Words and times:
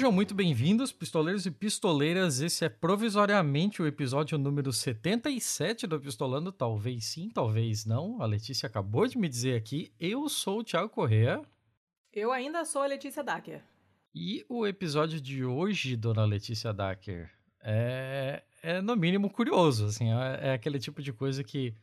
Sejam 0.00 0.12
muito 0.12 0.34
bem-vindos, 0.34 0.92
pistoleiros 0.92 1.44
e 1.44 1.50
pistoleiras. 1.50 2.40
Esse 2.40 2.64
é 2.64 2.70
provisoriamente 2.70 3.82
o 3.82 3.86
episódio 3.86 4.38
número 4.38 4.72
77 4.72 5.86
do 5.86 6.00
Pistolando. 6.00 6.50
Talvez 6.50 7.04
sim, 7.04 7.28
talvez 7.28 7.84
não. 7.84 8.22
A 8.22 8.24
Letícia 8.24 8.66
acabou 8.66 9.06
de 9.06 9.18
me 9.18 9.28
dizer 9.28 9.58
aqui. 9.58 9.92
Eu 10.00 10.26
sou 10.30 10.60
o 10.60 10.64
Thiago 10.64 10.88
Correa. 10.88 11.42
Eu 12.14 12.32
ainda 12.32 12.64
sou 12.64 12.80
a 12.80 12.86
Letícia 12.86 13.22
Dacker. 13.22 13.62
E 14.14 14.42
o 14.48 14.66
episódio 14.66 15.20
de 15.20 15.44
hoje, 15.44 15.94
dona 15.96 16.24
Letícia 16.24 16.72
Dacker, 16.72 17.30
é, 17.62 18.42
é 18.62 18.80
no 18.80 18.96
mínimo 18.96 19.28
curioso. 19.28 19.84
Assim, 19.84 20.10
é, 20.14 20.48
é 20.48 20.52
aquele 20.54 20.78
tipo 20.78 21.02
de 21.02 21.12
coisa 21.12 21.44
que 21.44 21.74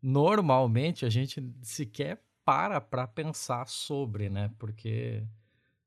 normalmente 0.00 1.04
a 1.04 1.10
gente 1.10 1.44
sequer 1.60 2.18
para 2.46 2.80
para 2.80 3.06
pensar 3.06 3.68
sobre, 3.68 4.30
né? 4.30 4.50
Porque 4.58 5.22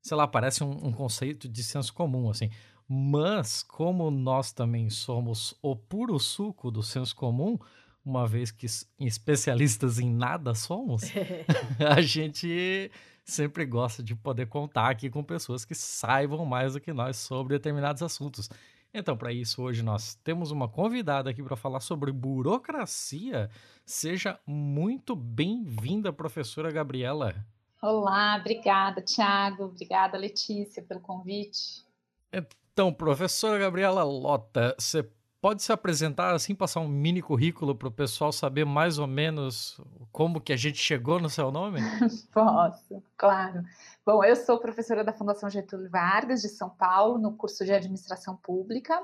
sei 0.02 0.16
lá, 0.16 0.26
parece 0.26 0.64
um, 0.64 0.88
um, 0.88 0.92
conceito 0.92 1.48
de 1.48 1.62
senso 1.62 1.94
comum, 1.94 2.28
assim. 2.28 2.50
Mas, 2.88 3.62
como 3.62 4.10
nós 4.10 4.52
também 4.52 4.90
somos 4.90 5.54
o 5.62 5.76
puro 5.76 6.18
suco 6.18 6.70
do 6.70 6.82
senso 6.82 7.14
comum, 7.14 7.56
uma 8.04 8.26
vez 8.26 8.50
que 8.50 8.66
especialistas 8.98 10.00
em 10.00 10.12
nada 10.12 10.54
somos, 10.54 11.04
a 11.88 12.00
gente 12.02 12.90
sempre 13.24 13.64
gosta 13.64 14.02
de 14.02 14.16
poder 14.16 14.46
contar 14.46 14.90
aqui 14.90 15.08
com 15.08 15.22
pessoas 15.22 15.64
que 15.64 15.74
saibam 15.74 16.44
mais 16.44 16.72
do 16.72 16.80
que 16.80 16.92
nós 16.92 17.16
sobre 17.16 17.56
determinados 17.56 18.02
assuntos. 18.02 18.50
Então, 18.92 19.16
para 19.16 19.32
isso, 19.32 19.62
hoje 19.62 19.82
nós 19.82 20.16
temos 20.16 20.50
uma 20.50 20.68
convidada 20.68 21.30
aqui 21.30 21.42
para 21.42 21.56
falar 21.56 21.80
sobre 21.80 22.12
burocracia. 22.12 23.48
Seja 23.86 24.38
muito 24.46 25.16
bem-vinda, 25.16 26.12
professora 26.12 26.70
Gabriela. 26.70 27.46
Olá, 27.82 28.36
obrigada, 28.38 29.02
Tiago. 29.02 29.64
Obrigada, 29.64 30.16
Letícia, 30.16 30.80
pelo 30.84 31.00
convite. 31.00 31.84
Então, 32.32 32.94
professora 32.94 33.58
Gabriela 33.58 34.04
Lota, 34.04 34.72
você 34.78 35.04
pode 35.40 35.64
se 35.64 35.72
apresentar 35.72 36.32
assim, 36.32 36.54
passar 36.54 36.78
um 36.78 36.86
mini 36.86 37.20
currículo 37.20 37.74
para 37.74 37.88
o 37.88 37.92
pessoal 37.92 38.30
saber 38.30 38.64
mais 38.64 39.00
ou 39.00 39.08
menos 39.08 39.80
como 40.12 40.40
que 40.40 40.52
a 40.52 40.56
gente 40.56 40.78
chegou 40.78 41.18
no 41.18 41.28
seu 41.28 41.50
nome? 41.50 41.80
Posso, 42.32 43.02
claro. 43.16 43.64
Bom, 44.06 44.22
eu 44.22 44.36
sou 44.36 44.60
professora 44.60 45.02
da 45.02 45.12
Fundação 45.12 45.50
Getúlio 45.50 45.90
Vargas, 45.90 46.40
de 46.40 46.50
São 46.50 46.70
Paulo, 46.70 47.18
no 47.18 47.36
curso 47.36 47.64
de 47.64 47.72
Administração 47.72 48.36
Pública. 48.36 49.02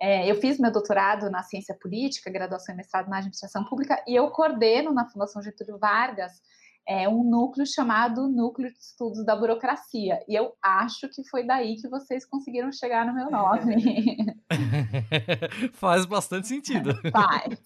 É, 0.00 0.30
eu 0.30 0.36
fiz 0.36 0.58
meu 0.58 0.72
doutorado 0.72 1.30
na 1.30 1.42
ciência 1.42 1.74
política, 1.74 2.30
graduação 2.30 2.74
e 2.74 2.78
mestrado 2.78 3.08
na 3.08 3.18
administração 3.18 3.62
pública, 3.64 4.02
e 4.06 4.14
eu 4.14 4.30
coordeno 4.30 4.90
na 4.90 5.04
Fundação 5.04 5.42
Getúlio 5.42 5.78
Vargas 5.78 6.40
é 6.88 7.08
um 7.08 7.24
núcleo 7.24 7.66
chamado 7.66 8.28
Núcleo 8.28 8.72
de 8.72 8.78
Estudos 8.78 9.24
da 9.24 9.34
Burocracia. 9.34 10.20
E 10.28 10.34
eu 10.34 10.54
acho 10.62 11.08
que 11.08 11.28
foi 11.28 11.44
daí 11.44 11.76
que 11.76 11.88
vocês 11.88 12.24
conseguiram 12.24 12.70
chegar 12.70 13.04
no 13.04 13.14
meu 13.14 13.30
nome. 13.30 14.16
Faz 15.74 16.06
bastante 16.06 16.46
sentido. 16.46 16.90
Faz. 17.10 17.58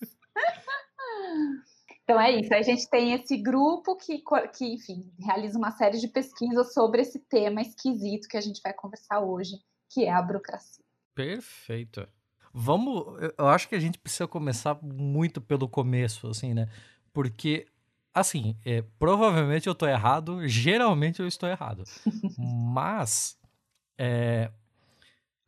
Então 2.02 2.20
é 2.20 2.32
isso, 2.40 2.52
a 2.52 2.62
gente 2.62 2.88
tem 2.90 3.12
esse 3.12 3.36
grupo 3.36 3.94
que, 3.96 4.20
que, 4.56 4.74
enfim, 4.74 5.08
realiza 5.20 5.56
uma 5.56 5.70
série 5.70 5.98
de 5.98 6.08
pesquisas 6.08 6.72
sobre 6.72 7.02
esse 7.02 7.20
tema 7.20 7.60
esquisito 7.60 8.26
que 8.26 8.36
a 8.36 8.40
gente 8.40 8.60
vai 8.64 8.72
conversar 8.72 9.20
hoje, 9.20 9.52
que 9.92 10.06
é 10.06 10.10
a 10.10 10.20
burocracia. 10.20 10.84
Perfeito. 11.14 12.08
Vamos, 12.52 13.04
eu 13.38 13.46
acho 13.46 13.68
que 13.68 13.76
a 13.76 13.78
gente 13.78 13.96
precisa 13.96 14.26
começar 14.26 14.76
muito 14.82 15.40
pelo 15.40 15.68
começo, 15.68 16.26
assim, 16.26 16.52
né? 16.52 16.68
Porque 17.12 17.68
Assim, 18.12 18.56
é, 18.64 18.82
provavelmente 18.98 19.68
eu 19.68 19.72
estou 19.72 19.88
errado, 19.88 20.46
geralmente 20.48 21.20
eu 21.20 21.28
estou 21.28 21.48
errado. 21.48 21.84
Mas 22.38 23.38
é, 23.96 24.50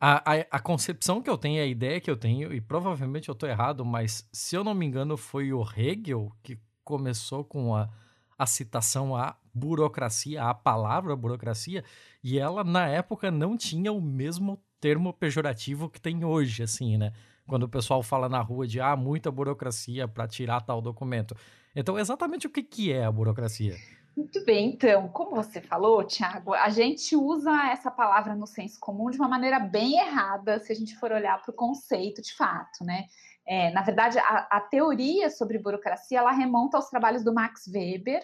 a, 0.04 0.32
a, 0.32 0.46
a, 0.50 0.60
concepção 0.60 1.22
que 1.22 1.30
eu 1.30 1.38
tenho, 1.38 1.62
a 1.62 1.66
ideia 1.66 2.00
que 2.00 2.10
eu 2.10 2.16
tenho, 2.16 2.52
e 2.52 2.60
provavelmente 2.60 3.28
eu 3.28 3.32
estou 3.32 3.48
errado, 3.48 3.84
mas 3.84 4.28
se 4.32 4.56
eu 4.56 4.64
não 4.64 4.74
me 4.74 4.84
engano, 4.84 5.16
foi 5.16 5.52
o 5.52 5.62
Hegel 5.62 6.32
que 6.42 6.58
começou 6.82 7.44
com 7.44 7.74
a, 7.74 7.88
a 8.36 8.44
citação 8.44 9.16
à 9.16 9.36
burocracia, 9.54 10.42
a 10.42 10.52
palavra 10.52 11.14
burocracia, 11.14 11.84
e 12.22 12.36
ela 12.36 12.64
na 12.64 12.88
época 12.88 13.30
não 13.30 13.56
tinha 13.56 13.92
o 13.92 14.00
mesmo 14.00 14.60
termo 14.80 15.12
pejorativo 15.12 15.88
que 15.88 16.00
tem 16.00 16.24
hoje, 16.24 16.64
assim, 16.64 16.96
né? 16.96 17.12
Quando 17.46 17.62
o 17.62 17.68
pessoal 17.68 18.02
fala 18.02 18.28
na 18.28 18.40
rua 18.40 18.66
de 18.66 18.80
ah, 18.80 18.96
muita 18.96 19.30
burocracia 19.30 20.08
para 20.08 20.26
tirar 20.26 20.62
tal 20.62 20.80
documento. 20.80 21.36
Então, 21.74 21.98
exatamente 21.98 22.46
o 22.46 22.50
que, 22.50 22.62
que 22.62 22.92
é 22.92 23.04
a 23.04 23.12
burocracia? 23.12 23.76
Muito 24.14 24.44
bem, 24.44 24.68
então, 24.74 25.08
como 25.08 25.34
você 25.34 25.58
falou, 25.58 26.04
Tiago, 26.04 26.52
a 26.52 26.68
gente 26.68 27.16
usa 27.16 27.50
essa 27.70 27.90
palavra 27.90 28.34
no 28.34 28.46
senso 28.46 28.78
comum 28.78 29.10
de 29.10 29.16
uma 29.16 29.28
maneira 29.28 29.58
bem 29.58 29.98
errada, 29.98 30.58
se 30.58 30.70
a 30.70 30.74
gente 30.74 30.94
for 30.98 31.10
olhar 31.10 31.40
para 31.40 31.50
o 31.50 31.56
conceito 31.56 32.20
de 32.20 32.34
fato, 32.34 32.84
né? 32.84 33.06
É, 33.46 33.70
na 33.70 33.80
verdade, 33.82 34.18
a, 34.18 34.48
a, 34.50 34.60
teoria 34.60 35.30
sobre 35.30 35.58
burocracia 35.58 36.18
ela 36.18 36.30
remonta 36.30 36.76
aos 36.76 36.90
trabalhos 36.90 37.24
do 37.24 37.32
Max 37.32 37.66
Weber 37.66 38.22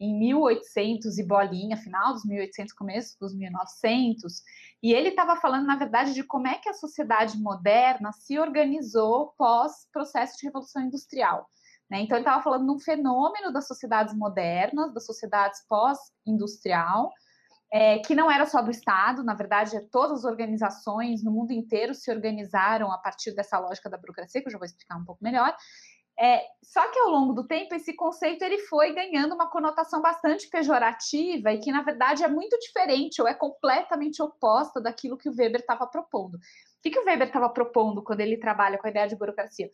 em 0.00 0.18
1800 0.18 1.18
e 1.18 1.24
bolinha, 1.24 1.76
final 1.76 2.12
dos 2.12 2.24
1800, 2.24 2.74
começo 2.74 3.16
dos 3.20 3.34
1900, 3.34 4.42
e 4.82 4.92
ele 4.92 5.10
estava 5.10 5.36
falando, 5.36 5.66
na 5.66 5.76
verdade, 5.76 6.14
de 6.14 6.22
como 6.22 6.48
é 6.48 6.54
que 6.58 6.68
a 6.68 6.74
sociedade 6.74 7.38
moderna 7.38 8.12
se 8.12 8.38
organizou 8.38 9.34
pós 9.38 9.88
processo 9.92 10.36
de 10.36 10.46
revolução 10.46 10.82
industrial. 10.82 11.48
Né? 11.90 12.00
Então, 12.02 12.16
ele 12.16 12.24
estava 12.26 12.42
falando 12.42 12.66
de 12.66 12.72
um 12.72 12.78
fenômeno 12.78 13.52
das 13.52 13.66
sociedades 13.66 14.14
modernas, 14.14 14.92
das 14.92 15.06
sociedades 15.06 15.64
pós-industrial, 15.68 17.10
é, 17.72 17.98
que 17.98 18.14
não 18.14 18.30
era 18.30 18.46
só 18.46 18.62
do 18.62 18.70
Estado, 18.70 19.22
na 19.22 19.34
verdade, 19.34 19.78
todas 19.90 20.20
as 20.20 20.24
organizações 20.24 21.22
no 21.22 21.30
mundo 21.30 21.52
inteiro 21.52 21.94
se 21.94 22.10
organizaram 22.10 22.90
a 22.90 22.98
partir 22.98 23.34
dessa 23.34 23.58
lógica 23.58 23.90
da 23.90 23.98
burocracia, 23.98 24.40
que 24.40 24.48
eu 24.48 24.52
já 24.52 24.58
vou 24.58 24.66
explicar 24.66 24.96
um 24.96 25.04
pouco 25.04 25.22
melhor. 25.22 25.54
É, 26.20 26.42
só 26.64 26.90
que 26.90 26.98
ao 26.98 27.10
longo 27.10 27.32
do 27.32 27.46
tempo 27.46 27.72
esse 27.76 27.94
conceito 27.94 28.42
ele 28.42 28.58
foi 28.66 28.92
ganhando 28.92 29.36
uma 29.36 29.48
conotação 29.48 30.02
bastante 30.02 30.48
pejorativa 30.48 31.52
e 31.52 31.60
que 31.60 31.70
na 31.70 31.80
verdade 31.82 32.24
é 32.24 32.28
muito 32.28 32.58
diferente 32.58 33.22
ou 33.22 33.28
é 33.28 33.34
completamente 33.34 34.20
oposta 34.20 34.80
daquilo 34.80 35.16
que 35.16 35.28
o 35.28 35.32
Weber 35.32 35.60
estava 35.60 35.86
propondo. 35.86 36.34
O 36.34 36.40
que, 36.82 36.90
que 36.90 36.98
o 36.98 37.04
Weber 37.04 37.28
estava 37.28 37.48
propondo 37.48 38.02
quando 38.02 38.18
ele 38.18 38.36
trabalha 38.36 38.78
com 38.78 38.88
a 38.88 38.90
ideia 38.90 39.06
de 39.06 39.14
burocracia? 39.14 39.70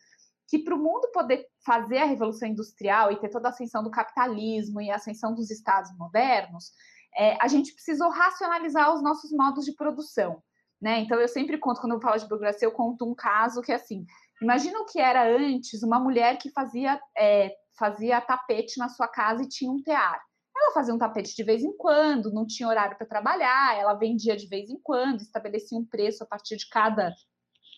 Que 0.49 0.59
para 0.59 0.75
o 0.75 0.79
mundo 0.79 1.11
poder 1.13 1.47
fazer 1.65 1.99
a 1.99 2.05
revolução 2.05 2.49
industrial 2.49 3.11
e 3.11 3.19
ter 3.19 3.31
toda 3.31 3.49
a 3.49 3.51
ascensão 3.51 3.83
do 3.83 3.91
capitalismo 3.91 4.81
e 4.81 4.91
a 4.91 4.97
ascensão 4.97 5.35
dos 5.35 5.51
estados 5.51 5.97
modernos, 5.97 6.73
é, 7.17 7.37
a 7.41 7.49
gente 7.49 7.73
precisou 7.73 8.11
racionalizar 8.11 8.93
os 8.95 9.03
nossos 9.03 9.31
modos 9.33 9.65
de 9.65 9.75
produção. 9.75 10.43
Né? 10.81 10.99
Então, 11.01 11.19
eu 11.19 11.29
sempre 11.29 11.57
conto, 11.57 11.81
quando 11.81 11.95
eu 11.95 12.01
falo 12.01 12.19
de 12.19 12.29
burocracia, 12.29 12.67
eu 12.67 12.73
conto 12.73 13.09
um 13.09 13.15
caso 13.15 13.63
que, 13.63 13.73
assim, 13.73 14.05
imagina 14.43 14.81
o 14.81 14.85
que 14.85 15.01
era 15.01 15.27
antes 15.27 15.83
uma 15.83 15.99
mulher 15.99 16.37
que 16.37 16.51
fazia, 16.51 17.01
é, 17.17 17.55
fazia 17.79 18.21
tapete 18.21 18.79
na 18.79 18.89
sua 18.89 19.09
casa 19.09 19.43
e 19.43 19.49
tinha 19.49 19.71
um 19.71 19.83
tear. 19.83 20.21
Ela 20.57 20.73
fazia 20.73 20.95
um 20.95 20.99
tapete 20.99 21.35
de 21.35 21.43
vez 21.43 21.63
em 21.63 21.77
quando, 21.77 22.33
não 22.33 22.47
tinha 22.47 22.69
horário 22.69 22.97
para 22.97 23.07
trabalhar, 23.07 23.77
ela 23.77 23.95
vendia 23.95 24.37
de 24.37 24.47
vez 24.47 24.69
em 24.69 24.79
quando, 24.83 25.21
estabelecia 25.21 25.79
um 25.79 25.85
preço 25.85 26.23
a 26.23 26.27
partir 26.27 26.57
de 26.57 26.69
cada 26.69 27.13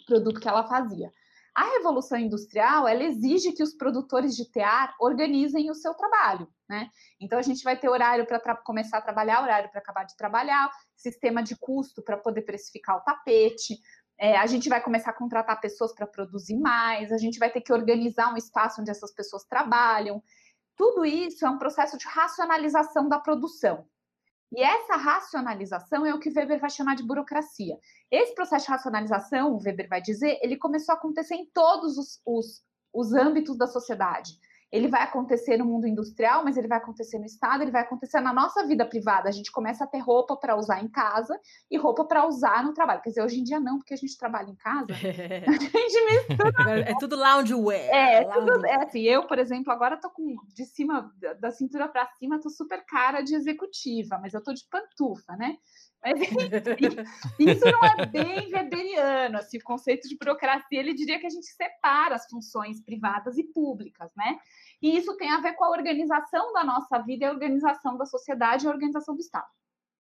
produto 0.06 0.40
que 0.40 0.48
ela 0.48 0.66
fazia. 0.66 1.10
A 1.56 1.64
revolução 1.70 2.18
industrial, 2.18 2.86
ela 2.86 3.02
exige 3.02 3.50
que 3.52 3.62
os 3.62 3.72
produtores 3.72 4.36
de 4.36 4.44
tear 4.44 4.94
organizem 5.00 5.70
o 5.70 5.74
seu 5.74 5.94
trabalho, 5.94 6.46
né? 6.68 6.90
Então 7.18 7.38
a 7.38 7.42
gente 7.42 7.64
vai 7.64 7.74
ter 7.74 7.88
horário 7.88 8.26
para 8.26 8.54
começar 8.56 8.98
a 8.98 9.00
trabalhar, 9.00 9.40
horário 9.40 9.70
para 9.70 9.80
acabar 9.80 10.04
de 10.04 10.14
trabalhar, 10.18 10.70
sistema 10.94 11.42
de 11.42 11.56
custo 11.56 12.02
para 12.02 12.18
poder 12.18 12.42
precificar 12.42 12.98
o 12.98 13.00
tapete. 13.00 13.78
É, 14.18 14.36
a 14.36 14.44
gente 14.44 14.68
vai 14.68 14.82
começar 14.82 15.12
a 15.12 15.14
contratar 15.14 15.58
pessoas 15.58 15.94
para 15.94 16.06
produzir 16.06 16.58
mais, 16.58 17.10
a 17.10 17.16
gente 17.16 17.38
vai 17.38 17.50
ter 17.50 17.62
que 17.62 17.72
organizar 17.72 18.34
um 18.34 18.36
espaço 18.36 18.82
onde 18.82 18.90
essas 18.90 19.14
pessoas 19.14 19.42
trabalham. 19.44 20.22
Tudo 20.76 21.06
isso 21.06 21.46
é 21.46 21.48
um 21.48 21.56
processo 21.56 21.96
de 21.96 22.06
racionalização 22.06 23.08
da 23.08 23.18
produção. 23.18 23.88
E 24.52 24.62
essa 24.62 24.96
racionalização 24.96 26.06
é 26.06 26.14
o 26.14 26.20
que 26.20 26.30
Weber 26.30 26.60
vai 26.60 26.70
chamar 26.70 26.94
de 26.94 27.02
burocracia. 27.02 27.78
Esse 28.10 28.34
processo 28.34 28.66
de 28.66 28.70
racionalização, 28.70 29.58
Weber 29.58 29.88
vai 29.88 30.00
dizer, 30.00 30.38
ele 30.40 30.56
começou 30.56 30.94
a 30.94 30.98
acontecer 30.98 31.34
em 31.34 31.46
todos 31.46 31.98
os, 31.98 32.20
os, 32.24 32.64
os 32.92 33.12
âmbitos 33.12 33.56
da 33.58 33.66
sociedade. 33.66 34.32
Ele 34.76 34.88
vai 34.88 35.02
acontecer 35.02 35.56
no 35.56 35.64
mundo 35.64 35.86
industrial, 35.86 36.44
mas 36.44 36.56
ele 36.56 36.68
vai 36.68 36.78
acontecer 36.78 37.18
no 37.18 37.24
Estado, 37.24 37.62
ele 37.62 37.70
vai 37.70 37.82
acontecer 37.82 38.20
na 38.20 38.32
nossa 38.32 38.66
vida 38.66 38.84
privada. 38.84 39.28
A 39.28 39.32
gente 39.32 39.50
começa 39.50 39.84
a 39.84 39.86
ter 39.86 39.98
roupa 39.98 40.36
para 40.36 40.56
usar 40.56 40.82
em 40.82 40.88
casa 40.88 41.38
e 41.70 41.78
roupa 41.78 42.04
para 42.04 42.26
usar 42.26 42.62
no 42.64 42.74
trabalho. 42.74 43.00
Quer 43.00 43.10
dizer, 43.10 43.22
hoje 43.22 43.40
em 43.40 43.44
dia 43.44 43.58
não, 43.58 43.78
porque 43.78 43.94
a 43.94 43.96
gente 43.96 44.16
trabalha 44.18 44.50
em 44.50 44.54
casa. 44.54 44.92
a 44.92 45.52
gente 45.52 46.04
mistura. 46.04 46.80
É, 46.80 46.92
é 46.92 46.98
tudo 46.98 47.16
loungewear. 47.16 47.88
É, 47.94 48.22
é 48.22 48.24
tudo, 48.24 48.66
é 48.66 48.84
assim, 48.84 49.00
eu, 49.02 49.26
por 49.26 49.38
exemplo, 49.38 49.72
agora 49.72 49.96
tô 49.96 50.10
com 50.10 50.36
de 50.54 50.64
cima, 50.64 51.10
da 51.40 51.50
cintura 51.50 51.88
para 51.88 52.06
cima, 52.18 52.40
tô 52.40 52.50
super 52.50 52.84
cara 52.84 53.22
de 53.22 53.34
executiva, 53.34 54.18
mas 54.20 54.34
eu 54.34 54.42
tô 54.42 54.52
de 54.52 54.64
pantufa, 54.70 55.36
né? 55.36 55.56
Mas 56.02 56.20
isso 57.38 57.64
não 57.64 57.84
é 57.84 58.06
bem 58.06 58.52
weberiano, 58.52 59.38
assim, 59.38 59.58
o 59.58 59.64
conceito 59.64 60.08
de 60.08 60.16
burocracia, 60.16 60.78
ele 60.78 60.94
diria 60.94 61.18
que 61.18 61.26
a 61.26 61.30
gente 61.30 61.46
separa 61.46 62.14
as 62.14 62.26
funções 62.28 62.80
privadas 62.82 63.36
e 63.38 63.44
públicas, 63.44 64.12
né? 64.16 64.38
E 64.80 64.96
isso 64.96 65.16
tem 65.16 65.30
a 65.30 65.40
ver 65.40 65.54
com 65.54 65.64
a 65.64 65.70
organização 65.70 66.52
da 66.52 66.64
nossa 66.64 66.98
vida, 66.98 67.28
a 67.28 67.32
organização 67.32 67.96
da 67.96 68.06
sociedade 68.06 68.64
e 68.64 68.68
a 68.68 68.72
organização 68.72 69.14
do 69.14 69.20
Estado. 69.20 69.48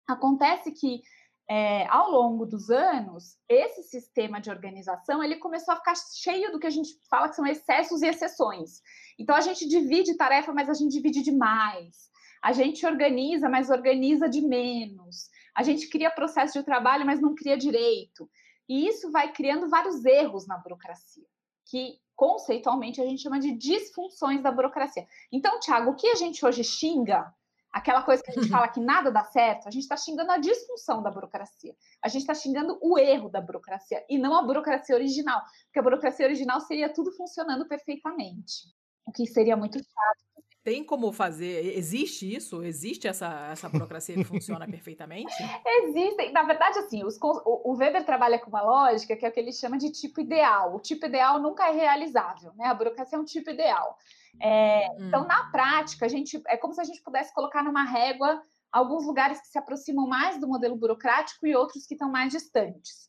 Acontece 0.07 0.71
que 0.71 1.01
é, 1.49 1.87
ao 1.87 2.11
longo 2.11 2.45
dos 2.45 2.69
anos, 2.69 3.37
esse 3.47 3.83
sistema 3.83 4.41
de 4.41 4.49
organização 4.49 5.23
ele 5.23 5.37
começou 5.37 5.73
a 5.73 5.77
ficar 5.77 5.95
cheio 5.95 6.51
do 6.51 6.59
que 6.59 6.67
a 6.67 6.71
gente 6.71 6.89
fala 7.09 7.29
que 7.29 7.35
são 7.35 7.47
excessos 7.47 8.01
e 8.01 8.07
exceções. 8.07 8.81
Então 9.17 9.35
a 9.35 9.41
gente 9.41 9.67
divide 9.67 10.17
tarefa, 10.17 10.51
mas 10.51 10.69
a 10.69 10.73
gente 10.73 10.91
divide 10.91 11.21
demais. 11.23 12.09
A 12.43 12.51
gente 12.51 12.85
organiza, 12.85 13.49
mas 13.49 13.69
organiza 13.69 14.27
de 14.27 14.41
menos. 14.41 15.29
A 15.57 15.63
gente 15.63 15.89
cria 15.89 16.11
processo 16.11 16.53
de 16.53 16.63
trabalho, 16.63 17.03
mas 17.03 17.19
não 17.19 17.33
cria 17.33 17.57
direito. 17.57 18.29
E 18.69 18.87
isso 18.87 19.09
vai 19.09 19.33
criando 19.33 19.67
vários 19.67 20.05
erros 20.05 20.45
na 20.45 20.55
burocracia, 20.55 21.25
que 21.65 21.99
conceitualmente 22.15 23.01
a 23.01 23.05
gente 23.05 23.23
chama 23.23 23.39
de 23.39 23.53
disfunções 23.53 24.43
da 24.43 24.51
burocracia. 24.51 25.07
Então, 25.31 25.59
Tiago, 25.59 25.89
o 25.89 25.95
que 25.95 26.09
a 26.09 26.15
gente 26.15 26.45
hoje 26.45 26.63
xinga 26.63 27.33
aquela 27.71 28.03
coisa 28.03 28.21
que 28.21 28.29
a 28.29 28.33
gente 28.35 28.49
fala 28.49 28.67
que 28.67 28.79
nada 28.79 29.11
dá 29.11 29.23
certo, 29.23 29.67
a 29.67 29.71
gente 29.71 29.83
está 29.83 29.97
xingando 29.97 30.31
a 30.31 30.37
disfunção 30.37 31.01
da 31.01 31.09
burocracia. 31.09 31.75
A 32.03 32.07
gente 32.07 32.21
está 32.21 32.35
xingando 32.35 32.77
o 32.79 32.97
erro 32.99 33.27
da 33.27 33.41
burocracia 33.41 34.05
e 34.07 34.19
não 34.19 34.35
a 34.35 34.43
burocracia 34.43 34.95
original, 34.95 35.41
porque 35.65 35.79
a 35.79 35.83
burocracia 35.83 36.27
original 36.27 36.61
seria 36.61 36.93
tudo 36.93 37.11
funcionando 37.13 37.67
perfeitamente, 37.67 38.67
o 39.07 39.11
que 39.11 39.25
seria 39.25 39.57
muito 39.57 39.79
chato. 39.79 40.36
Tem 40.67 40.83
como 40.83 41.13
fazer? 41.13 41.77
Existe 41.77 42.35
isso? 42.35 42.61
Existe 42.61 43.07
essa, 43.07 43.47
essa 43.49 43.69
burocracia 43.69 44.15
que 44.15 44.25
funciona 44.25 44.65
perfeitamente? 44.67 45.33
Existem. 45.65 46.33
Na 46.33 46.43
verdade, 46.43 46.77
assim, 46.79 47.05
os, 47.05 47.17
o, 47.21 47.71
o, 47.71 47.77
Weber 47.77 48.05
trabalha 48.05 48.37
com 48.37 48.49
uma 48.49 48.61
lógica 48.61 49.15
que 49.15 49.25
é 49.25 49.29
o 49.29 49.31
que 49.31 49.39
ele 49.39 49.53
chama 49.53 49.77
de 49.77 49.89
tipo 49.89 50.19
ideal. 50.19 50.75
O 50.75 50.81
tipo 50.81 51.05
ideal 51.05 51.41
nunca 51.41 51.69
é 51.69 51.71
realizável, 51.71 52.51
né? 52.57 52.65
A 52.65 52.73
burocracia 52.73 53.17
é 53.17 53.21
um 53.21 53.23
tipo 53.23 53.49
ideal. 53.49 53.97
É, 54.41 54.89
hum. 54.91 55.07
Então, 55.07 55.25
na 55.25 55.49
prática, 55.51 56.05
a 56.05 56.09
gente 56.09 56.43
é 56.47 56.57
como 56.57 56.73
se 56.73 56.81
a 56.81 56.83
gente 56.83 57.01
pudesse 57.01 57.33
colocar 57.33 57.63
numa 57.63 57.85
régua 57.85 58.41
alguns 58.69 59.05
lugares 59.05 59.39
que 59.39 59.47
se 59.47 59.57
aproximam 59.57 60.05
mais 60.05 60.37
do 60.37 60.49
modelo 60.49 60.75
burocrático 60.75 61.47
e 61.47 61.55
outros 61.55 61.85
que 61.87 61.93
estão 61.93 62.11
mais 62.11 62.33
distantes. 62.33 63.06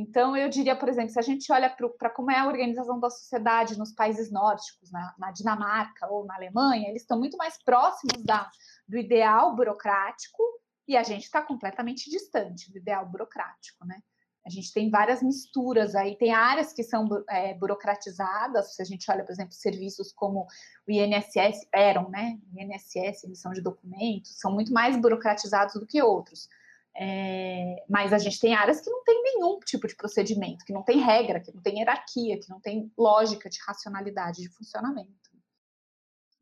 Então, 0.00 0.36
eu 0.36 0.48
diria, 0.48 0.76
por 0.76 0.88
exemplo, 0.88 1.10
se 1.10 1.18
a 1.18 1.22
gente 1.22 1.50
olha 1.50 1.68
para 1.68 2.08
como 2.08 2.30
é 2.30 2.38
a 2.38 2.46
organização 2.46 3.00
da 3.00 3.10
sociedade 3.10 3.76
nos 3.76 3.90
países 3.90 4.30
nórdicos, 4.30 4.92
na, 4.92 5.12
na 5.18 5.32
Dinamarca 5.32 6.06
ou 6.08 6.24
na 6.24 6.36
Alemanha, 6.36 6.88
eles 6.88 7.02
estão 7.02 7.18
muito 7.18 7.36
mais 7.36 7.60
próximos 7.64 8.22
da, 8.22 8.48
do 8.86 8.96
ideal 8.96 9.56
burocrático 9.56 10.40
e 10.86 10.96
a 10.96 11.02
gente 11.02 11.24
está 11.24 11.42
completamente 11.42 12.08
distante 12.08 12.70
do 12.70 12.78
ideal 12.78 13.06
burocrático, 13.06 13.84
né? 13.84 14.00
A 14.46 14.50
gente 14.50 14.72
tem 14.72 14.88
várias 14.88 15.20
misturas 15.20 15.96
aí, 15.96 16.16
tem 16.16 16.32
áreas 16.32 16.72
que 16.72 16.84
são 16.84 17.08
é, 17.28 17.52
burocratizadas, 17.54 18.76
se 18.76 18.80
a 18.80 18.84
gente 18.84 19.10
olha, 19.10 19.24
por 19.24 19.32
exemplo, 19.32 19.52
serviços 19.52 20.12
como 20.12 20.46
o 20.86 20.92
INSS, 20.92 21.66
eram, 21.74 22.08
né? 22.08 22.38
INSS, 22.56 23.24
emissão 23.24 23.52
de 23.52 23.60
documentos, 23.60 24.38
são 24.38 24.54
muito 24.54 24.72
mais 24.72 24.96
burocratizados 24.96 25.74
do 25.74 25.84
que 25.84 26.00
outros. 26.00 26.48
É, 26.96 27.84
mas 27.88 28.12
a 28.12 28.18
gente 28.18 28.40
tem 28.40 28.54
áreas 28.54 28.80
que 28.80 28.90
não 28.90 29.04
tem 29.04 29.22
nenhum 29.22 29.58
tipo 29.60 29.86
de 29.86 29.94
procedimento, 29.94 30.64
que 30.64 30.72
não 30.72 30.82
tem 30.82 30.98
regra, 30.98 31.40
que 31.40 31.54
não 31.54 31.62
tem 31.62 31.78
hierarquia, 31.78 32.38
que 32.40 32.50
não 32.50 32.60
tem 32.60 32.90
lógica 32.98 33.48
de 33.48 33.58
racionalidade 33.66 34.42
de 34.42 34.48
funcionamento. 34.48 35.27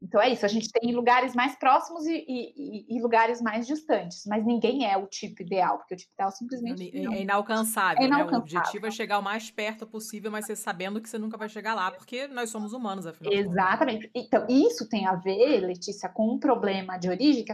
Então 0.03 0.21
é 0.21 0.29
isso, 0.29 0.45
a 0.45 0.49
gente 0.49 0.71
tem 0.71 0.95
lugares 0.95 1.35
mais 1.35 1.57
próximos 1.57 2.07
e, 2.07 2.25
e, 2.29 2.97
e, 2.97 3.01
lugares 3.01 3.41
mais 3.41 3.67
distantes, 3.67 4.27
mas 4.27 4.45
ninguém 4.45 4.85
é 4.85 4.97
o 4.97 5.07
tipo 5.07 5.43
ideal, 5.43 5.79
porque 5.79 5.95
o 5.95 5.97
tipo 5.97 6.13
ideal 6.13 6.31
simplesmente. 6.31 6.95
É, 6.95 7.17
é 7.17 7.23
inalcançável, 7.23 8.03
é 8.03 8.07
inalcançável. 8.07 8.33
Né? 8.33 8.39
O 8.39 8.41
objetivo 8.41 8.87
é 8.87 8.91
chegar 8.91 9.19
o 9.19 9.23
mais 9.23 9.51
perto 9.51 9.87
possível, 9.87 10.31
mas 10.31 10.45
você 10.45 10.55
sabendo 10.55 11.01
que 11.01 11.09
você 11.09 11.19
nunca 11.19 11.39
vai 11.39 11.49
chegar 11.49 11.75
lá, 11.75 11.91
porque 11.91 12.29
nós 12.29 12.51
somos 12.51 12.75
humanos, 12.75 13.07
afinal. 13.07 13.33
Exatamente. 13.33 14.11
Então, 14.15 14.47
isso 14.49 14.87
tem 14.87 15.07
a 15.07 15.15
ver, 15.15 15.61
Letícia, 15.61 16.09
com 16.11 16.31
um 16.31 16.39
problema 16.39 16.99
de 16.99 17.09
origem. 17.09 17.45
Que, 17.45 17.53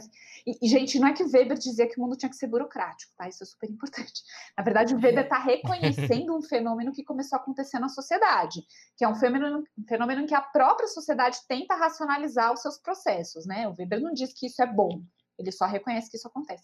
e, 0.60 0.68
gente, 0.68 0.98
não 0.98 1.08
é 1.08 1.12
que 1.12 1.22
o 1.22 1.30
Weber 1.30 1.56
dizia 1.56 1.88
que 1.88 1.98
o 1.98 2.02
mundo 2.02 2.16
tinha 2.16 2.28
que 2.28 2.36
ser 2.36 2.48
burocrático, 2.48 3.12
tá? 3.16 3.28
Isso 3.28 3.44
é 3.44 3.46
super 3.46 3.70
importante. 3.70 4.22
Na 4.58 4.64
verdade, 4.64 4.94
o 4.94 5.00
Weber 5.00 5.24
está 5.24 5.38
reconhecendo 5.38 6.36
um 6.36 6.42
fenômeno 6.42 6.92
que 6.92 7.04
começou 7.04 7.38
a 7.38 7.40
acontecer 7.40 7.78
na 7.78 7.88
sociedade, 7.88 8.62
que 8.96 9.04
é 9.04 9.08
um 9.08 9.14
fenômeno, 9.14 9.64
um 9.78 9.84
fenômeno 9.86 10.22
em 10.22 10.26
que 10.26 10.34
a 10.34 10.40
própria 10.40 10.88
sociedade 10.88 11.38
tenta 11.48 11.74
racionalizar 11.76 12.31
os 12.52 12.62
seus 12.62 12.78
processos, 12.78 13.46
né? 13.46 13.68
O 13.68 13.74
Weber 13.78 14.00
não 14.00 14.12
diz 14.12 14.32
que 14.32 14.46
isso 14.46 14.62
é 14.62 14.66
bom, 14.66 15.02
ele 15.38 15.52
só 15.52 15.66
reconhece 15.66 16.10
que 16.10 16.16
isso 16.16 16.28
acontece. 16.28 16.62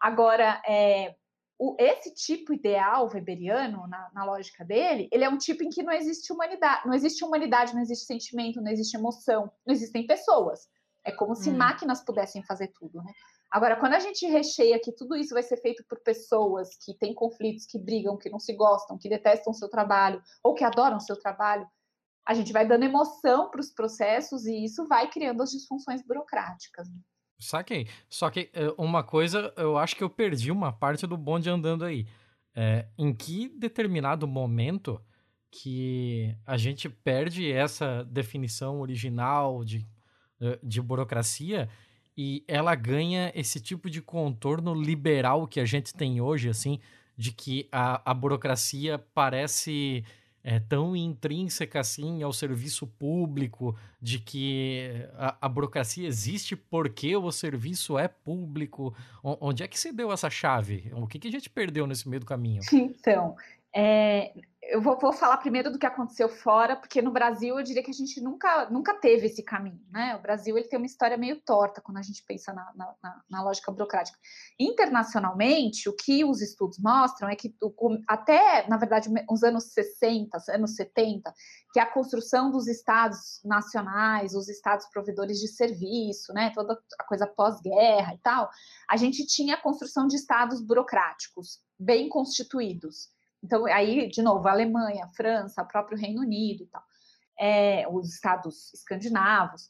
Agora, 0.00 0.60
é, 0.66 1.14
o, 1.58 1.76
esse 1.78 2.12
tipo 2.14 2.52
ideal 2.52 3.08
weberiano, 3.12 3.86
na, 3.86 4.10
na, 4.12 4.24
lógica 4.24 4.64
dele, 4.64 5.08
ele 5.12 5.24
é 5.24 5.28
um 5.28 5.38
tipo 5.38 5.62
em 5.62 5.68
que 5.68 5.82
não 5.82 5.92
existe 5.92 6.32
humanidade, 6.32 6.86
não 6.86 6.94
existe 6.94 7.24
humanidade, 7.24 7.74
não 7.74 7.82
existe 7.82 8.06
sentimento, 8.06 8.60
não 8.60 8.70
existe 8.70 8.96
emoção, 8.96 9.50
não 9.64 9.72
existem 9.72 10.06
pessoas. 10.06 10.68
É 11.04 11.12
como 11.12 11.34
se 11.34 11.50
hum. 11.50 11.56
máquinas 11.56 12.04
pudessem 12.04 12.42
fazer 12.44 12.68
tudo, 12.68 13.02
né? 13.02 13.12
Agora, 13.50 13.76
quando 13.76 13.92
a 13.92 13.98
gente 13.98 14.26
recheia 14.26 14.80
que 14.80 14.92
tudo 14.92 15.14
isso 15.14 15.34
vai 15.34 15.42
ser 15.42 15.58
feito 15.58 15.84
por 15.86 16.00
pessoas 16.00 16.70
que 16.84 16.94
têm 16.94 17.14
conflitos, 17.14 17.66
que 17.66 17.78
brigam, 17.78 18.16
que 18.16 18.30
não 18.30 18.38
se 18.38 18.54
gostam, 18.54 18.96
que 18.96 19.10
detestam 19.10 19.52
o 19.52 19.54
seu 19.54 19.68
trabalho 19.68 20.22
ou 20.42 20.54
que 20.54 20.64
adoram 20.64 20.96
o 20.96 21.00
seu 21.00 21.18
trabalho, 21.18 21.68
a 22.26 22.34
gente 22.34 22.52
vai 22.52 22.66
dando 22.66 22.84
emoção 22.84 23.50
para 23.50 23.60
os 23.60 23.70
processos 23.70 24.46
e 24.46 24.64
isso 24.64 24.86
vai 24.86 25.10
criando 25.10 25.42
as 25.42 25.50
disfunções 25.50 26.02
burocráticas. 26.06 26.88
Saquei. 27.38 27.88
Só 28.08 28.30
que 28.30 28.50
eh, 28.52 28.72
uma 28.78 29.02
coisa, 29.02 29.52
eu 29.56 29.76
acho 29.76 29.96
que 29.96 30.04
eu 30.04 30.10
perdi 30.10 30.52
uma 30.52 30.72
parte 30.72 31.06
do 31.06 31.16
bonde 31.16 31.50
andando 31.50 31.84
aí. 31.84 32.06
É, 32.54 32.86
em 32.98 33.14
que 33.14 33.48
determinado 33.48 34.28
momento 34.28 35.00
que 35.50 36.36
a 36.46 36.56
gente 36.56 36.88
perde 36.88 37.50
essa 37.50 38.04
definição 38.04 38.80
original 38.80 39.64
de, 39.64 39.86
eh, 40.40 40.58
de 40.62 40.80
burocracia 40.80 41.68
e 42.16 42.44
ela 42.46 42.74
ganha 42.74 43.32
esse 43.34 43.58
tipo 43.58 43.90
de 43.90 44.00
contorno 44.00 44.74
liberal 44.74 45.46
que 45.48 45.58
a 45.60 45.64
gente 45.64 45.94
tem 45.94 46.20
hoje, 46.20 46.48
assim, 46.48 46.78
de 47.16 47.32
que 47.32 47.68
a, 47.72 48.10
a 48.10 48.14
burocracia 48.14 48.98
parece 49.14 50.04
é, 50.44 50.58
tão 50.58 50.96
intrínseca 50.96 51.80
assim 51.80 52.22
ao 52.22 52.32
serviço 52.32 52.86
público, 52.86 53.76
de 54.00 54.18
que 54.18 55.06
a, 55.14 55.36
a, 55.40 55.48
burocracia 55.48 56.06
existe 56.06 56.56
porque 56.56 57.16
o 57.16 57.30
serviço 57.30 57.98
é 57.98 58.08
público. 58.08 58.94
Onde 59.22 59.62
é 59.62 59.68
que 59.68 59.78
se 59.78 59.92
deu 59.92 60.12
essa 60.12 60.28
chave? 60.28 60.90
O 60.94 61.06
que, 61.06 61.18
que 61.18 61.28
a 61.28 61.30
gente 61.30 61.48
perdeu 61.48 61.86
nesse 61.86 62.08
meio 62.08 62.20
do 62.20 62.26
caminho? 62.26 62.60
Então, 62.72 63.36
é, 63.74 64.32
eu 64.72 64.80
vou, 64.80 64.98
vou, 64.98 65.12
falar 65.12 65.36
primeiro 65.36 65.70
do 65.70 65.78
que 65.78 65.84
aconteceu 65.84 66.30
fora, 66.30 66.74
porque 66.74 67.02
no 67.02 67.10
Brasil 67.10 67.58
eu 67.58 67.62
diria 67.62 67.82
que 67.82 67.90
a 67.90 67.94
gente 67.94 68.18
nunca, 68.22 68.70
nunca 68.70 68.94
teve 68.94 69.26
esse 69.26 69.42
caminho, 69.42 69.84
né? 69.90 70.16
O 70.16 70.22
Brasil 70.22 70.56
ele 70.56 70.66
tem 70.66 70.78
uma 70.78 70.86
história 70.86 71.18
meio 71.18 71.38
torta 71.42 71.82
quando 71.82 71.98
a 71.98 72.02
gente 72.02 72.24
pensa 72.26 72.54
na, 72.54 72.72
na, 72.74 73.22
na 73.28 73.42
lógica 73.42 73.70
burocrática. 73.70 74.18
Internacionalmente, 74.58 75.90
o 75.90 75.94
que 75.94 76.24
os 76.24 76.40
estudos 76.40 76.78
mostram 76.78 77.28
é 77.28 77.36
que 77.36 77.54
até, 78.08 78.66
na 78.66 78.78
verdade, 78.78 79.10
os 79.30 79.42
anos 79.42 79.74
60, 79.74 80.38
anos 80.48 80.74
70, 80.74 81.34
que 81.74 81.78
a 81.78 81.84
construção 81.84 82.50
dos 82.50 82.66
estados 82.66 83.42
nacionais, 83.44 84.34
os 84.34 84.48
estados 84.48 84.86
provedores 84.86 85.38
de 85.38 85.48
serviço, 85.48 86.32
né? 86.32 86.50
Toda 86.54 86.78
a 86.98 87.04
coisa 87.04 87.26
pós-guerra 87.26 88.14
e 88.14 88.18
tal, 88.22 88.48
a 88.88 88.96
gente 88.96 89.26
tinha 89.26 89.56
a 89.56 89.60
construção 89.60 90.06
de 90.06 90.16
estados 90.16 90.62
burocráticos 90.62 91.60
bem 91.78 92.08
constituídos. 92.08 93.12
Então, 93.42 93.66
aí, 93.66 94.08
de 94.08 94.22
novo, 94.22 94.46
a 94.46 94.52
Alemanha, 94.52 95.04
a 95.04 95.08
França, 95.08 95.62
o 95.62 95.68
próprio 95.68 95.98
Reino 95.98 96.20
Unido 96.22 96.62
e 96.62 96.66
tal, 96.66 96.82
é, 97.38 97.88
os 97.88 98.14
estados 98.14 98.72
escandinavos. 98.72 99.68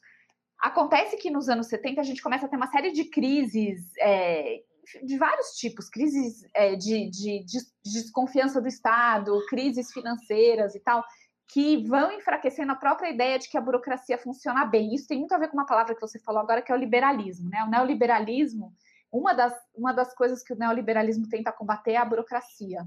Acontece 0.59 1.17
que 1.17 1.31
nos 1.31 1.49
anos 1.49 1.67
70 1.67 1.99
a 1.99 2.03
gente 2.03 2.21
começa 2.21 2.45
a 2.45 2.49
ter 2.49 2.55
uma 2.55 2.71
série 2.71 2.91
de 2.91 3.05
crises 3.05 3.91
é, 3.99 4.61
de 5.03 5.17
vários 5.17 5.51
tipos, 5.55 5.89
crises 5.89 6.45
é, 6.53 6.75
de, 6.75 7.09
de, 7.09 7.43
de, 7.45 7.59
desconfiança 7.83 8.61
do 8.61 8.67
Estado, 8.67 9.43
crises 9.47 9.91
financeiras 9.91 10.75
e 10.75 10.79
tal, 10.79 11.03
que 11.47 11.87
vão 11.87 12.11
enfraquecendo 12.11 12.71
a 12.71 12.75
própria 12.75 13.09
ideia 13.09 13.39
de 13.39 13.49
que 13.49 13.57
a 13.57 13.61
burocracia 13.61 14.17
funciona 14.17 14.65
bem. 14.65 14.93
Isso 14.93 15.07
tem 15.07 15.19
muito 15.19 15.33
a 15.33 15.37
ver 15.37 15.49
com 15.49 15.57
uma 15.57 15.65
palavra 15.65 15.95
que 15.95 16.01
você 16.01 16.19
falou 16.19 16.41
agora, 16.41 16.61
que 16.61 16.71
é 16.71 16.75
o 16.75 16.79
liberalismo. 16.79 17.49
Né? 17.49 17.63
O 17.63 17.69
neoliberalismo, 17.69 18.73
uma 19.11 19.33
das, 19.33 19.53
uma 19.73 19.93
das 19.93 20.13
coisas 20.13 20.43
que 20.43 20.53
o 20.53 20.57
neoliberalismo 20.57 21.27
tenta 21.29 21.51
combater 21.51 21.91
é 21.91 21.97
a 21.97 22.05
burocracia. 22.05 22.85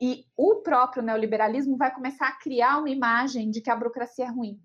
E 0.00 0.24
o 0.36 0.56
próprio 0.56 1.02
neoliberalismo 1.02 1.76
vai 1.76 1.94
começar 1.94 2.28
a 2.28 2.38
criar 2.38 2.78
uma 2.78 2.90
imagem 2.90 3.50
de 3.50 3.60
que 3.60 3.70
a 3.70 3.76
burocracia 3.76 4.26
é 4.26 4.28
ruim. 4.28 4.60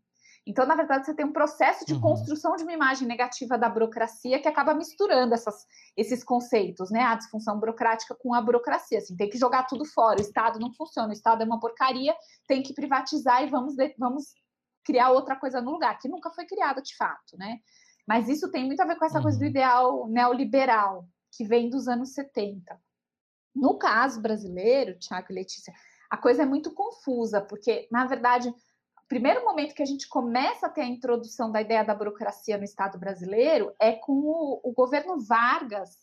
Então, 0.45 0.65
na 0.65 0.75
verdade, 0.75 1.05
você 1.05 1.13
tem 1.13 1.25
um 1.25 1.31
processo 1.31 1.85
de 1.85 1.93
uhum. 1.93 2.01
construção 2.01 2.55
de 2.55 2.63
uma 2.63 2.73
imagem 2.73 3.07
negativa 3.07 3.57
da 3.57 3.69
burocracia 3.69 4.41
que 4.41 4.47
acaba 4.47 4.73
misturando 4.73 5.35
essas, 5.35 5.67
esses 5.95 6.23
conceitos, 6.23 6.89
né? 6.89 7.03
A 7.03 7.15
disfunção 7.15 7.59
burocrática 7.59 8.15
com 8.15 8.33
a 8.33 8.41
burocracia. 8.41 8.97
Assim, 8.97 9.15
tem 9.15 9.29
que 9.29 9.37
jogar 9.37 9.63
tudo 9.67 9.85
fora. 9.85 10.17
O 10.17 10.21
Estado 10.21 10.59
não 10.59 10.73
funciona, 10.73 11.09
o 11.09 11.13
Estado 11.13 11.43
é 11.43 11.45
uma 11.45 11.59
porcaria, 11.59 12.15
tem 12.47 12.63
que 12.63 12.73
privatizar 12.73 13.43
e 13.43 13.49
vamos, 13.49 13.75
vamos 13.99 14.33
criar 14.83 15.11
outra 15.11 15.35
coisa 15.35 15.61
no 15.61 15.71
lugar, 15.71 15.99
que 15.99 16.09
nunca 16.09 16.31
foi 16.31 16.45
criada 16.45 16.81
de 16.81 16.95
fato, 16.95 17.37
né? 17.37 17.59
Mas 18.07 18.27
isso 18.27 18.49
tem 18.49 18.65
muito 18.65 18.81
a 18.81 18.85
ver 18.85 18.97
com 18.97 19.05
essa 19.05 19.17
uhum. 19.17 19.23
coisa 19.23 19.37
do 19.37 19.43
uhum. 19.43 19.49
ideal 19.49 20.07
neoliberal, 20.07 21.05
que 21.31 21.45
vem 21.45 21.69
dos 21.69 21.87
anos 21.87 22.13
70. 22.13 22.79
No 23.53 23.77
caso 23.77 24.21
brasileiro, 24.21 24.97
Tiago 24.97 25.27
e 25.29 25.33
Letícia, 25.33 25.73
a 26.09 26.17
coisa 26.17 26.43
é 26.43 26.45
muito 26.45 26.73
confusa, 26.73 27.41
porque, 27.41 27.87
na 27.91 28.05
verdade, 28.05 28.49
o 28.49 28.55
primeiro 29.07 29.43
momento 29.43 29.75
que 29.75 29.83
a 29.83 29.85
gente 29.85 30.07
começa 30.07 30.67
a 30.67 30.69
ter 30.69 30.81
a 30.81 30.87
introdução 30.87 31.51
da 31.51 31.61
ideia 31.61 31.83
da 31.83 31.95
burocracia 31.95 32.57
no 32.57 32.63
Estado 32.63 32.97
brasileiro 32.97 33.73
é 33.79 33.93
com 33.93 34.13
o, 34.13 34.61
o 34.63 34.73
governo 34.73 35.19
Vargas, 35.19 35.97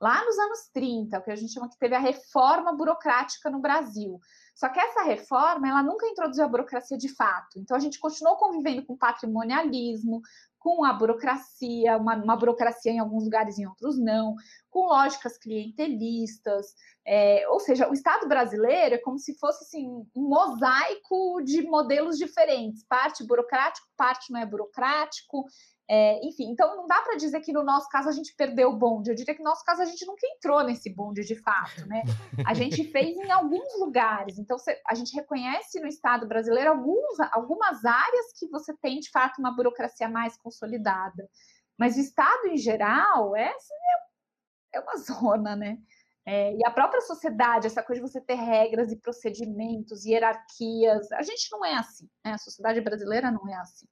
lá 0.00 0.24
nos 0.24 0.36
anos 0.38 0.68
30, 0.74 1.16
o 1.18 1.22
que 1.22 1.30
a 1.30 1.36
gente 1.36 1.52
chama 1.52 1.68
que 1.68 1.78
teve 1.78 1.94
a 1.94 2.00
reforma 2.00 2.72
burocrática 2.72 3.48
no 3.48 3.60
Brasil. 3.60 4.18
Só 4.54 4.68
que 4.68 4.80
essa 4.80 5.02
reforma, 5.04 5.68
ela 5.68 5.82
nunca 5.82 6.06
introduziu 6.06 6.44
a 6.44 6.48
burocracia 6.48 6.98
de 6.98 7.08
fato. 7.08 7.58
Então, 7.58 7.76
a 7.76 7.80
gente 7.80 7.98
continuou 7.98 8.36
convivendo 8.36 8.84
com 8.84 8.96
patrimonialismo, 8.96 10.20
com 10.62 10.84
a 10.84 10.92
burocracia, 10.92 11.96
uma, 11.96 12.14
uma, 12.14 12.36
burocracia 12.36 12.92
em 12.92 13.00
alguns 13.00 13.24
lugares, 13.24 13.58
em 13.58 13.66
outros 13.66 13.98
não, 13.98 14.36
com 14.70 14.86
lógicas 14.86 15.36
clientelistas. 15.36 16.74
É, 17.04 17.44
ou 17.48 17.58
seja, 17.58 17.90
o 17.90 17.92
Estado 17.92 18.28
brasileiro 18.28 18.94
é 18.94 18.98
como 18.98 19.18
se 19.18 19.36
fosse 19.38 19.64
assim, 19.64 19.88
um 20.14 20.28
mosaico 20.28 21.42
de 21.42 21.62
modelos 21.62 22.16
diferentes, 22.16 22.84
parte 22.84 23.26
burocrático, 23.26 23.88
parte 23.96 24.32
não 24.32 24.38
é 24.38 24.46
burocrático. 24.46 25.44
É, 25.90 26.24
enfim, 26.24 26.50
então 26.50 26.76
não 26.76 26.86
dá 26.86 27.02
para 27.02 27.16
dizer 27.16 27.40
que 27.40 27.52
no 27.52 27.62
nosso 27.62 27.88
caso 27.88 28.08
a 28.08 28.12
gente 28.12 28.34
perdeu 28.34 28.70
o 28.70 28.76
bonde. 28.76 29.10
Eu 29.10 29.14
diria 29.14 29.34
que 29.34 29.42
no 29.42 29.50
nosso 29.50 29.64
caso 29.64 29.82
a 29.82 29.84
gente 29.84 30.06
nunca 30.06 30.26
entrou 30.26 30.62
nesse 30.62 30.88
bonde 30.94 31.22
de 31.22 31.36
fato, 31.36 31.86
né? 31.86 32.02
A 32.46 32.54
gente 32.54 32.84
fez 32.90 33.16
em 33.16 33.30
alguns 33.30 33.78
lugares. 33.78 34.38
Então 34.38 34.56
a 34.86 34.94
gente 34.94 35.14
reconhece 35.14 35.80
no 35.80 35.86
Estado 35.86 36.26
brasileiro 36.26 36.70
alguns, 36.70 37.20
algumas 37.32 37.84
áreas 37.84 38.32
que 38.38 38.48
você 38.48 38.74
tem 38.76 39.00
de 39.00 39.10
fato 39.10 39.38
uma 39.38 39.54
burocracia 39.54 40.08
mais 40.08 40.36
consolidada. 40.36 41.28
Mas 41.78 41.96
o 41.96 42.00
Estado 42.00 42.46
em 42.46 42.56
geral 42.56 43.34
é, 43.34 43.48
assim, 43.48 43.74
é, 44.74 44.80
uma 44.80 44.96
zona, 44.98 45.56
né? 45.56 45.78
É, 46.24 46.54
e 46.54 46.64
a 46.64 46.70
própria 46.70 47.00
sociedade, 47.00 47.66
essa 47.66 47.82
coisa 47.82 48.00
de 48.00 48.08
você 48.08 48.20
ter 48.20 48.34
regras 48.34 48.92
e 48.92 48.96
procedimentos, 48.96 50.04
hierarquias, 50.06 51.10
a 51.10 51.22
gente 51.22 51.48
não 51.50 51.64
é 51.64 51.74
assim, 51.74 52.08
né? 52.24 52.32
A 52.32 52.38
sociedade 52.38 52.80
brasileira 52.80 53.30
não 53.30 53.48
é 53.48 53.56
assim. 53.56 53.86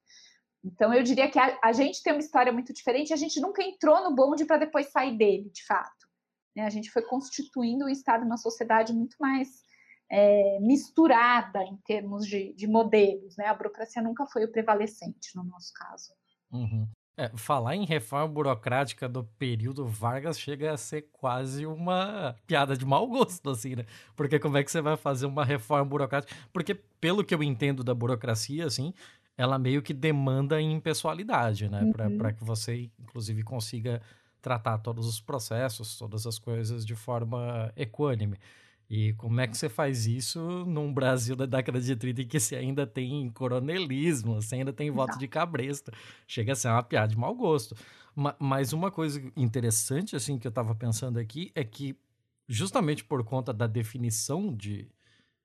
Então, 0.62 0.92
eu 0.92 1.02
diria 1.02 1.30
que 1.30 1.38
a, 1.38 1.58
a, 1.62 1.72
gente 1.72 2.02
tem 2.02 2.12
uma 2.12 2.20
história 2.20 2.52
muito 2.52 2.72
diferente, 2.72 3.12
a 3.12 3.16
gente 3.16 3.40
nunca 3.40 3.62
entrou 3.62 4.02
no 4.04 4.14
bonde 4.14 4.44
para 4.44 4.58
depois 4.58 4.90
sair 4.90 5.16
dele, 5.16 5.50
de 5.50 5.64
fato. 5.64 6.06
Né? 6.54 6.64
A 6.64 6.70
gente 6.70 6.90
foi 6.90 7.02
constituindo 7.02 7.86
o 7.86 7.88
Estado 7.88 8.24
uma 8.24 8.36
sociedade 8.36 8.92
muito 8.92 9.16
mais 9.18 9.64
é, 10.10 10.58
misturada 10.60 11.62
em 11.62 11.76
termos 11.78 12.26
de, 12.26 12.52
de, 12.54 12.66
modelos. 12.66 13.36
Né? 13.36 13.46
A 13.46 13.54
burocracia 13.54 14.02
nunca 14.02 14.26
foi 14.26 14.44
o 14.44 14.52
prevalecente 14.52 15.34
no 15.34 15.44
nosso 15.44 15.72
caso. 15.72 16.12
Uhum. 16.52 16.86
É, 17.16 17.30
falar 17.36 17.76
em 17.76 17.84
reforma 17.84 18.28
burocrática 18.28 19.08
do 19.08 19.24
período 19.24 19.86
Vargas 19.86 20.40
chega 20.40 20.72
a 20.72 20.76
ser 20.76 21.02
quase 21.12 21.66
uma 21.66 22.34
piada 22.46 22.76
de 22.76 22.86
mau 22.86 23.06
gosto, 23.06 23.50
assim, 23.50 23.76
né? 23.76 23.84
Porque 24.16 24.38
como 24.38 24.56
é 24.56 24.64
que 24.64 24.70
você 24.70 24.80
vai 24.80 24.96
fazer 24.96 25.26
uma 25.26 25.44
reforma 25.44 25.84
burocrática? 25.84 26.34
Porque, 26.50 26.74
pelo 26.74 27.22
que 27.22 27.34
eu 27.34 27.42
entendo 27.42 27.84
da 27.84 27.94
burocracia, 27.94 28.64
assim, 28.64 28.94
ela 29.40 29.58
meio 29.58 29.80
que 29.80 29.94
demanda 29.94 30.60
impessoalidade, 30.60 31.66
né? 31.66 31.82
Uhum. 31.82 32.18
Para 32.18 32.30
que 32.30 32.44
você, 32.44 32.90
inclusive, 33.00 33.42
consiga 33.42 34.02
tratar 34.42 34.76
todos 34.78 35.06
os 35.06 35.18
processos, 35.18 35.96
todas 35.96 36.26
as 36.26 36.38
coisas 36.38 36.84
de 36.84 36.94
forma 36.94 37.72
equânime. 37.74 38.36
E 38.88 39.14
como 39.14 39.40
é 39.40 39.46
que 39.46 39.56
você 39.56 39.70
faz 39.70 40.06
isso 40.06 40.40
num 40.66 40.92
Brasil 40.92 41.34
da 41.34 41.46
década 41.46 41.80
de 41.80 41.96
30 41.96 42.20
em 42.20 42.26
que 42.26 42.38
você 42.38 42.54
ainda 42.54 42.86
tem 42.86 43.30
coronelismo, 43.30 44.42
você 44.42 44.56
ainda 44.56 44.74
tem 44.74 44.90
voto 44.90 45.18
de 45.18 45.26
cabresto? 45.26 45.90
Chega 46.26 46.52
a 46.52 46.56
ser 46.56 46.68
uma 46.68 46.82
piada 46.82 47.08
de 47.08 47.16
mau 47.16 47.34
gosto. 47.34 47.74
Mas 48.38 48.74
uma 48.74 48.90
coisa 48.90 49.22
interessante, 49.34 50.16
assim, 50.16 50.38
que 50.38 50.46
eu 50.46 50.50
estava 50.50 50.74
pensando 50.74 51.18
aqui 51.18 51.50
é 51.54 51.64
que, 51.64 51.96
justamente 52.46 53.02
por 53.04 53.24
conta 53.24 53.54
da 53.54 53.66
definição 53.66 54.54
de, 54.54 54.86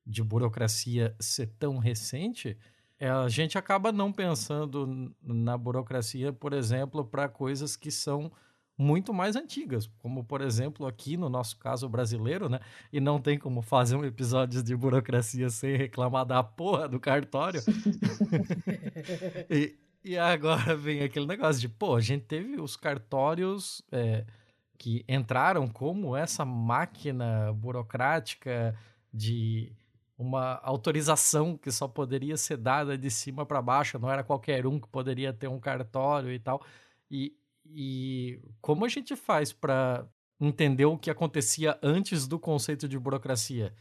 de 0.05 0.21
burocracia 0.21 1.15
ser 1.17 1.47
tão 1.57 1.77
recente, 1.77 2.57
é, 2.99 3.09
a 3.09 3.27
gente 3.27 3.57
acaba 3.57 3.91
não 3.91 4.11
pensando 4.11 5.13
na 5.21 5.57
burocracia, 5.57 6.31
por 6.31 6.53
exemplo, 6.53 7.03
para 7.03 7.27
coisas 7.27 7.75
que 7.75 7.91
são 7.91 8.31
muito 8.77 9.13
mais 9.13 9.35
antigas, 9.35 9.87
como 9.99 10.23
por 10.23 10.41
exemplo 10.41 10.85
aqui 10.85 11.15
no 11.15 11.29
nosso 11.29 11.57
caso 11.57 11.87
brasileiro, 11.87 12.49
né? 12.49 12.59
E 12.91 12.99
não 12.99 13.19
tem 13.19 13.37
como 13.37 13.61
fazer 13.61 13.95
um 13.95 14.03
episódio 14.03 14.61
de 14.61 14.75
burocracia 14.75 15.49
sem 15.49 15.77
reclamar 15.77 16.25
da 16.25 16.43
porra 16.43 16.87
do 16.87 16.99
cartório. 16.99 17.61
e, 19.49 19.77
e 20.03 20.17
agora 20.17 20.75
vem 20.75 21.01
aquele 21.01 21.25
negócio 21.25 21.61
de, 21.61 21.69
pô, 21.69 21.95
a 21.95 22.01
gente 22.01 22.25
teve 22.25 22.59
os 22.59 22.75
cartórios 22.75 23.81
é, 23.91 24.25
que 24.77 25.05
entraram 25.07 25.67
como 25.67 26.15
essa 26.15 26.43
máquina 26.43 27.53
burocrática 27.53 28.77
de 29.13 29.71
uma 30.17 30.59
autorização 30.63 31.57
que 31.57 31.71
só 31.71 31.87
poderia 31.87 32.37
ser 32.37 32.57
dada 32.57 32.97
de 32.97 33.11
cima 33.11 33.45
para 33.45 33.61
baixo, 33.61 33.99
não 33.99 34.09
era 34.09 34.23
qualquer 34.23 34.65
um 34.65 34.79
que 34.79 34.87
poderia 34.87 35.33
ter 35.33 35.47
um 35.47 35.59
cartório 35.59 36.31
e 36.31 36.39
tal. 36.39 36.61
E, 37.11 37.35
e 37.65 38.39
como 38.61 38.85
a 38.85 38.87
gente 38.87 39.15
faz 39.15 39.51
para 39.51 40.05
entender 40.39 40.85
o 40.85 40.97
que 40.97 41.09
acontecia 41.09 41.77
antes 41.81 42.27
do 42.27 42.39
conceito 42.39 42.87
de 42.87 42.97
burocracia? 42.97 43.73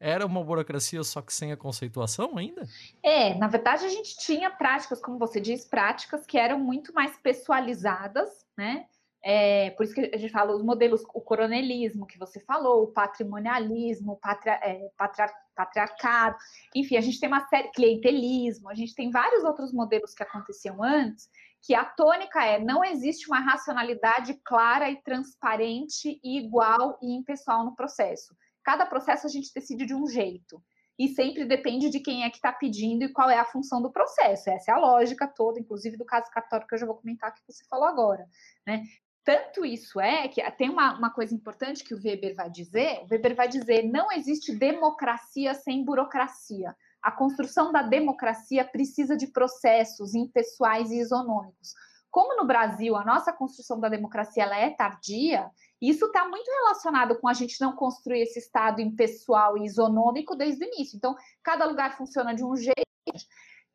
Era 0.00 0.26
uma 0.26 0.42
burocracia 0.42 1.02
só 1.04 1.22
que 1.22 1.32
sem 1.32 1.52
a 1.52 1.56
conceituação 1.56 2.36
ainda? 2.36 2.66
É, 3.02 3.34
na 3.34 3.46
verdade 3.46 3.84
a 3.84 3.88
gente 3.88 4.16
tinha 4.18 4.50
práticas, 4.50 5.00
como 5.00 5.18
você 5.18 5.40
diz, 5.40 5.64
práticas 5.64 6.26
que 6.26 6.36
eram 6.36 6.58
muito 6.58 6.92
mais 6.92 7.16
pessoalizadas, 7.18 8.44
né? 8.56 8.86
É, 9.24 9.70
por 9.70 9.84
isso 9.84 9.94
que 9.94 10.10
a 10.12 10.18
gente 10.18 10.32
fala 10.32 10.52
os 10.52 10.64
modelos, 10.64 11.02
o 11.14 11.20
coronelismo 11.20 12.06
que 12.06 12.18
você 12.18 12.40
falou, 12.40 12.82
o 12.82 12.88
patrimonialismo, 12.88 14.14
o 14.14 14.16
patria, 14.16 14.54
é, 14.54 14.90
patriar, 14.96 15.32
patriarcado, 15.54 16.36
enfim, 16.74 16.96
a 16.96 17.00
gente 17.00 17.20
tem 17.20 17.28
uma 17.28 17.46
série, 17.48 17.70
clientelismo, 17.70 18.68
a 18.68 18.74
gente 18.74 18.94
tem 18.94 19.10
vários 19.10 19.44
outros 19.44 19.72
modelos 19.72 20.14
que 20.14 20.22
aconteciam 20.22 20.82
antes, 20.82 21.28
que 21.62 21.74
a 21.74 21.84
tônica 21.84 22.44
é 22.44 22.58
não 22.58 22.84
existe 22.84 23.28
uma 23.28 23.40
racionalidade 23.40 24.34
clara 24.44 24.90
e 24.90 25.00
transparente 25.02 26.20
e 26.22 26.38
igual 26.38 26.98
e 27.00 27.14
impessoal 27.14 27.64
no 27.64 27.76
processo. 27.76 28.34
Cada 28.64 28.84
processo 28.86 29.26
a 29.26 29.30
gente 29.30 29.52
decide 29.54 29.86
de 29.86 29.94
um 29.94 30.06
jeito. 30.06 30.62
E 30.98 31.08
sempre 31.08 31.44
depende 31.44 31.88
de 31.88 32.00
quem 32.00 32.24
é 32.24 32.30
que 32.30 32.36
está 32.36 32.52
pedindo 32.52 33.04
e 33.04 33.12
qual 33.12 33.30
é 33.30 33.38
a 33.38 33.44
função 33.44 33.80
do 33.80 33.90
processo. 33.90 34.50
Essa 34.50 34.72
é 34.72 34.74
a 34.74 34.78
lógica 34.78 35.26
toda, 35.26 35.58
inclusive 35.58 35.96
do 35.96 36.04
caso 36.04 36.30
cartório 36.30 36.66
que 36.66 36.74
eu 36.74 36.78
já 36.78 36.86
vou 36.86 36.96
comentar 36.96 37.34
que 37.34 37.40
você 37.46 37.64
falou 37.64 37.86
agora. 37.86 38.26
Né? 38.66 38.82
Tanto 39.24 39.64
isso 39.64 40.00
é 40.00 40.26
que 40.26 40.42
tem 40.52 40.68
uma, 40.68 40.98
uma 40.98 41.10
coisa 41.10 41.34
importante 41.34 41.84
que 41.84 41.94
o 41.94 42.00
Weber 42.02 42.34
vai 42.34 42.50
dizer: 42.50 43.02
o 43.02 43.06
Weber 43.10 43.36
vai 43.36 43.48
dizer 43.48 43.84
não 43.84 44.10
existe 44.10 44.54
democracia 44.54 45.54
sem 45.54 45.84
burocracia. 45.84 46.74
A 47.00 47.10
construção 47.10 47.72
da 47.72 47.82
democracia 47.82 48.64
precisa 48.64 49.16
de 49.16 49.28
processos 49.28 50.14
impessoais 50.14 50.90
e 50.90 50.98
isonômicos. 50.98 51.74
Como 52.10 52.36
no 52.36 52.46
Brasil 52.46 52.94
a 52.96 53.04
nossa 53.04 53.32
construção 53.32 53.80
da 53.80 53.88
democracia 53.88 54.42
ela 54.42 54.56
é 54.56 54.70
tardia, 54.70 55.50
isso 55.80 56.06
está 56.06 56.28
muito 56.28 56.48
relacionado 56.48 57.18
com 57.18 57.26
a 57.26 57.32
gente 57.32 57.60
não 57.60 57.74
construir 57.74 58.22
esse 58.22 58.38
Estado 58.38 58.80
impessoal 58.80 59.56
e 59.56 59.64
isonômico 59.64 60.36
desde 60.36 60.64
o 60.64 60.68
início. 60.68 60.96
Então, 60.96 61.16
cada 61.42 61.64
lugar 61.64 61.96
funciona 61.96 62.34
de 62.34 62.44
um 62.44 62.54
jeito. 62.54 62.82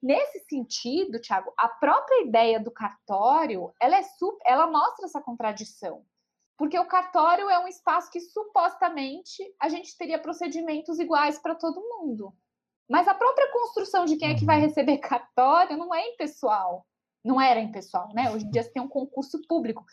Nesse 0.01 0.39
sentido, 0.47 1.19
Tiago, 1.19 1.51
a 1.57 1.67
própria 1.67 2.23
ideia 2.23 2.59
do 2.59 2.71
cartório, 2.71 3.73
ela 3.81 3.97
é 3.97 4.03
super, 4.03 4.43
ela 4.45 4.67
mostra 4.67 5.05
essa 5.05 5.21
contradição. 5.21 6.05
Porque 6.57 6.77
o 6.77 6.87
cartório 6.87 7.49
é 7.49 7.59
um 7.59 7.67
espaço 7.67 8.11
que 8.11 8.19
supostamente 8.19 9.43
a 9.59 9.69
gente 9.69 9.95
teria 9.97 10.19
procedimentos 10.19 10.99
iguais 10.99 11.37
para 11.37 11.55
todo 11.55 11.81
mundo. 11.81 12.33
Mas 12.89 13.07
a 13.07 13.13
própria 13.13 13.51
construção 13.51 14.05
de 14.05 14.15
quem 14.15 14.31
é 14.31 14.35
que 14.35 14.45
vai 14.45 14.57
uhum. 14.57 14.67
receber 14.67 14.97
cartório 14.99 15.77
não 15.77 15.93
é 15.93 16.07
impessoal. 16.07 16.85
Não 17.23 17.41
era 17.41 17.59
impessoal, 17.59 18.09
né? 18.13 18.31
Hoje 18.31 18.45
em 18.45 18.49
dia 18.49 18.63
você 18.63 18.71
tem 18.71 18.81
um 18.81 18.87
concurso 18.87 19.41
público. 19.47 19.85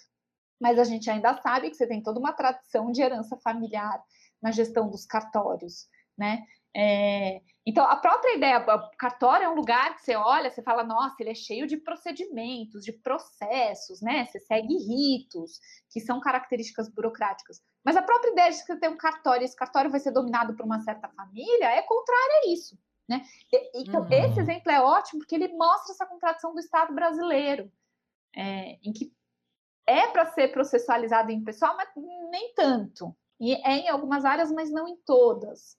Mas 0.61 0.79
a 0.79 0.85
gente 0.85 1.11
ainda 1.11 1.37
sabe 1.43 1.69
que 1.69 1.77
você 1.77 1.87
tem 1.87 2.03
toda 2.03 2.19
uma 2.19 2.33
tradição 2.33 2.91
de 2.91 3.03
herança 3.03 3.37
familiar 3.39 4.03
na 4.41 4.51
gestão 4.51 4.89
dos 4.89 5.05
cartórios, 5.05 5.89
né? 6.17 6.47
É, 6.77 7.41
então, 7.65 7.85
a 7.87 7.97
própria 7.97 8.37
ideia, 8.37 8.59
o 8.59 8.97
cartório 8.97 9.45
é 9.45 9.49
um 9.49 9.55
lugar 9.55 9.95
que 9.95 10.03
você 10.03 10.17
olha, 10.17 10.51
você 10.51 10.61
fala, 10.61 10.83
nossa, 10.83 11.17
ele 11.21 11.31
é 11.31 11.35
cheio 11.35 11.67
de 11.67 11.77
procedimentos, 11.77 12.85
de 12.85 12.93
processos, 12.93 14.03
né? 14.03 14.27
Você 14.27 14.41
segue 14.41 14.77
ritos, 14.77 15.61
que 15.89 16.01
são 16.01 16.21
características 16.21 16.89
burocráticas. 16.89 17.63
Mas 17.85 17.97
a 17.97 18.03
própria 18.03 18.33
ideia 18.33 18.51
de 18.51 18.57
você 18.57 18.77
ter 18.77 18.89
um 18.89 18.97
cartório, 18.97 19.45
esse 19.45 19.57
cartório 19.57 19.91
vai 19.91 20.01
ser 20.01 20.11
dominado 20.11 20.55
por 20.55 20.67
uma 20.67 20.81
certa 20.81 21.09
família, 21.09 21.71
é 21.71 21.81
contrária 21.83 22.43
a 22.45 22.53
isso, 22.53 22.77
né? 23.09 23.23
E, 23.53 23.83
então, 23.83 24.03
uhum. 24.03 24.09
esse 24.11 24.41
exemplo 24.41 24.71
é 24.71 24.81
ótimo 24.81 25.21
porque 25.21 25.37
ele 25.37 25.49
mostra 25.57 25.93
essa 25.93 26.07
contradição 26.07 26.53
do 26.53 26.61
Estado 26.61 26.93
brasileiro, 26.93 27.73
é, 28.37 28.79
em 28.83 28.93
que 28.93 29.13
é 29.87 30.09
para 30.09 30.27
ser 30.27 30.49
processualizado 30.49 31.31
em 31.31 31.45
pessoal, 31.45 31.77
mas 31.77 31.89
nem 32.31 32.53
tanto. 32.55 33.15
E 33.41 33.55
é 33.55 33.79
em 33.79 33.89
algumas 33.89 34.25
áreas, 34.25 34.51
mas 34.51 34.71
não 34.71 34.89
em 34.89 34.97
todas 35.07 35.79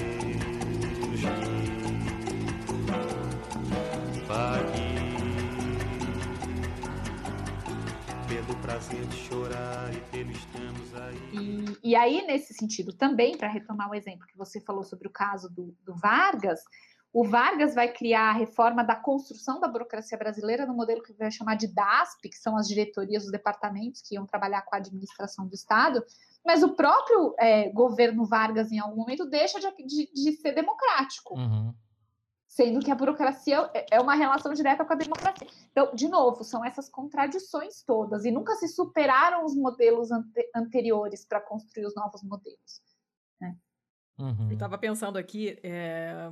de 9.11 9.17
chorar 9.17 9.93
e 9.93 9.99
pelo 10.09 10.31
estamos 10.31 10.95
aí. 10.95 11.77
E, 11.83 11.89
e 11.91 11.95
aí, 11.95 12.25
nesse 12.25 12.53
sentido 12.53 12.93
também, 12.93 13.37
para 13.37 13.47
retomar 13.47 13.89
o 13.89 13.95
exemplo 13.95 14.25
que 14.25 14.37
você 14.37 14.59
falou 14.61 14.83
sobre 14.83 15.07
o 15.07 15.11
caso 15.11 15.49
do, 15.49 15.75
do 15.83 15.93
Vargas, 15.95 16.61
o 17.13 17.25
Vargas 17.25 17.75
vai 17.75 17.91
criar 17.91 18.29
a 18.29 18.33
reforma 18.33 18.83
da 18.83 18.95
construção 18.95 19.59
da 19.59 19.67
burocracia 19.67 20.17
brasileira 20.17 20.65
no 20.65 20.73
modelo 20.73 21.03
que 21.03 21.11
vai 21.13 21.29
chamar 21.29 21.55
de 21.55 21.67
DASP, 21.67 22.29
que 22.29 22.37
são 22.37 22.55
as 22.55 22.67
diretorias 22.67 23.23
dos 23.23 23.31
departamentos 23.31 24.01
que 24.01 24.15
iam 24.15 24.25
trabalhar 24.25 24.61
com 24.61 24.73
a 24.73 24.77
administração 24.77 25.45
do 25.45 25.53
Estado, 25.53 26.01
mas 26.45 26.63
o 26.63 26.73
próprio 26.73 27.35
é, 27.37 27.69
governo 27.69 28.25
Vargas, 28.25 28.71
em 28.71 28.79
algum 28.79 28.95
momento, 28.95 29.29
deixa 29.29 29.59
de, 29.59 29.67
de, 29.85 30.11
de 30.13 30.31
ser 30.37 30.53
democrático. 30.53 31.37
Uhum. 31.37 31.73
Sendo 32.51 32.81
que 32.81 32.91
a 32.91 32.95
burocracia 32.95 33.71
é, 33.73 33.85
é 33.91 34.01
uma 34.01 34.13
relação 34.13 34.53
direta 34.53 34.83
com 34.83 34.91
a 34.91 34.95
democracia. 34.97 35.47
Então, 35.71 35.95
de 35.95 36.09
novo, 36.09 36.43
são 36.43 36.65
essas 36.65 36.89
contradições 36.89 37.81
todas, 37.81 38.25
e 38.25 38.31
nunca 38.31 38.55
se 38.55 38.67
superaram 38.67 39.45
os 39.45 39.55
modelos 39.55 40.11
ante 40.11 40.49
anteriores 40.53 41.23
para 41.23 41.39
construir 41.39 41.85
os 41.85 41.95
novos 41.95 42.21
modelos. 42.23 42.81
Né? 43.39 43.55
Uhum. 44.19 44.47
Eu 44.49 44.53
estava 44.55 44.77
pensando 44.77 45.17
aqui, 45.17 45.57
é, 45.63 46.29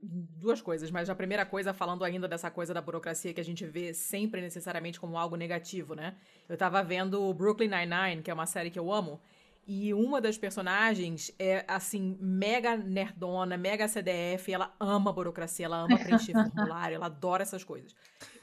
duas 0.00 0.62
coisas, 0.62 0.88
mas 0.88 1.10
a 1.10 1.16
primeira 1.16 1.44
coisa, 1.44 1.74
falando 1.74 2.04
ainda 2.04 2.28
dessa 2.28 2.48
coisa 2.48 2.72
da 2.72 2.80
burocracia 2.80 3.34
que 3.34 3.40
a 3.40 3.44
gente 3.44 3.66
vê 3.66 3.92
sempre 3.92 4.40
necessariamente 4.40 5.00
como 5.00 5.18
algo 5.18 5.34
negativo, 5.34 5.96
né? 5.96 6.14
Eu 6.48 6.56
tava 6.56 6.80
vendo 6.84 7.34
Brooklyn 7.34 7.68
Nine-Nine, 7.68 8.22
que 8.22 8.30
é 8.30 8.34
uma 8.34 8.46
série 8.46 8.70
que 8.70 8.78
eu 8.78 8.92
amo, 8.92 9.20
e 9.66 9.92
uma 9.92 10.20
das 10.20 10.38
personagens 10.38 11.32
é, 11.38 11.64
assim, 11.66 12.16
mega 12.20 12.76
nerdona, 12.76 13.56
mega 13.56 13.88
CDF, 13.88 14.52
ela 14.52 14.72
ama 14.78 15.12
burocracia, 15.12 15.66
ela 15.66 15.78
ama 15.78 15.98
preencher 15.98 16.32
formulário, 16.54 16.94
ela 16.94 17.06
adora 17.06 17.42
essas 17.42 17.64
coisas. 17.64 17.92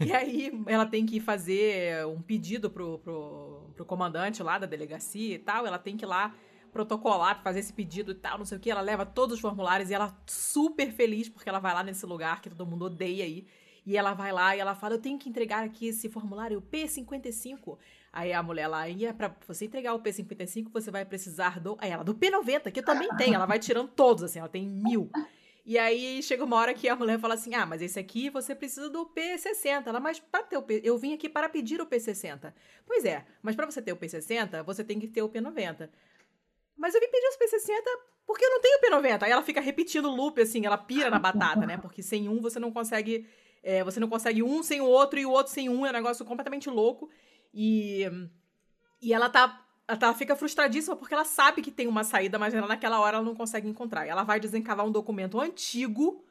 E 0.01 0.12
aí 0.12 0.51
ela 0.68 0.86
tem 0.86 1.06
que 1.06 1.22
fazer 1.22 2.06
um 2.08 2.22
pedido 2.22 2.70
pro, 2.70 3.00
pro, 3.00 3.72
pro 3.74 3.86
comandante 3.86 4.44
lá 4.44 4.58
da 4.58 4.65
delegacia 4.65 5.36
e 5.36 5.39
tal, 5.39 5.65
ela 5.65 5.80
tem 5.80 5.96
que 5.96 6.03
ir 6.03 6.08
lá 6.08 6.36
protocolar 6.74 7.42
fazer 7.42 7.60
esse 7.60 7.72
pedido 7.72 8.12
e 8.12 8.15
tal, 8.15 8.38
não 8.38 8.46
sei 8.46 8.58
o 8.58 8.62
que. 8.62 8.70
Ela 8.70 8.82
leva 8.82 9.06
todos 9.06 9.36
os 9.36 9.39
formulários 9.39 9.89
e 9.89 9.94
ela 9.94 10.18
super 10.25 10.92
feliz 10.92 11.30
porque 11.30 11.48
ela 11.48 11.60
vai 11.60 11.74
lá 11.74 11.84
nesse 11.84 12.06
lugar 12.06 12.42
que 12.42 12.50
todo 12.50 12.65
mundo 12.65 12.86
odeia 12.86 13.24
aí. 13.24 13.48
E 13.86 13.98
ela 13.98 14.13
vai 14.13 14.32
lá 14.32 14.56
e 14.56 14.60
ela 14.60 14.75
fala: 14.75 14.96
Eu 14.96 15.01
tenho 15.01 15.20
que 15.20 15.30
entregar 15.30 15.63
aqui 15.63 15.88
esse 15.88 16.10
formulário 16.10 16.62
P55. 16.62 17.77
Aí 18.13 18.32
a 18.32 18.43
mulher 18.43 18.67
lá, 18.67 18.88
e 18.88 19.08
é 19.08 19.12
pra 19.12 19.36
você 19.48 19.65
entregar 19.65 19.96
o 19.96 20.00
P55, 20.00 20.70
você 20.72 20.91
vai 20.91 21.03
precisar 21.03 21.60
do. 21.60 21.75
Aí 21.79 21.89
ela, 21.89 22.03
do 22.03 22.13
P90, 22.13 22.72
que 22.72 22.79
eu 22.79 22.86
também 22.86 23.10
tenho. 23.17 23.34
Ela 23.34 23.48
vai 23.48 23.58
tirando 23.58 23.89
todos, 23.89 24.22
assim, 24.24 24.38
ela 24.38 24.48
tem 24.48 24.70
mil. 24.70 25.10
E 25.65 25.79
aí 25.79 26.22
chega 26.22 26.43
uma 26.43 26.58
hora 26.58 26.74
que 26.75 26.88
a 26.88 26.96
mulher 26.96 27.17
fala 27.17 27.34
assim: 27.34 27.55
Ah, 27.55 27.65
mas 27.65 27.82
esse 27.82 28.00
aqui 28.00 28.29
você 28.29 28.53
precisa 28.53 28.88
do 28.88 29.08
P60. 29.08 29.88
Ela, 29.88 30.00
mas 30.00 30.20
para 30.20 30.43
ter 30.43 30.58
o 30.58 30.62
P, 30.62 30.79
eu 30.84 30.96
vim 30.96 31.13
aqui 31.13 31.27
para 31.27 31.50
pedir 31.50 31.82
o 31.82 31.88
P60. 31.88 32.53
Pois 32.86 33.03
é, 33.03 33.25
mas 33.41 33.55
para 33.55 33.65
você 33.65 33.82
ter 33.82 33.91
o 33.91 33.98
P60, 33.98 34.62
você 34.63 34.84
tem 34.84 35.00
que 35.00 35.08
ter 35.08 35.24
o 35.24 35.29
P90. 35.29 35.89
Mas 36.77 36.93
eu 36.93 37.01
vim 37.01 37.08
pedir 37.08 37.27
os 37.29 37.38
P60 37.38 37.82
porque 38.28 38.45
eu 38.45 38.49
não 38.52 38.62
tenho 38.62 38.80
P90. 38.80 39.23
Aí 39.23 39.32
ela 39.32 39.41
fica 39.41 39.60
repetindo 39.60 40.06
o 40.06 40.15
loop, 40.15 40.39
assim, 40.39 40.65
ela 40.65 40.78
pira 40.78 41.10
na 41.10 41.19
batata, 41.19 41.65
né? 41.65 41.78
Porque 41.78 42.04
sem 42.04 42.30
um 42.30 42.39
você 42.39 42.60
não 42.60 42.71
consegue. 42.71 43.28
É, 43.63 43.84
você 43.84 43.99
não 43.99 44.10
consegue 44.10 44.43
um 44.43 44.62
sem 44.62 44.82
o 44.82 44.86
outro 44.86 45.19
e 45.19 45.26
o 45.26 45.32
outro 45.32 45.52
sem 45.52 45.69
um. 45.69 45.86
É 45.86 45.89
um 45.89 45.93
negócio 45.93 46.26
completamente 46.26 46.69
louco. 46.69 47.10
E. 47.54 48.10
E 49.02 49.13
ela 49.13 49.30
tá. 49.30 49.60
Ela 49.88 50.13
fica 50.13 50.36
frustradíssima 50.36 50.96
porque 50.96 51.13
ela 51.13 51.26
sabe 51.26 51.62
que 51.62 51.70
tem 51.70 51.88
uma 51.88 52.06
saída, 52.06 52.39
mas 52.39 52.54
ela, 52.54 52.68
naquela 52.68 53.02
hora 53.02 53.18
ela 53.18 53.26
não 53.26 53.36
consegue 53.36 53.68
encontrar. 53.68 54.08
Ela 54.08 54.24
vai 54.24 54.39
desencavar 54.39 54.86
um 54.86 54.92
documento 54.92 55.39
antigo 55.39 56.24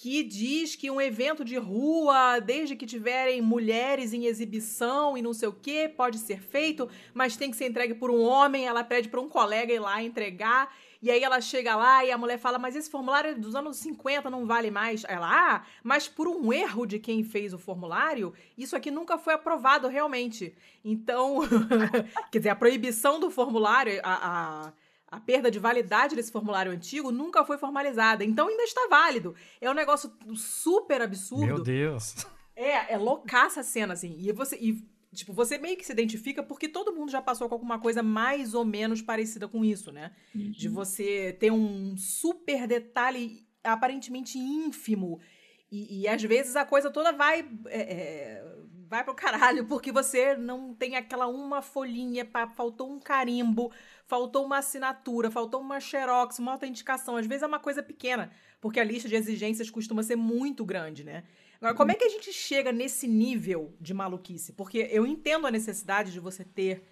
que 0.00 0.22
diz 0.22 0.76
que 0.76 0.90
um 0.90 1.00
evento 1.00 1.44
de 1.44 1.56
rua, 1.56 2.38
desde 2.38 2.76
que 2.76 2.86
tiverem 2.86 3.42
mulheres 3.42 4.12
em 4.12 4.26
exibição 4.26 5.18
e 5.18 5.22
não 5.22 5.34
sei 5.34 5.48
o 5.48 5.52
que, 5.52 5.88
pode 5.88 6.18
ser 6.18 6.40
feito, 6.40 6.88
mas 7.12 7.36
tem 7.36 7.50
que 7.50 7.56
ser 7.56 7.66
entregue 7.66 7.94
por 7.94 8.10
um 8.10 8.22
homem. 8.22 8.66
Ela 8.66 8.84
pede 8.84 9.08
para 9.08 9.20
um 9.20 9.28
colega 9.28 9.72
ir 9.72 9.80
lá 9.80 10.02
entregar. 10.02 10.72
E 11.00 11.10
aí 11.10 11.22
ela 11.22 11.40
chega 11.40 11.76
lá 11.76 12.04
e 12.04 12.10
a 12.10 12.18
mulher 12.18 12.38
fala: 12.38 12.58
Mas 12.58 12.74
esse 12.74 12.90
formulário 12.90 13.30
é 13.30 13.34
dos 13.34 13.54
anos 13.54 13.76
50 13.78 14.28
não 14.28 14.46
vale 14.46 14.70
mais. 14.70 15.04
Ela, 15.08 15.28
ah, 15.30 15.62
mas 15.82 16.08
por 16.08 16.26
um 16.26 16.52
erro 16.52 16.86
de 16.86 16.98
quem 16.98 17.22
fez 17.22 17.52
o 17.52 17.58
formulário, 17.58 18.34
isso 18.56 18.74
aqui 18.74 18.90
nunca 18.90 19.16
foi 19.16 19.34
aprovado 19.34 19.88
realmente. 19.88 20.54
Então, 20.84 21.40
quer 22.30 22.38
dizer, 22.38 22.50
a 22.50 22.56
proibição 22.56 23.20
do 23.20 23.30
formulário, 23.30 24.00
a, 24.02 24.66
a 24.66 24.72
a 25.10 25.18
perda 25.18 25.50
de 25.50 25.58
validade 25.58 26.14
desse 26.14 26.30
formulário 26.30 26.70
antigo 26.70 27.10
nunca 27.10 27.44
foi 27.44 27.56
formalizada. 27.56 28.24
Então 28.24 28.48
ainda 28.48 28.62
está 28.62 28.86
válido. 28.90 29.34
É 29.60 29.70
um 29.70 29.74
negócio 29.74 30.12
super 30.36 31.00
absurdo. 31.00 31.46
Meu 31.46 31.62
Deus. 31.62 32.26
É, 32.54 32.92
é 32.92 32.98
loucaça 32.98 33.60
a 33.60 33.64
cena, 33.64 33.94
assim. 33.94 34.16
E 34.18 34.32
você. 34.32 34.56
E, 34.56 34.84
tipo, 35.14 35.32
você 35.32 35.58
meio 35.58 35.76
que 35.76 35.86
se 35.86 35.92
identifica 35.92 36.42
porque 36.42 36.68
todo 36.68 36.94
mundo 36.94 37.10
já 37.10 37.22
passou 37.22 37.48
com 37.48 37.54
alguma 37.54 37.78
coisa 37.78 38.02
mais 38.02 38.54
ou 38.54 38.64
menos 38.64 39.00
parecida 39.00 39.48
com 39.48 39.64
isso, 39.64 39.90
né? 39.90 40.12
Uhum. 40.34 40.50
De 40.50 40.68
você 40.68 41.36
ter 41.38 41.50
um 41.50 41.96
super 41.96 42.66
detalhe 42.66 43.46
aparentemente 43.62 44.38
ínfimo. 44.38 45.20
E, 45.70 46.00
e 46.02 46.08
às 46.08 46.22
vezes 46.22 46.56
a 46.56 46.64
coisa 46.64 46.90
toda 46.90 47.12
vai. 47.12 47.48
É, 47.66 47.80
é, 47.80 48.58
vai 48.88 49.04
pro 49.04 49.14
caralho, 49.14 49.66
porque 49.66 49.92
você 49.92 50.34
não 50.34 50.74
tem 50.74 50.96
aquela 50.96 51.26
uma 51.26 51.60
folhinha, 51.60 52.24
pra, 52.24 52.48
faltou 52.48 52.90
um 52.90 52.98
carimbo, 52.98 53.70
faltou 54.06 54.46
uma 54.46 54.58
assinatura, 54.58 55.30
faltou 55.30 55.60
uma 55.60 55.78
xerox, 55.78 56.38
uma 56.38 56.52
autenticação. 56.52 57.16
Às 57.16 57.26
vezes 57.26 57.42
é 57.42 57.46
uma 57.46 57.58
coisa 57.58 57.82
pequena, 57.82 58.30
porque 58.60 58.80
a 58.80 58.84
lista 58.84 59.08
de 59.08 59.14
exigências 59.14 59.68
costuma 59.68 60.02
ser 60.02 60.16
muito 60.16 60.64
grande, 60.64 61.04
né? 61.04 61.24
Agora, 61.60 61.74
como 61.74 61.90
é 61.90 61.94
que 61.94 62.04
a 62.04 62.08
gente 62.08 62.32
chega 62.32 62.70
nesse 62.70 63.08
nível 63.08 63.74
de 63.80 63.92
maluquice? 63.92 64.52
Porque 64.52 64.88
eu 64.92 65.04
entendo 65.04 65.46
a 65.46 65.50
necessidade 65.50 66.12
de 66.12 66.20
você 66.20 66.44
ter 66.44 66.84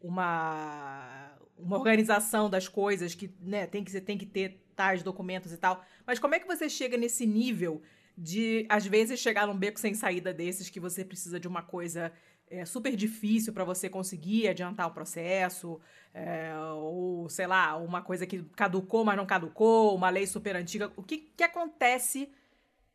uma, 0.00 1.30
uma 1.58 1.76
organização 1.76 2.48
das 2.48 2.66
coisas 2.66 3.14
que 3.14 3.30
né, 3.40 3.66
tem, 3.66 3.84
que, 3.84 3.90
você 3.90 4.00
tem 4.00 4.16
que 4.16 4.24
ter 4.24 4.62
tais 4.74 5.02
documentos 5.02 5.52
e 5.52 5.58
tal. 5.58 5.84
Mas 6.06 6.18
como 6.18 6.34
é 6.34 6.40
que 6.40 6.46
você 6.46 6.70
chega 6.70 6.96
nesse 6.96 7.26
nível 7.26 7.82
de, 8.16 8.64
às 8.68 8.86
vezes, 8.86 9.20
chegar 9.20 9.46
num 9.46 9.56
beco 9.56 9.78
sem 9.78 9.92
saída 9.92 10.32
desses 10.32 10.70
que 10.70 10.80
você 10.80 11.04
precisa 11.04 11.38
de 11.38 11.46
uma 11.46 11.62
coisa 11.62 12.10
é, 12.48 12.64
super 12.64 12.94
difícil 12.94 13.52
para 13.52 13.64
você 13.64 13.88
conseguir 13.88 14.48
adiantar 14.48 14.86
o 14.86 14.94
processo, 14.94 15.80
é, 16.14 16.54
ou 16.76 17.28
sei 17.28 17.46
lá, 17.46 17.76
uma 17.76 18.00
coisa 18.00 18.26
que 18.26 18.42
caducou, 18.56 19.04
mas 19.04 19.16
não 19.16 19.26
caducou, 19.26 19.94
uma 19.94 20.08
lei 20.08 20.26
super 20.26 20.56
antiga. 20.56 20.92
O 20.96 21.02
que, 21.02 21.18
que 21.18 21.42
acontece 21.42 22.30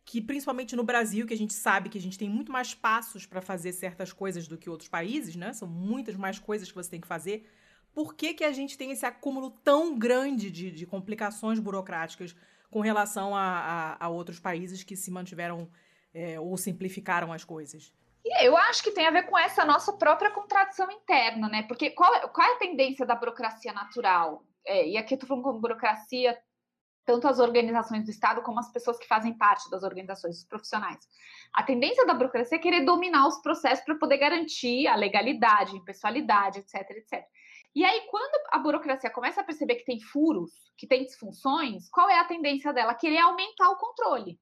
que, 0.09 0.19
principalmente 0.19 0.75
no 0.75 0.83
Brasil, 0.83 1.27
que 1.27 1.35
a 1.35 1.37
gente 1.37 1.53
sabe 1.53 1.87
que 1.87 1.97
a 1.99 2.01
gente 2.01 2.17
tem 2.17 2.27
muito 2.27 2.51
mais 2.51 2.73
passos 2.73 3.27
para 3.27 3.43
fazer 3.43 3.71
certas 3.73 4.11
coisas 4.11 4.47
do 4.47 4.57
que 4.57 4.67
outros 4.67 4.89
países, 4.89 5.35
né? 5.35 5.53
São 5.53 5.67
muitas 5.67 6.15
mais 6.15 6.39
coisas 6.39 6.67
que 6.67 6.75
você 6.75 6.89
tem 6.89 6.99
que 6.99 7.05
fazer. 7.05 7.47
Por 7.93 8.15
que, 8.15 8.33
que 8.33 8.43
a 8.43 8.51
gente 8.51 8.75
tem 8.75 8.89
esse 8.89 9.05
acúmulo 9.05 9.51
tão 9.63 9.99
grande 9.99 10.49
de, 10.49 10.71
de 10.71 10.87
complicações 10.87 11.59
burocráticas 11.59 12.35
com 12.71 12.79
relação 12.79 13.35
a, 13.35 13.97
a, 13.99 14.05
a 14.05 14.09
outros 14.09 14.39
países 14.39 14.81
que 14.81 14.95
se 14.95 15.11
mantiveram 15.11 15.69
é, 16.11 16.39
ou 16.39 16.57
simplificaram 16.57 17.31
as 17.31 17.43
coisas? 17.43 17.93
Eu 18.41 18.57
acho 18.57 18.81
que 18.81 18.89
tem 18.89 19.05
a 19.05 19.11
ver 19.11 19.27
com 19.27 19.37
essa 19.37 19.63
nossa 19.63 19.93
própria 19.93 20.31
contradição 20.31 20.89
interna, 20.89 21.47
né? 21.47 21.61
Porque 21.67 21.91
qual, 21.91 22.11
qual 22.29 22.47
é 22.47 22.55
a 22.55 22.59
tendência 22.59 23.05
da 23.05 23.13
burocracia 23.13 23.73
natural? 23.73 24.43
É, 24.65 24.87
e 24.87 24.97
aqui 24.97 25.13
eu 25.13 25.17
estou 25.17 25.27
falando 25.27 25.43
com 25.43 25.61
burocracia, 25.61 26.35
tanto 27.09 27.27
as 27.27 27.39
organizações 27.39 28.05
do 28.05 28.11
Estado 28.11 28.43
como 28.43 28.59
as 28.59 28.71
pessoas 28.71 28.99
que 28.99 29.07
fazem 29.07 29.33
parte 29.33 29.67
das 29.71 29.81
organizações, 29.81 30.37
os 30.37 30.43
profissionais. 30.43 30.99
A 31.51 31.63
tendência 31.63 32.05
da 32.05 32.13
burocracia 32.13 32.59
é 32.59 32.61
querer 32.61 32.85
dominar 32.85 33.27
os 33.27 33.41
processos 33.41 33.83
para 33.83 33.95
poder 33.95 34.19
garantir 34.19 34.85
a 34.85 34.95
legalidade, 34.95 35.73
a 35.73 35.77
impessoalidade, 35.77 36.59
etc, 36.59 36.75
etc. 36.91 37.25
E 37.75 37.83
aí, 37.83 38.01
quando 38.11 38.47
a 38.51 38.59
burocracia 38.59 39.09
começa 39.09 39.41
a 39.41 39.43
perceber 39.43 39.75
que 39.75 39.85
tem 39.85 39.99
furos, 39.99 40.51
que 40.77 40.85
tem 40.85 41.03
disfunções, 41.03 41.89
qual 41.89 42.07
é 42.07 42.19
a 42.19 42.25
tendência 42.25 42.71
dela? 42.71 42.93
Querer 42.93 43.17
aumentar 43.17 43.69
o 43.71 43.77
controle 43.77 44.39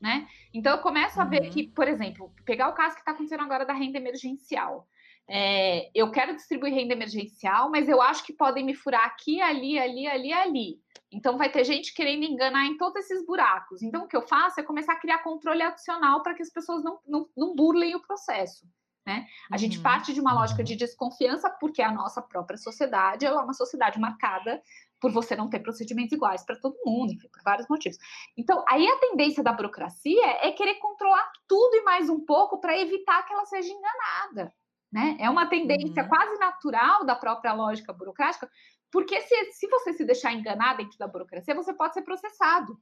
né? 0.00 0.28
Então 0.52 0.76
eu 0.76 0.82
começo 0.82 1.20
a 1.20 1.24
ver 1.24 1.42
uhum. 1.42 1.50
que, 1.50 1.68
por 1.68 1.88
exemplo, 1.88 2.32
pegar 2.44 2.68
o 2.68 2.74
caso 2.74 2.94
que 2.94 3.00
está 3.00 3.12
acontecendo 3.12 3.42
agora 3.42 3.64
da 3.64 3.72
renda 3.72 3.98
emergencial. 3.98 4.86
É, 5.28 5.90
eu 5.94 6.10
quero 6.10 6.36
distribuir 6.36 6.72
renda 6.72 6.92
emergencial, 6.92 7.70
mas 7.70 7.88
eu 7.88 8.00
acho 8.00 8.24
que 8.24 8.32
podem 8.32 8.64
me 8.64 8.74
furar 8.74 9.04
aqui, 9.04 9.40
ali, 9.40 9.78
ali, 9.78 10.06
ali, 10.06 10.32
ali. 10.32 10.80
Então 11.10 11.36
vai 11.36 11.50
ter 11.50 11.64
gente 11.64 11.94
querendo 11.94 12.24
enganar 12.24 12.66
em 12.66 12.76
todos 12.76 12.96
esses 12.96 13.24
buracos. 13.24 13.82
Então 13.82 14.04
o 14.04 14.08
que 14.08 14.16
eu 14.16 14.22
faço 14.22 14.60
é 14.60 14.62
começar 14.62 14.92
a 14.92 15.00
criar 15.00 15.18
controle 15.18 15.62
adicional 15.62 16.22
para 16.22 16.34
que 16.34 16.42
as 16.42 16.50
pessoas 16.50 16.82
não, 16.84 16.98
não, 17.06 17.28
não 17.36 17.54
burlem 17.54 17.94
o 17.94 18.00
processo. 18.00 18.66
Né? 19.06 19.24
A 19.48 19.54
uhum. 19.54 19.58
gente 19.58 19.80
parte 19.80 20.12
de 20.12 20.20
uma 20.20 20.34
lógica 20.34 20.64
de 20.64 20.74
desconfiança, 20.74 21.48
porque 21.48 21.80
a 21.80 21.92
nossa 21.92 22.20
própria 22.20 22.58
sociedade 22.58 23.24
é 23.24 23.32
uma 23.32 23.52
sociedade 23.52 24.00
marcada 24.00 24.60
por 25.00 25.12
você 25.12 25.36
não 25.36 25.48
ter 25.48 25.60
procedimentos 25.60 26.12
iguais 26.12 26.44
para 26.44 26.56
todo 26.56 26.76
mundo, 26.84 27.12
enfim, 27.12 27.28
por 27.28 27.40
vários 27.44 27.68
motivos. 27.68 27.98
Então, 28.36 28.64
aí 28.68 28.84
a 28.84 28.98
tendência 28.98 29.44
da 29.44 29.52
burocracia 29.52 30.26
é 30.42 30.50
querer 30.50 30.76
controlar 30.76 31.30
tudo 31.46 31.76
e 31.76 31.84
mais 31.84 32.10
um 32.10 32.18
pouco 32.18 32.58
para 32.60 32.76
evitar 32.76 33.22
que 33.22 33.32
ela 33.32 33.46
seja 33.46 33.72
enganada. 33.72 34.52
Né? 34.92 35.16
É 35.20 35.28
uma 35.28 35.46
tendência 35.46 36.02
uhum. 36.02 36.08
quase 36.08 36.38
natural 36.38 37.04
da 37.04 37.14
própria 37.14 37.52
lógica 37.52 37.92
burocrática, 37.92 38.50
porque 38.90 39.20
se, 39.22 39.52
se 39.52 39.68
você 39.68 39.92
se 39.92 40.04
deixar 40.04 40.32
enganar 40.32 40.76
dentro 40.76 40.96
da 40.98 41.08
burocracia, 41.08 41.54
você 41.54 41.74
pode 41.74 41.94
ser 41.94 42.02
processado. 42.02 42.80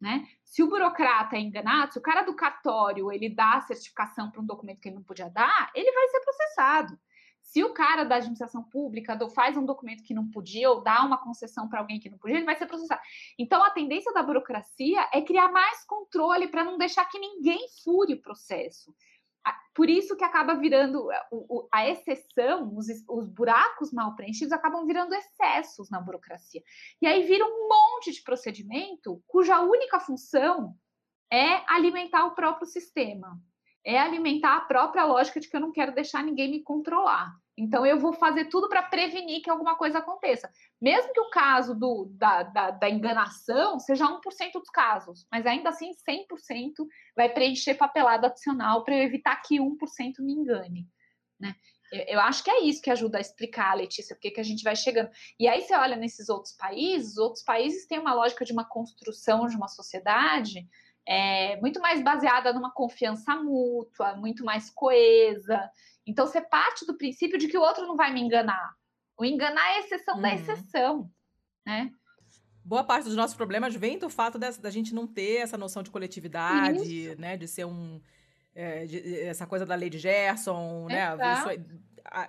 Né? 0.00 0.26
Se 0.42 0.62
o 0.62 0.68
burocrata 0.68 1.36
é 1.36 1.40
enganado, 1.40 1.92
se 1.92 1.98
o 1.98 2.02
cara 2.02 2.22
do 2.22 2.34
cartório 2.34 3.10
ele 3.10 3.28
dá 3.28 3.54
a 3.54 3.60
certificação 3.62 4.30
para 4.30 4.40
um 4.40 4.46
documento 4.46 4.80
que 4.80 4.88
ele 4.88 4.96
não 4.96 5.02
podia 5.02 5.28
dar, 5.28 5.70
ele 5.74 5.90
vai 5.92 6.08
ser 6.08 6.20
processado. 6.20 6.98
Se 7.40 7.62
o 7.62 7.74
cara 7.74 8.04
da 8.04 8.16
administração 8.16 8.62
pública 8.62 9.18
faz 9.30 9.56
um 9.56 9.64
documento 9.64 10.02
que 10.02 10.14
não 10.14 10.28
podia 10.30 10.70
ou 10.70 10.82
dá 10.82 11.04
uma 11.04 11.18
concessão 11.18 11.68
para 11.68 11.78
alguém 11.78 12.00
que 12.00 12.08
não 12.08 12.18
podia, 12.18 12.36
ele 12.36 12.46
vai 12.46 12.56
ser 12.56 12.66
processado. 12.66 13.00
Então, 13.38 13.62
a 13.62 13.70
tendência 13.70 14.12
da 14.12 14.22
burocracia 14.22 15.08
é 15.12 15.20
criar 15.20 15.52
mais 15.52 15.84
controle 15.84 16.48
para 16.48 16.64
não 16.64 16.78
deixar 16.78 17.04
que 17.04 17.18
ninguém 17.18 17.68
fure 17.84 18.14
o 18.14 18.22
processo. 18.22 18.94
Por 19.74 19.90
isso 19.90 20.16
que 20.16 20.22
acaba 20.22 20.54
virando 20.54 21.08
a 21.72 21.88
exceção, 21.88 22.72
os, 22.76 22.86
os 23.08 23.28
buracos 23.28 23.92
mal 23.92 24.14
preenchidos 24.14 24.52
acabam 24.52 24.86
virando 24.86 25.14
excessos 25.14 25.90
na 25.90 26.00
burocracia. 26.00 26.62
E 27.02 27.06
aí 27.06 27.24
vira 27.24 27.44
um 27.44 27.68
monte 27.68 28.12
de 28.12 28.22
procedimento 28.22 29.20
cuja 29.26 29.60
única 29.60 29.98
função 29.98 30.76
é 31.30 31.62
alimentar 31.66 32.24
o 32.26 32.36
próprio 32.36 32.68
sistema, 32.68 33.36
é 33.84 33.98
alimentar 33.98 34.56
a 34.56 34.60
própria 34.60 35.04
lógica 35.04 35.40
de 35.40 35.48
que 35.48 35.56
eu 35.56 35.60
não 35.60 35.72
quero 35.72 35.92
deixar 35.92 36.22
ninguém 36.22 36.48
me 36.50 36.62
controlar. 36.62 37.34
Então, 37.56 37.86
eu 37.86 38.00
vou 38.00 38.12
fazer 38.12 38.46
tudo 38.46 38.68
para 38.68 38.82
prevenir 38.82 39.40
que 39.40 39.48
alguma 39.48 39.76
coisa 39.76 39.98
aconteça. 39.98 40.50
Mesmo 40.80 41.12
que 41.12 41.20
o 41.20 41.30
caso 41.30 41.74
do, 41.74 42.06
da, 42.10 42.42
da, 42.42 42.70
da, 42.72 42.90
enganação 42.90 43.78
seja 43.78 44.06
1% 44.06 44.20
dos 44.54 44.70
casos, 44.70 45.26
mas 45.30 45.46
ainda 45.46 45.68
assim 45.68 45.90
100% 46.08 46.84
vai 47.16 47.28
preencher 47.28 47.74
papelada 47.74 48.26
adicional 48.26 48.82
para 48.82 48.96
evitar 48.96 49.36
que 49.36 49.58
1% 49.58 49.76
me 50.18 50.32
engane. 50.32 50.88
Né? 51.38 51.54
Eu, 51.92 52.14
eu, 52.14 52.20
acho 52.20 52.42
que 52.42 52.50
é 52.50 52.64
isso 52.64 52.82
que 52.82 52.90
ajuda 52.90 53.18
a 53.18 53.20
explicar, 53.20 53.76
Letícia, 53.76 54.16
porque 54.16 54.32
que 54.32 54.40
a 54.40 54.44
gente 54.44 54.64
vai 54.64 54.74
chegando. 54.74 55.10
E 55.38 55.46
aí 55.46 55.62
você 55.62 55.76
olha 55.76 55.94
nesses 55.94 56.28
outros 56.28 56.54
países, 56.54 57.12
os 57.12 57.18
outros 57.18 57.44
países 57.44 57.86
têm 57.86 58.00
uma 58.00 58.14
lógica 58.14 58.44
de 58.44 58.52
uma 58.52 58.64
construção 58.64 59.46
de 59.46 59.56
uma 59.56 59.68
sociedade 59.68 60.68
é, 61.06 61.60
muito 61.60 61.80
mais 61.80 62.02
baseada 62.02 62.52
numa 62.52 62.72
confiança 62.72 63.36
mútua, 63.36 64.16
muito 64.16 64.44
mais 64.44 64.70
coesa. 64.70 65.70
Então, 66.06 66.26
você 66.26 66.40
parte 66.40 66.86
do 66.86 66.96
princípio 66.96 67.38
de 67.38 67.48
que 67.48 67.58
o 67.58 67.62
outro 67.62 67.86
não 67.86 67.96
vai 67.96 68.12
me 68.12 68.20
enganar. 68.20 68.74
O 69.16 69.24
enganar 69.24 69.66
é 69.72 69.76
a 69.76 69.80
exceção 69.80 70.16
uhum. 70.16 70.22
da 70.22 70.34
exceção, 70.34 71.10
né? 71.64 71.90
Boa 72.64 72.82
parte 72.82 73.04
dos 73.04 73.16
nossos 73.16 73.36
problemas 73.36 73.74
vem 73.74 73.98
do 73.98 74.08
fato 74.08 74.38
da, 74.38 74.50
da 74.50 74.70
gente 74.70 74.94
não 74.94 75.06
ter 75.06 75.42
essa 75.42 75.58
noção 75.58 75.82
de 75.82 75.90
coletividade, 75.90 77.10
Isso. 77.10 77.20
né? 77.20 77.36
De 77.36 77.46
ser 77.46 77.66
um... 77.66 78.00
É, 78.54 78.86
de, 78.86 79.20
essa 79.20 79.46
coisa 79.46 79.66
da 79.66 79.74
lei 79.74 79.90
de 79.90 79.98
Gerson, 79.98 80.86
né? 80.86 81.08
Isso, 81.14 81.48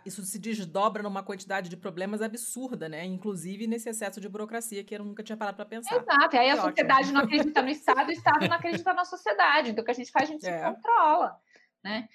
isso, 0.05 0.23
se 0.23 0.39
desdobra 0.39 1.03
numa 1.03 1.21
quantidade 1.21 1.69
de 1.69 1.75
problemas 1.75 2.21
absurda, 2.21 2.87
né? 2.87 3.03
Inclusive 3.03 3.67
nesse 3.67 3.89
excesso 3.89 4.21
de 4.21 4.29
burocracia 4.29 4.83
que 4.83 4.95
eu 4.95 5.03
nunca 5.03 5.23
tinha 5.23 5.37
parado 5.37 5.57
para 5.57 5.65
pensar. 5.65 5.97
Exato, 5.97 6.35
e 6.35 6.39
aí 6.39 6.49
a 6.49 6.61
sociedade 6.61 7.11
não 7.11 7.21
acredita 7.21 7.61
no 7.61 7.69
Estado, 7.69 8.07
o 8.07 8.11
Estado 8.11 8.47
não 8.47 8.55
acredita 8.55 8.93
na 8.93 9.05
sociedade. 9.05 9.71
Então 9.71 9.81
o 9.81 9.85
que 9.85 9.91
a 9.91 9.95
gente 9.95 10.11
faz, 10.11 10.29
a 10.29 10.31
gente 10.31 10.47
é. 10.47 10.57
se 10.57 10.63
controla, 10.63 11.37
né? 11.83 12.07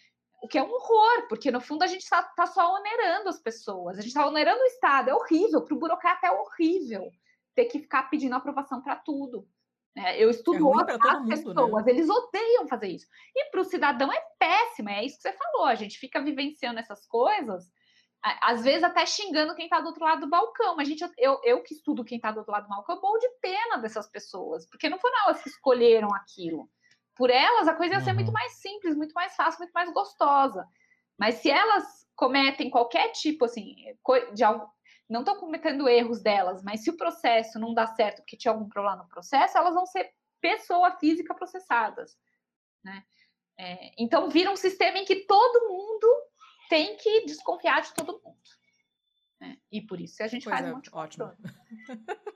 O 0.42 0.48
que 0.48 0.56
é 0.56 0.62
um 0.62 0.70
horror, 0.70 1.28
porque 1.28 1.50
no 1.50 1.60
fundo 1.60 1.82
a 1.82 1.86
gente 1.86 2.02
está 2.02 2.22
tá 2.22 2.46
só 2.46 2.74
onerando 2.74 3.28
as 3.28 3.38
pessoas, 3.38 3.98
a 3.98 4.00
gente 4.00 4.08
está 4.08 4.26
onerando 4.26 4.60
o 4.60 4.66
Estado, 4.66 5.10
é 5.10 5.14
horrível, 5.14 5.62
para 5.62 5.74
o 5.74 5.78
burocrata 5.78 6.26
é 6.26 6.30
horrível 6.30 7.12
ter 7.54 7.66
que 7.66 7.78
ficar 7.78 8.04
pedindo 8.04 8.34
aprovação 8.34 8.80
para 8.80 8.96
tudo. 8.96 9.46
É, 9.96 10.22
eu 10.22 10.30
estudo 10.30 10.58
é 10.58 10.62
outras 10.62 10.98
mundo, 10.98 11.26
né? 11.26 11.36
pessoas, 11.36 11.84
né? 11.84 11.92
eles 11.92 12.08
odeiam 12.08 12.68
fazer 12.68 12.88
isso. 12.88 13.06
E 13.34 13.50
para 13.50 13.60
o 13.60 13.64
cidadão 13.64 14.12
é 14.12 14.22
péssimo, 14.38 14.88
é 14.88 15.04
isso 15.04 15.16
que 15.16 15.22
você 15.22 15.32
falou. 15.32 15.66
A 15.66 15.74
gente 15.74 15.98
fica 15.98 16.20
vivenciando 16.20 16.78
essas 16.78 17.06
coisas, 17.06 17.64
às 18.42 18.62
vezes 18.62 18.84
até 18.84 19.04
xingando 19.04 19.54
quem 19.54 19.64
está 19.64 19.80
do 19.80 19.88
outro 19.88 20.04
lado 20.04 20.20
do 20.20 20.30
balcão. 20.30 20.76
Mas, 20.76 20.88
gente, 20.88 21.04
eu, 21.18 21.40
eu 21.42 21.62
que 21.62 21.74
estudo 21.74 22.04
quem 22.04 22.16
está 22.16 22.30
do 22.30 22.38
outro 22.38 22.52
lado 22.52 22.64
do 22.64 22.68
balcão, 22.68 22.96
eu 22.96 23.02
morro 23.02 23.18
de 23.18 23.28
pena 23.40 23.78
dessas 23.78 24.08
pessoas, 24.08 24.68
porque 24.68 24.88
não 24.88 24.98
foram 24.98 25.16
elas 25.24 25.42
que 25.42 25.48
escolheram 25.48 26.08
aquilo 26.14 26.70
por 27.16 27.28
elas, 27.28 27.68
a 27.68 27.74
coisa 27.74 27.94
ia 27.94 28.00
ser 28.00 28.10
uhum. 28.10 28.16
muito 28.16 28.32
mais 28.32 28.52
simples, 28.54 28.96
muito 28.96 29.12
mais 29.12 29.36
fácil, 29.36 29.58
muito 29.58 29.72
mais 29.72 29.92
gostosa. 29.92 30.66
Mas 31.18 31.34
se 31.34 31.50
elas 31.50 31.84
cometem 32.16 32.70
qualquer 32.70 33.12
tipo, 33.12 33.44
assim, 33.44 33.74
de 34.32 34.42
algo, 34.42 34.66
não 35.10 35.20
estão 35.20 35.36
cometendo 35.36 35.88
erros 35.88 36.22
delas, 36.22 36.62
mas 36.62 36.84
se 36.84 36.90
o 36.90 36.96
processo 36.96 37.58
não 37.58 37.74
dá 37.74 37.86
certo 37.88 38.22
porque 38.22 38.36
tinha 38.36 38.52
algum 38.52 38.68
problema 38.68 39.02
no 39.02 39.08
processo, 39.08 39.58
elas 39.58 39.74
vão 39.74 39.84
ser 39.84 40.12
pessoa 40.40 40.96
física 40.98 41.34
processadas, 41.34 42.16
né? 42.82 43.04
É, 43.58 43.90
então 43.98 44.30
vira 44.30 44.50
um 44.50 44.56
sistema 44.56 44.98
em 44.98 45.04
que 45.04 45.26
todo 45.26 45.68
mundo 45.68 46.06
tem 46.70 46.96
que 46.96 47.26
desconfiar 47.26 47.82
de 47.82 47.92
todo 47.92 48.20
mundo. 48.24 48.38
Né? 49.40 49.56
E 49.72 49.80
por 49.80 50.00
isso 50.00 50.22
a 50.22 50.28
gente 50.28 50.44
pois 50.44 50.54
faz 50.54 50.66
é, 50.66 50.70
um 50.70 50.74
monte 50.76 50.84
de 50.84 50.96
ótimo. 50.96 51.32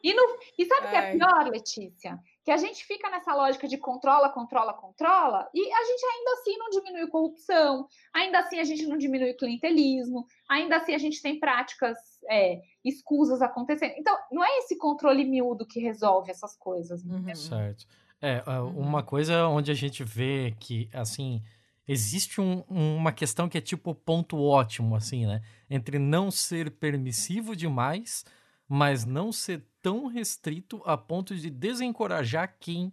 E, 0.03 0.13
no, 0.13 0.39
e 0.59 0.67
sabe 0.67 0.87
o 0.87 0.91
que 0.91 0.97
é 0.97 1.13
pior, 1.13 1.49
Letícia? 1.49 2.19
Que 2.45 2.51
a 2.51 2.57
gente 2.57 2.85
fica 2.85 3.09
nessa 3.09 3.35
lógica 3.35 3.69
de 3.69 3.79
controla, 3.79 4.31
controla, 4.31 4.75
controla, 4.75 5.49
e 5.55 5.73
a 5.73 5.85
gente 5.85 6.05
ainda 6.05 6.31
assim 6.33 6.57
não 6.59 6.71
diminui 6.71 7.07
corrupção, 7.09 7.89
ainda 8.13 8.41
assim 8.41 8.59
a 8.59 8.65
gente 8.65 8.87
não 8.87 8.99
diminui 8.99 9.31
o 9.31 9.37
clientelismo, 9.37 10.27
ainda 10.49 10.77
assim 10.77 10.95
a 10.95 10.99
gente 10.99 11.23
tem 11.23 11.39
práticas 11.39 11.97
é, 12.31 12.63
escusas 12.85 13.43
acontecendo. 13.43 13.95
Então, 13.97 14.17
não 14.31 14.45
é 14.45 14.59
esse 14.59 14.77
controle 14.77 15.25
miúdo 15.25 15.67
que 15.67 15.81
resolve 15.81 16.31
essas 16.31 16.57
coisas. 16.57 17.05
Uhum. 17.05 17.35
Certo. 17.35 17.87
É, 18.21 18.43
uhum. 18.49 18.79
uma 18.79 19.03
coisa 19.03 19.47
onde 19.49 19.71
a 19.71 19.75
gente 19.75 20.03
vê 20.03 20.55
que, 20.59 20.89
assim, 20.93 21.43
existe 21.87 22.41
um, 22.41 22.65
uma 22.69 23.13
questão 23.13 23.49
que 23.49 23.59
é 23.59 23.61
tipo 23.61 23.95
ponto 23.95 24.41
ótimo, 24.41 24.97
assim, 24.97 25.27
né? 25.27 25.43
Entre 25.69 25.99
não 25.99 26.31
ser 26.31 26.71
permissivo 26.71 27.55
demais, 27.55 28.25
mas 28.69 29.05
não 29.05 29.31
ser 29.31 29.63
tão 29.83 30.07
restrito 30.07 30.83
a 30.87 30.97
ponto 30.97 31.35
de 31.37 31.51
desencorajar 31.51 32.57
quem 32.59 32.91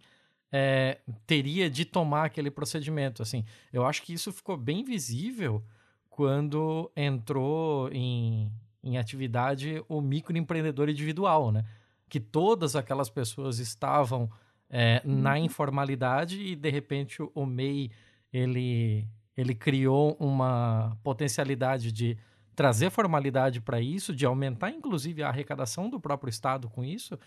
é, 0.52 1.00
teria 1.26 1.70
de 1.70 1.86
tomar 1.86 2.26
aquele 2.26 2.52
procedimento. 2.52 3.22
Assim, 3.22 3.46
eu 3.72 3.86
acho 3.86 4.04
que 4.04 4.14
isso 4.14 4.34
ficou 4.34 4.58
bem 4.58 4.84
visível 4.84 5.64
quando 6.10 6.92
entrou 6.96 7.90
em, 7.92 8.52
em 8.84 8.98
atividade 8.98 9.84
o 9.88 10.02
microempreendedor 10.02 10.90
individual, 10.90 11.52
né? 11.52 11.66
Que 12.10 12.20
todas 12.20 12.76
aquelas 12.76 13.10
pessoas 13.10 13.60
estavam 13.60 14.30
é, 14.70 15.02
na 15.06 15.32
uhum. 15.32 15.46
informalidade 15.46 16.42
e 16.42 16.56
de 16.56 16.70
repente 16.70 17.22
o 17.36 17.46
MEI 17.46 17.92
ele, 18.32 19.08
ele 19.36 19.54
criou 19.54 20.16
uma 20.20 20.98
potencialidade 21.04 21.92
de 21.92 22.18
trazer 22.56 22.90
formalidade 22.90 23.62
para 23.62 23.82
isso, 23.82 24.16
de 24.16 24.26
aumentar 24.26 24.72
inclusive 24.72 25.24
a 25.24 25.30
arrecadação 25.30 25.90
do 25.90 26.00
próprio 26.00 26.30
Estado 26.30 26.70
com 26.70 26.84
isso 26.84 27.18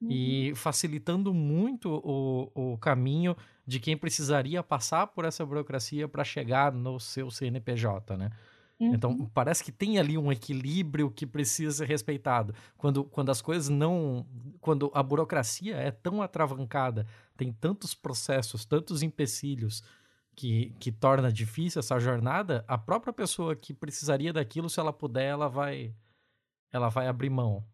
uhum. 0.00 0.08
e 0.10 0.52
facilitando 0.54 1.32
muito 1.32 2.00
o, 2.04 2.72
o 2.72 2.78
caminho 2.78 3.36
de 3.66 3.78
quem 3.78 3.96
precisaria 3.96 4.62
passar 4.62 5.06
por 5.08 5.24
essa 5.24 5.44
burocracia 5.44 6.08
para 6.08 6.24
chegar 6.24 6.72
no 6.72 6.98
seu 6.98 7.30
CNPJ, 7.30 8.16
né? 8.16 8.30
Então, 8.80 9.10
uhum. 9.10 9.16
Então, 9.16 9.30
parece 9.34 9.64
que 9.64 9.72
tem 9.72 9.98
ali 9.98 10.16
um 10.16 10.30
equilíbrio 10.30 11.10
que 11.10 11.26
precisa 11.26 11.78
ser 11.78 11.88
respeitado. 11.88 12.54
Quando, 12.76 13.04
quando 13.04 13.30
as 13.30 13.42
coisas 13.42 13.68
não. 13.68 14.26
Quando 14.60 14.90
a 14.94 15.02
burocracia 15.02 15.76
é 15.76 15.90
tão 15.90 16.22
atravancada, 16.22 17.06
tem 17.36 17.52
tantos 17.52 17.94
processos, 17.94 18.64
tantos 18.64 19.02
empecilhos, 19.02 19.82
que, 20.38 20.72
que 20.78 20.92
torna 20.92 21.32
difícil 21.32 21.80
essa 21.80 21.98
jornada, 21.98 22.64
a 22.68 22.78
própria 22.78 23.12
pessoa 23.12 23.56
que 23.56 23.74
precisaria 23.74 24.32
daquilo, 24.32 24.70
se 24.70 24.78
ela 24.78 24.92
puder, 24.92 25.26
ela 25.26 25.48
vai, 25.48 25.92
ela 26.72 26.88
vai 26.88 27.08
abrir 27.08 27.30
mão. 27.30 27.64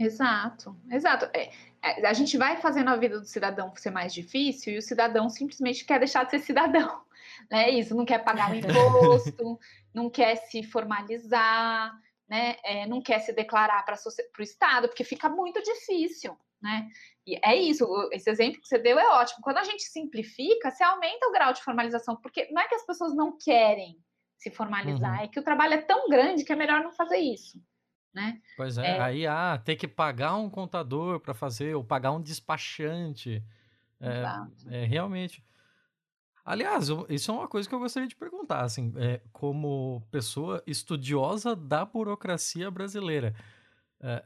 Exato, 0.00 0.76
exato. 0.90 1.26
É, 1.34 1.50
é, 1.82 2.06
a 2.06 2.12
gente 2.12 2.38
vai 2.38 2.56
fazendo 2.56 2.88
a 2.88 2.96
vida 2.96 3.20
do 3.20 3.26
cidadão 3.26 3.74
ser 3.76 3.90
mais 3.90 4.14
difícil 4.14 4.72
e 4.72 4.78
o 4.78 4.82
cidadão 4.82 5.28
simplesmente 5.28 5.84
quer 5.84 5.98
deixar 5.98 6.24
de 6.24 6.30
ser 6.30 6.40
cidadão. 6.40 7.02
Né? 7.50 7.70
Isso, 7.70 7.94
não 7.94 8.04
quer 8.04 8.22
pagar 8.22 8.50
o 8.50 8.54
imposto, 8.56 9.58
não 9.94 10.10
quer 10.10 10.36
se 10.36 10.62
formalizar, 10.62 11.98
né? 12.28 12.56
É, 12.62 12.86
não 12.86 13.00
quer 13.00 13.18
se 13.20 13.32
declarar 13.32 13.82
para 13.84 13.96
o 13.96 14.42
Estado, 14.42 14.88
porque 14.88 15.04
fica 15.04 15.28
muito 15.28 15.62
difícil 15.62 16.36
né? 16.60 16.88
E 17.26 17.38
é 17.42 17.54
isso, 17.56 17.86
esse 18.12 18.28
exemplo 18.28 18.60
que 18.60 18.68
você 18.68 18.78
deu 18.78 18.98
é 18.98 19.08
ótimo. 19.08 19.42
Quando 19.42 19.58
a 19.58 19.64
gente 19.64 19.82
simplifica, 19.84 20.70
você 20.70 20.82
aumenta 20.82 21.26
o 21.26 21.32
grau 21.32 21.52
de 21.52 21.62
formalização, 21.62 22.16
porque 22.16 22.48
não 22.50 22.60
é 22.60 22.68
que 22.68 22.74
as 22.74 22.84
pessoas 22.84 23.14
não 23.14 23.36
querem 23.36 23.98
se 24.36 24.50
formalizar, 24.50 25.18
uhum. 25.18 25.24
é 25.24 25.28
que 25.28 25.38
o 25.38 25.44
trabalho 25.44 25.74
é 25.74 25.82
tão 25.82 26.08
grande 26.08 26.44
que 26.44 26.52
é 26.52 26.56
melhor 26.56 26.82
não 26.82 26.92
fazer 26.92 27.18
isso. 27.18 27.62
Né? 28.12 28.40
Pois 28.56 28.76
é, 28.76 28.96
é... 28.96 29.00
aí 29.00 29.26
ah, 29.26 29.60
ter 29.64 29.76
que 29.76 29.86
pagar 29.86 30.36
um 30.36 30.50
contador 30.50 31.20
para 31.20 31.32
fazer, 31.32 31.76
ou 31.76 31.84
pagar 31.84 32.12
um 32.12 32.20
despachante. 32.20 33.42
É, 34.00 34.24
é, 34.68 34.84
realmente. 34.84 35.44
Aliás, 36.44 36.88
isso 37.08 37.30
é 37.30 37.34
uma 37.34 37.46
coisa 37.46 37.68
que 37.68 37.74
eu 37.74 37.78
gostaria 37.78 38.08
de 38.08 38.16
perguntar, 38.16 38.62
assim, 38.62 38.92
é, 38.96 39.20
como 39.32 40.02
pessoa 40.10 40.62
estudiosa 40.66 41.54
da 41.54 41.84
burocracia 41.84 42.70
brasileira. 42.70 43.34
É, 44.00 44.24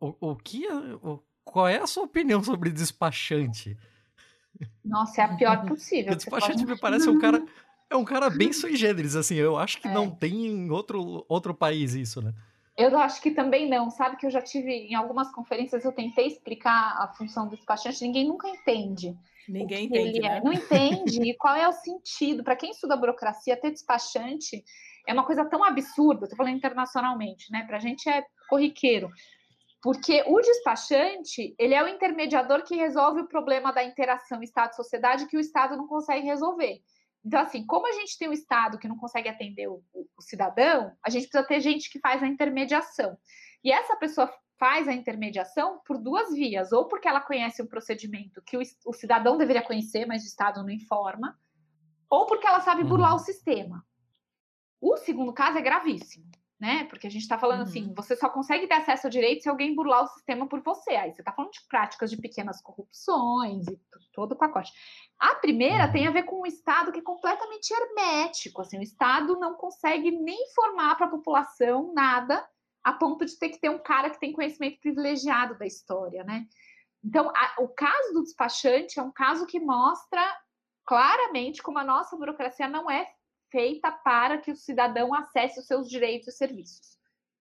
o, 0.00 0.14
o, 0.32 0.36
que, 0.36 0.66
o, 0.68 1.22
qual 1.44 1.68
é 1.68 1.78
a 1.78 1.86
sua 1.86 2.04
opinião 2.04 2.42
sobre 2.42 2.70
despachante? 2.70 3.78
Nossa, 4.84 5.22
é 5.22 5.24
a 5.24 5.36
pior 5.36 5.64
possível. 5.64 6.12
o 6.14 6.16
despachante 6.16 6.58
pode... 6.58 6.72
me 6.72 6.78
parece 6.78 7.08
um 7.08 7.18
cara. 7.18 7.42
É 7.90 7.96
um 7.96 8.04
cara 8.04 8.28
bem 8.28 8.52
sui 8.52 8.76
generis, 8.76 9.16
assim. 9.16 9.36
Eu 9.36 9.56
acho 9.56 9.80
que 9.80 9.88
é. 9.88 9.94
não 9.94 10.10
tem 10.10 10.46
em 10.46 10.70
outro, 10.70 11.24
outro 11.26 11.54
país 11.54 11.94
isso, 11.94 12.20
né? 12.20 12.34
Eu 12.78 12.96
acho 12.96 13.20
que 13.20 13.32
também 13.32 13.68
não, 13.68 13.90
sabe 13.90 14.16
que 14.16 14.24
eu 14.24 14.30
já 14.30 14.40
tive 14.40 14.72
em 14.72 14.94
algumas 14.94 15.32
conferências 15.32 15.84
eu 15.84 15.90
tentei 15.90 16.28
explicar 16.28 16.96
a 17.02 17.08
função 17.08 17.48
do 17.48 17.56
despachante, 17.56 18.04
ninguém 18.04 18.28
nunca 18.28 18.48
entende. 18.48 19.18
Ninguém 19.48 19.86
entende, 19.86 20.18
é. 20.18 20.22
né? 20.22 20.40
Não 20.44 20.52
entende 20.52 21.18
e 21.28 21.34
qual 21.34 21.56
é 21.56 21.66
o 21.66 21.72
sentido. 21.72 22.44
Para 22.44 22.54
quem 22.54 22.70
estuda 22.70 22.96
burocracia, 22.96 23.60
ter 23.60 23.72
despachante 23.72 24.62
é 25.08 25.12
uma 25.12 25.26
coisa 25.26 25.44
tão 25.44 25.64
absurda, 25.64 26.26
estou 26.26 26.36
falando 26.36 26.54
internacionalmente, 26.54 27.50
né? 27.50 27.64
Para 27.66 27.78
a 27.78 27.80
gente 27.80 28.08
é 28.08 28.22
corriqueiro. 28.48 29.10
Porque 29.82 30.22
o 30.28 30.40
despachante, 30.40 31.56
ele 31.58 31.74
é 31.74 31.82
o 31.82 31.88
intermediador 31.88 32.62
que 32.62 32.76
resolve 32.76 33.22
o 33.22 33.28
problema 33.28 33.72
da 33.72 33.82
interação 33.82 34.40
Estado-sociedade 34.40 35.26
que 35.26 35.36
o 35.36 35.40
Estado 35.40 35.76
não 35.76 35.88
consegue 35.88 36.26
resolver. 36.26 36.80
Então, 37.24 37.40
assim, 37.40 37.66
como 37.66 37.86
a 37.86 37.92
gente 37.92 38.16
tem 38.16 38.28
um 38.28 38.32
Estado 38.32 38.78
que 38.78 38.88
não 38.88 38.96
consegue 38.96 39.28
atender 39.28 39.68
o, 39.68 39.82
o, 39.92 40.06
o 40.16 40.22
cidadão, 40.22 40.96
a 41.04 41.10
gente 41.10 41.28
precisa 41.28 41.46
ter 41.46 41.60
gente 41.60 41.90
que 41.90 41.98
faz 41.98 42.22
a 42.22 42.26
intermediação. 42.26 43.18
E 43.62 43.72
essa 43.72 43.96
pessoa 43.96 44.32
faz 44.58 44.88
a 44.88 44.92
intermediação 44.92 45.80
por 45.84 45.98
duas 45.98 46.32
vias, 46.32 46.72
ou 46.72 46.86
porque 46.86 47.06
ela 47.06 47.20
conhece 47.20 47.62
um 47.62 47.66
procedimento 47.66 48.42
que 48.42 48.56
o, 48.56 48.60
o 48.86 48.92
cidadão 48.92 49.36
deveria 49.36 49.62
conhecer, 49.62 50.06
mas 50.06 50.22
o 50.22 50.26
Estado 50.26 50.62
não 50.62 50.70
informa, 50.70 51.38
ou 52.10 52.26
porque 52.26 52.46
ela 52.46 52.60
sabe 52.60 52.82
burlar 52.82 53.10
uhum. 53.10 53.16
o 53.16 53.24
sistema. 53.24 53.86
O 54.80 54.96
segundo 54.96 55.32
caso 55.32 55.58
é 55.58 55.62
gravíssimo, 55.62 56.30
né? 56.58 56.84
Porque 56.84 57.06
a 57.06 57.10
gente 57.10 57.22
está 57.22 57.38
falando 57.38 57.62
assim, 57.62 57.80
uhum. 57.80 57.86
assim, 57.86 57.94
você 57.94 58.16
só 58.16 58.28
consegue 58.28 58.66
ter 58.66 58.74
acesso 58.74 59.06
ao 59.06 59.10
direito 59.10 59.42
se 59.42 59.48
alguém 59.48 59.74
burlar 59.74 60.04
o 60.04 60.08
sistema 60.08 60.48
por 60.48 60.60
você. 60.60 60.90
Aí 60.90 61.12
você 61.12 61.20
está 61.20 61.32
falando 61.32 61.52
de 61.52 61.60
práticas 61.68 62.10
de 62.10 62.16
pequenas 62.16 62.60
corrupções 62.60 63.66
e 63.68 63.78
todo 64.12 64.32
o 64.32 64.36
pacote. 64.36 64.72
A 65.18 65.36
primeira 65.36 65.86
uhum. 65.86 65.92
tem 65.92 66.06
a 66.06 66.10
ver 66.10 66.24
com 66.24 66.42
um 66.42 66.46
Estado 66.46 66.90
que 66.90 66.98
é 66.98 67.02
completamente 67.02 67.72
hermético, 67.72 68.62
assim, 68.62 68.78
o 68.78 68.82
Estado 68.82 69.38
não 69.38 69.54
consegue 69.54 70.10
nem 70.10 70.42
informar 70.50 70.96
para 70.96 71.06
a 71.06 71.10
população 71.10 71.92
nada, 71.94 72.44
a 72.82 72.92
ponto 72.92 73.24
de 73.24 73.38
ter 73.38 73.50
que 73.50 73.60
ter 73.60 73.68
um 73.68 73.78
cara 73.78 74.10
que 74.10 74.18
tem 74.18 74.32
conhecimento 74.32 74.80
privilegiado 74.80 75.58
da 75.58 75.66
história, 75.66 76.24
né? 76.24 76.46
Então, 77.04 77.30
a, 77.30 77.62
o 77.62 77.68
caso 77.68 78.12
do 78.12 78.22
despachante 78.22 78.98
é 78.98 79.02
um 79.02 79.12
caso 79.12 79.46
que 79.46 79.60
mostra 79.60 80.22
claramente 80.84 81.62
como 81.62 81.78
a 81.78 81.84
nossa 81.84 82.16
burocracia 82.16 82.68
não 82.68 82.90
é 82.90 83.06
feita 83.50 83.90
para 83.90 84.38
que 84.38 84.50
o 84.50 84.56
cidadão 84.56 85.14
acesse 85.14 85.60
os 85.60 85.66
seus 85.66 85.88
direitos 85.88 86.28
e 86.28 86.32
serviços. 86.32 86.98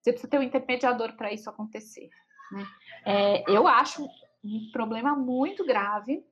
Você 0.01 0.13
precisa 0.13 0.31
ter 0.31 0.39
um 0.39 0.43
intermediador 0.43 1.15
para 1.17 1.33
isso 1.33 1.49
acontecer. 1.49 2.09
Né? 2.53 2.67
É, 3.05 3.51
eu 3.51 3.69
acho 3.69 4.09
um 4.43 4.71
problema 4.73 5.15
muito 5.15 5.65
grave. 5.65 6.25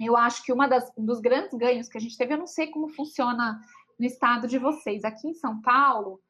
Eu 0.00 0.16
acho 0.16 0.42
que 0.42 0.52
uma 0.52 0.66
das, 0.66 0.90
um 0.96 1.04
dos 1.04 1.20
grandes 1.20 1.54
ganhos 1.54 1.88
que 1.88 1.98
a 1.98 2.00
gente 2.00 2.16
teve, 2.16 2.34
eu 2.34 2.38
não 2.38 2.46
sei 2.46 2.68
como 2.68 2.88
funciona 2.88 3.60
no 3.98 4.06
estado 4.06 4.46
de 4.46 4.58
vocês. 4.58 5.04
Aqui 5.04 5.28
em 5.28 5.34
São 5.34 5.60
Paulo, 5.60 6.20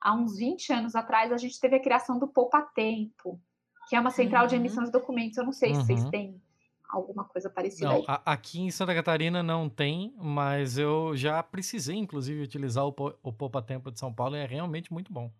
há 0.00 0.14
uns 0.14 0.36
20 0.36 0.72
anos 0.72 0.94
atrás, 0.94 1.32
a 1.32 1.36
gente 1.36 1.60
teve 1.60 1.76
a 1.76 1.82
criação 1.82 2.18
do 2.18 2.28
Poupa 2.28 2.62
Tempo, 2.74 3.40
que 3.88 3.96
é 3.96 4.00
uma 4.00 4.10
central 4.10 4.42
uhum. 4.42 4.48
de 4.48 4.56
emissão 4.56 4.84
de 4.84 4.90
documentos. 4.90 5.38
Eu 5.38 5.44
não 5.44 5.52
sei 5.52 5.70
uhum. 5.70 5.80
se 5.80 5.86
vocês 5.86 6.04
uhum. 6.04 6.10
têm 6.10 6.42
alguma 6.88 7.24
coisa 7.24 7.50
parecida 7.50 7.88
não, 7.88 8.04
a, 8.06 8.32
aqui 8.32 8.60
em 8.60 8.70
Santa 8.70 8.94
Catarina 8.94 9.42
não 9.42 9.68
tem, 9.68 10.14
mas 10.18 10.78
eu 10.78 11.16
já 11.16 11.42
precisei, 11.42 11.96
inclusive, 11.96 12.42
utilizar 12.42 12.86
o, 12.86 12.94
o 13.22 13.32
Poupa 13.32 13.62
Tempo 13.62 13.90
de 13.90 13.98
São 13.98 14.12
Paulo 14.12 14.36
e 14.36 14.40
é 14.40 14.46
realmente 14.46 14.92
muito 14.92 15.12
bom. 15.12 15.30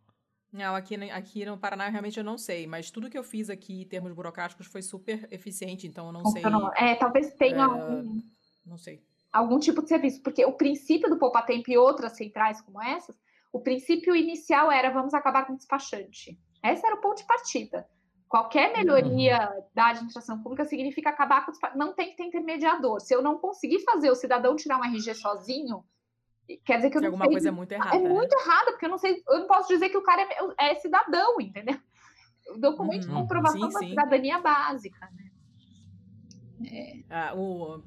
Não, 0.53 0.75
aqui, 0.75 0.95
aqui 1.11 1.45
no 1.45 1.59
Paraná 1.59 1.89
realmente 1.89 2.19
eu 2.19 2.25
não 2.25 2.39
sei, 2.39 2.67
mas 2.67 2.91
tudo 2.91 3.11
que 3.11 3.19
eu 3.19 3.25
fiz 3.25 3.51
aqui 3.51 3.83
em 3.83 3.87
termos 3.87 4.13
burocráticos 4.13 4.67
foi 4.67 4.81
super 4.81 5.29
eficiente, 5.31 5.87
então 5.87 6.07
eu 6.07 6.13
não 6.13 6.25
sei. 6.27 6.43
É, 6.77 6.95
talvez 6.95 7.33
tenha 7.35 7.59
é, 7.59 7.63
algum, 7.63 8.23
não 8.65 8.79
sei. 8.79 9.03
algum 9.33 9.59
tipo 9.59 9.83
de 9.83 9.89
serviço, 9.89 10.23
porque 10.23 10.45
o 10.45 10.53
princípio 10.53 11.11
do 11.11 11.19
Poupa 11.19 11.43
Tempo 11.43 11.71
e 11.71 11.77
outras 11.77 12.17
centrais 12.17 12.61
como 12.61 12.81
essas, 12.81 13.17
o 13.53 13.61
princípio 13.61 14.15
inicial 14.15 14.71
era 14.71 14.91
vamos 14.91 15.15
acabar 15.15 15.47
com 15.47 15.53
o 15.53 15.57
despachante. 15.57 16.39
Esse 16.65 16.87
era 16.87 16.97
o 16.97 17.01
ponto 17.01 17.19
de 17.19 17.27
partida. 17.27 17.87
Qualquer 18.29 18.73
melhoria 18.77 19.51
uhum. 19.55 19.63
da 19.73 19.89
administração 19.89 20.43
pública 20.43 20.65
significa 20.65 21.11
acabar 21.11 21.47
com. 21.47 21.53
Não 21.77 21.93
tem 21.93 22.11
que 22.11 22.17
ter 22.17 22.25
intermediador. 22.25 23.01
Se 23.01 23.15
eu 23.15 23.23
não 23.23 23.39
conseguir 23.39 23.81
fazer 23.81 24.11
o 24.11 24.17
cidadão 24.17 24.57
tirar 24.57 24.79
um 24.79 24.85
RG 24.85 25.15
sozinho, 25.15 25.85
quer 26.65 26.77
dizer 26.77 26.91
que 26.91 26.97
eu 26.97 27.01
que 27.01 27.07
não 27.07 27.15
alguma 27.15 27.27
sei. 27.27 27.35
coisa 27.35 27.49
é 27.49 27.53
muito 27.53 27.73
errada. 27.73 27.97
É 27.97 28.01
né? 28.01 28.09
muito 28.09 28.33
errada, 28.33 28.73
porque 28.73 28.87
eu 28.87 28.91
não 28.91 28.99
sei. 28.99 29.23
Eu 29.29 29.41
não 29.41 29.47
posso 29.47 29.69
dizer 29.69 29.91
que 29.91 29.97
o 29.97 30.03
cara 30.03 30.23
é, 30.59 30.71
é 30.71 30.75
cidadão, 30.75 31.41
entendeu? 31.41 31.79
O 32.51 32.59
documento 32.59 33.05
uhum. 33.05 33.09
de 33.09 33.15
comprovação 33.15 33.69
sim, 33.69 33.75
da 33.75 33.79
sim. 33.79 33.89
cidadania 33.91 34.41
básica, 34.41 35.09
né? 35.15 35.31
É. 36.69 37.05
Ah, 37.11 37.33
o, 37.37 37.83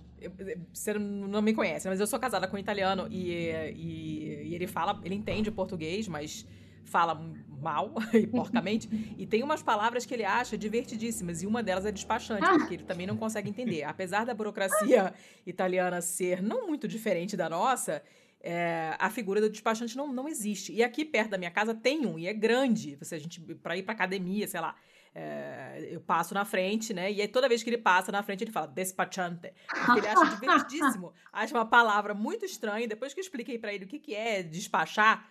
você 0.74 0.94
não 0.94 1.42
me 1.42 1.54
conhece, 1.54 1.88
mas 1.88 2.00
eu 2.00 2.08
sou 2.08 2.20
casada 2.20 2.48
com 2.48 2.56
um 2.56 2.60
italiano 2.60 3.08
e, 3.10 3.32
e, 3.76 4.50
e 4.50 4.56
ele 4.56 4.68
fala, 4.68 5.00
ele 5.04 5.16
entende 5.16 5.50
português, 5.50 6.08
mas 6.08 6.46
fala 6.90 7.16
mal 7.62 7.94
e 8.14 8.26
porcamente, 8.26 8.90
e 9.18 9.26
tem 9.26 9.44
umas 9.44 9.62
palavras 9.62 10.06
que 10.06 10.14
ele 10.14 10.24
acha 10.24 10.58
divertidíssimas, 10.58 11.42
e 11.42 11.48
uma 11.48 11.62
delas 11.62 11.86
é 11.86 11.92
despachante, 11.92 12.44
ah. 12.46 12.58
porque 12.58 12.76
ele 12.76 12.84
também 12.84 13.06
não 13.06 13.18
consegue 13.18 13.50
entender. 13.50 13.84
Apesar 13.84 14.26
da 14.26 14.34
burocracia 14.34 15.14
italiana 15.46 16.02
ser 16.02 16.42
não 16.42 16.68
muito 16.68 16.88
diferente 16.88 17.36
da 17.38 17.50
nossa, 17.50 18.02
é, 18.42 18.96
a 18.98 19.10
figura 19.10 19.42
do 19.42 19.50
despachante 19.50 19.98
não, 19.98 20.12
não 20.12 20.28
existe. 20.28 20.74
E 20.74 20.82
aqui 20.82 21.04
perto 21.04 21.32
da 21.32 21.38
minha 21.38 21.52
casa 21.52 21.74
tem 21.74 22.06
um, 22.06 22.18
e 22.18 22.28
é 22.28 22.34
grande. 22.34 22.96
Você, 22.96 23.16
a 23.16 23.20
gente, 23.20 23.40
pra 23.56 23.76
ir 23.76 23.84
pra 23.84 23.94
academia, 23.94 24.48
sei 24.48 24.62
lá. 24.62 24.76
É, 25.14 25.90
eu 25.92 26.00
passo 26.00 26.34
na 26.34 26.46
frente, 26.46 26.94
né? 26.94 27.12
E 27.12 27.20
aí 27.20 27.28
toda 27.28 27.50
vez 27.50 27.64
que 27.64 27.70
ele 27.70 27.80
passa 27.80 28.12
na 28.12 28.24
frente, 28.24 28.44
ele 28.44 28.52
fala 28.52 28.68
despachante. 28.68 29.52
Porque 29.68 30.00
ele 30.00 30.08
acha 30.08 30.26
divertidíssimo. 30.36 31.14
acha 31.34 31.54
uma 31.54 31.66
palavra 31.66 32.14
muito 32.14 32.46
estranha. 32.46 32.88
Depois 32.88 33.14
que 33.14 33.20
eu 33.20 33.24
expliquei 33.24 33.58
para 33.58 33.74
ele 33.74 33.86
o 33.86 33.88
que, 33.88 34.00
que 34.00 34.16
é 34.16 34.42
despachar, 34.44 35.28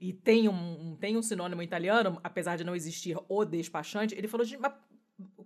e 0.00 0.12
tem 0.12 0.48
um, 0.48 0.96
tem 0.98 1.16
um 1.16 1.22
sinônimo 1.22 1.62
italiano, 1.62 2.18
apesar 2.24 2.56
de 2.56 2.64
não 2.64 2.74
existir 2.74 3.16
o 3.28 3.44
despachante, 3.44 4.14
ele 4.14 4.26
falou, 4.26 4.46
mas 4.58 4.72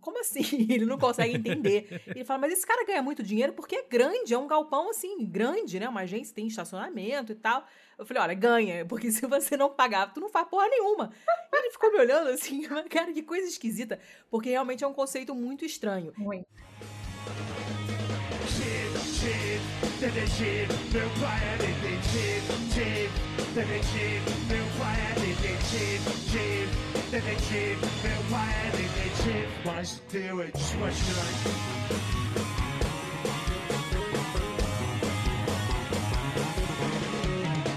como 0.00 0.20
assim? 0.20 0.42
Ele 0.70 0.84
não 0.84 0.98
consegue 0.98 1.34
entender. 1.34 2.02
Ele 2.06 2.24
fala, 2.24 2.40
mas 2.40 2.52
esse 2.52 2.66
cara 2.66 2.84
ganha 2.84 3.02
muito 3.02 3.22
dinheiro 3.22 3.52
porque 3.52 3.74
é 3.74 3.82
grande, 3.82 4.34
é 4.34 4.38
um 4.38 4.46
galpão 4.46 4.90
assim, 4.90 5.24
grande, 5.26 5.80
né? 5.80 5.88
Uma 5.88 6.02
agência 6.02 6.34
tem 6.34 6.46
estacionamento 6.46 7.32
e 7.32 7.34
tal. 7.34 7.66
Eu 7.98 8.04
falei, 8.04 8.22
olha, 8.22 8.34
ganha, 8.34 8.84
porque 8.86 9.10
se 9.12 9.26
você 9.26 9.56
não 9.56 9.70
pagar, 9.70 10.12
tu 10.12 10.20
não 10.20 10.28
faz 10.28 10.46
porra 10.48 10.68
nenhuma. 10.68 11.10
E 11.52 11.56
ele 11.56 11.70
ficou 11.70 11.90
me 11.90 11.98
olhando 11.98 12.28
assim, 12.28 12.62
cara, 12.88 13.12
que 13.12 13.22
coisa 13.22 13.48
esquisita, 13.48 13.98
porque 14.30 14.50
realmente 14.50 14.84
é 14.84 14.86
um 14.86 14.94
conceito 14.94 15.34
muito 15.34 15.64
estranho. 15.64 16.12
Muito. 16.16 16.46
Detetive, 20.04 20.68
meu 20.92 21.08
pai 21.18 21.40
é 21.40 21.56
detetive, 21.56 23.10
detetive, 23.54 24.20
meu 24.48 24.66
pai 24.78 24.98
é 25.00 25.14
detetive, 25.18 26.68
detetive, 27.10 27.78
meu 28.02 28.22
pai 28.30 28.52
é 28.52 28.70
detetive, 28.76 29.48
mas 29.64 30.02
teu 30.10 30.42
é 30.42 30.46
despachante. 30.48 31.48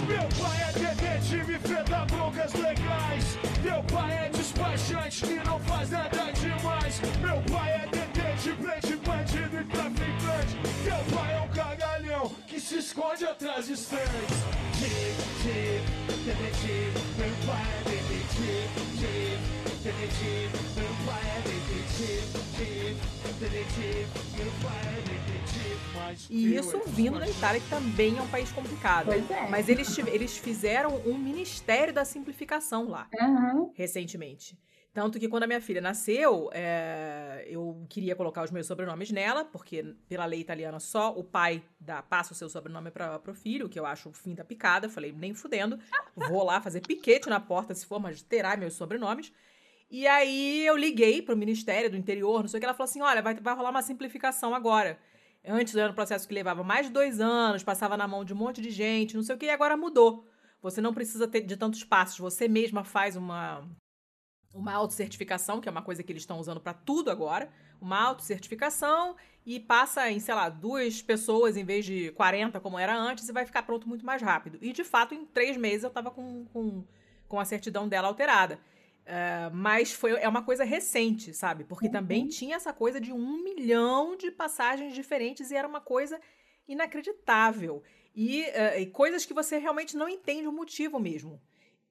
Meu 0.05 0.27
pai 0.43 0.57
é 0.67 0.71
detetive, 0.73 1.59
feda 1.59 2.05
broncas 2.07 2.53
legais. 2.55 3.37
Meu 3.63 3.81
pai 3.83 4.25
é 4.25 4.29
despachante 4.29 5.25
que 5.25 5.47
não 5.47 5.59
faz 5.61 5.89
nada 5.91 6.31
demais. 6.33 7.01
Meu 7.21 7.41
pai 7.49 7.71
é 7.71 7.87
detetive, 7.87 8.57
prende 8.57 8.97
bandido 8.97 9.61
e 9.61 9.63
traficante. 9.63 10.26
Que 12.57 12.61
se 12.61 12.77
esconde 12.79 13.23
atrás 13.23 13.67
de 13.67 13.73
stands. 13.73 14.07
Detetive, 14.81 15.85
detetive, 16.25 16.99
meu 17.19 17.29
pai 17.45 17.63
é 17.69 17.83
detetive. 17.83 19.37
Detetive, 19.83 20.57
meu 20.75 20.93
pai 21.05 21.21
é 21.21 21.41
detetive. 21.45 22.97
Detetive, 23.39 24.07
meu 24.37 24.51
pai 24.63 24.81
é 24.87 25.01
detetive. 25.01 25.77
Mas 25.93 26.27
e 26.31 26.55
isso 26.55 26.81
vindo 26.87 27.19
da 27.19 27.29
Itália, 27.29 27.61
que 27.61 27.69
também 27.69 28.17
é 28.17 28.21
um 28.23 28.27
país 28.27 28.51
complicado. 28.51 29.05
Pois 29.05 29.29
é. 29.29 29.47
Mas 29.49 29.69
eles, 29.69 29.95
eles 29.99 30.35
fizeram 30.35 30.95
um 31.05 31.15
Ministério 31.15 31.93
da 31.93 32.03
Simplificação 32.05 32.89
lá, 32.89 33.07
uhum. 33.19 33.71
recentemente. 33.75 34.57
Tanto 34.97 35.19
que 35.19 35.29
quando 35.29 35.43
a 35.43 35.47
minha 35.47 35.61
filha 35.61 35.79
nasceu, 35.79 36.49
é, 36.51 37.45
eu 37.47 37.85
queria 37.87 38.15
colocar 38.15 38.43
os 38.43 38.49
meus 38.49 38.65
sobrenomes 38.65 39.11
nela, 39.11 39.45
porque 39.45 39.93
pela 40.09 40.25
lei 40.25 40.39
italiana 40.39 40.79
só 40.79 41.15
o 41.15 41.23
pai 41.23 41.63
dá, 41.79 42.01
passa 42.01 42.33
o 42.33 42.35
seu 42.35 42.49
sobrenome 42.49 42.89
para 42.89 43.21
o 43.29 43.33
filho, 43.35 43.69
que 43.69 43.79
eu 43.79 43.85
acho 43.85 44.09
o 44.09 44.11
fim 44.11 44.33
da 44.33 44.43
picada. 44.43 44.89
Falei, 44.89 45.11
nem 45.11 45.35
fudendo, 45.35 45.77
vou 46.15 46.43
lá 46.43 46.59
fazer 46.59 46.81
piquete 46.81 47.29
na 47.29 47.39
porta 47.39 47.75
se 47.75 47.85
for, 47.85 47.99
mas 47.99 48.23
terá 48.23 48.57
meus 48.57 48.73
sobrenomes. 48.73 49.31
E 49.87 50.07
aí 50.07 50.65
eu 50.65 50.75
liguei 50.75 51.21
para 51.21 51.35
o 51.35 51.37
Ministério 51.37 51.91
do 51.91 51.95
Interior, 51.95 52.41
não 52.41 52.47
sei 52.47 52.57
o 52.57 52.59
que, 52.59 52.65
ela 52.65 52.73
falou 52.73 52.89
assim: 52.89 53.01
olha, 53.01 53.21
vai, 53.21 53.35
vai 53.35 53.55
rolar 53.55 53.69
uma 53.69 53.83
simplificação 53.83 54.55
agora. 54.55 54.97
Antes 55.45 55.75
era 55.75 55.91
um 55.91 55.95
processo 55.95 56.27
que 56.27 56.33
levava 56.33 56.63
mais 56.63 56.87
de 56.87 56.91
dois 56.91 57.19
anos, 57.19 57.61
passava 57.61 57.95
na 57.97 58.07
mão 58.07 58.25
de 58.25 58.33
um 58.33 58.35
monte 58.35 58.63
de 58.63 58.71
gente, 58.71 59.15
não 59.15 59.21
sei 59.21 59.35
o 59.35 59.37
que, 59.37 59.45
e 59.45 59.51
agora 59.51 59.77
mudou. 59.77 60.25
Você 60.59 60.81
não 60.81 60.91
precisa 60.91 61.27
ter 61.27 61.41
de 61.41 61.55
tantos 61.55 61.83
passos, 61.83 62.17
você 62.17 62.47
mesma 62.47 62.83
faz 62.83 63.15
uma, 63.15 63.63
uma 64.57 64.73
autocertificação, 64.73 65.61
que 65.61 65.69
é 65.69 65.71
uma 65.71 65.81
coisa 65.81 66.01
que 66.01 66.11
eles 66.11 66.23
estão 66.23 66.39
usando 66.39 66.59
para 66.59 66.73
tudo 66.73 67.11
agora, 67.11 67.49
uma 67.79 68.01
autocertificação 68.01 69.15
e 69.45 69.59
passa 69.59 70.09
em, 70.11 70.19
sei 70.19 70.33
lá, 70.33 70.49
duas 70.49 71.01
pessoas 71.01 71.55
em 71.55 71.63
vez 71.63 71.85
de 71.85 72.11
40 72.11 72.59
como 72.59 72.77
era 72.77 72.97
antes 72.97 73.29
e 73.29 73.31
vai 73.31 73.45
ficar 73.45 73.63
pronto 73.63 73.87
muito 73.87 74.05
mais 74.05 74.21
rápido. 74.21 74.57
E 74.61 74.73
de 74.73 74.83
fato, 74.83 75.13
em 75.13 75.25
três 75.25 75.55
meses 75.55 75.83
eu 75.83 75.89
estava 75.89 76.09
com, 76.11 76.45
com, 76.45 76.83
com 77.29 77.39
a 77.39 77.45
certidão 77.45 77.87
dela 77.87 78.07
alterada. 78.07 78.59
Uh, 79.07 79.55
mas 79.55 79.93
foi, 79.93 80.11
é 80.11 80.27
uma 80.27 80.43
coisa 80.43 80.65
recente, 80.65 81.33
sabe? 81.33 81.63
Porque 81.63 81.85
uhum. 81.85 81.93
também 81.93 82.27
tinha 82.27 82.57
essa 82.57 82.73
coisa 82.73 82.99
de 82.99 83.13
um 83.13 83.41
milhão 83.41 84.17
de 84.17 84.29
passagens 84.29 84.93
diferentes 84.93 85.49
e 85.49 85.55
era 85.55 85.67
uma 85.67 85.79
coisa 85.79 86.19
inacreditável. 86.67 87.81
E, 88.13 88.41
uh, 88.41 88.79
e 88.79 88.85
coisas 88.87 89.25
que 89.25 89.33
você 89.33 89.59
realmente 89.59 89.95
não 89.95 90.09
entende 90.09 90.47
o 90.47 90.51
motivo 90.51 90.99
mesmo. 90.99 91.41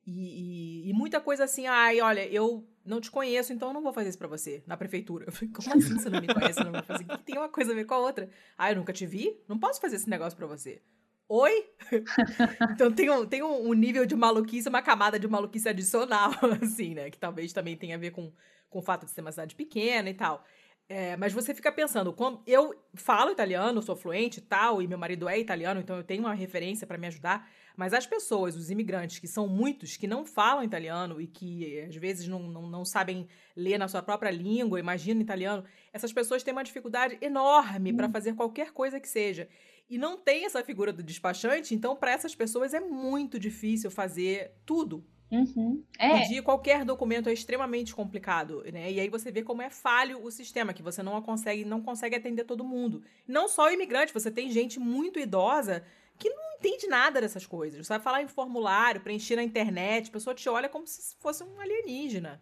E, 0.07 0.85
e, 0.87 0.91
e, 0.91 0.93
muita 0.93 1.21
coisa 1.21 1.45
assim, 1.45 1.67
ai, 1.67 2.01
olha, 2.01 2.25
eu 2.29 2.65
não 2.85 3.01
te 3.01 3.11
conheço, 3.11 3.53
então 3.53 3.69
eu 3.69 3.75
não 3.75 3.83
vou 3.83 3.93
fazer 3.93 4.09
isso 4.09 4.19
pra 4.19 4.29
você, 4.29 4.63
na 4.65 4.77
prefeitura. 4.77 5.25
Eu 5.27 5.33
falei, 5.33 5.53
como 5.53 5.75
assim 5.75 5.99
você 5.99 6.09
não 6.09 6.21
me 6.21 6.33
conhece? 6.33 6.63
Não 6.63 6.71
vai 6.71 6.83
fazer? 6.83 7.05
Que 7.05 7.19
tem 7.25 7.37
uma 7.37 7.49
coisa 7.49 7.73
a 7.73 7.75
ver 7.75 7.85
com 7.87 7.95
a 7.95 7.99
outra. 7.99 8.31
Ah, 8.57 8.71
eu 8.71 8.77
nunca 8.77 8.93
te 8.93 9.05
vi? 9.05 9.37
Não 9.49 9.59
posso 9.59 9.81
fazer 9.81 9.97
esse 9.97 10.09
negócio 10.09 10.37
pra 10.37 10.47
você. 10.47 10.81
Oi? 11.29 11.69
então 12.73 12.93
tem, 12.93 13.11
um, 13.11 13.27
tem 13.27 13.43
um, 13.43 13.73
nível 13.75 14.07
de 14.07 14.15
maluquice, 14.15 14.69
uma 14.69 14.81
camada 14.81 15.19
de 15.19 15.27
maluquice 15.27 15.69
adicional, 15.69 16.31
assim, 16.63 16.95
né? 16.95 17.11
Que 17.11 17.19
talvez 17.19 17.53
também 17.53 17.77
tenha 17.77 17.97
a 17.97 17.99
ver 17.99 18.13
com, 18.13 18.33
com 18.71 18.79
o 18.79 18.83
fato 18.83 19.07
de 19.07 19.11
ser 19.11 19.23
uma 19.23 19.33
cidade 19.33 19.57
pequena 19.57 20.09
e 20.09 20.15
tal. 20.15 20.45
É, 20.89 21.17
mas 21.17 21.33
você 21.33 21.53
fica 21.53 21.73
pensando, 21.73 22.13
como 22.13 22.41
eu 22.47 22.73
falo 22.95 23.33
italiano, 23.33 23.83
sou 23.83 23.97
fluente 23.97 24.39
e 24.39 24.43
tal, 24.43 24.81
e 24.81 24.87
meu 24.87 24.97
marido 24.97 25.29
é 25.29 25.37
italiano, 25.37 25.81
então 25.81 25.97
eu 25.97 26.05
tenho 26.05 26.23
uma 26.23 26.33
referência 26.33 26.87
para 26.87 26.97
me 26.97 27.09
ajudar. 27.09 27.51
Mas 27.77 27.93
as 27.93 28.07
pessoas, 28.07 28.55
os 28.55 28.71
imigrantes, 28.71 29.19
que 29.19 29.27
são 29.27 29.49
muitos, 29.49 29.97
que 29.97 30.07
não 30.07 30.25
falam 30.25 30.63
italiano 30.63 31.21
e 31.21 31.27
que 31.27 31.81
às 31.81 31.97
vezes 31.97 32.29
não, 32.29 32.39
não, 32.45 32.71
não 32.71 32.85
sabem 32.85 33.27
ler 33.57 33.79
na 33.79 33.89
sua 33.89 34.01
própria 34.01 34.31
língua, 34.31 34.79
imagina 34.79 35.21
italiano, 35.21 35.65
essas 35.93 36.13
pessoas 36.13 36.45
têm 36.45 36.53
uma 36.53 36.63
dificuldade 36.63 37.19
enorme 37.21 37.93
para 37.93 38.09
fazer 38.09 38.35
qualquer 38.35 38.71
coisa 38.71 39.01
que 39.01 39.09
seja. 39.09 39.49
E 39.91 39.99
não 39.99 40.17
tem 40.17 40.45
essa 40.45 40.63
figura 40.63 40.93
do 40.93 41.03
despachante, 41.03 41.75
então 41.75 41.97
para 41.97 42.13
essas 42.13 42.35
pessoas 42.35 42.73
é 42.73 42.81
muito 42.81 43.41
difícil 43.41 43.91
fazer 43.91 44.53
tudo. 44.65 45.05
Uhum. 45.31 45.85
É. 45.99 46.09
Pedir 46.09 46.43
qualquer 46.43 46.85
documento 46.85 47.29
é 47.29 47.33
extremamente 47.33 47.95
complicado, 47.95 48.63
né? 48.73 48.93
E 48.93 49.01
aí 49.01 49.09
você 49.09 49.33
vê 49.33 49.43
como 49.43 49.61
é 49.61 49.69
falho 49.69 50.23
o 50.25 50.31
sistema, 50.31 50.73
que 50.73 50.83
você 50.83 51.03
não 51.03 51.21
consegue, 51.21 51.65
não 51.65 51.83
consegue 51.83 52.15
atender 52.15 52.45
todo 52.45 52.65
mundo. 52.65 53.03
Não 53.27 53.49
só 53.49 53.67
o 53.67 53.71
imigrante, 53.71 54.15
você 54.15 54.31
tem 54.31 54.51
gente 54.51 54.79
muito 54.79 55.19
idosa 55.19 55.85
que 56.19 56.31
não 56.31 56.55
entende 56.59 56.87
nada 56.87 57.21
dessas 57.21 57.45
coisas. 57.45 57.85
Você 57.85 57.93
vai 57.93 58.01
falar 58.01 58.23
em 58.23 58.29
formulário, 58.29 59.01
preencher 59.01 59.37
na 59.37 59.43
internet, 59.43 60.09
a 60.09 60.13
pessoa 60.13 60.35
te 60.35 60.49
olha 60.49 60.69
como 60.69 60.87
se 60.87 61.17
fosse 61.17 61.43
um 61.43 61.61
alienígena. 61.61 62.41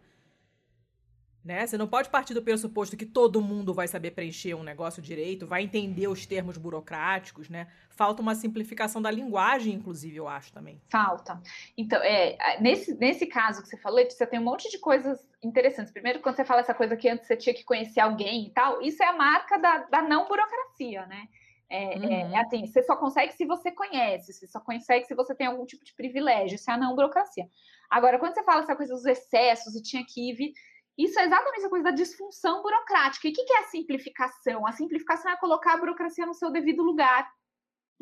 Né? 1.45 1.67
Você 1.67 1.77
não 1.77 1.87
pode 1.87 2.09
partir 2.09 2.33
do 2.33 2.41
pressuposto 2.41 2.97
que 2.97 3.05
todo 3.05 3.39
mundo 3.39 3.71
vai 3.71 3.87
saber 3.87 4.09
preencher 4.09 4.55
um 4.55 4.63
negócio 4.63 4.99
direito, 4.99 5.45
vai 5.45 5.61
entender 5.61 6.07
os 6.07 6.25
termos 6.25 6.57
burocráticos, 6.57 7.49
né? 7.49 7.67
Falta 7.91 8.19
uma 8.19 8.33
simplificação 8.33 8.99
da 8.99 9.11
linguagem, 9.11 9.75
inclusive, 9.75 10.17
eu 10.17 10.27
acho 10.27 10.51
também. 10.51 10.81
Falta. 10.89 11.39
Então, 11.77 12.01
é, 12.01 12.59
nesse, 12.59 12.95
nesse 12.95 13.27
caso 13.27 13.61
que 13.61 13.69
você 13.69 13.77
falou, 13.77 14.03
você 14.03 14.25
tem 14.25 14.39
um 14.39 14.43
monte 14.43 14.71
de 14.71 14.79
coisas 14.79 15.23
interessantes. 15.43 15.93
Primeiro, 15.93 16.19
quando 16.19 16.35
você 16.35 16.43
fala 16.43 16.61
essa 16.61 16.73
coisa 16.73 16.97
que 16.97 17.07
antes 17.07 17.27
você 17.27 17.37
tinha 17.37 17.53
que 17.53 17.63
conhecer 17.63 17.99
alguém 17.99 18.47
e 18.47 18.49
tal, 18.49 18.81
isso 18.81 19.03
é 19.03 19.05
a 19.05 19.13
marca 19.13 19.59
da, 19.59 19.77
da 19.83 20.01
não 20.01 20.27
burocracia, 20.27 21.05
né? 21.05 21.27
É, 21.69 21.97
uhum. 21.97 22.35
é, 22.35 22.39
assim, 22.39 22.65
você 22.65 22.81
só 22.81 22.95
consegue 22.95 23.33
se 23.33 23.45
você 23.45 23.71
conhece, 23.71 24.33
você 24.33 24.47
só 24.47 24.59
consegue 24.59 25.05
se 25.05 25.13
você 25.13 25.35
tem 25.35 25.45
algum 25.45 25.65
tipo 25.65 25.85
de 25.85 25.93
privilégio, 25.93 26.55
isso 26.55 26.71
é 26.71 26.73
a 26.73 26.77
não 26.77 26.95
burocracia. 26.95 27.47
Agora, 27.89 28.17
quando 28.17 28.33
você 28.33 28.43
fala 28.43 28.63
essa 28.63 28.75
coisa 28.75 28.93
dos 28.93 29.05
excessos 29.05 29.75
e 29.75 29.81
tinha 29.81 30.03
que 30.03 30.31
ir 30.31 30.53
isso 30.97 31.19
é 31.19 31.25
exatamente 31.25 31.65
a 31.65 31.69
coisa 31.69 31.85
da 31.85 31.91
disfunção 31.91 32.61
burocrática. 32.61 33.27
E 33.27 33.31
o 33.31 33.33
que 33.33 33.53
é 33.53 33.59
a 33.59 33.63
simplificação? 33.63 34.65
A 34.65 34.71
simplificação 34.71 35.31
é 35.31 35.37
colocar 35.37 35.73
a 35.73 35.77
burocracia 35.77 36.25
no 36.25 36.33
seu 36.33 36.49
devido 36.49 36.83
lugar. 36.83 37.29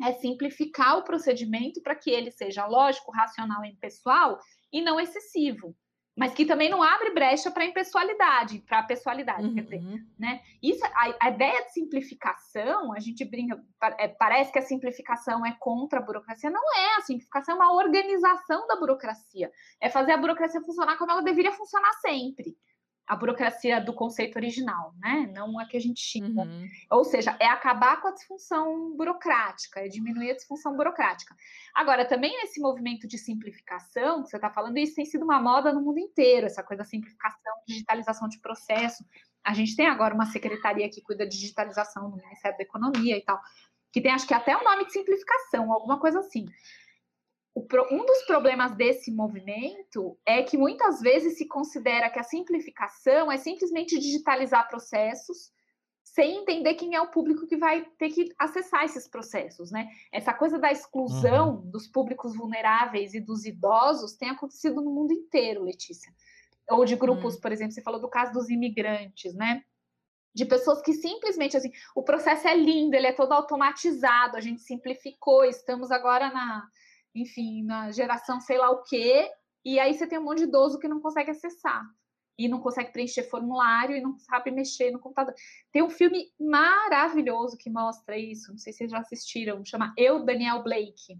É 0.02 0.12
simplificar 0.12 0.98
o 0.98 1.04
procedimento 1.04 1.80
para 1.82 1.94
que 1.94 2.10
ele 2.10 2.30
seja 2.30 2.66
lógico, 2.66 3.12
racional 3.12 3.64
e 3.64 3.76
pessoal 3.76 4.38
e 4.72 4.80
não 4.80 4.98
excessivo. 4.98 5.74
Mas 6.16 6.32
que 6.32 6.46
também 6.46 6.70
não 6.70 6.80
abre 6.80 7.10
brecha 7.10 7.50
para 7.50 7.64
a 7.64 7.66
impessoalidade, 7.66 8.60
para 8.60 8.78
a 8.78 8.82
pessoalidade, 8.84 9.48
uhum. 9.48 9.54
quer 9.54 9.62
dizer, 9.62 9.80
uhum. 9.80 10.06
né? 10.16 10.40
Isso, 10.62 10.84
a, 10.84 11.26
a, 11.26 11.30
ideia 11.30 11.64
de 11.64 11.72
simplificação, 11.72 12.92
a 12.92 13.00
gente 13.00 13.24
brinca, 13.24 13.60
é, 13.98 14.06
parece 14.06 14.52
que 14.52 14.60
a 14.60 14.62
simplificação 14.62 15.44
é 15.44 15.56
contra 15.58 15.98
a 15.98 16.02
burocracia, 16.02 16.50
não 16.50 16.62
é. 16.76 16.98
A 16.98 17.00
simplificação 17.00 17.56
é 17.56 17.58
uma 17.58 17.74
organização 17.74 18.64
da 18.68 18.76
burocracia, 18.76 19.50
é 19.80 19.90
fazer 19.90 20.12
a 20.12 20.16
burocracia 20.16 20.60
funcionar 20.60 20.96
como 20.98 21.10
ela 21.10 21.22
deveria 21.22 21.50
funcionar 21.50 21.92
sempre 21.94 22.56
a 23.06 23.14
burocracia 23.16 23.80
do 23.80 23.92
conceito 23.92 24.36
original, 24.36 24.94
né? 24.98 25.30
Não 25.34 25.58
a 25.58 25.66
que 25.66 25.76
a 25.76 25.80
gente 25.80 26.02
tinha. 26.02 26.42
Uhum. 26.42 26.68
Ou 26.90 27.04
seja, 27.04 27.36
é 27.38 27.46
acabar 27.46 28.00
com 28.00 28.08
a 28.08 28.12
disfunção 28.12 28.96
burocrática, 28.96 29.80
é 29.80 29.88
diminuir 29.88 30.30
a 30.30 30.34
disfunção 30.34 30.74
burocrática. 30.74 31.34
Agora, 31.74 32.06
também 32.06 32.36
nesse 32.38 32.60
movimento 32.60 33.06
de 33.06 33.18
simplificação 33.18 34.22
que 34.22 34.30
você 34.30 34.36
está 34.36 34.50
falando, 34.50 34.78
isso 34.78 34.94
tem 34.94 35.04
sido 35.04 35.24
uma 35.24 35.40
moda 35.40 35.72
no 35.72 35.82
mundo 35.82 35.98
inteiro, 35.98 36.46
essa 36.46 36.62
coisa 36.62 36.82
da 36.82 36.88
simplificação, 36.88 37.52
digitalização 37.68 38.28
de 38.28 38.40
processo. 38.40 39.04
A 39.44 39.52
gente 39.52 39.76
tem 39.76 39.86
agora 39.86 40.14
uma 40.14 40.26
secretaria 40.26 40.88
que 40.88 41.02
cuida 41.02 41.26
de 41.26 41.38
digitalização 41.38 42.08
no 42.08 42.16
Ministério 42.16 42.56
da 42.56 42.64
Economia 42.64 43.18
e 43.18 43.22
tal, 43.22 43.38
que 43.92 44.00
tem 44.00 44.12
acho 44.12 44.26
que 44.26 44.34
até 44.34 44.56
o 44.56 44.64
nome 44.64 44.86
de 44.86 44.92
simplificação, 44.92 45.70
alguma 45.70 46.00
coisa 46.00 46.20
assim 46.20 46.46
um 47.56 48.04
dos 48.04 48.22
problemas 48.26 48.74
desse 48.74 49.12
movimento 49.12 50.18
é 50.26 50.42
que 50.42 50.56
muitas 50.56 51.00
vezes 51.00 51.38
se 51.38 51.46
considera 51.46 52.10
que 52.10 52.18
a 52.18 52.24
simplificação 52.24 53.30
é 53.30 53.36
simplesmente 53.36 53.98
digitalizar 53.98 54.68
processos 54.68 55.52
sem 56.02 56.38
entender 56.38 56.74
quem 56.74 56.94
é 56.94 57.00
o 57.00 57.10
público 57.10 57.46
que 57.46 57.56
vai 57.56 57.84
ter 57.98 58.10
que 58.10 58.32
acessar 58.38 58.84
esses 58.84 59.08
processos, 59.08 59.70
né? 59.70 59.88
Essa 60.12 60.34
coisa 60.34 60.58
da 60.58 60.70
exclusão 60.70 61.56
uhum. 61.56 61.70
dos 61.70 61.88
públicos 61.88 62.36
vulneráveis 62.36 63.14
e 63.14 63.20
dos 63.20 63.44
idosos 63.44 64.14
tem 64.14 64.30
acontecido 64.30 64.82
no 64.82 64.90
mundo 64.90 65.12
inteiro, 65.12 65.64
Letícia. 65.64 66.12
Ou 66.68 66.84
de 66.84 66.94
grupos, 66.94 67.34
uhum. 67.34 67.40
por 67.40 67.52
exemplo, 67.52 67.72
você 67.72 67.82
falou 67.82 68.00
do 68.00 68.08
caso 68.08 68.32
dos 68.32 68.50
imigrantes, 68.50 69.34
né? 69.34 69.64
de 70.34 70.44
pessoas 70.44 70.82
que 70.82 70.92
simplesmente 70.92 71.56
assim, 71.56 71.70
o 71.94 72.02
processo 72.02 72.48
é 72.48 72.56
lindo, 72.56 72.96
ele 72.96 73.06
é 73.06 73.12
todo 73.12 73.32
automatizado, 73.32 74.36
a 74.36 74.40
gente 74.40 74.62
simplificou, 74.62 75.44
estamos 75.44 75.92
agora 75.92 76.28
na 76.30 76.68
enfim, 77.14 77.62
na 77.62 77.90
geração 77.90 78.40
sei 78.40 78.58
lá 78.58 78.70
o 78.70 78.82
quê, 78.82 79.30
e 79.64 79.78
aí 79.78 79.94
você 79.94 80.06
tem 80.06 80.18
um 80.18 80.24
monte 80.24 80.38
de 80.38 80.44
idoso 80.44 80.78
que 80.78 80.88
não 80.88 81.00
consegue 81.00 81.30
acessar 81.30 81.82
e 82.36 82.48
não 82.48 82.60
consegue 82.60 82.92
preencher 82.92 83.22
formulário 83.24 83.96
e 83.96 84.00
não 84.00 84.18
sabe 84.18 84.50
mexer 84.50 84.90
no 84.90 84.98
computador. 84.98 85.34
Tem 85.72 85.82
um 85.82 85.90
filme 85.90 86.32
maravilhoso 86.38 87.56
que 87.56 87.70
mostra 87.70 88.18
isso, 88.18 88.50
não 88.50 88.58
sei 88.58 88.72
se 88.72 88.78
vocês 88.78 88.90
já 88.90 88.98
assistiram, 88.98 89.64
chama 89.64 89.94
Eu, 89.96 90.24
Daniel 90.24 90.62
Blake. 90.62 91.18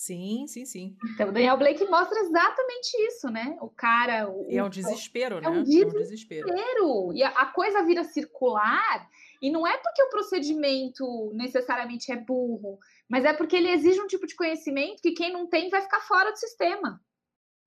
Sim, 0.00 0.46
sim, 0.46 0.64
sim. 0.64 0.96
Então, 1.12 1.28
o 1.28 1.32
Daniel 1.32 1.58
Blake 1.58 1.84
mostra 1.84 2.18
exatamente 2.20 2.90
isso, 3.06 3.28
né? 3.28 3.58
O 3.60 3.68
cara. 3.68 4.30
O, 4.30 4.46
é 4.48 4.64
um 4.64 4.70
desespero, 4.70 5.36
é 5.36 5.40
né? 5.42 5.48
Um 5.50 5.62
desespero. 5.62 5.90
É 5.90 5.98
um 5.98 6.02
desespero. 6.02 7.12
E 7.12 7.22
a, 7.22 7.28
a, 7.28 7.46
coisa 7.52 7.84
vira 7.84 8.02
circular, 8.02 9.10
e 9.42 9.50
não 9.50 9.66
é 9.66 9.76
porque 9.76 10.02
o 10.02 10.08
procedimento 10.08 11.30
necessariamente 11.34 12.10
é 12.10 12.16
burro, 12.16 12.78
mas 13.10 13.26
é 13.26 13.34
porque 13.34 13.54
ele 13.54 13.68
exige 13.68 14.00
um 14.00 14.06
tipo 14.06 14.26
de 14.26 14.34
conhecimento 14.34 15.02
que 15.02 15.12
quem 15.12 15.34
não 15.34 15.46
tem 15.46 15.68
vai 15.68 15.82
ficar 15.82 16.00
fora 16.00 16.32
do 16.32 16.38
sistema, 16.38 16.98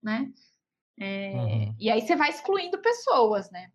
né? 0.02 0.34
É, 1.00 1.34
uhum. 1.36 1.76
E 1.80 1.92
aí 1.92 2.02
você 2.02 2.16
vai 2.16 2.32
excluindo 2.32 2.82
pessoas, 2.82 3.52
né? 3.52 3.72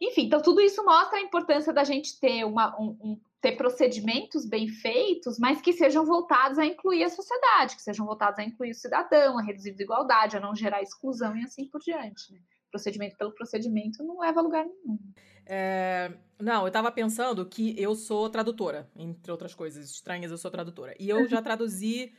Enfim, 0.00 0.26
então 0.26 0.40
tudo 0.40 0.60
isso 0.60 0.84
mostra 0.84 1.18
a 1.18 1.22
importância 1.22 1.72
da 1.72 1.82
gente 1.82 2.20
ter 2.20 2.44
uma, 2.44 2.80
um, 2.80 2.96
um 3.02 3.20
ter 3.42 3.56
procedimentos 3.56 4.46
bem 4.46 4.68
feitos, 4.68 5.36
mas 5.36 5.60
que 5.60 5.72
sejam 5.72 6.06
voltados 6.06 6.60
a 6.60 6.64
incluir 6.64 7.02
a 7.02 7.10
sociedade, 7.10 7.74
que 7.74 7.82
sejam 7.82 8.06
voltados 8.06 8.38
a 8.38 8.44
incluir 8.44 8.70
o 8.70 8.74
cidadão, 8.74 9.36
a 9.36 9.42
reduzir 9.42 9.72
desigualdade, 9.72 10.36
a 10.36 10.40
não 10.40 10.54
gerar 10.54 10.80
exclusão 10.80 11.36
e 11.36 11.42
assim 11.42 11.66
por 11.66 11.80
diante. 11.80 12.32
Né? 12.32 12.38
Procedimento 12.70 13.16
pelo 13.16 13.32
procedimento 13.32 14.02
não 14.04 14.20
leva 14.20 14.38
a 14.38 14.42
lugar 14.42 14.64
nenhum. 14.64 14.96
É, 15.44 16.12
não, 16.38 16.62
eu 16.62 16.68
estava 16.68 16.92
pensando 16.92 17.44
que 17.44 17.74
eu 17.76 17.96
sou 17.96 18.30
tradutora, 18.30 18.88
entre 18.94 19.32
outras 19.32 19.56
coisas 19.56 19.90
estranhas, 19.90 20.30
eu 20.30 20.38
sou 20.38 20.50
tradutora. 20.50 20.94
E 20.96 21.08
eu 21.08 21.28
já 21.28 21.42
traduzi 21.42 22.12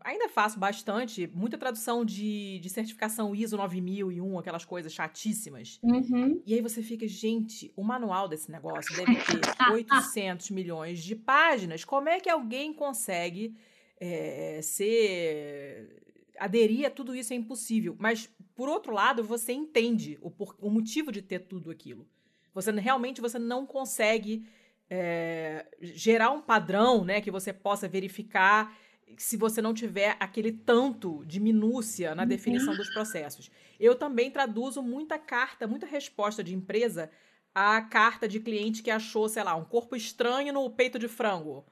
ainda 0.00 0.28
faço 0.28 0.58
bastante, 0.58 1.26
muita 1.34 1.58
tradução 1.58 2.04
de, 2.04 2.60
de 2.60 2.70
certificação 2.70 3.34
ISO 3.34 3.56
9001, 3.56 4.38
aquelas 4.38 4.64
coisas 4.64 4.92
chatíssimas. 4.92 5.80
Uhum. 5.82 6.40
E 6.46 6.54
aí 6.54 6.60
você 6.60 6.82
fica, 6.82 7.06
gente, 7.08 7.72
o 7.76 7.82
manual 7.82 8.28
desse 8.28 8.50
negócio 8.50 8.94
deve 8.96 9.16
ter 9.16 9.40
800 9.72 10.50
milhões 10.50 11.02
de 11.02 11.16
páginas. 11.16 11.84
Como 11.84 12.08
é 12.08 12.20
que 12.20 12.30
alguém 12.30 12.72
consegue 12.72 13.56
é, 14.00 14.60
ser. 14.62 16.02
aderir 16.38 16.86
a 16.86 16.90
tudo 16.90 17.14
isso 17.14 17.32
é 17.32 17.36
impossível. 17.36 17.96
Mas, 17.98 18.30
por 18.54 18.68
outro 18.68 18.92
lado, 18.92 19.24
você 19.24 19.52
entende 19.52 20.18
o, 20.20 20.30
por, 20.30 20.56
o 20.60 20.70
motivo 20.70 21.10
de 21.10 21.20
ter 21.20 21.40
tudo 21.40 21.70
aquilo. 21.70 22.06
Você 22.54 22.70
realmente 22.72 23.20
você 23.20 23.38
não 23.38 23.66
consegue 23.66 24.46
é, 24.88 25.66
gerar 25.80 26.30
um 26.30 26.40
padrão 26.40 27.04
né, 27.04 27.20
que 27.20 27.30
você 27.30 27.52
possa 27.52 27.88
verificar 27.88 28.76
se 29.16 29.36
você 29.36 29.62
não 29.62 29.74
tiver 29.74 30.16
aquele 30.20 30.52
tanto 30.52 31.24
de 31.24 31.40
minúcia 31.40 32.14
na 32.14 32.24
definição 32.24 32.76
dos 32.76 32.90
processos. 32.90 33.50
Eu 33.78 33.94
também 33.94 34.30
traduzo 34.30 34.82
muita 34.82 35.18
carta, 35.18 35.66
muita 35.66 35.86
resposta 35.86 36.42
de 36.42 36.54
empresa 36.54 37.10
a 37.54 37.80
carta 37.82 38.28
de 38.28 38.38
cliente 38.38 38.82
que 38.82 38.90
achou, 38.90 39.28
sei 39.28 39.42
lá, 39.42 39.54
um 39.56 39.64
corpo 39.64 39.96
estranho 39.96 40.52
no 40.52 40.70
peito 40.70 40.98
de 40.98 41.08
frango. 41.08 41.64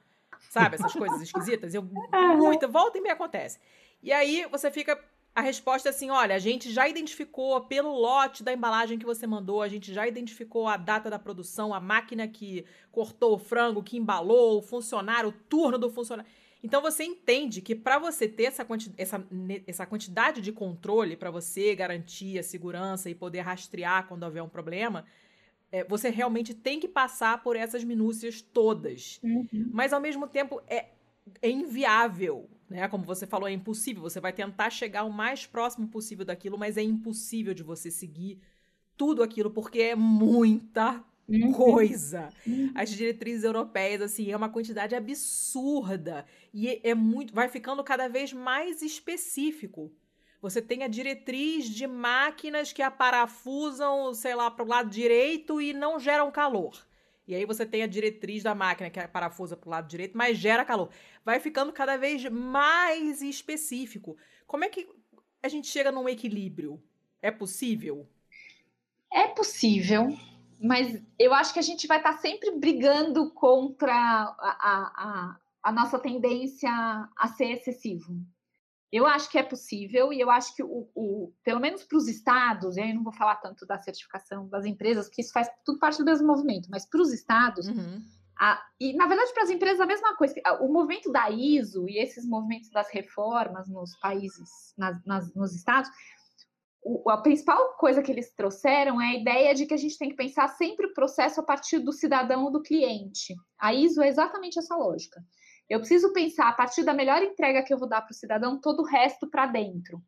Sabe, 0.50 0.74
essas 0.74 0.92
coisas 0.92 1.20
esquisitas? 1.20 1.74
Eu, 1.74 1.82
muita, 2.36 2.66
volta 2.66 2.98
e 2.98 3.00
me 3.00 3.10
acontece. 3.10 3.58
E 4.02 4.12
aí 4.12 4.46
você 4.50 4.70
fica 4.70 4.98
a 5.36 5.42
resposta 5.42 5.88
é 5.88 5.90
assim: 5.90 6.10
olha, 6.10 6.34
a 6.34 6.38
gente 6.38 6.72
já 6.72 6.88
identificou 6.88 7.60
pelo 7.60 7.92
lote 7.92 8.42
da 8.42 8.52
embalagem 8.52 8.98
que 8.98 9.04
você 9.04 9.26
mandou, 9.26 9.60
a 9.60 9.68
gente 9.68 9.92
já 9.92 10.08
identificou 10.08 10.66
a 10.66 10.78
data 10.78 11.10
da 11.10 11.18
produção, 11.18 11.74
a 11.74 11.80
máquina 11.80 12.26
que 12.26 12.64
cortou 12.90 13.34
o 13.34 13.38
frango, 13.38 13.82
que 13.82 13.98
embalou, 13.98 14.58
o 14.58 14.62
funcionário, 14.62 15.28
o 15.28 15.32
turno 15.32 15.76
do 15.78 15.90
funcionário. 15.90 16.30
Então 16.62 16.82
você 16.82 17.04
entende 17.04 17.60
que 17.60 17.74
para 17.74 17.98
você 17.98 18.26
ter 18.26 18.44
essa, 18.44 18.64
quanti 18.64 18.92
essa, 18.96 19.24
essa 19.66 19.86
quantidade 19.86 20.40
de 20.40 20.52
controle, 20.52 21.16
para 21.16 21.30
você 21.30 21.74
garantir 21.74 22.38
a 22.38 22.42
segurança 22.42 23.08
e 23.08 23.14
poder 23.14 23.40
rastrear 23.40 24.06
quando 24.08 24.22
houver 24.24 24.42
um 24.42 24.48
problema, 24.48 25.04
é, 25.70 25.84
você 25.84 26.08
realmente 26.08 26.54
tem 26.54 26.80
que 26.80 26.88
passar 26.88 27.42
por 27.42 27.56
essas 27.56 27.84
minúcias 27.84 28.40
todas. 28.40 29.20
Uhum. 29.22 29.70
Mas 29.72 29.92
ao 29.92 30.00
mesmo 30.00 30.26
tempo 30.26 30.60
é, 30.66 30.86
é 31.40 31.50
inviável 31.50 32.48
né? 32.68 32.88
Como 32.88 33.04
você 33.04 33.26
falou, 33.26 33.48
é 33.48 33.52
impossível. 33.52 34.02
Você 34.02 34.20
vai 34.20 34.32
tentar 34.32 34.70
chegar 34.70 35.04
o 35.04 35.12
mais 35.12 35.46
próximo 35.46 35.88
possível 35.88 36.24
daquilo, 36.24 36.58
mas 36.58 36.76
é 36.76 36.82
impossível 36.82 37.54
de 37.54 37.62
você 37.62 37.90
seguir 37.90 38.40
tudo 38.96 39.22
aquilo, 39.22 39.50
porque 39.50 39.80
é 39.80 39.94
muita 39.94 41.02
Uhum. 41.28 41.52
coisa. 41.52 42.28
Uhum. 42.46 42.72
As 42.74 42.90
diretrizes 42.90 43.44
europeias, 43.44 44.00
assim, 44.00 44.30
é 44.30 44.36
uma 44.36 44.48
quantidade 44.48 44.94
absurda. 44.94 46.24
E 46.54 46.80
é, 46.82 46.94
muito. 46.94 47.34
Vai 47.34 47.48
ficando 47.48 47.82
cada 47.82 48.08
vez 48.08 48.32
mais 48.32 48.82
específico. 48.82 49.92
Você 50.40 50.62
tem 50.62 50.84
a 50.84 50.88
diretriz 50.88 51.68
de 51.68 51.86
máquinas 51.86 52.72
que 52.72 52.82
aparafusam, 52.82 54.14
sei 54.14 54.34
lá, 54.34 54.50
para 54.50 54.64
o 54.64 54.68
lado 54.68 54.90
direito 54.90 55.60
e 55.60 55.72
não 55.72 55.98
geram 55.98 56.30
calor. 56.30 56.86
E 57.26 57.34
aí 57.34 57.44
você 57.44 57.66
tem 57.66 57.82
a 57.82 57.88
diretriz 57.88 58.44
da 58.44 58.54
máquina 58.54 58.88
que 58.88 59.08
parafusa 59.08 59.56
para 59.56 59.66
o 59.66 59.70
lado 59.70 59.88
direito, 59.88 60.16
mas 60.16 60.38
gera 60.38 60.64
calor. 60.64 60.90
Vai 61.24 61.40
ficando 61.40 61.72
cada 61.72 61.96
vez 61.96 62.24
mais 62.30 63.20
específico. 63.20 64.16
Como 64.46 64.64
é 64.64 64.68
que 64.68 64.88
a 65.42 65.48
gente 65.48 65.66
chega 65.66 65.90
num 65.90 66.08
equilíbrio? 66.08 66.80
É 67.20 67.32
possível? 67.32 68.08
É 69.12 69.26
possível, 69.28 70.16
mas 70.60 71.02
eu 71.18 71.32
acho 71.34 71.52
que 71.52 71.58
a 71.58 71.62
gente 71.62 71.86
vai 71.86 71.98
estar 71.98 72.14
sempre 72.14 72.50
brigando 72.52 73.30
contra 73.32 73.92
a, 73.94 74.36
a, 74.38 75.36
a, 75.62 75.72
nossa 75.72 75.98
tendência 75.98 76.70
a 77.16 77.28
ser 77.28 77.50
excessivo. 77.52 78.14
Eu 78.92 79.04
acho 79.06 79.28
que 79.30 79.36
é 79.36 79.42
possível 79.42 80.12
e 80.12 80.20
eu 80.20 80.30
acho 80.30 80.54
que, 80.54 80.62
o, 80.62 80.88
o 80.94 81.32
pelo 81.44 81.60
menos 81.60 81.82
para 81.84 81.98
os 81.98 82.08
estados, 82.08 82.76
e 82.76 82.80
aí 82.80 82.90
eu 82.90 82.94
não 82.94 83.02
vou 83.02 83.12
falar 83.12 83.36
tanto 83.36 83.66
da 83.66 83.76
certificação 83.78 84.48
das 84.48 84.64
empresas, 84.64 85.06
porque 85.08 85.22
isso 85.22 85.32
faz 85.32 85.48
tudo 85.64 85.78
parte 85.78 85.98
do 85.98 86.04
mesmo 86.04 86.26
movimento, 86.26 86.68
mas 86.70 86.86
para 86.86 87.00
os 87.02 87.12
estados, 87.12 87.66
Uhum. 87.68 88.00
a- 88.38 88.62
e 88.80 88.92
na 88.94 89.06
verdade 89.06 89.32
para 89.34 89.42
as 89.42 89.50
empresas 89.50 89.80
a 89.80 89.86
mesma 89.86 90.14
coisa. 90.16 90.34
O 90.60 90.68
movimento 90.72 91.10
da 91.10 91.28
ISO 91.30 91.88
e 91.88 91.98
esses 91.98 92.24
movimentos 92.26 92.70
das 92.70 92.88
reformas 92.90 93.68
nos 93.68 93.96
países, 93.96 94.72
nas- 94.78 95.04
nas- 95.04 95.34
nos 95.34 95.54
estados, 95.54 95.90
o- 96.86 97.10
a 97.10 97.18
principal 97.20 97.74
coisa 97.76 98.02
que 98.02 98.12
eles 98.12 98.32
trouxeram 98.32 99.00
é 99.00 99.06
a 99.08 99.14
ideia 99.14 99.54
de 99.54 99.66
que 99.66 99.74
a 99.74 99.76
gente 99.76 99.98
tem 99.98 100.08
que 100.08 100.14
pensar 100.16 100.46
sempre 100.48 100.86
o 100.86 100.94
processo 100.94 101.40
a 101.40 101.42
partir 101.42 101.80
do 101.80 101.92
cidadão 101.92 102.44
ou 102.44 102.52
do 102.52 102.62
cliente. 102.62 103.34
A 103.58 103.74
ISO 103.74 104.02
é 104.02 104.08
exatamente 104.08 104.58
essa 104.58 104.76
lógica. 104.76 105.20
Eu 105.68 105.80
preciso 105.80 106.12
pensar 106.12 106.48
a 106.48 106.52
partir 106.52 106.84
da 106.84 106.94
melhor 106.94 107.22
entrega 107.22 107.62
que 107.62 107.74
eu 107.74 107.78
vou 107.78 107.88
dar 107.88 108.02
para 108.02 108.12
o 108.12 108.14
cidadão, 108.14 108.60
todo 108.60 108.82
o 108.82 108.86
resto 108.86 109.26
para 109.28 109.46
dentro. 109.46 110.00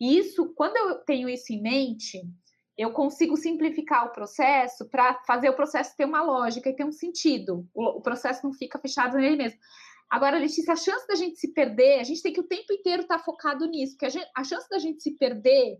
E 0.00 0.16
isso, 0.18 0.54
quando 0.54 0.76
eu 0.76 0.94
tenho 1.04 1.28
isso 1.28 1.52
em 1.52 1.60
mente, 1.60 2.22
eu 2.78 2.92
consigo 2.92 3.36
simplificar 3.36 4.06
o 4.06 4.12
processo 4.12 4.88
para 4.88 5.14
fazer 5.26 5.50
o 5.50 5.56
processo 5.56 5.96
ter 5.96 6.04
uma 6.04 6.22
lógica 6.22 6.70
e 6.70 6.76
ter 6.76 6.84
um 6.84 6.92
sentido. 6.92 7.66
O, 7.74 7.98
o 7.98 8.00
processo 8.00 8.44
não 8.44 8.52
fica 8.52 8.78
fechado 8.78 9.16
nele 9.16 9.36
mesmo. 9.36 9.58
Agora, 10.08 10.38
Letícia, 10.38 10.72
a 10.72 10.76
chance 10.76 11.06
da 11.06 11.14
gente 11.14 11.38
se 11.38 11.52
perder, 11.52 12.00
a 12.00 12.04
gente 12.04 12.22
tem 12.22 12.32
que 12.32 12.40
o 12.40 12.46
tempo 12.48 12.72
inteiro 12.72 13.02
estar 13.02 13.18
focado 13.18 13.66
nisso, 13.66 13.94
porque 13.94 14.06
a, 14.06 14.08
gente- 14.08 14.30
a 14.36 14.42
chance 14.42 14.68
da 14.68 14.78
gente 14.78 15.02
se 15.02 15.16
perder 15.16 15.78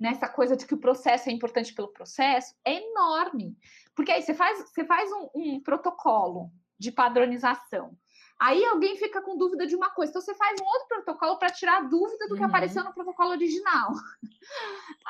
nessa 0.00 0.26
coisa 0.28 0.56
de 0.56 0.66
que 0.66 0.74
o 0.74 0.78
processo 0.80 1.28
é 1.28 1.32
importante 1.32 1.74
pelo 1.74 1.88
processo 1.92 2.54
é 2.64 2.74
enorme. 2.82 3.56
Porque 3.94 4.10
aí 4.10 4.22
você 4.22 4.32
faz, 4.32 4.58
você 4.70 4.84
faz 4.84 5.10
um, 5.12 5.28
um 5.34 5.60
protocolo 5.60 6.50
de 6.78 6.90
padronização. 6.90 7.94
Aí 8.40 8.64
alguém 8.64 8.96
fica 8.96 9.20
com 9.20 9.36
dúvida 9.36 9.66
de 9.66 9.76
uma 9.76 9.90
coisa, 9.90 10.10
então 10.10 10.22
você 10.22 10.34
faz 10.34 10.58
um 10.58 10.64
outro 10.64 10.88
protocolo 10.88 11.38
para 11.38 11.50
tirar 11.50 11.76
a 11.76 11.82
dúvida 11.82 12.26
do 12.26 12.34
que 12.34 12.40
Uhum. 12.40 12.46
apareceu 12.48 12.82
no 12.82 12.94
protocolo 12.94 13.30
original. 13.30 13.90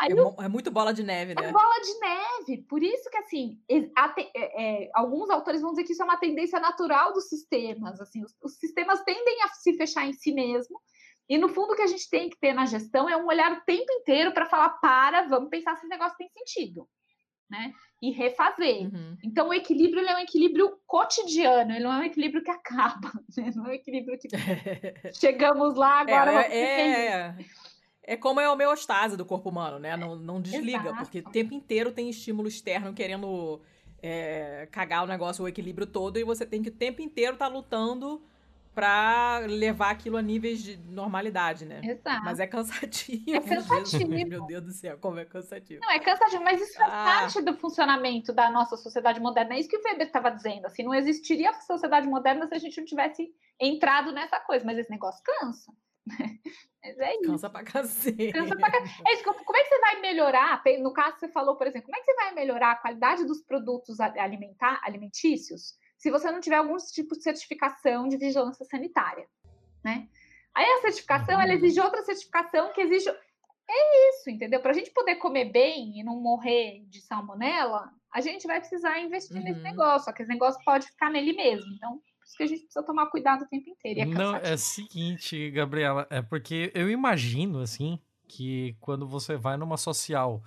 É, 0.02 0.44
é 0.44 0.48
muito 0.48 0.70
bola 0.70 0.92
de 0.92 1.02
neve, 1.02 1.32
é 1.32 1.34
né? 1.34 1.52
bola 1.52 1.80
de 1.80 1.98
neve. 2.00 2.62
Por 2.64 2.82
isso 2.82 3.08
que, 3.10 3.16
assim, 3.18 3.58
te- 3.68 4.30
é- 4.34 4.84
é, 4.84 4.90
alguns 4.94 5.30
autores 5.30 5.60
vão 5.62 5.70
dizer 5.70 5.84
que 5.84 5.92
isso 5.92 6.02
é 6.02 6.04
uma 6.04 6.16
tendência 6.18 6.58
natural 6.60 7.12
dos 7.12 7.28
sistemas. 7.28 8.00
Assim, 8.00 8.22
os, 8.22 8.34
os 8.42 8.54
sistemas 8.56 9.02
tendem 9.02 9.42
a 9.42 9.48
se 9.48 9.74
fechar 9.76 10.06
em 10.06 10.12
si 10.12 10.32
mesmo. 10.32 10.80
E, 11.30 11.38
no 11.38 11.48
fundo, 11.48 11.72
o 11.72 11.76
que 11.76 11.82
a 11.82 11.86
gente 11.86 12.10
tem 12.10 12.28
que 12.28 12.36
ter 12.36 12.52
na 12.52 12.66
gestão 12.66 13.08
é 13.08 13.16
um 13.16 13.28
olhar 13.28 13.52
o 13.52 13.60
tempo 13.60 13.86
inteiro 13.88 14.32
para 14.32 14.46
falar, 14.46 14.70
para, 14.80 15.28
vamos 15.28 15.48
pensar 15.48 15.76
se 15.76 15.82
esse 15.82 15.88
negócio 15.88 16.18
tem 16.18 16.28
sentido. 16.28 16.88
Né? 17.48 17.72
E 18.02 18.10
refazer. 18.10 18.82
Uhum. 18.82 19.16
Então, 19.22 19.48
o 19.48 19.54
equilíbrio 19.54 20.04
é 20.04 20.16
um 20.16 20.18
equilíbrio 20.18 20.76
cotidiano, 20.84 21.70
ele 21.70 21.84
não 21.84 21.92
é 21.92 21.98
um 21.98 22.04
equilíbrio 22.04 22.42
que 22.42 22.50
acaba. 22.50 23.12
né? 23.36 23.52
Não 23.54 23.66
é 23.66 23.68
um 23.68 23.72
equilíbrio 23.72 24.18
que 24.18 24.28
chegamos 25.14 25.76
lá, 25.76 26.00
agora 26.00 26.32
vamos 26.32 26.46
ser 26.48 26.50
felizes. 26.50 26.98
é, 26.98 27.12
é, 27.12 28.14
é 28.14 28.16
como 28.16 28.40
é 28.40 28.46
a 28.46 28.52
homeostase 28.52 29.16
do 29.16 29.24
corpo 29.24 29.50
humano, 29.50 29.78
né? 29.78 29.96
Não, 29.96 30.16
não 30.16 30.40
desliga, 30.40 30.88
Exato. 30.88 30.96
porque 30.96 31.20
o 31.20 31.30
tempo 31.30 31.54
inteiro 31.54 31.92
tem 31.92 32.10
estímulo 32.10 32.48
externo 32.48 32.92
querendo 32.92 33.60
é, 34.02 34.66
cagar 34.72 35.04
o 35.04 35.06
negócio, 35.06 35.44
o 35.44 35.48
equilíbrio 35.48 35.86
todo, 35.86 36.18
e 36.18 36.24
você 36.24 36.44
tem 36.44 36.60
que 36.60 36.70
o 36.70 36.74
tempo 36.74 37.00
inteiro 37.00 37.34
estar 37.34 37.46
lutando 37.46 38.20
pra 38.74 39.38
levar 39.46 39.90
aquilo 39.90 40.16
a 40.16 40.22
níveis 40.22 40.62
de 40.62 40.76
normalidade, 40.76 41.64
né? 41.64 41.80
Exato. 41.82 42.24
Mas 42.24 42.38
é 42.40 42.46
cansativo. 42.46 43.24
É 43.34 43.40
cansativo. 43.40 43.86
Jesus, 44.12 44.28
meu 44.28 44.46
Deus 44.46 44.62
do 44.64 44.72
céu, 44.72 44.98
como 44.98 45.18
é 45.18 45.24
cansativo. 45.24 45.80
Não, 45.80 45.90
é 45.90 45.98
cansativo, 45.98 46.42
mas 46.44 46.60
isso 46.60 46.74
faz 46.74 46.92
Ah. 46.92 47.04
parte 47.04 47.42
do 47.42 47.56
funcionamento 47.56 48.32
da 48.32 48.50
nossa 48.50 48.76
sociedade 48.76 49.20
moderna. 49.20 49.54
É 49.54 49.60
isso 49.60 49.68
que 49.68 49.76
o 49.76 49.82
Weber 49.82 50.06
estava 50.06 50.30
dizendo. 50.30 50.66
Assim, 50.66 50.82
não 50.82 50.94
existiria 50.94 51.50
a 51.50 51.54
sociedade 51.54 52.06
moderna 52.08 52.46
se 52.46 52.54
a 52.54 52.58
gente 52.58 52.78
não 52.78 52.84
tivesse 52.86 53.28
entrado 53.60 54.12
nessa 54.12 54.38
coisa. 54.40 54.64
Mas 54.64 54.78
esse 54.78 54.90
negócio 54.90 55.22
cansa. 55.24 55.72
Mas 56.82 56.98
é 56.98 57.14
isso. 57.16 57.24
Cansa 57.30 57.50
pra 57.50 57.62
cacete. 57.62 58.32
Cansa 58.32 58.56
pra 58.56 58.70
ca- 58.70 58.78
É 59.06 59.14
isso. 59.14 59.22
Como 59.24 59.56
é 59.56 59.62
que 59.62 59.68
você 59.68 59.80
vai 59.80 60.00
melhorar? 60.00 60.62
No 60.80 60.92
caso, 60.92 61.18
você 61.18 61.28
falou, 61.28 61.56
por 61.56 61.66
exemplo, 61.66 61.86
como 61.86 61.96
é 61.96 62.00
que 62.00 62.06
você 62.06 62.14
vai 62.14 62.34
melhorar 62.34 62.72
a 62.72 62.76
qualidade 62.76 63.24
dos 63.26 63.42
produtos 63.42 64.00
alimentar, 64.00 64.80
alimentícios 64.82 65.74
se 66.00 66.10
você 66.10 66.30
não 66.30 66.40
tiver 66.40 66.56
algum 66.56 66.78
tipo 66.78 67.14
de 67.14 67.22
certificação 67.22 68.08
de 68.08 68.16
vigilância 68.16 68.64
sanitária, 68.64 69.26
né? 69.84 70.08
Aí 70.54 70.64
a 70.64 70.80
certificação, 70.80 71.38
ela 71.38 71.52
Uhum. 71.52 71.58
exige 71.58 71.78
outra 71.78 72.02
certificação 72.02 72.72
que 72.72 72.80
exige... 72.80 73.10
É 73.72 74.08
isso, 74.08 74.30
entendeu? 74.30 74.60
Para 74.60 74.70
a 74.70 74.74
gente 74.74 74.90
poder 74.90 75.16
comer 75.16 75.44
bem 75.52 76.00
e 76.00 76.02
não 76.02 76.16
morrer 76.20 76.84
de 76.88 77.00
salmonela, 77.02 77.92
a 78.12 78.20
gente 78.20 78.46
vai 78.46 78.58
precisar 78.58 78.98
investir 78.98 79.40
nesse 79.42 79.58
Uhum. 79.58 79.62
negócio, 79.62 80.06
só 80.06 80.12
que 80.12 80.22
esse 80.22 80.32
negócio 80.32 80.60
pode 80.64 80.86
ficar 80.86 81.10
nele 81.10 81.34
mesmo. 81.34 81.70
Então, 81.74 81.98
por 81.98 82.24
isso 82.26 82.36
que 82.36 82.42
a 82.42 82.46
gente 82.46 82.62
precisa 82.62 82.82
tomar 82.84 83.06
cuidado 83.06 83.42
o 83.42 83.48
tempo 83.48 83.68
inteiro. 83.68 84.00
É 84.00 84.04
Não, 84.06 84.34
é 84.36 84.56
seguinte, 84.56 85.50
Gabriela, 85.50 86.06
é 86.10 86.20
porque 86.22 86.72
eu 86.74 86.90
imagino, 86.90 87.60
assim, 87.60 88.00
que 88.26 88.74
quando 88.80 89.06
você 89.06 89.36
vai 89.36 89.56
numa 89.56 89.76
social 89.76 90.42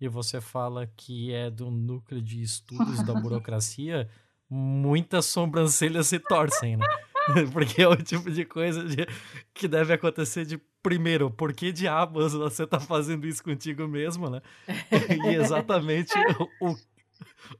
e 0.00 0.08
você 0.08 0.40
fala 0.40 0.86
que 0.96 1.32
é 1.32 1.50
do 1.50 1.70
núcleo 1.70 2.20
de 2.20 2.42
estudos 2.42 3.02
da 3.04 3.14
burocracia, 3.20 4.10
muitas 4.48 5.26
sobrancelhas 5.26 6.06
se 6.06 6.18
torcem, 6.18 6.76
né? 6.76 6.86
Porque 7.52 7.82
é 7.82 7.88
o 7.88 7.96
tipo 7.96 8.30
de 8.30 8.44
coisa 8.44 8.84
de- 8.84 9.06
que 9.52 9.66
deve 9.66 9.92
acontecer 9.92 10.44
de 10.44 10.58
primeiro, 10.82 11.30
por 11.30 11.54
que 11.54 11.72
diabos 11.72 12.34
você 12.34 12.66
tá 12.66 12.78
fazendo 12.78 13.26
isso 13.26 13.42
contigo 13.42 13.88
mesmo, 13.88 14.28
né? 14.28 14.42
E 15.26 15.34
exatamente 15.34 16.12
o, 16.60 16.76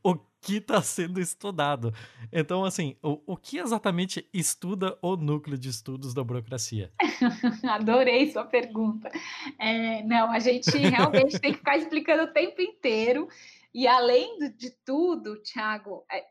o, 0.03 0.19
que 0.45 0.57
está 0.57 0.83
sendo 0.83 1.19
estudado. 1.19 1.93
Então, 2.31 2.65
assim, 2.65 2.97
o, 3.03 3.21
o 3.27 3.37
que 3.37 3.57
exatamente 3.57 4.29
estuda 4.33 4.99
o 5.01 5.17
núcleo 5.17 5.57
de 5.57 5.71
estudos 5.71 6.13
da 6.13 6.23
burocracia? 6.23 6.93
Adorei 7.67 8.31
sua 8.31 8.45
pergunta. 8.45 9.11
É, 9.59 10.03
não, 10.03 10.31
a 10.31 10.39
gente 10.39 10.71
realmente 10.77 11.39
tem 11.39 11.53
que 11.53 11.59
ficar 11.59 11.79
explicando 11.79 12.25
o 12.25 12.33
tempo 12.33 12.61
inteiro. 12.61 13.27
E 13.73 13.89
além 13.89 14.39
de 14.57 14.71
tudo, 14.85 15.41
Thiago, 15.41 16.05
é, 16.13 16.23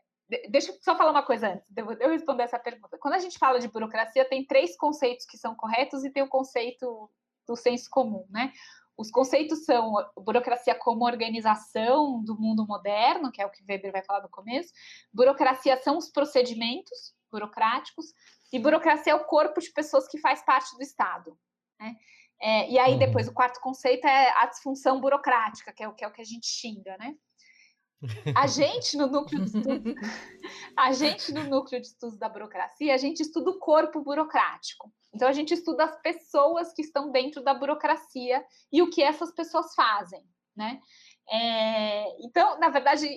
deixa 0.48 0.72
eu 0.72 0.78
só 0.80 0.96
falar 0.96 1.10
uma 1.10 1.22
coisa 1.22 1.48
antes 1.48 1.70
de 1.70 1.80
eu 1.82 1.94
de 1.94 2.04
eu 2.04 2.10
responder 2.10 2.44
essa 2.44 2.58
pergunta. 2.58 2.98
Quando 2.98 3.14
a 3.14 3.18
gente 3.18 3.38
fala 3.38 3.58
de 3.60 3.68
burocracia, 3.68 4.24
tem 4.28 4.44
três 4.46 4.76
conceitos 4.76 5.26
que 5.26 5.36
são 5.36 5.54
corretos 5.54 6.04
e 6.04 6.10
tem 6.10 6.22
o 6.22 6.28
conceito 6.28 7.10
do 7.46 7.56
senso 7.56 7.88
comum, 7.90 8.26
né? 8.30 8.52
Os 8.96 9.10
conceitos 9.10 9.64
são 9.64 9.92
burocracia 10.16 10.74
como 10.74 11.04
organização 11.04 12.22
do 12.22 12.38
mundo 12.38 12.64
moderno, 12.66 13.32
que 13.32 13.42
é 13.42 13.46
o 13.46 13.50
que 13.50 13.64
Weber 13.68 13.92
vai 13.92 14.04
falar 14.04 14.22
no 14.22 14.28
começo. 14.28 14.72
Burocracia 15.12 15.76
são 15.82 15.98
os 15.98 16.08
procedimentos 16.08 17.12
burocráticos 17.30 18.06
e 18.52 18.58
burocracia 18.58 19.12
é 19.12 19.16
o 19.16 19.24
corpo 19.24 19.60
de 19.60 19.72
pessoas 19.72 20.06
que 20.06 20.18
faz 20.18 20.44
parte 20.44 20.76
do 20.76 20.82
Estado. 20.82 21.36
Né? 21.80 21.96
É, 22.40 22.70
e 22.70 22.78
aí, 22.78 22.92
Uhum. 22.92 22.98
depois, 22.98 23.26
o 23.26 23.32
quarto 23.32 23.60
conceito 23.60 24.06
é 24.06 24.30
a 24.40 24.46
disfunção 24.46 25.00
burocrática, 25.00 25.72
que 25.72 25.82
é 25.82 25.88
o 25.88 25.94
que, 25.94 26.04
é 26.04 26.08
o 26.08 26.12
que 26.12 26.20
a 26.20 26.24
gente 26.24 26.46
xinga, 26.46 26.96
né? 26.98 27.16
A 28.36 28.46
gente 28.46 28.96
no 28.96 29.06
núcleo 29.06 29.44
de 29.44 29.56
estudos, 29.56 29.94
a 30.76 30.92
gente 30.92 31.32
no 31.32 31.44
núcleo 31.44 31.80
de 31.80 31.86
estudos 31.86 32.18
da 32.18 32.28
burocracia, 32.28 32.94
a 32.94 32.98
gente 32.98 33.20
estuda 33.20 33.50
o 33.50 33.58
corpo 33.58 34.02
burocrático. 34.02 34.92
Então 35.14 35.28
a 35.28 35.32
gente 35.32 35.54
estuda 35.54 35.84
as 35.84 36.00
pessoas 36.02 36.72
que 36.72 36.82
estão 36.82 37.10
dentro 37.10 37.42
da 37.42 37.54
burocracia 37.54 38.44
e 38.72 38.82
o 38.82 38.90
que 38.90 39.02
essas 39.02 39.32
pessoas 39.32 39.74
fazem, 39.74 40.24
né? 40.56 40.80
É, 41.30 42.24
então, 42.24 42.58
na 42.58 42.68
verdade, 42.68 43.08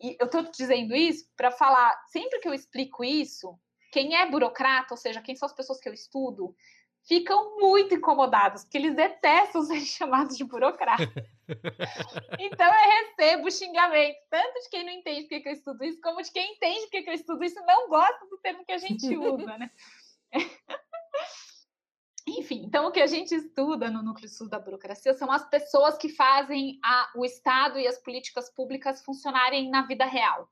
eu 0.00 0.26
estou 0.26 0.42
dizendo 0.42 0.94
isso 0.94 1.28
para 1.36 1.50
falar, 1.50 1.94
sempre 2.06 2.38
que 2.38 2.48
eu 2.48 2.54
explico 2.54 3.04
isso, 3.04 3.58
quem 3.92 4.16
é 4.16 4.30
burocrata, 4.30 4.94
ou 4.94 4.98
seja, 4.98 5.22
quem 5.22 5.34
são 5.34 5.46
as 5.46 5.54
pessoas 5.54 5.80
que 5.80 5.88
eu 5.88 5.94
estudo, 5.94 6.54
ficam 7.08 7.58
muito 7.58 7.94
incomodados, 7.94 8.62
porque 8.62 8.76
eles 8.76 8.94
detestam 8.94 9.62
ser 9.62 9.80
chamados 9.80 10.36
de 10.36 10.44
burocrata. 10.44 11.02
então 12.38 12.66
eu 12.66 12.90
recebo 12.90 13.50
xingamento, 13.50 14.18
tanto 14.30 14.60
de 14.62 14.68
quem 14.68 14.84
não 14.84 14.92
entende 14.92 15.22
porque 15.22 15.40
que 15.40 15.48
eu 15.48 15.52
estudo 15.52 15.82
isso, 15.82 16.00
como 16.02 16.22
de 16.22 16.30
quem 16.30 16.52
entende 16.52 16.82
porque 16.82 17.02
que 17.02 17.10
eu 17.10 17.14
estudo 17.14 17.42
isso 17.42 17.58
e 17.58 17.64
não 17.64 17.88
gosta 17.88 18.26
do 18.26 18.36
termo 18.38 18.64
que 18.64 18.72
a 18.72 18.78
gente 18.78 19.16
usa, 19.16 19.56
né? 19.56 19.70
Enfim, 22.28 22.64
então 22.66 22.86
o 22.86 22.92
que 22.92 23.00
a 23.00 23.06
gente 23.06 23.34
estuda 23.34 23.90
no 23.90 24.02
núcleo 24.02 24.28
sul 24.28 24.50
da 24.50 24.58
burocracia 24.58 25.14
são 25.14 25.32
as 25.32 25.48
pessoas 25.48 25.96
que 25.96 26.10
fazem 26.10 26.78
a, 26.84 27.10
o 27.16 27.24
Estado 27.24 27.78
e 27.78 27.86
as 27.86 27.96
políticas 27.96 28.50
públicas 28.50 29.02
funcionarem 29.02 29.70
na 29.70 29.86
vida 29.86 30.04
real. 30.04 30.46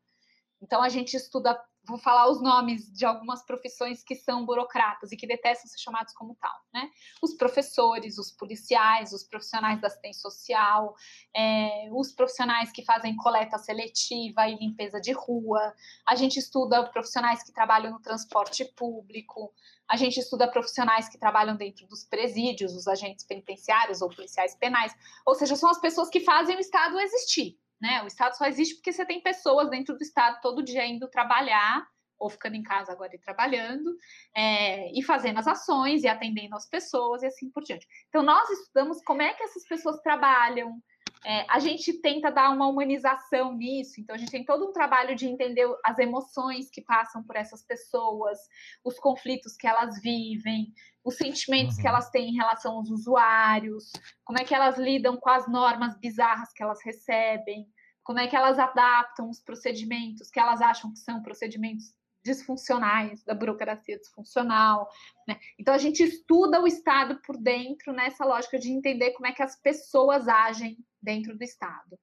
Então 0.62 0.82
a 0.82 0.88
gente 0.88 1.14
estuda 1.14 1.62
vou 1.87 1.99
falar 1.99 2.28
os 2.28 2.43
nomes 2.43 2.93
de 2.93 3.05
algumas 3.05 3.45
profissões 3.45 4.03
que 4.03 4.14
são 4.14 4.45
burocratas 4.45 5.12
e 5.12 5.16
que 5.16 5.26
detestam 5.26 5.70
ser 5.70 5.78
chamados 5.78 6.12
como 6.12 6.34
tal, 6.34 6.55
né? 6.72 6.91
Os 7.22 7.34
professores, 7.34 8.18
os 8.18 8.30
policiais, 8.30 9.12
os 9.12 9.22
profissionais 9.22 9.80
da 9.80 9.87
assistência 9.87 10.20
social, 10.20 10.95
é, 11.34 11.89
os 11.93 12.12
profissionais 12.12 12.72
que 12.72 12.84
fazem 12.84 13.16
coleta 13.16 13.57
seletiva 13.59 14.49
e 14.49 14.57
limpeza 14.57 15.01
de 15.01 15.12
rua. 15.12 15.74
A 16.07 16.14
gente 16.14 16.39
estuda 16.39 16.89
profissionais 16.91 17.43
que 17.43 17.53
trabalham 17.53 17.93
no 17.93 18.01
transporte 18.01 18.64
público. 18.76 19.53
A 19.89 19.97
gente 19.97 20.18
estuda 20.18 20.51
profissionais 20.51 21.09
que 21.09 21.18
trabalham 21.18 21.57
dentro 21.57 21.87
dos 21.87 22.05
presídios, 22.05 22.74
os 22.74 22.89
agentes 22.89 23.24
penitenciários 23.24 24.03
ou 24.03 24.09
policiais 24.09 24.57
penais. 24.57 24.93
Ou 25.24 25.34
seja, 25.34 25.55
são 25.55 25.70
as 25.70 25.80
pessoas 25.80 26.09
que 26.09 26.20
fazem 26.20 26.57
o 26.57 26.61
Estado 26.61 26.99
existir. 26.99 27.57
Né? 27.81 28.03
O 28.03 28.07
Estado 28.07 28.37
só 28.37 28.47
existe 28.47 28.77
porque 28.77 28.93
você 28.93 29.05
tem 29.05 29.22
pessoas 29.22 29.68
dentro 29.70 29.97
do 29.97 30.03
Estado 30.03 30.41
todo 30.41 30.62
dia 30.62 30.87
indo 30.87 31.09
trabalhar, 31.09 31.87
ou 32.18 32.31
ficando 32.31 32.57
em 32.57 32.62
casa 32.62 32.93
agora 32.93 33.14
e 33.14 33.20
trabalhando, 33.20 33.95
é, 34.35 34.91
e 34.99 35.03
fazendo 35.03 35.39
as 35.39 35.47
ações 35.47 36.03
e 36.03 36.09
atendendo 36.09 36.55
as 36.57 36.68
pessoas 36.68 37.22
e 37.22 37.27
assim 37.27 37.51
por 37.51 37.62
diante. 37.62 37.87
Então, 38.09 38.22
nós 38.22 38.49
estudamos 38.49 39.03
como 39.05 39.22
é 39.22 39.35
que 39.35 39.43
essas 39.43 39.66
pessoas 39.68 40.01
trabalham, 40.01 40.81
é, 41.25 41.45
a 41.49 41.59
gente 41.59 41.93
tenta 41.95 42.31
dar 42.31 42.51
uma 42.51 42.67
humanização 42.67 43.55
nisso, 43.55 44.01
então 44.01 44.14
a 44.14 44.19
gente 44.19 44.31
tem 44.31 44.45
todo 44.45 44.69
um 44.69 44.73
trabalho 44.73 45.17
de 45.17 45.27
entender 45.27 45.67
as 45.85 45.99
emoções 45.99 46.71
que 46.71 46.81
passam 46.81 47.23
por 47.23 47.37
essas 47.37 47.62
pessoas, 47.64 48.39
os 48.85 48.99
conflitos 48.99 49.57
que 49.57 49.67
elas 49.67 50.01
vivem, 50.01 50.73
os 51.05 51.17
sentimentos 51.17 51.77
uhum. 51.77 51.83
que 51.83 51.89
elas 51.89 52.11
têm 52.11 52.31
em 52.31 52.37
relação 52.37 52.77
aos 52.77 52.91
usuários, 52.91 53.93
como 54.25 54.39
é 54.39 54.45
que 54.45 54.55
elas 54.55 54.79
lidam 54.79 55.17
com 55.17 55.31
as 55.31 55.49
normas 55.49 55.99
bizarras 55.99 56.53
que 56.53 56.62
elas 56.62 56.83
recebem, 56.85 57.67
como 58.05 58.21
é 58.21 58.29
que 58.29 58.37
elas 58.37 58.59
adaptam 58.59 59.29
os 59.29 59.41
procedimentos 59.41 60.31
que 60.31 60.39
elas 60.39 60.61
acham 60.61 60.93
que 60.93 60.99
são 60.99 61.23
procedimentos 61.23 61.93
disfuncionais, 62.27 63.23
da 63.23 63.35
burocracia 63.35 63.99
disfuncional. 63.99 64.89
Né? 65.29 65.39
Então, 65.59 65.73
a 65.73 65.79
gente 65.79 66.03
estuda 66.03 66.61
o 66.61 66.67
Estado 66.67 67.21
por 67.25 67.37
dentro 67.37 67.93
nessa 67.93 68.25
lógica 68.25 68.59
de 68.59 68.71
entender 68.71 69.12
como 69.12 69.29
é 69.29 69.33
que 69.33 69.43
as 69.43 69.55
pessoas 69.61 70.27
agem 70.27 70.77
dentro 71.07 71.38
do 71.38 71.44
Estado. 71.44 71.96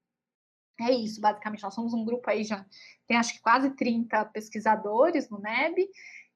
É 0.80 0.92
isso, 0.92 1.22
basicamente. 1.22 1.62
Nós 1.62 1.76
somos 1.76 1.94
um 1.94 2.06
grupo 2.06 2.30
aí 2.30 2.44
já, 2.44 2.66
tem 3.06 3.18
acho 3.18 3.34
que 3.34 3.42
quase 3.42 3.70
30 3.72 4.26
pesquisadores 4.26 5.30
no 5.30 5.40
NEB, 5.40 5.88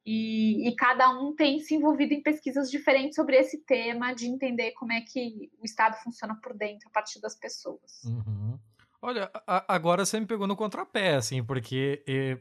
e, 0.05 0.69
e, 0.69 0.75
cada 0.75 1.09
um 1.09 1.35
tem 1.35 1.59
se 1.59 1.75
envolvido 1.75 2.13
em 2.13 2.23
pesquisas 2.23 2.71
diferentes 2.71 3.13
sobre 3.13 3.35
esse 3.35 3.57
tema, 3.57 4.13
de 4.13 4.25
entender 4.25 4.71
como 4.71 4.93
é 4.93 5.01
que 5.01 5.51
o 5.59 5.65
Estado 5.65 5.97
funciona 6.01 6.33
por 6.41 6.53
dentro, 6.53 6.87
a 6.87 6.91
partir 6.91 7.19
das 7.19 7.35
pessoas. 7.35 8.05
Uhum. 8.05 8.57
Olha, 9.01 9.29
a, 9.45 9.75
agora 9.75 10.05
você 10.05 10.17
me 10.17 10.25
pegou 10.25 10.47
no 10.47 10.55
contrapé, 10.55 11.15
assim, 11.15 11.43
porque 11.43 12.01
eh, 12.07 12.37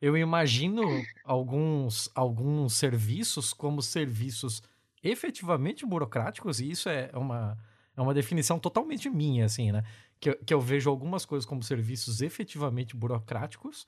eu 0.00 0.16
imagino 0.16 0.82
alguns, 1.24 2.08
alguns 2.14 2.74
serviços 2.74 3.52
como 3.52 3.82
serviços 3.82 4.62
efetivamente 5.02 5.84
burocráticos, 5.84 6.60
e 6.60 6.70
isso 6.70 6.88
é 6.88 7.10
uma, 7.14 7.58
é 7.96 8.00
uma 8.00 8.14
definição 8.14 8.58
totalmente 8.58 9.10
minha, 9.10 9.44
assim, 9.44 9.72
né? 9.72 9.82
Que, 10.18 10.34
que 10.34 10.54
eu 10.54 10.60
vejo 10.60 10.88
algumas 10.90 11.24
coisas 11.24 11.46
como 11.46 11.62
serviços 11.62 12.20
efetivamente 12.20 12.96
burocráticos, 12.96 13.86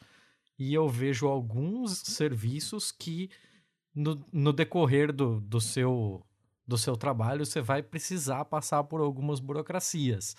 e 0.58 0.72
eu 0.74 0.88
vejo 0.88 1.26
alguns 1.26 1.98
serviços 1.98 2.92
que 2.92 3.30
no, 3.94 4.24
no 4.32 4.52
decorrer 4.52 5.12
do, 5.12 5.40
do, 5.40 5.60
seu, 5.60 6.24
do 6.66 6.78
seu 6.78 6.96
trabalho 6.96 7.44
você 7.44 7.60
vai 7.60 7.82
precisar 7.82 8.44
passar 8.44 8.84
por 8.84 9.00
algumas 9.00 9.40
burocracias. 9.40 10.36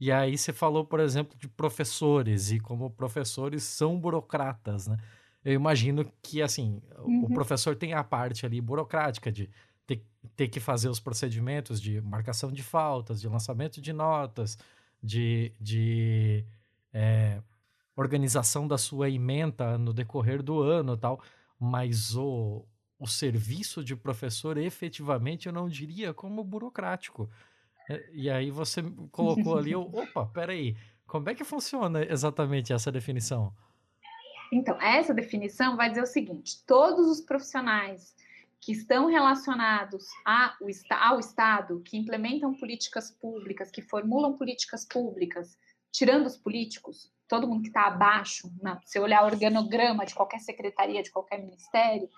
E 0.00 0.10
aí 0.10 0.36
você 0.36 0.52
falou, 0.52 0.84
por 0.84 1.00
exemplo, 1.00 1.36
de 1.38 1.48
professores 1.48 2.50
e 2.50 2.58
como 2.58 2.90
professores 2.90 3.62
são 3.62 3.98
burocratas, 3.98 4.86
né? 4.86 4.96
Eu 5.44 5.52
imagino 5.52 6.10
que, 6.22 6.40
assim, 6.40 6.80
uhum. 6.98 7.24
o 7.24 7.34
professor 7.34 7.76
tem 7.76 7.92
a 7.92 8.02
parte 8.02 8.46
ali 8.46 8.60
burocrática 8.62 9.30
de 9.30 9.50
ter, 9.86 10.04
ter 10.36 10.48
que 10.48 10.60
fazer 10.60 10.88
os 10.88 11.00
procedimentos 11.00 11.80
de 11.80 12.00
marcação 12.00 12.52
de 12.52 12.62
faltas, 12.62 13.20
de 13.20 13.28
lançamento 13.28 13.80
de 13.80 13.92
notas, 13.92 14.58
de, 15.02 15.52
de 15.60 16.44
é, 16.92 17.40
organização 17.96 18.66
da 18.66 18.78
sua 18.78 19.10
ementa 19.10 19.78
no 19.78 19.92
decorrer 19.92 20.42
do 20.42 20.60
ano 20.60 20.96
tal, 20.96 21.20
mas 21.58 22.16
o, 22.16 22.64
o 22.98 23.06
serviço 23.06 23.84
de 23.84 23.94
professor 23.94 24.56
efetivamente 24.56 25.46
eu 25.46 25.52
não 25.52 25.68
diria 25.68 26.12
como 26.12 26.42
burocrático. 26.42 27.30
É, 27.88 28.10
e 28.12 28.30
aí 28.30 28.50
você 28.50 28.82
colocou 29.10 29.58
ali, 29.58 29.74
opa, 29.76 30.26
peraí, 30.26 30.76
como 31.06 31.28
é 31.28 31.34
que 31.34 31.44
funciona 31.44 32.04
exatamente 32.04 32.72
essa 32.72 32.90
definição? 32.90 33.54
Então, 34.52 34.80
essa 34.80 35.12
definição 35.12 35.76
vai 35.76 35.88
dizer 35.88 36.02
o 36.02 36.06
seguinte: 36.06 36.62
todos 36.66 37.08
os 37.08 37.20
profissionais 37.20 38.14
que 38.64 38.72
estão 38.72 39.08
relacionados 39.08 40.06
ao 40.24 41.20
Estado, 41.20 41.82
que 41.82 41.98
implementam 41.98 42.54
políticas 42.54 43.10
públicas, 43.10 43.70
que 43.70 43.82
formulam 43.82 44.38
políticas 44.38 44.86
públicas, 44.86 45.58
tirando 45.92 46.24
os 46.24 46.38
políticos, 46.38 47.12
todo 47.28 47.46
mundo 47.46 47.60
que 47.60 47.68
está 47.68 47.82
abaixo, 47.82 48.50
né? 48.62 48.80
se 48.86 48.98
olhar 48.98 49.22
o 49.22 49.26
organograma 49.26 50.06
de 50.06 50.14
qualquer 50.14 50.38
secretaria, 50.38 51.02
de 51.02 51.10
qualquer 51.10 51.42
ministério, 51.42 52.08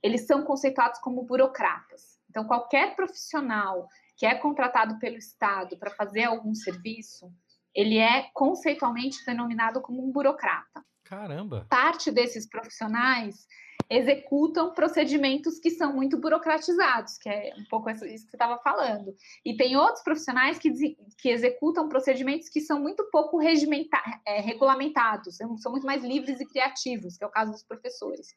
eles 0.00 0.28
são 0.28 0.44
conceituados 0.44 1.00
como 1.00 1.24
burocratas. 1.24 2.20
Então, 2.30 2.44
qualquer 2.44 2.94
profissional 2.94 3.88
que 4.16 4.24
é 4.24 4.36
contratado 4.36 4.96
pelo 5.00 5.16
Estado 5.16 5.76
para 5.76 5.90
fazer 5.90 6.22
algum 6.22 6.54
serviço, 6.54 7.32
ele 7.74 7.98
é 7.98 8.30
conceitualmente 8.32 9.24
denominado 9.26 9.82
como 9.82 10.06
um 10.06 10.12
burocrata. 10.12 10.84
Caramba! 11.02 11.66
Parte 11.68 12.12
desses 12.12 12.48
profissionais 12.48 13.44
executam 13.90 14.72
procedimentos 14.72 15.58
que 15.58 15.68
são 15.68 15.92
muito 15.92 16.16
burocratizados, 16.16 17.18
que 17.18 17.28
é 17.28 17.52
um 17.58 17.64
pouco 17.64 17.90
isso 17.90 18.06
que 18.06 18.30
você 18.30 18.36
estava 18.36 18.56
falando. 18.62 19.12
E 19.44 19.56
tem 19.56 19.76
outros 19.76 20.04
profissionais 20.04 20.60
que, 20.60 20.70
que 21.18 21.28
executam 21.28 21.88
procedimentos 21.88 22.48
que 22.48 22.60
são 22.60 22.80
muito 22.80 23.02
pouco 23.10 23.40
é, 23.42 24.40
regulamentados, 24.40 25.36
são 25.36 25.72
muito 25.72 25.86
mais 25.86 26.04
livres 26.04 26.40
e 26.40 26.46
criativos, 26.46 27.16
que 27.16 27.24
é 27.24 27.26
o 27.26 27.30
caso 27.30 27.50
dos 27.50 27.64
professores, 27.64 28.32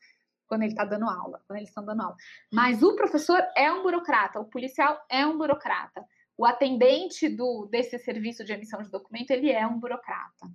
quando 0.48 0.64
ele 0.64 0.72
está 0.72 0.86
dando 0.86 1.08
aula, 1.08 1.40
quando 1.46 1.58
eles 1.58 1.70
estão 1.70 1.86
dando 1.86 2.02
aula. 2.02 2.16
Mas 2.52 2.82
o 2.82 2.96
professor 2.96 3.40
é 3.56 3.72
um 3.72 3.84
burocrata, 3.84 4.40
o 4.40 4.46
policial 4.46 5.00
é 5.08 5.24
um 5.24 5.38
burocrata, 5.38 6.04
o 6.36 6.48
atendente 6.48 7.30
do, 7.30 7.68
desse 7.68 8.00
serviço 8.00 8.44
de 8.44 8.54
emissão 8.54 8.82
de 8.82 8.90
documento, 8.90 9.30
ele 9.30 9.52
é 9.52 9.68
um 9.68 9.80
burocrata. 9.80 10.50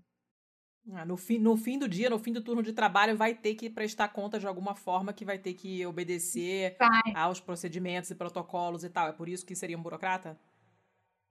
Ah, 0.95 1.05
no, 1.05 1.17
fim, 1.17 1.39
no 1.39 1.57
fim 1.57 1.79
do 1.79 1.89
dia, 1.89 2.09
no 2.09 2.19
fim 2.19 2.33
do 2.33 2.41
turno 2.41 2.63
de 2.63 2.73
trabalho, 2.73 3.17
vai 3.17 3.35
ter 3.35 3.55
que 3.55 3.69
prestar 3.69 4.09
conta 4.09 4.39
de 4.39 4.47
alguma 4.47 4.75
forma, 4.75 5.13
que 5.13 5.25
vai 5.25 5.39
ter 5.39 5.55
que 5.55 5.85
obedecer 5.85 6.77
vai. 6.79 7.13
aos 7.15 7.41
procedimentos 7.41 8.11
e 8.11 8.15
protocolos 8.15 8.85
e 8.85 8.89
tal. 8.89 9.09
É 9.09 9.13
por 9.13 9.29
isso 9.29 9.45
que 9.45 9.55
seria 9.55 9.77
um 9.77 9.83
burocrata? 9.83 10.39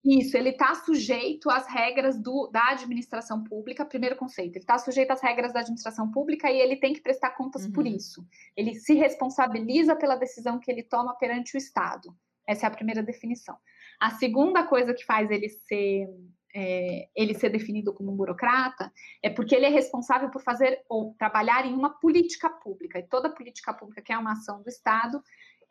Isso, 0.04 0.38
ele 0.38 0.50
está 0.50 0.74
sujeito 0.76 1.50
às 1.50 1.68
regras 1.68 2.18
do, 2.18 2.48
da 2.48 2.70
administração 2.72 3.44
pública, 3.44 3.84
primeiro 3.84 4.16
conceito. 4.16 4.56
Ele 4.56 4.64
está 4.64 4.78
sujeito 4.78 5.12
às 5.12 5.22
regras 5.22 5.52
da 5.52 5.60
administração 5.60 6.10
pública 6.10 6.50
e 6.50 6.58
ele 6.58 6.78
tem 6.78 6.94
que 6.94 7.02
prestar 7.02 7.32
contas 7.32 7.66
uhum. 7.66 7.72
por 7.74 7.86
isso. 7.86 8.26
Ele 8.56 8.76
se 8.76 8.94
responsabiliza 8.94 9.96
pela 9.96 10.16
decisão 10.16 10.58
que 10.60 10.72
ele 10.72 10.84
toma 10.84 11.16
perante 11.16 11.56
o 11.56 11.58
Estado. 11.58 12.16
Essa 12.48 12.66
é 12.66 12.68
a 12.68 12.72
primeira 12.72 13.04
definição. 13.04 13.58
A 14.00 14.12
segunda 14.12 14.66
coisa 14.66 14.94
que 14.94 15.04
faz 15.04 15.30
ele 15.30 15.50
ser 15.50 16.08
é, 16.54 17.10
ele 17.16 17.34
ser 17.34 17.50
definido 17.50 17.94
como 17.94 18.12
um 18.12 18.16
burocrata 18.16 18.92
é 19.22 19.30
porque 19.30 19.56
ele 19.56 19.66
é 19.66 19.70
responsável 19.70 20.30
por 20.30 20.42
fazer 20.42 20.84
ou 20.90 21.14
trabalhar 21.18 21.66
em 21.66 21.74
uma 21.74 21.90
política 21.90 22.50
pública. 22.50 23.00
E 23.00 23.04
toda 23.04 23.34
política 23.34 23.74
pública 23.74 24.02
que 24.02 24.12
é 24.12 24.18
uma 24.18 24.34
ação 24.34 24.62
do 24.62 24.70
Estado, 24.70 25.22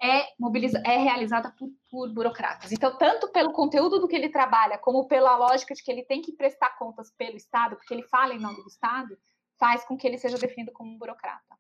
é, 0.01 0.29
mobiliza 0.39 0.81
é 0.85 0.97
realizada 0.97 1.51
por, 1.51 1.69
por 1.91 2.13
burocratas. 2.13 2.71
Então, 2.71 2.97
tanto 2.97 3.29
pelo 3.33 3.53
conteúdo 3.53 3.99
do 3.99 4.07
que 4.07 4.15
ele 4.15 4.29
trabalha, 4.29 4.79
como 4.79 5.09
pela 5.09 5.37
lógica 5.37 5.75
de 5.75 5.83
que 5.83 5.91
ele 5.91 6.05
tem 6.05 6.23
que 6.23 6.33
prestar 6.33 6.79
contas 6.79 7.11
pelo 7.11 7.37
Estado, 7.37 7.77
porque 7.77 7.93
ele 7.93 8.05
fala 8.05 8.35
em 8.35 8.39
nome 8.39 8.63
do 8.63 8.69
Estado, 8.69 9.19
faz 9.59 9.85
com 9.85 9.97
que 9.97 10.07
ele 10.07 10.19
seja 10.19 10.39
definido 10.39 10.73
como 10.73 10.93
um 10.93 10.99
burocrata. 10.99 11.59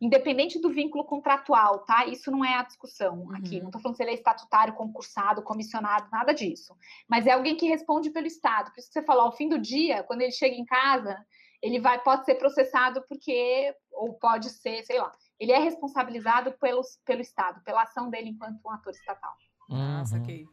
Independente 0.00 0.60
do 0.60 0.70
vínculo 0.70 1.04
contratual, 1.04 1.80
tá? 1.80 2.06
Isso 2.06 2.30
não 2.30 2.44
é 2.44 2.54
a 2.54 2.62
discussão 2.62 3.30
aqui. 3.34 3.56
Uhum. 3.56 3.62
Não 3.62 3.68
estou 3.68 3.80
falando 3.80 3.96
se 3.96 4.02
ele 4.02 4.12
é 4.12 4.14
estatutário, 4.14 4.74
concursado, 4.74 5.42
comissionado, 5.42 6.08
nada 6.12 6.32
disso. 6.32 6.76
Mas 7.08 7.26
é 7.26 7.32
alguém 7.32 7.56
que 7.56 7.66
responde 7.66 8.10
pelo 8.10 8.26
Estado. 8.26 8.70
Por 8.70 8.78
isso 8.78 8.88
que 8.88 8.94
você 8.94 9.02
falou, 9.02 9.24
ao 9.24 9.32
fim 9.36 9.48
do 9.48 9.58
dia, 9.58 10.02
quando 10.04 10.22
ele 10.22 10.30
chega 10.32 10.54
em 10.54 10.64
casa, 10.64 11.18
ele 11.60 11.80
vai, 11.80 12.00
pode 12.00 12.24
ser 12.24 12.36
processado 12.36 13.02
porque, 13.08 13.74
ou 13.92 14.14
pode 14.14 14.48
ser, 14.50 14.84
sei 14.84 14.98
lá, 15.00 15.12
ele 15.40 15.50
é 15.50 15.58
responsabilizado 15.58 16.52
pelo, 16.60 16.82
pelo 17.04 17.20
Estado, 17.20 17.60
pela 17.64 17.82
ação 17.82 18.08
dele 18.08 18.28
enquanto 18.30 18.60
um 18.64 18.70
ator 18.70 18.92
estatal. 18.92 19.32
Ah, 19.70 19.98
Uhum. 19.98 20.06
saquei. 20.06 20.46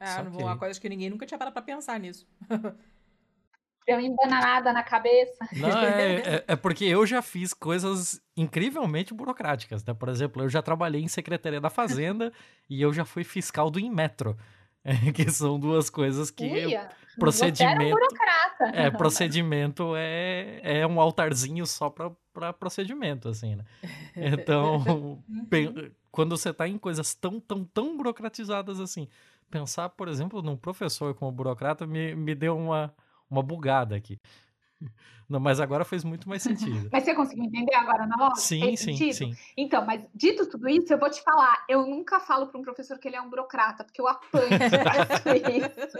Ah, 0.00 0.22
não 0.22 0.30
vou- 0.30 0.42
uma 0.42 0.48
Saquei. 0.50 0.58
coisa 0.60 0.80
que 0.80 0.88
ninguém 0.88 1.10
nunca 1.10 1.24
tinha 1.26 1.38
parado 1.38 1.54
pra 1.54 1.62
pensar 1.62 1.98
nisso. 1.98 2.28
Deu 3.88 3.96
uma 3.96 4.06
embananada 4.06 4.70
na 4.70 4.82
cabeça. 4.82 5.48
Não, 5.56 5.82
é, 5.82 6.16
é, 6.16 6.44
é 6.52 6.56
porque 6.56 6.84
eu 6.84 7.06
já 7.06 7.22
fiz 7.22 7.54
coisas 7.54 8.20
incrivelmente 8.36 9.14
burocráticas, 9.14 9.82
né? 9.82 9.94
Por 9.94 10.10
exemplo, 10.10 10.42
eu 10.42 10.48
já 10.50 10.60
trabalhei 10.60 11.00
em 11.00 11.08
Secretaria 11.08 11.58
da 11.58 11.70
Fazenda 11.70 12.30
e 12.68 12.82
eu 12.82 12.92
já 12.92 13.06
fui 13.06 13.24
fiscal 13.24 13.70
do 13.70 13.80
Inmetro, 13.80 14.36
que 15.14 15.30
são 15.30 15.58
duas 15.58 15.88
coisas 15.88 16.30
que 16.30 16.44
um 16.76 17.18
procedimento 17.18 17.96
burocrata. 17.96 18.70
é 18.74 18.90
procedimento 18.90 19.94
é, 19.96 20.60
é 20.62 20.86
um 20.86 21.00
altarzinho 21.00 21.66
só 21.66 21.88
para 21.88 22.52
procedimento, 22.52 23.30
assim, 23.30 23.56
né? 23.56 23.64
Então, 24.14 25.22
pe- 25.48 25.92
quando 26.12 26.36
você 26.36 26.52
tá 26.52 26.68
em 26.68 26.76
coisas 26.76 27.14
tão, 27.14 27.40
tão, 27.40 27.64
tão 27.64 27.96
burocratizadas 27.96 28.80
assim, 28.80 29.08
pensar, 29.50 29.88
por 29.88 30.08
exemplo, 30.08 30.42
num 30.42 30.58
professor 30.58 31.14
como 31.14 31.32
burocrata 31.32 31.86
me, 31.86 32.14
me 32.14 32.34
deu 32.34 32.54
uma, 32.56 32.94
uma 33.30 33.42
bugada 33.42 33.96
aqui. 33.96 34.20
Não, 35.28 35.38
mas 35.38 35.60
agora 35.60 35.84
fez 35.84 36.04
muito 36.04 36.28
mais 36.28 36.42
sentido. 36.42 36.88
Mas 36.90 37.04
você 37.04 37.14
conseguiu 37.14 37.44
entender 37.44 37.74
agora 37.74 38.06
na 38.06 38.16
lógica? 38.16 38.40
Sim, 38.40 38.60
Fez 38.60 38.80
sim, 38.80 38.96
sentido? 38.96 39.14
sim. 39.14 39.32
Então, 39.56 39.84
mas 39.84 40.08
dito 40.14 40.48
tudo 40.48 40.68
isso, 40.68 40.92
eu 40.92 40.98
vou 40.98 41.10
te 41.10 41.20
falar, 41.22 41.64
eu 41.68 41.86
nunca 41.86 42.18
falo 42.18 42.46
para 42.46 42.58
um 42.58 42.62
professor 42.62 42.98
que 42.98 43.08
ele 43.08 43.16
é 43.16 43.20
um 43.20 43.28
burocrata, 43.28 43.84
porque 43.84 44.00
eu 44.00 44.08
apanho 44.08 44.48
isso. 45.68 45.98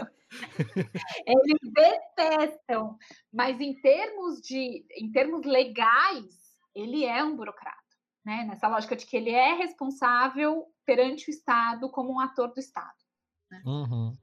Eles 1.26 1.58
detestam, 1.74 2.96
mas 3.32 3.60
em 3.60 3.74
termos 3.80 4.40
de, 4.40 4.86
em 4.96 5.10
termos 5.10 5.44
legais, 5.44 6.24
ele 6.74 7.04
é 7.04 7.22
um 7.22 7.36
burocrata, 7.36 7.76
né? 8.24 8.44
Nessa 8.44 8.68
lógica 8.68 8.96
de 8.96 9.04
que 9.04 9.16
ele 9.16 9.30
é 9.30 9.54
responsável 9.54 10.64
perante 10.86 11.28
o 11.28 11.32
Estado 11.32 11.90
como 11.90 12.14
um 12.14 12.20
ator 12.20 12.52
do 12.54 12.60
Estado. 12.60 12.96
Uhum. 13.66 14.16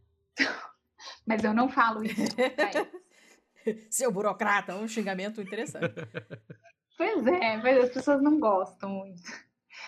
Mas 1.25 1.43
eu 1.43 1.53
não 1.53 1.69
falo 1.69 2.03
isso. 2.03 2.15
Seu 3.89 4.11
burocrata, 4.11 4.75
um 4.75 4.87
xingamento 4.87 5.41
interessante. 5.41 5.95
Pois 6.97 7.27
é, 7.27 7.57
mas 7.57 7.77
as 7.77 7.89
pessoas 7.89 8.21
não 8.21 8.39
gostam 8.39 8.89
muito. 8.89 9.21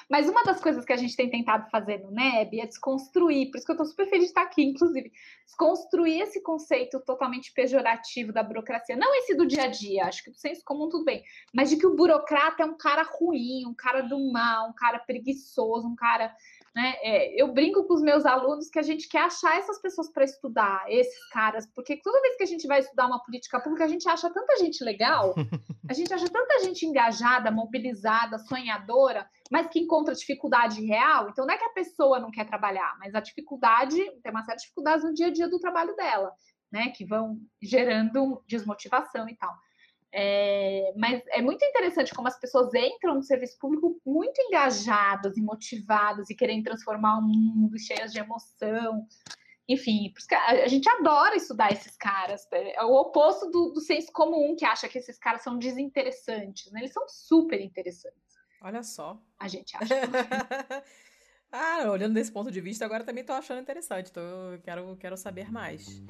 Mas 0.10 0.30
uma 0.30 0.44
das 0.44 0.62
coisas 0.62 0.86
que 0.86 0.94
a 0.94 0.98
gente 0.98 1.16
tem 1.16 1.30
tentado 1.30 1.70
fazer 1.70 2.00
no 2.00 2.12
NEB 2.12 2.60
é 2.60 2.66
desconstruir, 2.66 3.50
por 3.50 3.58
isso 3.58 3.66
que 3.66 3.72
eu 3.72 3.76
estou 3.76 3.86
super 3.86 4.08
feliz 4.08 4.26
de 4.26 4.30
estar 4.30 4.44
aqui, 4.44 4.64
inclusive, 4.64 5.12
desconstruir 5.46 6.22
esse 6.22 6.42
conceito 6.42 7.00
totalmente 7.02 7.52
pejorativo 7.54 8.32
da 8.32 8.44
burocracia. 8.44 8.96
Não 8.96 9.14
esse 9.16 9.36
do 9.36 9.46
dia 9.46 9.64
a 9.64 9.68
dia, 9.68 10.06
acho 10.06 10.24
que 10.24 10.32
do 10.32 10.38
senso 10.38 10.64
comum 10.64 10.90
tudo 10.90 11.06
bem, 11.06 11.24
mas 11.54 11.70
de 11.70 11.78
que 11.78 11.86
o 11.86 11.96
burocrata 11.96 12.64
é 12.64 12.66
um 12.66 12.78
cara 12.78 13.04
ruim, 13.04 13.66
um 13.66 13.74
cara 13.74 14.02
do 14.02 14.32
mal, 14.32 14.70
um 14.70 14.74
cara 14.74 15.00
preguiçoso, 15.00 15.88
um 15.88 15.96
cara. 15.96 16.34
Né? 16.78 16.94
É, 17.02 17.42
eu 17.42 17.52
brinco 17.52 17.88
com 17.88 17.96
os 17.96 18.04
meus 18.04 18.24
alunos 18.24 18.70
que 18.70 18.78
a 18.78 18.84
gente 18.84 19.10
quer 19.10 19.24
achar 19.24 19.58
essas 19.58 19.82
pessoas 19.82 20.12
para 20.12 20.24
estudar, 20.24 20.86
esses 20.88 21.28
caras, 21.30 21.66
porque 21.74 22.00
toda 22.04 22.22
vez 22.22 22.38
que 22.38 22.44
a 22.44 22.46
gente 22.46 22.68
vai 22.68 22.82
estudar 22.82 23.08
uma 23.08 23.24
política 23.24 23.60
pública, 23.60 23.84
a 23.84 23.88
gente 23.88 24.08
acha 24.08 24.32
tanta 24.32 24.58
gente 24.58 24.84
legal, 24.84 25.34
a 25.90 25.94
gente 25.94 26.14
acha 26.14 26.30
tanta 26.30 26.60
gente 26.64 26.86
engajada, 26.86 27.50
mobilizada, 27.50 28.38
sonhadora, 28.38 29.28
mas 29.52 29.66
que 29.70 29.80
encontra 29.80 30.14
dificuldade 30.14 30.86
real. 30.86 31.30
Então, 31.30 31.48
não 31.48 31.54
é 31.56 31.58
que 31.58 31.66
a 31.66 31.74
pessoa 31.74 32.20
não 32.20 32.30
quer 32.30 32.46
trabalhar, 32.46 32.96
mas 33.00 33.16
a 33.16 33.22
dificuldade, 33.22 33.98
tem 34.22 34.32
uma 34.32 34.44
série 34.44 34.58
de 34.58 34.62
dificuldades 34.66 35.04
no 35.04 35.16
dia 35.16 35.28
a 35.28 35.34
dia 35.34 35.50
do 35.50 35.58
trabalho 35.58 35.96
dela, 35.96 36.32
né? 36.72 36.90
Que 36.90 37.04
vão 37.04 37.40
gerando 37.60 38.44
desmotivação 38.48 39.28
e 39.28 39.36
tal. 39.36 39.52
É, 40.14 40.94
mas 40.96 41.22
é 41.28 41.42
muito 41.42 41.64
interessante 41.66 42.14
como 42.14 42.28
as 42.28 42.40
pessoas 42.40 42.74
entram 42.74 43.16
no 43.16 43.24
serviço 43.24 43.58
público 43.60 44.00
muito 44.06 44.42
engajadas 44.42 45.38
e 45.38 45.42
motivadas 45.42 46.30
e 46.30 46.36
querem 46.36 46.64
transformar 46.64 47.20
o 47.20 47.22
mundo, 47.22 47.78
cheias 47.78 48.12
de 48.14 48.20
emoção. 48.20 49.06
Enfim, 49.68 50.14
a, 50.48 50.68
gente 50.68 50.88
adora 50.88 51.36
estudar 51.36 51.72
esses 51.74 51.98
caras. 51.98 52.48
É 52.52 52.84
o 52.84 52.94
oposto 52.94 53.52
do, 53.52 53.74
do 53.74 53.82
senso 53.82 54.12
comum 54.14 54.56
que 54.56 54.64
acha 54.64 54.88
que 54.88 54.98
esses 54.98 55.18
caras 55.20 55.44
são 55.44 55.58
desinteressantes. 55.58 56.72
Né? 56.72 56.80
Eles 56.82 56.94
são 56.94 57.06
super 57.08 57.60
interessantes, 57.60 58.18
Olha 58.62 58.82
só. 58.82 59.22
a 59.38 59.48
gente 59.50 59.76
acha. 59.76 59.94
ah, 61.52 61.92
olhando 61.92 62.14
desse 62.14 62.32
ponto 62.32 62.50
de 62.50 62.62
vista, 62.62 62.86
agora 62.86 63.04
também 63.04 63.26
tô 63.26 63.34
achando 63.34 63.60
interessante. 63.60 64.12
Tô, 64.12 64.22
eu 64.22 64.62
quero, 64.62 64.96
quero 64.96 65.18
saber 65.18 65.52
mais. 65.52 66.02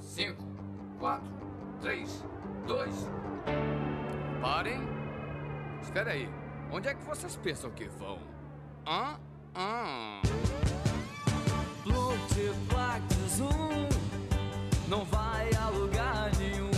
5, 0.00 0.36
4, 1.00 1.51
3, 1.82 2.24
2. 2.68 3.10
Parem. 4.40 4.80
Espera 5.82 6.12
aí. 6.12 6.30
Onde 6.70 6.88
é 6.88 6.94
que 6.94 7.02
vocês 7.02 7.34
pensam 7.34 7.72
que 7.72 7.86
vão? 7.86 8.20
Hã? 8.86 9.18
Hã? 9.56 10.22
Plutiplactizum 11.82 13.88
não 14.86 15.04
vai 15.06 15.50
a 15.54 15.70
lugar 15.70 16.30
nenhum. 16.38 16.70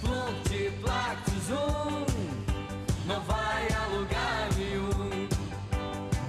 Plutiplactizum 0.00 2.06
não 3.06 3.20
vai 3.20 3.68
a 3.68 3.86
lugar 3.94 4.48
nenhum. 4.56 5.28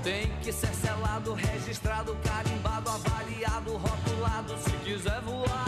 Tem 0.03 0.30
que 0.41 0.51
ser 0.51 0.76
selado, 0.76 1.34
registrado, 1.34 2.17
carimbado, 2.17 2.89
avaliado, 2.89 3.78
rotulado 3.78 4.57
se 4.57 4.71
quiser 4.84 5.21
voar. 5.21 5.62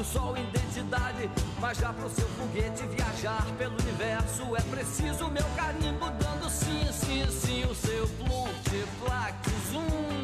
Pro 0.00 0.04
sol 0.04 0.36
identidade. 0.36 1.30
Mas 1.60 1.78
já 1.78 1.92
pro 1.92 2.08
seu 2.08 2.26
foguete 2.28 2.86
viajar 2.86 3.44
pelo 3.58 3.74
universo 3.74 4.56
é 4.56 4.62
preciso 4.62 5.30
meu 5.30 5.44
carimbo 5.56 6.06
dando 6.12 6.48
sim, 6.48 6.84
sim, 6.90 7.26
sim. 7.30 7.64
O 7.64 7.74
seu 7.74 8.08
plutiplax 8.08 9.48
zoom 9.70 10.22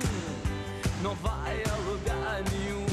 não 1.03 1.15
vai 1.17 1.63
a 1.63 1.77
lugar 1.91 2.43
nenhum. 2.51 2.87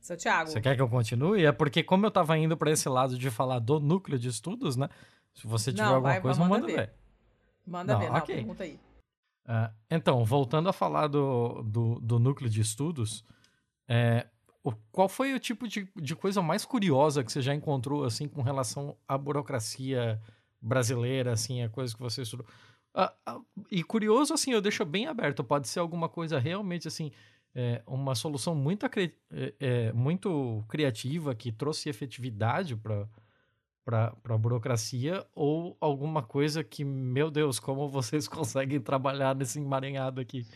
Seu 0.00 0.16
Thiago. 0.16 0.50
Você 0.50 0.60
quer 0.62 0.74
que 0.74 0.80
eu 0.80 0.88
continue? 0.88 1.44
É 1.44 1.52
porque 1.52 1.82
como 1.82 2.06
eu 2.06 2.10
tava 2.10 2.38
indo 2.38 2.56
para 2.56 2.70
esse 2.70 2.88
lado 2.88 3.18
de 3.18 3.30
falar 3.30 3.58
do 3.58 3.78
núcleo 3.78 4.18
de 4.18 4.28
estudos, 4.28 4.76
né? 4.76 4.88
Se 5.34 5.46
você 5.46 5.70
tiver 5.70 5.84
Não, 5.84 5.96
alguma 5.96 6.12
vai, 6.14 6.20
coisa, 6.22 6.40
manda 6.40 6.54
manda 6.54 6.66
ver. 6.66 6.76
ver. 6.76 6.94
Manda 7.66 7.92
Não, 7.92 8.00
ver, 8.00 8.10
não, 8.10 8.16
ok. 8.16 8.34
pergunta 8.34 8.62
aí. 8.64 8.80
Ah, 9.46 9.72
então, 9.90 10.24
voltando 10.24 10.70
a 10.70 10.72
falar 10.72 11.06
do, 11.06 11.62
do, 11.62 12.00
do 12.00 12.18
núcleo 12.18 12.48
de 12.48 12.62
estudos, 12.62 13.24
é, 13.86 14.26
qual 14.90 15.08
foi 15.08 15.32
o 15.34 15.38
tipo 15.38 15.66
de, 15.66 15.88
de 15.96 16.16
coisa 16.16 16.42
mais 16.42 16.64
curiosa 16.64 17.24
que 17.24 17.32
você 17.32 17.40
já 17.40 17.54
encontrou, 17.54 18.04
assim, 18.04 18.28
com 18.28 18.42
relação 18.42 18.96
à 19.06 19.16
burocracia 19.16 20.20
brasileira, 20.60 21.32
assim, 21.32 21.62
a 21.62 21.68
coisa 21.68 21.94
que 21.94 22.00
você 22.00 22.22
estudou? 22.22 22.46
Ah, 22.94 23.14
ah, 23.24 23.40
e 23.70 23.82
curioso, 23.82 24.34
assim, 24.34 24.52
eu 24.52 24.60
deixo 24.60 24.84
bem 24.84 25.06
aberto, 25.06 25.44
pode 25.44 25.68
ser 25.68 25.78
alguma 25.78 26.08
coisa 26.08 26.38
realmente, 26.38 26.88
assim, 26.88 27.12
é, 27.54 27.82
uma 27.86 28.14
solução 28.14 28.54
muito, 28.54 28.84
é, 28.86 29.10
é, 29.60 29.92
muito 29.92 30.64
criativa 30.68 31.34
que 31.34 31.52
trouxe 31.52 31.88
efetividade 31.88 32.76
para 32.76 33.08
para 33.88 34.34
a 34.34 34.36
burocracia 34.36 35.24
ou 35.34 35.74
alguma 35.80 36.22
coisa 36.22 36.62
que, 36.62 36.84
meu 36.84 37.30
Deus, 37.30 37.58
como 37.58 37.88
vocês 37.88 38.28
conseguem 38.28 38.78
trabalhar 38.78 39.34
nesse 39.34 39.58
emaranhado 39.58 40.20
aqui? 40.20 40.46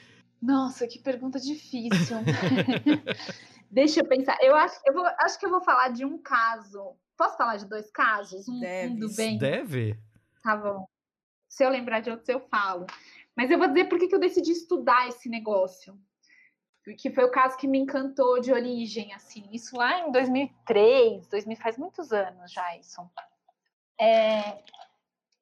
Nossa, 0.40 0.86
que 0.86 0.98
pergunta 0.98 1.40
difícil. 1.40 2.18
Deixa 3.72 4.00
eu 4.00 4.04
pensar. 4.04 4.36
Eu 4.42 4.54
acho, 4.54 4.78
eu 4.84 4.92
vou, 4.92 5.06
acho 5.20 5.38
que 5.38 5.46
eu 5.46 5.50
vou 5.50 5.62
falar 5.62 5.88
de 5.88 6.04
um 6.04 6.18
caso. 6.18 6.94
Posso 7.16 7.38
falar 7.38 7.56
de 7.56 7.66
dois 7.66 7.90
casos? 7.90 8.46
Um, 8.46 8.56
um 8.56 8.60
Deve. 8.60 8.94
do 8.96 9.14
bem? 9.14 9.38
Deve? 9.38 9.98
Tá 10.42 10.54
bom. 10.54 10.86
Se 11.48 11.64
eu 11.64 11.70
lembrar 11.70 12.00
de 12.00 12.10
outros, 12.10 12.28
eu 12.28 12.38
falo. 12.38 12.84
Mas 13.34 13.50
eu 13.50 13.58
vou 13.58 13.66
dizer 13.68 13.88
por 13.88 13.98
que 13.98 14.08
que 14.08 14.14
eu 14.14 14.20
decidi 14.20 14.52
estudar 14.52 15.08
esse 15.08 15.26
negócio. 15.30 15.98
Que 16.98 17.10
foi 17.10 17.24
o 17.24 17.30
caso 17.30 17.56
que 17.56 17.66
me 17.66 17.78
encantou 17.78 18.40
de 18.40 18.52
origem, 18.52 19.14
assim. 19.14 19.48
Isso 19.50 19.74
lá 19.74 20.00
em 20.00 20.12
2003, 20.12 21.26
2000, 21.28 21.56
faz 21.56 21.78
muitos 21.78 22.12
anos 22.12 22.52
já 22.52 22.76
isso. 22.76 23.00
É, 23.98 24.62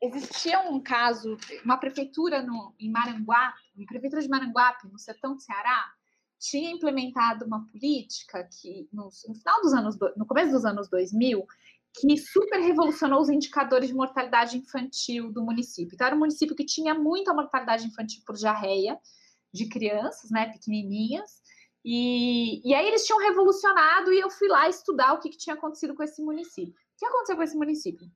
existia 0.01 0.61
um 0.61 0.78
caso, 0.81 1.37
uma 1.64 1.78
prefeitura 1.78 2.43
no, 2.43 2.74
em 2.78 2.91
Maranguape, 2.91 3.59
uma 3.74 3.87
prefeitura 3.87 4.22
de 4.22 4.28
Maranguape, 4.28 4.87
no 4.89 4.99
sertão 4.99 5.35
do 5.35 5.41
Ceará, 5.41 5.93
tinha 6.41 6.70
implementado 6.70 7.45
uma 7.45 7.66
política 7.66 8.43
que, 8.45 8.88
no, 8.93 9.11
no 9.28 9.34
final 9.34 9.61
dos 9.61 9.74
anos, 9.74 9.97
do- 9.97 10.12
no 10.16 10.26
começo 10.26 10.51
dos 10.51 10.64
anos 10.64 10.88
2000, 10.88 11.47
que 12.01 12.16
super 12.16 12.61
revolucionou 12.61 13.20
os 13.20 13.28
indicadores 13.28 13.88
de 13.88 13.95
mortalidade 13.95 14.57
infantil 14.57 15.30
do 15.30 15.45
município. 15.45 15.95
Então, 15.95 16.07
era 16.07 16.16
um 16.16 16.20
município 16.20 16.57
que 16.57 16.64
tinha 16.64 16.95
muita 16.95 17.34
mortalidade 17.34 17.86
infantil 17.86 18.22
por 18.24 18.36
diarreia 18.36 18.99
de 19.53 19.68
crianças, 19.68 20.30
né, 20.30 20.49
pequenininhas, 20.51 21.41
e, 21.84 22.66
e 22.68 22.74
aí 22.74 22.86
eles 22.86 23.05
tinham 23.05 23.18
revolucionado 23.18 24.12
e 24.12 24.20
eu 24.20 24.30
fui 24.30 24.49
lá 24.49 24.68
estudar 24.68 25.14
o 25.14 25.18
que, 25.20 25.30
que 25.30 25.38
tinha 25.38 25.55
acontecido 25.55 25.95
com 25.95 26.03
esse 26.03 26.22
município. 26.22 26.72
O 26.72 26.99
que 26.99 27.07
aconteceu 27.07 27.36
com 27.36 27.43
esse 27.43 27.57
município? 27.57 28.07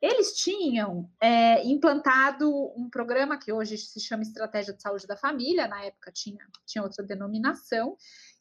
Eles 0.00 0.32
tinham 0.34 1.10
é, 1.20 1.62
implantado 1.66 2.48
um 2.74 2.88
programa 2.88 3.38
que 3.38 3.52
hoje 3.52 3.76
se 3.76 4.00
chama 4.00 4.22
Estratégia 4.22 4.72
de 4.72 4.80
Saúde 4.80 5.06
da 5.06 5.16
Família, 5.16 5.68
na 5.68 5.84
época 5.84 6.10
tinha, 6.10 6.46
tinha 6.66 6.82
outra 6.82 7.04
denominação, 7.04 7.96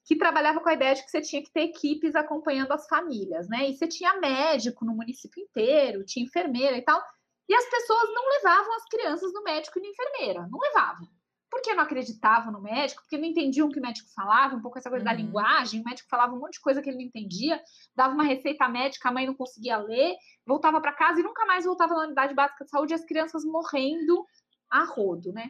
que 0.05 0.16
trabalhava 0.16 0.62
com 0.62 0.70
a 0.70 0.74
ideia 0.74 0.95
de 0.95 1.03
que 1.03 1.12
você 1.12 1.22
tinha 1.22 1.43
que 1.43 1.51
ter 1.51 1.64
equipes 1.64 2.16
acompanhando 2.16 2.72
as 2.72 2.88
famílias, 2.88 3.49
né? 3.49 3.70
E 3.70 3.76
você 3.76 3.88
tinha 3.88 4.20
médico 4.20 4.86
no 4.86 4.95
município 4.95 5.43
inteiro, 5.43 6.05
tinha 6.05 6.26
enfermeira 6.26 6.78
e 6.78 6.82
tal, 6.82 7.03
e 7.47 7.53
as 7.53 7.70
pessoas 7.70 8.14
não 8.14 8.30
levavam 8.30 8.76
as 8.76 8.86
crianças 8.86 9.34
no 9.34 9.43
médico 9.43 9.80
e 9.80 9.82
na 9.82 9.88
enfermeira, 9.89 10.47
não 10.49 10.60
levavam. 10.60 11.07
Porque 11.49 11.73
não 11.73 11.83
acreditavam 11.83 12.51
no 12.51 12.61
médico, 12.61 13.01
porque 13.01 13.17
não 13.17 13.25
entendiam 13.25 13.67
o 13.67 13.71
que 13.71 13.79
o 13.79 13.81
médico 13.81 14.09
falava, 14.15 14.55
um 14.55 14.61
pouco 14.61 14.77
essa 14.77 14.89
coisa 14.89 15.03
uhum. 15.03 15.11
da 15.11 15.17
linguagem, 15.17 15.81
o 15.81 15.83
médico 15.83 16.09
falava 16.09 16.33
um 16.33 16.39
monte 16.39 16.53
de 16.53 16.61
coisa 16.61 16.81
que 16.81 16.89
ele 16.89 16.97
não 16.97 17.05
entendia, 17.05 17.59
dava 17.95 18.13
uma 18.13 18.23
receita 18.23 18.67
médica, 18.69 19.09
a 19.09 19.11
mãe 19.11 19.25
não 19.25 19.33
conseguia 19.33 19.77
ler, 19.77 20.15
voltava 20.45 20.79
para 20.79 20.93
casa 20.93 21.19
e 21.19 21.23
nunca 21.23 21.45
mais 21.45 21.65
voltava 21.65 21.95
na 21.95 22.03
unidade 22.03 22.33
básica 22.33 22.65
de 22.65 22.69
saúde, 22.69 22.93
e 22.93 22.95
as 22.95 23.05
crianças 23.05 23.43
morrendo 23.43 24.25
a 24.69 24.83
rodo, 24.83 25.33
né? 25.33 25.49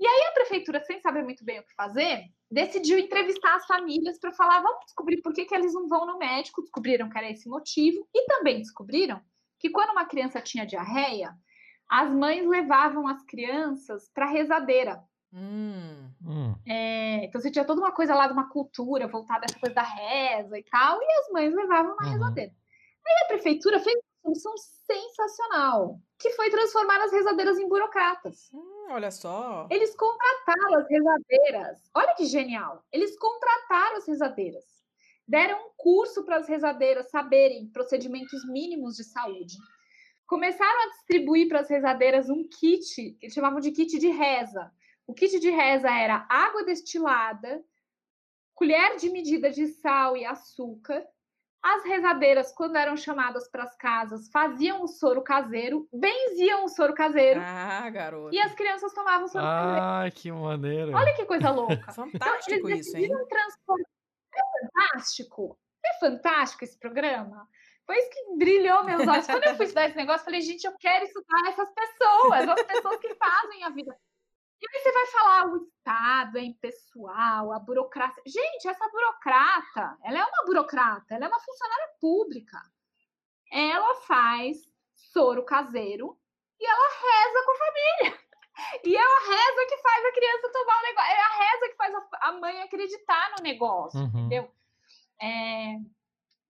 E 0.00 0.06
aí 0.06 0.28
a 0.28 0.32
prefeitura, 0.32 0.80
sem 0.84 1.00
saber 1.00 1.24
muito 1.24 1.44
bem 1.44 1.58
o 1.58 1.64
que 1.64 1.74
fazer, 1.74 2.24
decidiu 2.50 2.98
entrevistar 2.98 3.56
as 3.56 3.66
famílias 3.66 4.18
para 4.18 4.32
falar, 4.32 4.60
vamos 4.60 4.84
descobrir 4.84 5.20
por 5.22 5.32
que, 5.32 5.44
que 5.44 5.54
eles 5.54 5.74
não 5.74 5.88
vão 5.88 6.06
no 6.06 6.18
médico, 6.18 6.62
descobriram 6.62 7.08
que 7.08 7.18
era 7.18 7.30
esse 7.30 7.48
motivo, 7.48 8.08
e 8.14 8.26
também 8.26 8.58
descobriram 8.58 9.20
que 9.58 9.70
quando 9.70 9.90
uma 9.90 10.04
criança 10.04 10.40
tinha 10.40 10.64
diarreia, 10.64 11.34
as 11.88 12.10
mães 12.12 12.46
levavam 12.46 13.08
as 13.08 13.22
crianças 13.24 14.08
para 14.14 14.26
rezadeira. 14.26 15.02
Hum. 15.32 16.10
hum. 16.24 16.54
É, 16.66 17.24
então 17.24 17.40
você 17.40 17.50
tinha 17.50 17.64
toda 17.64 17.80
uma 17.80 17.92
coisa 17.92 18.14
lá 18.14 18.26
de 18.26 18.32
uma 18.32 18.48
cultura 18.48 19.06
voltada 19.06 19.40
a 19.40 19.46
essa 19.48 19.58
coisa 19.58 19.74
da 19.74 19.82
reza 19.82 20.58
e 20.58 20.62
tal, 20.64 20.98
e 21.00 21.12
as 21.20 21.32
mães 21.32 21.54
levavam 21.54 21.96
na 21.96 22.06
uhum. 22.06 22.12
rezadeira. 22.12 22.52
Aí 23.06 23.24
a 23.24 23.28
prefeitura 23.28 23.78
fez 23.80 23.96
uma 24.24 24.34
solução 24.34 24.54
sensacional, 24.86 26.00
que 26.18 26.30
foi 26.30 26.50
transformar 26.50 27.02
as 27.02 27.12
rezadeiras 27.12 27.58
em 27.58 27.68
burocratas. 27.68 28.50
Hum, 28.52 28.88
olha 28.90 29.10
só. 29.10 29.66
Eles 29.70 29.94
contrataram 29.94 30.78
as 30.78 30.88
rezadeiras. 30.88 31.90
Olha 31.94 32.14
que 32.14 32.26
genial. 32.26 32.84
Eles 32.92 33.18
contrataram 33.18 33.96
as 33.96 34.06
rezadeiras. 34.06 34.64
Deram 35.26 35.66
um 35.66 35.70
curso 35.76 36.24
para 36.24 36.36
as 36.36 36.48
rezadeiras 36.48 37.10
saberem 37.10 37.68
procedimentos 37.68 38.46
mínimos 38.46 38.96
de 38.96 39.04
saúde. 39.04 39.56
Começaram 40.26 40.82
a 40.84 40.90
distribuir 40.90 41.48
para 41.48 41.60
as 41.60 41.68
rezadeiras 41.68 42.28
um 42.30 42.46
kit, 42.48 43.12
que 43.12 43.18
eles 43.22 43.34
chamavam 43.34 43.60
de 43.60 43.70
kit 43.70 43.98
de 43.98 44.08
reza, 44.08 44.70
o 45.08 45.14
kit 45.14 45.40
de 45.40 45.50
reza 45.50 45.90
era 45.90 46.26
água 46.28 46.62
destilada, 46.62 47.64
colher 48.54 48.96
de 48.96 49.08
medida 49.08 49.50
de 49.50 49.66
sal 49.66 50.14
e 50.16 50.24
açúcar. 50.26 51.02
As 51.62 51.82
rezadeiras, 51.84 52.52
quando 52.52 52.76
eram 52.76 52.96
chamadas 52.96 53.50
para 53.50 53.64
as 53.64 53.74
casas, 53.76 54.28
faziam 54.30 54.82
o 54.82 54.86
soro 54.86 55.22
caseiro, 55.22 55.88
benziam 55.92 56.64
o 56.64 56.68
soro 56.68 56.94
caseiro. 56.94 57.40
Ah, 57.42 57.88
garoto. 57.90 58.34
E 58.34 58.38
as 58.38 58.54
crianças 58.54 58.92
tomavam 58.92 59.24
o 59.24 59.28
soro 59.28 59.44
ah, 59.44 59.48
caseiro. 59.48 59.84
Ah, 59.84 60.10
que 60.10 60.30
maneiro. 60.30 60.92
Olha 60.94 61.14
que 61.14 61.24
coisa 61.24 61.50
louca. 61.50 61.74
fantástico 61.90 62.68
então, 62.68 62.70
isso, 62.70 62.96
hein? 62.96 63.08
Transformar... 63.28 63.88
É 64.34 64.60
fantástico. 64.60 65.58
É 65.84 65.98
fantástico 65.98 66.64
esse 66.64 66.78
programa. 66.78 67.48
Foi 67.86 67.96
isso 67.96 68.10
que 68.10 68.36
brilhou 68.36 68.84
meus 68.84 69.08
olhos. 69.08 69.26
Quando 69.26 69.44
eu 69.44 69.56
fui 69.56 69.64
estudar 69.64 69.86
esse 69.86 69.96
negócio, 69.96 70.20
eu 70.20 70.24
falei, 70.26 70.42
gente, 70.42 70.64
eu 70.64 70.76
quero 70.78 71.06
estudar 71.06 71.48
essas 71.48 71.68
pessoas, 71.72 72.48
as 72.50 72.62
pessoas 72.64 72.98
que 72.98 73.14
fazem 73.14 73.64
a 73.64 73.70
vida 73.70 73.96
e 74.60 74.66
aí 74.66 74.82
você 74.82 74.92
vai 74.92 75.06
falar 75.06 75.46
o 75.46 75.56
Estado 75.56 76.38
é 76.38 76.42
impessoal, 76.42 77.52
a 77.52 77.58
burocracia. 77.58 78.22
Gente, 78.26 78.66
essa 78.66 78.88
burocrata, 78.88 79.96
ela 80.02 80.18
é 80.18 80.24
uma 80.24 80.44
burocrata, 80.46 81.14
ela 81.14 81.26
é 81.26 81.28
uma 81.28 81.40
funcionária 81.40 81.88
pública. 82.00 82.60
Ela 83.52 83.94
faz 84.02 84.58
soro 84.94 85.44
caseiro 85.44 86.18
e 86.58 86.66
ela 86.66 86.88
reza 86.88 87.44
com 87.44 87.52
a 87.52 87.58
família. 87.66 88.18
E 88.84 88.96
é 88.96 89.00
a 89.00 89.20
reza 89.20 89.66
que 89.68 89.76
faz 89.76 90.04
a 90.04 90.12
criança 90.12 90.52
tomar 90.52 90.80
o 90.80 90.82
negócio. 90.82 91.10
É 91.10 91.20
a 91.20 91.38
reza 91.38 91.68
que 91.68 91.76
faz 91.76 91.94
a 92.20 92.32
mãe 92.32 92.60
acreditar 92.60 93.30
no 93.36 93.42
negócio, 93.44 94.00
uhum. 94.00 94.06
entendeu? 94.08 94.50
É... 95.22 95.76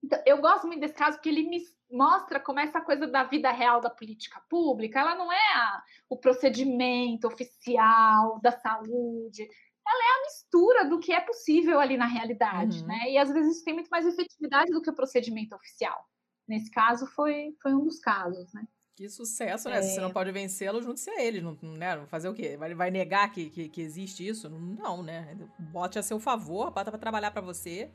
Então, 0.03 0.23
eu 0.25 0.39
gosto 0.39 0.65
muito 0.65 0.79
desse 0.79 0.95
caso 0.95 1.17
porque 1.17 1.29
ele 1.29 1.43
me 1.43 1.59
mostra 1.91 2.39
como 2.39 2.59
essa 2.59 2.79
coisa 2.81 3.07
da 3.07 3.23
vida 3.23 3.51
real 3.51 3.81
da 3.81 3.89
política 3.89 4.41
pública, 4.49 4.99
ela 4.99 5.15
não 5.15 5.31
é 5.31 5.53
a, 5.55 5.83
o 6.09 6.17
procedimento 6.17 7.27
oficial 7.27 8.39
da 8.41 8.51
saúde, 8.51 9.47
ela 9.87 10.03
é 10.03 10.19
a 10.19 10.21
mistura 10.21 10.85
do 10.85 10.99
que 10.99 11.11
é 11.11 11.19
possível 11.19 11.79
ali 11.79 11.97
na 11.97 12.05
realidade, 12.05 12.81
uhum. 12.81 12.87
né? 12.87 13.09
E 13.09 13.17
às 13.17 13.31
vezes 13.31 13.55
isso 13.55 13.65
tem 13.65 13.73
muito 13.73 13.89
mais 13.89 14.05
efetividade 14.05 14.71
do 14.71 14.81
que 14.81 14.89
o 14.89 14.95
procedimento 14.95 15.55
oficial. 15.55 16.05
Nesse 16.47 16.69
caso 16.69 17.07
foi, 17.07 17.55
foi 17.61 17.73
um 17.73 17.83
dos 17.83 17.99
casos, 17.99 18.53
né? 18.53 18.67
Que 18.95 19.07
sucesso, 19.07 19.69
né? 19.69 19.77
É... 19.77 19.81
Se 19.81 19.95
você 19.95 20.01
não 20.01 20.11
pode 20.11 20.31
vencê-lo, 20.31 20.81
junte-se 20.81 21.09
a 21.09 21.23
ele. 21.23 21.41
Não, 21.41 21.57
né? 21.61 22.05
Fazer 22.07 22.27
o 22.27 22.33
quê? 22.33 22.57
Vai, 22.57 22.75
vai 22.75 22.91
negar 22.91 23.31
que, 23.31 23.49
que, 23.49 23.69
que, 23.69 23.81
existe 23.81 24.27
isso? 24.27 24.49
Não, 24.49 25.01
né? 25.01 25.37
Bote 25.57 25.97
a 25.97 26.03
seu 26.03 26.19
favor, 26.19 26.69
bota 26.69 26.91
para 26.91 26.99
trabalhar 26.99 27.31
para 27.31 27.41
você. 27.41 27.89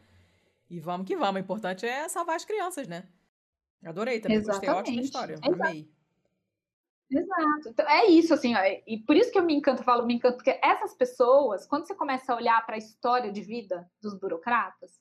E 0.70 0.80
vamos 0.80 1.06
que 1.06 1.14
vamos. 1.14 1.36
O 1.36 1.44
importante 1.44 1.84
é 1.84 2.08
salvar 2.08 2.36
as 2.36 2.44
crianças, 2.44 2.88
né? 2.88 3.04
Adorei 3.84 4.20
também, 4.20 4.38
Exatamente. 4.38 4.66
gostei, 4.66 4.80
ótima 4.80 5.02
história, 5.02 5.34
Exato. 5.34 5.62
amei. 5.62 5.88
Exato. 7.10 7.68
Então, 7.68 7.88
é 7.88 8.06
isso, 8.06 8.34
assim, 8.34 8.54
ó, 8.56 8.60
e 8.86 8.98
por 9.06 9.14
isso 9.14 9.30
que 9.30 9.38
eu 9.38 9.44
me 9.44 9.54
encanto, 9.54 9.82
eu 9.82 9.84
falo 9.84 10.06
me 10.06 10.14
encanto, 10.14 10.36
porque 10.36 10.58
essas 10.62 10.94
pessoas, 10.94 11.66
quando 11.66 11.86
você 11.86 11.94
começa 11.94 12.32
a 12.32 12.36
olhar 12.36 12.64
para 12.64 12.74
a 12.74 12.78
história 12.78 13.30
de 13.30 13.42
vida 13.42 13.88
dos 14.00 14.18
burocratas, 14.18 14.98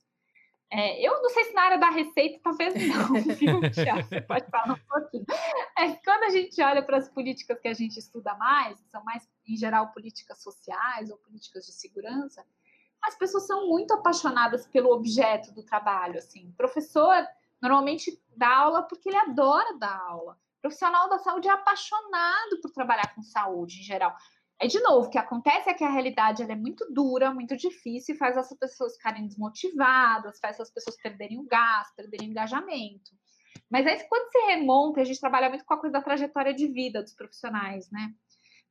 é, 0.75 0.99
eu 1.07 1.21
não 1.21 1.29
sei 1.29 1.45
se 1.45 1.53
na 1.53 1.61
área 1.61 1.77
da 1.77 1.91
receita, 1.91 2.39
talvez 2.43 2.73
não, 2.73 3.13
viu, 3.37 3.61
Você 3.61 4.21
pode 4.21 4.49
falar 4.49 4.73
um 4.73 4.87
pouquinho. 4.89 5.25
É, 5.77 5.93
quando 6.03 6.23
a 6.23 6.29
gente 6.29 6.59
olha 6.63 6.81
para 6.81 6.97
as 6.97 7.07
políticas 7.07 7.59
que 7.59 7.67
a 7.67 7.73
gente 7.75 7.97
estuda 7.99 8.33
mais, 8.35 8.81
que 8.81 8.89
são 8.89 9.03
mais, 9.03 9.29
em 9.47 9.55
geral, 9.55 9.91
políticas 9.93 10.41
sociais 10.41 11.11
ou 11.11 11.17
políticas 11.17 11.67
de 11.67 11.73
segurança, 11.73 12.43
as 13.03 13.15
pessoas 13.15 13.45
são 13.45 13.67
muito 13.67 13.93
apaixonadas 13.93 14.65
pelo 14.65 14.91
objeto 14.91 15.53
do 15.53 15.63
trabalho, 15.63 16.17
assim. 16.17 16.51
Professor 16.57 17.23
normalmente 17.63 18.21
dá 18.35 18.57
aula 18.57 18.83
porque 18.83 19.07
ele 19.07 19.17
adora 19.17 19.77
dar 19.79 19.97
aula. 20.09 20.33
O 20.33 20.61
profissional 20.61 21.09
da 21.09 21.17
saúde 21.17 21.47
é 21.47 21.51
apaixonado 21.51 22.59
por 22.61 22.71
trabalhar 22.71 23.15
com 23.15 23.23
saúde 23.23 23.79
em 23.79 23.83
geral. 23.83 24.13
Aí, 24.61 24.67
de 24.67 24.81
novo, 24.81 25.07
o 25.07 25.09
que 25.09 25.17
acontece 25.17 25.69
é 25.69 25.73
que 25.73 25.83
a 25.83 25.89
realidade 25.89 26.43
é 26.43 26.55
muito 26.55 26.85
dura, 26.93 27.33
muito 27.33 27.55
difícil, 27.55 28.17
faz 28.17 28.37
as 28.37 28.49
pessoas 28.57 28.95
ficarem 28.97 29.25
desmotivadas, 29.25 30.39
faz 30.39 30.59
as 30.59 30.71
pessoas 30.71 30.97
perderem 31.01 31.39
o 31.39 31.47
gás, 31.47 31.87
perderem 31.95 32.27
o 32.27 32.31
engajamento. 32.31 33.11
Mas 33.69 33.87
aí, 33.87 33.97
quando 34.07 34.29
se 34.29 34.39
remonta, 34.39 35.01
a 35.01 35.05
gente 35.05 35.19
trabalha 35.19 35.49
muito 35.49 35.65
com 35.65 35.73
a 35.73 35.79
coisa 35.79 35.93
da 35.93 36.01
trajetória 36.01 36.53
de 36.53 36.67
vida 36.67 37.01
dos 37.01 37.13
profissionais, 37.13 37.89
né? 37.91 38.13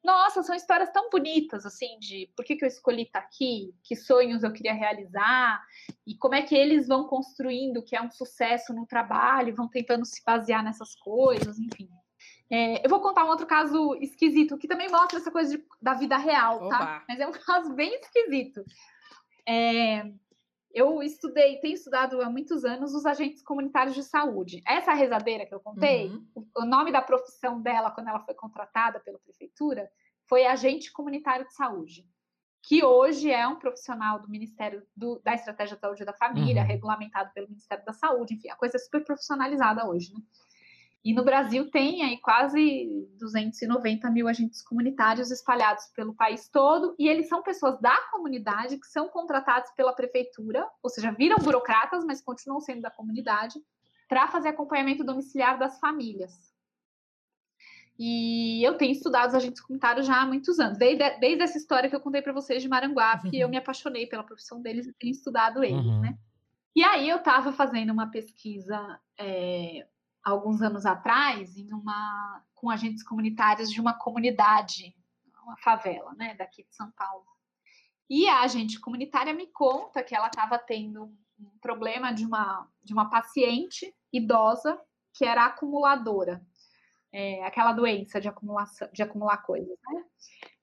Nossa, 0.05 0.43
são 0.43 0.55
histórias 0.55 0.91
tão 0.91 1.09
bonitas, 1.11 1.65
assim, 1.65 1.99
de 2.01 2.29
por 2.37 2.45
que, 2.45 2.57
que 2.57 2.65
eu 2.65 2.69
escolhi 2.69 3.03
estar 3.03 3.21
aqui, 3.21 3.73
que 3.85 3.95
sonhos 3.95 4.43
eu 4.43 4.53
queria 4.53 4.75
realizar, 4.75 5.63
e 6.07 6.17
como 6.17 6.35
é 6.35 6.43
que 6.43 6.55
eles 6.57 6.89
vão 6.89 7.07
construindo 7.07 7.83
que 7.83 7.95
é 7.95 8.03
um 8.03 8.11
sucesso 8.11 8.73
no 8.73 8.87
trabalho, 8.87 9.55
vão 9.55 9.69
tentando 9.69 10.05
se 10.05 10.23
basear 10.25 10.63
nessas 10.65 10.95
coisas, 10.97 11.59
enfim. 11.59 11.89
É, 12.51 12.85
eu 12.85 12.91
vou 12.91 13.01
contar 13.01 13.25
um 13.25 13.29
outro 13.29 13.47
caso 13.47 13.95
esquisito, 14.01 14.59
que 14.59 14.69
também 14.69 14.91
mostra 14.91 15.19
essa 15.19 15.31
coisa 15.31 15.57
de, 15.57 15.65
da 15.81 15.95
vida 15.95 16.17
real, 16.17 16.69
tá? 16.69 16.77
Oba. 16.77 17.05
Mas 17.09 17.21
é 17.21 17.27
um 17.27 17.33
caso 17.47 17.73
bem 17.73 17.95
esquisito. 17.95 18.65
É, 19.49 20.13
eu 20.75 21.03
estudei, 21.03 21.59
tenho 21.59 21.75
estudado 21.75 22.21
há 22.23 22.31
muitos 22.31 22.65
anos 22.65 22.95
os 22.95 23.05
agentes 23.05 23.43
comunitários 23.43 23.95
de 23.95 24.03
saúde. 24.03 24.63
Essa 24.67 24.93
rezadeira 24.93 25.45
que 25.47 25.55
eu 25.55 25.61
contei, 25.61 26.09
uhum. 26.09 26.49
o, 26.57 26.65
nome 26.65 26.91
da 26.91 27.03
profissão 27.03 27.61
dela 27.61 27.91
quando 27.91 28.09
ela 28.09 28.21
foi 28.21 28.35
contratada 28.35 28.99
pela 29.01 29.19
prefeitura 29.19 29.91
foi 30.29 30.47
agente 30.47 30.91
comunitário 30.91 31.47
de 31.47 31.55
saúde, 31.55 32.07
que 32.63 32.83
hoje 32.83 33.31
é 33.31 33.47
um 33.47 33.59
profissional 33.59 34.21
do 34.21 34.31
Ministério 34.31 34.83
do, 34.97 35.21
da 35.23 35.35
Estratégia 35.35 35.77
de 35.77 35.81
Saúde 35.81 36.05
da 36.05 36.13
Família, 36.15 36.63
uhum. 36.63 36.69
regulamentado 36.69 37.31
pelo 37.35 37.49
Ministério 37.49 37.85
da 37.85 37.93
Saúde, 37.93 38.35
enfim, 38.35 38.49
a 38.49 38.57
coisa 38.57 38.77
é 38.77 38.81
super 38.81 39.05
profissionalizada 39.05 39.87
hoje, 39.87 40.13
né? 40.15 40.21
E 41.05 41.13
no 41.13 41.25
Brasil 41.25 41.69
tem 41.69 42.03
aí 42.05 42.19
quase 42.19 43.09
290 43.19 44.09
mil 44.11 44.29
agentes 44.29 44.63
comunitários 44.63 45.33
espalhados 45.33 45.87
pelo 45.97 46.15
país 46.15 46.49
todo, 46.49 46.95
e 46.97 47.09
eles 47.09 47.29
são 47.29 47.43
pessoas 47.43 47.81
da 47.81 47.97
comunidade 48.13 48.79
que 48.79 48.87
são 48.87 49.09
contratados 49.09 49.73
pela 49.73 49.93
prefeitura, 49.93 50.65
ou 50.81 50.89
seja, 50.89 51.11
viram 51.11 51.39
burocratas, 51.39 52.05
mas 52.05 52.23
continuam 52.23 52.61
sendo 52.61 52.83
da 52.83 52.91
comunidade, 52.91 53.61
para 54.09 54.29
fazer 54.29 54.51
acompanhamento 54.51 55.03
domiciliar 55.03 55.59
das 55.59 55.81
famílias. 55.81 56.53
E 57.99 58.63
eu 58.67 58.77
tenho 58.77 58.93
estudado 58.93 59.31
os 59.31 59.35
agentes 59.35 59.61
comunitários 59.61 60.07
já 60.07 60.23
há 60.23 60.27
muitos 60.27 60.59
anos, 60.61 60.79
desde, 60.79 61.19
desde 61.19 61.43
essa 61.43 61.59
história 61.59 61.91
que 61.91 61.97
eu 61.97 62.01
contei 62.01 62.23
para 62.23 62.33
vocês 62.33 62.63
de 62.63 62.69
Maranguape, 62.69 63.29
uhum. 63.35 63.35
eu 63.35 63.49
me 63.49 63.57
apaixonei 63.57 64.07
pela 64.07 64.23
profissão 64.23 64.63
deles 64.63 64.87
e 64.87 64.93
tenho 64.93 65.13
estudado 65.13 65.65
eles, 65.65 65.85
uhum. 65.85 66.01
né? 66.01 66.17
E 66.75 66.83
aí 66.83 67.09
eu 67.09 67.19
estava 67.19 67.53
fazendo 67.53 67.93
uma 67.93 68.11
pesquisa 68.11 68.99
é, 69.19 69.87
alguns 70.23 70.63
anos 70.63 70.87
atrás, 70.87 71.57
em 71.57 71.73
uma, 71.73 72.45
com 72.55 72.71
agentes 72.71 73.03
comunitários 73.03 73.71
de 73.71 73.81
uma 73.81 73.95
comunidade, 73.95 74.95
uma 75.45 75.57
favela, 75.57 76.13
né, 76.15 76.35
daqui 76.35 76.63
de 76.63 76.75
São 76.75 76.91
Paulo. 76.93 77.27
E 78.09 78.29
a 78.29 78.43
agente 78.43 78.79
comunitária 78.79 79.33
me 79.33 79.47
conta 79.47 80.03
que 80.03 80.15
ela 80.15 80.27
estava 80.27 80.59
tendo 80.59 81.05
um 81.39 81.59
problema 81.61 82.13
de 82.13 82.25
uma, 82.25 82.69
de 82.83 82.93
uma 82.93 83.09
paciente 83.09 83.93
idosa 84.13 84.81
que 85.15 85.25
era 85.25 85.47
acumuladora, 85.47 86.45
é, 87.13 87.45
aquela 87.45 87.73
doença 87.73 88.21
de, 88.21 88.29
acumulação, 88.29 88.89
de 88.93 89.03
acumular 89.03 89.39
coisas, 89.39 89.77
né? 89.91 90.05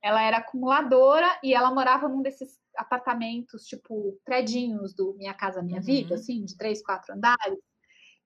Ela 0.02 0.22
era 0.22 0.38
acumuladora 0.38 1.40
e 1.44 1.54
ela 1.54 1.74
morava 1.74 2.08
num 2.08 2.22
desses 2.22 2.58
apartamentos, 2.76 3.66
tipo, 3.66 4.20
predinhos 4.24 4.94
do 4.96 5.14
Minha 5.16 5.34
Casa 5.34 5.62
Minha 5.62 5.80
uhum. 5.80 5.86
Vida, 5.86 6.16
assim, 6.16 6.44
de 6.44 6.58
três, 6.58 6.82
quatro 6.82 7.14
andares. 7.14 7.60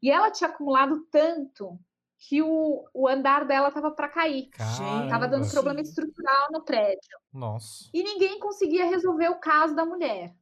E 0.03 0.11
ela 0.11 0.29
tinha 0.29 0.49
acumulado 0.49 1.07
tanto 1.09 1.79
que 2.19 2.41
o, 2.41 2.85
o 2.93 3.07
andar 3.07 3.45
dela 3.45 3.69
estava 3.69 3.89
para 3.89 4.09
cair. 4.09 4.49
Estava 5.05 5.29
dando 5.29 5.49
problema 5.49 5.79
estrutural 5.79 6.51
no 6.51 6.61
prédio. 6.61 7.17
Nossa. 7.33 7.89
E 7.93 8.03
ninguém 8.03 8.37
conseguia 8.37 8.85
resolver 8.85 9.29
o 9.29 9.39
caso 9.39 9.73
da 9.73 9.85
mulher. 9.85 10.35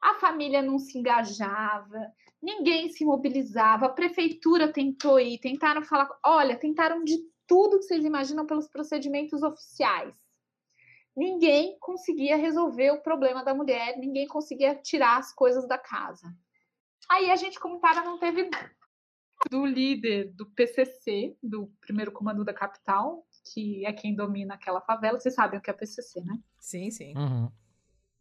A 0.00 0.14
família 0.14 0.62
não 0.62 0.78
se 0.78 0.96
engajava, 0.96 2.12
ninguém 2.40 2.90
se 2.90 3.04
mobilizava, 3.04 3.86
a 3.86 3.92
prefeitura 3.92 4.72
tentou 4.72 5.18
ir, 5.18 5.38
tentaram 5.38 5.82
falar, 5.82 6.08
olha, 6.24 6.56
tentaram 6.56 7.02
de 7.02 7.18
tudo 7.44 7.78
que 7.78 7.84
vocês 7.84 8.04
imaginam 8.04 8.46
pelos 8.46 8.68
procedimentos 8.68 9.42
oficiais. 9.42 10.14
Ninguém 11.16 11.76
conseguia 11.80 12.36
resolver 12.36 12.92
o 12.92 13.02
problema 13.02 13.44
da 13.44 13.52
mulher, 13.52 13.98
ninguém 13.98 14.28
conseguia 14.28 14.76
tirar 14.76 15.18
as 15.18 15.34
coisas 15.34 15.66
da 15.66 15.76
casa. 15.76 16.32
Aí 17.10 17.30
a 17.30 17.36
gente 17.36 17.58
comunitária 17.58 18.02
não 18.02 18.18
teve 18.18 18.48
do 19.50 19.66
líder 19.66 20.32
do 20.32 20.46
PCC, 20.46 21.36
do 21.42 21.66
primeiro 21.80 22.12
comando 22.12 22.44
da 22.44 22.54
capital, 22.54 23.26
que 23.52 23.84
é 23.84 23.92
quem 23.92 24.14
domina 24.14 24.54
aquela 24.54 24.80
favela. 24.80 25.18
Vocês 25.18 25.34
sabem 25.34 25.58
o 25.58 25.62
que 25.62 25.70
é 25.70 25.72
PCC, 25.72 26.20
né? 26.22 26.38
Sim, 26.58 26.90
sim. 26.90 27.14
Uhum. 27.16 27.50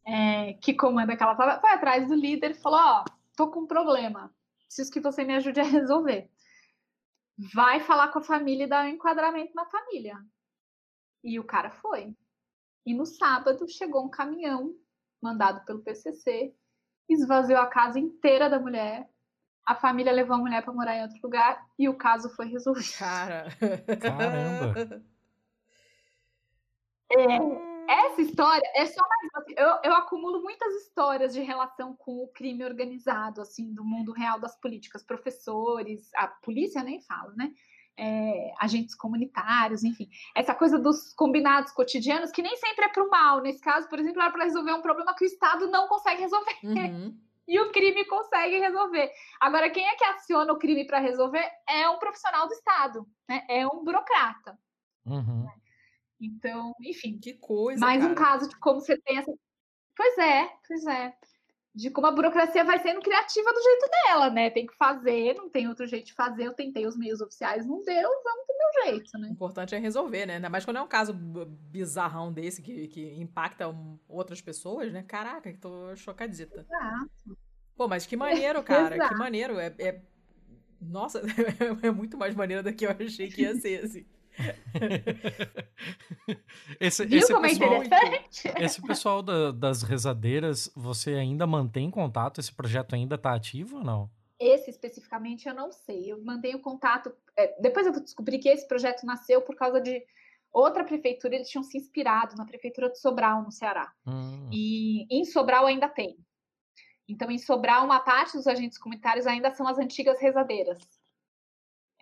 É, 0.06 0.54
que 0.54 0.74
comanda 0.74 1.14
aquela 1.14 1.36
favela, 1.36 1.60
foi 1.60 1.70
atrás 1.72 2.08
do 2.08 2.16
líder 2.16 2.52
e 2.52 2.62
falou: 2.62 2.80
Ó, 2.80 3.02
oh, 3.02 3.12
tô 3.36 3.52
com 3.52 3.62
um 3.62 3.68
problema, 3.68 4.34
preciso 4.66 4.92
que 4.92 5.00
você 5.00 5.24
me 5.24 5.36
ajude 5.36 5.60
a 5.60 5.64
resolver. 5.64 6.30
Vai 7.54 7.80
falar 7.80 8.10
com 8.10 8.20
a 8.20 8.24
família 8.24 8.66
e 8.66 8.68
dar 8.68 8.86
um 8.86 8.90
enquadramento 8.90 9.54
na 9.54 9.66
família. 9.66 10.18
E 11.24 11.40
o 11.40 11.44
cara 11.44 11.70
foi. 11.70 12.16
E 12.86 12.94
no 12.94 13.06
sábado 13.06 13.68
chegou 13.70 14.04
um 14.04 14.10
caminhão 14.10 14.76
mandado 15.22 15.64
pelo 15.66 15.84
PCC, 15.84 16.54
esvaziou 17.08 17.60
a 17.60 17.68
casa 17.68 18.00
inteira 18.00 18.50
da 18.50 18.60
mulher, 18.60 19.08
a 19.66 19.76
família 19.76 20.12
levou 20.12 20.36
a 20.36 20.40
mulher 20.40 20.64
para 20.64 20.74
morar 20.74 20.96
em 20.96 21.04
outro 21.04 21.20
lugar 21.24 21.66
e 21.78 21.88
o 21.88 21.96
caso 21.96 22.30
foi 22.30 22.48
resolvido. 22.48 22.98
Cara. 22.98 23.48
Caramba. 24.00 25.04
É, 27.14 28.06
essa 28.06 28.22
história 28.22 28.66
é 28.74 28.86
só 28.86 29.02
mais. 29.06 29.46
Eu, 29.58 29.92
eu 29.92 29.94
acumulo 29.98 30.42
muitas 30.42 30.74
histórias 30.76 31.34
de 31.34 31.42
relação 31.42 31.94
com 31.94 32.24
o 32.24 32.28
crime 32.30 32.64
organizado, 32.64 33.42
assim, 33.42 33.74
do 33.74 33.84
mundo 33.84 34.14
real 34.14 34.40
das 34.40 34.56
políticas. 34.56 35.04
Professores, 35.04 36.10
a 36.16 36.26
polícia 36.28 36.82
nem 36.82 37.02
fala, 37.02 37.34
né? 37.36 37.52
É, 37.98 38.54
agentes 38.62 38.96
comunitários, 38.96 39.84
enfim. 39.84 40.10
Essa 40.34 40.56
coisa 40.56 40.80
dos 40.80 41.14
combinados 41.14 41.74
cotidianos, 41.74 42.32
que 42.32 42.42
nem 42.42 42.56
sempre 42.56 42.86
é 42.86 42.88
para 42.88 43.04
o 43.04 43.10
mal. 43.10 43.42
Nesse 43.42 43.60
caso, 43.60 43.90
por 43.90 44.00
exemplo, 44.00 44.22
era 44.22 44.32
para 44.32 44.46
resolver 44.46 44.72
um 44.72 44.82
problema 44.82 45.14
que 45.14 45.26
o 45.26 45.28
Estado 45.28 45.68
não 45.68 45.90
consegue 45.90 46.22
resolver. 46.22 46.60
Uhum 46.64 47.20
e 47.48 47.60
o 47.60 47.72
crime 47.72 48.06
consegue 48.06 48.60
resolver. 48.60 49.12
Agora, 49.40 49.70
quem 49.70 49.88
é 49.88 49.96
que 49.96 50.04
aciona 50.04 50.54
o 50.54 50.58
crime 50.58 50.86
para 50.86 51.00
resolver 51.00 51.46
é 51.68 51.90
um 51.90 52.00
profissional 52.00 52.48
do 52.48 52.54
Estado, 52.54 53.08
né? 53.28 53.46
é 53.50 53.66
um 53.68 53.84
burocrata. 53.84 54.58
Uhum. 55.06 55.48
Então, 56.20 56.74
enfim. 56.82 57.20
Que 57.20 57.34
coisa. 57.34 57.80
Mais 57.80 58.02
cara. 58.02 58.12
um 58.12 58.16
caso 58.16 58.48
de 58.48 58.56
como 58.60 58.80
você 58.80 58.98
tem 59.02 59.18
essa. 59.18 59.34
Pois 59.96 60.18
é, 60.18 60.50
pois 60.68 60.86
é 60.86 61.14
de 61.74 61.90
como 61.90 62.08
a 62.08 62.12
burocracia 62.12 62.66
vai 62.66 62.80
sendo 62.80 63.02
criativa 63.02 63.54
do 63.54 63.62
jeito 63.62 63.90
dela, 63.90 64.30
né? 64.30 64.50
Tem 64.50 64.66
que 64.66 64.76
fazer, 64.76 65.36
não 65.36 65.50
tem 65.50 65.68
outro 65.70 65.88
jeito 65.88 66.08
de 66.08 66.14
fazer. 66.14 66.44
Eu 66.44 66.54
tentei 66.54 66.86
os 66.86 66.98
meios 66.98 67.22
oficiais, 67.22 67.66
não 67.66 67.82
deu, 67.82 68.10
vamos 68.24 68.48
do 68.48 68.58
meu 68.58 68.84
jeito, 68.84 69.18
né? 69.18 69.30
O 69.30 69.32
importante 69.32 69.74
é 69.74 69.78
resolver, 69.78 70.26
né? 70.26 70.36
Ainda 70.36 70.50
mais 70.50 70.66
quando 70.66 70.78
é 70.78 70.82
um 70.82 70.88
caso 70.88 71.14
bizarrão 71.14 72.32
desse 72.32 72.62
que, 72.62 72.88
que 72.90 73.14
impacta 73.22 73.70
um, 73.70 73.98
outras 74.10 74.42
pessoas, 74.42 74.92
né? 74.92 75.04
Caraca, 75.04 75.54
tô 75.62 75.96
chocadita. 75.96 76.60
Exato. 76.62 77.38
Pô, 77.76 77.88
mas 77.88 78.06
que 78.06 78.18
maneiro, 78.18 78.62
cara. 78.64 79.08
que 79.08 79.16
maneiro. 79.16 79.58
É, 79.58 79.74
é... 79.80 80.02
Nossa, 80.82 81.22
é 81.82 81.92
muito 81.92 82.18
mais 82.18 82.36
maneiro 82.36 82.64
do 82.64 82.74
que 82.74 82.86
eu 82.86 82.92
achei 82.92 83.30
que 83.30 83.44
ia 83.44 83.56
ser, 83.56 83.86
assim. 83.86 84.06
esse, 86.80 87.06
Viu 87.06 87.20
esse 87.20 87.34
como 87.34 87.48
pessoal, 87.48 87.74
é 87.74 87.86
interessante? 87.86 88.52
Esse 88.64 88.82
pessoal 88.82 89.22
da, 89.22 89.52
das 89.52 89.84
rezadeiras, 89.84 90.72
você 90.76 91.16
ainda 91.16 91.46
mantém 91.46 91.92
contato? 91.92 92.40
Esse 92.40 92.54
projeto 92.54 92.96
ainda 92.96 93.16
está 93.16 93.34
ativo 93.34 93.78
ou 93.78 93.84
não? 93.84 94.10
Esse 94.40 94.70
especificamente 94.70 95.48
eu 95.48 95.54
não 95.54 95.72
sei. 95.72 96.12
Eu 96.12 96.24
mantenho 96.24 96.60
contato. 96.60 97.14
É, 97.38 97.62
depois 97.62 97.86
eu 97.86 97.94
descobri 97.94 98.40
que 98.40 98.50
esse 98.50 98.68
projeto 98.68 99.06
nasceu 99.06 99.42
por 99.42 99.56
causa 99.56 99.80
de 99.80 100.04
outra 100.52 100.84
prefeitura. 100.84 101.36
Eles 101.36 101.50
tinham 101.50 101.64
se 101.64 101.78
inspirado 101.78 102.36
na 102.36 102.46
prefeitura 102.46 102.90
de 102.90 103.00
Sobral, 103.00 103.44
no 103.44 103.52
Ceará. 103.52 103.92
Hum. 104.06 104.50
E 104.52 105.06
em 105.10 105.24
Sobral 105.26 105.68
ainda 105.68 105.88
tem. 105.88 106.18
Então, 107.08 107.30
em 107.30 107.38
Sobral, 107.38 107.86
uma 107.86 108.00
parte 108.00 108.38
dos 108.38 108.48
agentes 108.48 108.78
comunitários 108.78 109.28
ainda 109.28 109.52
são 109.52 109.68
as 109.68 109.78
antigas 109.78 110.20
rezadeiras. 110.20 110.80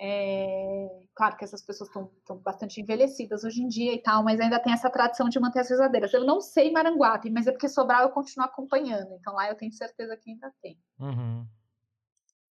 É, 0.02 0.88
claro 1.14 1.36
que 1.36 1.44
essas 1.44 1.62
pessoas 1.62 1.90
estão 1.90 2.38
bastante 2.38 2.80
envelhecidas 2.80 3.44
hoje 3.44 3.62
em 3.62 3.68
dia 3.68 3.94
e 3.94 4.02
tal, 4.02 4.24
mas 4.24 4.40
ainda 4.40 4.58
tem 4.58 4.72
essa 4.72 4.90
tradição 4.90 5.28
de 5.28 5.40
manter 5.40 5.60
as 5.60 5.70
rezadeiras. 5.70 6.14
Eu 6.14 6.26
não 6.26 6.40
sei 6.40 6.72
Maranguape, 6.72 7.30
mas 7.30 7.48
é 7.48 7.52
porque 7.52 7.68
Sobral 7.68 8.04
eu 8.04 8.12
continuo 8.12 8.46
acompanhando, 8.46 9.14
então 9.16 9.34
lá 9.34 9.50
eu 9.50 9.56
tenho 9.56 9.74
certeza 9.74 10.16
que 10.16 10.32
ainda 10.32 10.54
tem. 10.62 10.80
Uhum. 11.00 11.46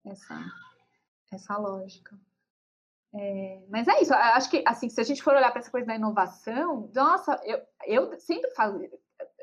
Essa, 0.05 0.43
essa 1.31 1.57
lógica. 1.57 2.19
É, 3.15 3.63
mas 3.69 3.87
é 3.87 4.01
isso, 4.01 4.13
acho 4.13 4.49
que 4.49 4.61
assim, 4.67 4.89
se 4.89 4.99
a 4.99 5.03
gente 5.03 5.23
for 5.23 5.33
olhar 5.33 5.49
para 5.49 5.61
essa 5.61 5.71
coisa 5.71 5.87
da 5.87 5.95
inovação, 5.95 6.91
nossa, 6.93 7.39
eu, 7.45 7.61
eu 7.85 8.19
sempre 8.19 8.51
falo 8.51 8.81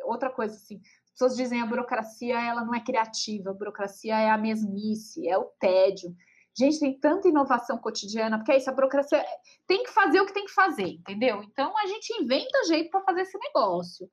outra 0.04 0.28
coisa 0.28 0.54
assim, 0.54 0.78
as 1.06 1.12
pessoas 1.12 1.36
dizem 1.36 1.62
a 1.62 1.66
burocracia 1.66 2.38
ela 2.38 2.62
não 2.62 2.74
é 2.74 2.80
criativa, 2.80 3.50
a 3.50 3.54
burocracia 3.54 4.14
é 4.18 4.28
a 4.28 4.36
mesmice, 4.36 5.26
é 5.26 5.38
o 5.38 5.44
tédio. 5.58 6.14
Gente, 6.56 6.78
tem 6.78 6.98
tanta 6.98 7.28
inovação 7.28 7.78
cotidiana, 7.78 8.38
porque 8.38 8.52
é 8.52 8.56
isso, 8.58 8.70
a 8.70 8.72
burocracia 8.72 9.24
tem 9.66 9.82
que 9.82 9.90
fazer 9.90 10.20
o 10.20 10.26
que 10.26 10.32
tem 10.32 10.44
que 10.44 10.52
fazer, 10.52 10.86
entendeu? 10.86 11.42
Então 11.42 11.76
a 11.76 11.86
gente 11.86 12.12
inventa 12.22 12.64
jeito 12.68 12.90
para 12.90 13.02
fazer 13.02 13.22
esse 13.22 13.36
negócio. 13.38 14.08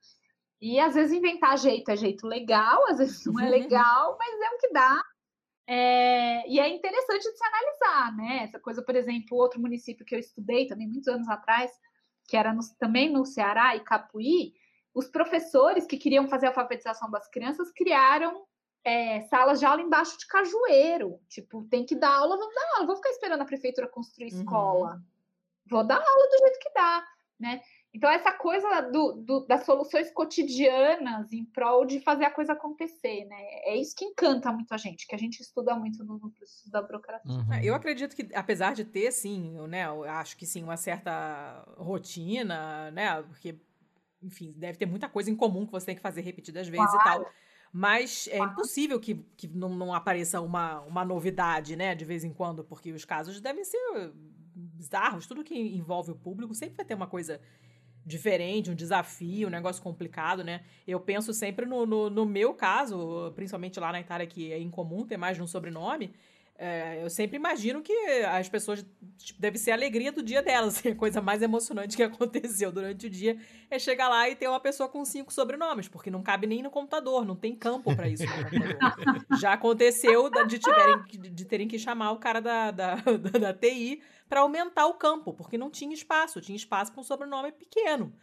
E 0.60 0.80
às 0.80 0.96
vezes 0.96 1.12
inventar 1.12 1.58
jeito 1.58 1.90
é 1.90 1.96
jeito 1.96 2.26
legal, 2.26 2.84
às 2.88 2.98
vezes 2.98 3.26
não 3.26 3.40
é 3.40 3.50
legal, 3.50 4.18
mas 4.18 4.42
é 4.42 4.56
o 4.56 4.58
que 4.58 4.74
dá. 4.74 5.04
É, 5.68 6.50
e 6.50 6.60
é 6.60 6.68
interessante 6.68 7.24
de 7.24 7.38
se 7.38 7.46
analisar, 7.46 8.18
né? 8.18 8.44
Essa 8.44 8.60
coisa, 8.60 8.84
por 8.84 8.96
exemplo, 8.96 9.38
outro 9.38 9.62
município 9.62 10.06
que 10.06 10.16
eu 10.16 10.20
estudei 10.20 10.66
também 10.68 10.88
muitos 10.88 11.08
anos 11.08 11.30
atrás, 11.30 11.72
que 12.28 12.36
era 12.36 12.54
no, 12.54 12.62
também 12.80 13.12
no 13.12 13.26
Ceará, 13.26 13.76
e 13.76 13.82
Capuí, 13.82 14.54
os 14.94 15.08
professores 15.08 15.86
que 15.86 15.98
queriam 15.98 16.28
fazer 16.28 16.48
a 16.48 16.50
alfabetização 16.50 17.10
das 17.10 17.30
crianças 17.30 17.72
criaram 17.72 18.44
é, 18.84 19.22
salas 19.22 19.60
de 19.60 19.66
aula 19.66 19.82
embaixo 19.82 20.18
de 20.18 20.28
cajueiro. 20.28 21.20
Tipo, 21.30 21.64
tem 21.66 21.86
que 21.86 21.96
dar 21.96 22.16
aula, 22.16 22.38
vamos 22.38 22.56
dar 22.56 22.76
aula. 22.76 22.88
Vou 22.88 22.96
ficar 22.96 23.10
esperando 23.10 23.42
a 23.42 23.46
prefeitura 23.46 23.88
construir 23.88 24.32
uhum. 24.34 24.40
escola. 24.40 25.02
Vou 25.70 25.86
dar 25.86 25.98
aula 25.98 26.30
do 26.30 26.38
jeito 26.40 26.60
que 26.60 26.74
dá, 26.74 27.08
né? 27.40 27.62
Então, 27.94 28.10
essa 28.10 28.32
coisa 28.32 28.82
do, 28.90 29.14
do, 29.14 29.46
das 29.46 29.66
soluções 29.66 30.10
cotidianas 30.12 31.32
em 31.34 31.44
prol 31.44 31.86
de 31.86 32.00
fazer 32.00 32.24
a 32.24 32.32
coisa 32.32 32.54
acontecer, 32.54 33.26
né? 33.26 33.38
É 33.66 33.76
isso 33.76 33.94
que 33.96 34.06
encanta 34.06 34.52
muito 34.52 34.74
a 34.74 34.78
gente, 34.78 35.06
que 35.06 35.14
a 35.14 35.18
gente 35.18 35.42
estuda 35.42 35.76
muito 35.76 36.02
no 36.06 36.14
núcleo 36.14 36.48
da 36.68 36.82
burocracia. 36.82 37.30
Uhum. 37.30 37.62
Eu 37.62 37.76
acredito 37.76 38.16
que, 38.16 38.30
apesar 38.34 38.74
de 38.74 38.86
ter, 38.86 39.12
sim, 39.12 39.58
né? 39.68 39.88
Eu 39.88 40.06
acho 40.06 40.38
que 40.38 40.46
sim, 40.46 40.64
uma 40.64 40.78
certa 40.78 41.66
rotina, 41.78 42.90
né? 42.92 43.22
Porque, 43.24 43.60
enfim, 44.22 44.54
deve 44.56 44.78
ter 44.78 44.86
muita 44.86 45.10
coisa 45.10 45.30
em 45.30 45.36
comum 45.36 45.66
que 45.66 45.74
você 45.74 45.88
tem 45.88 45.96
que 45.96 46.02
fazer 46.02 46.22
repetidas 46.22 46.70
vezes 46.70 46.92
claro. 46.92 47.24
e 47.24 47.26
tal. 47.26 47.34
Mas 47.72 48.28
é 48.30 48.38
impossível 48.40 49.00
que, 49.00 49.16
que 49.38 49.48
não, 49.48 49.70
não 49.70 49.94
apareça 49.94 50.42
uma, 50.42 50.82
uma 50.82 51.06
novidade, 51.06 51.76
né, 51.76 51.96
de 51.96 52.04
vez 52.04 52.24
em 52.24 52.34
quando, 52.34 52.64
porque 52.64 52.92
os 52.92 53.06
casos 53.06 53.40
devem 53.40 53.64
ser 53.64 54.12
bizarros. 54.54 55.26
Tudo 55.26 55.44
que 55.44 55.56
envolve 55.58 56.12
o 56.12 56.16
público 56.16 56.54
sempre 56.54 56.76
vai 56.76 56.86
ter 56.86 56.94
uma 56.94 57.08
coisa 57.08 57.40
diferente, 58.06 58.70
um 58.70 58.76
desafio, 58.76 59.48
um 59.48 59.52
negócio 59.52 59.82
complicado, 59.82 60.44
né? 60.44 60.64
Eu 60.88 61.00
penso 61.00 61.34
sempre 61.34 61.66
no, 61.66 61.86
no, 61.86 62.10
no 62.10 62.26
meu 62.26 62.54
caso, 62.54 63.32
principalmente 63.36 63.80
lá 63.80 63.92
na 63.92 64.02
Itália, 64.02 64.28
que 64.28 64.52
é 64.52 64.60
incomum 64.60 65.06
ter 65.06 65.18
mais 65.18 65.38
de 65.38 65.44
um 65.44 65.48
sobrenome. 65.48 66.14
É, 66.64 67.04
eu 67.04 67.10
sempre 67.10 67.38
imagino 67.38 67.82
que 67.82 67.92
as 68.24 68.48
pessoas, 68.48 68.86
tipo, 69.18 69.42
deve 69.42 69.58
ser 69.58 69.72
a 69.72 69.74
alegria 69.74 70.12
do 70.12 70.22
dia 70.22 70.44
delas. 70.44 70.78
Assim, 70.78 70.90
a 70.90 70.96
coisa 70.96 71.20
mais 71.20 71.42
emocionante 71.42 71.98
que 71.98 72.04
aconteceu 72.04 72.72
durante 72.72 73.08
o 73.08 73.10
dia 73.10 73.36
é 73.68 73.80
chegar 73.80 74.08
lá 74.08 74.30
e 74.30 74.36
ter 74.36 74.48
uma 74.48 74.60
pessoa 74.60 74.88
com 74.88 75.04
cinco 75.04 75.34
sobrenomes, 75.34 75.88
porque 75.88 76.12
não 76.12 76.22
cabe 76.22 76.46
nem 76.46 76.62
no 76.62 76.70
computador, 76.70 77.26
não 77.26 77.36
tem 77.36 77.56
campo 77.56 77.96
para 77.96 78.08
isso. 78.08 78.24
Já 79.42 79.54
aconteceu 79.54 80.30
de, 80.48 80.60
tiverem, 80.60 81.04
de 81.34 81.46
terem 81.46 81.68
que 81.68 81.80
chamar 81.80 82.12
o 82.12 82.20
cara 82.20 82.40
da, 82.40 82.70
da, 82.70 82.96
da, 83.18 83.40
da 83.40 83.54
TI 83.56 84.04
para 84.30 84.42
aumentar 84.42 84.86
o 84.86 84.94
campo, 84.94 85.34
porque 85.34 85.58
não 85.58 85.72
tinha 85.72 85.96
espaço, 85.96 86.40
tinha 86.42 86.56
espaço 86.56 86.92
para 86.92 87.02
um 87.02 87.04
sobrenome 87.04 87.52
pequeno. 87.52 88.14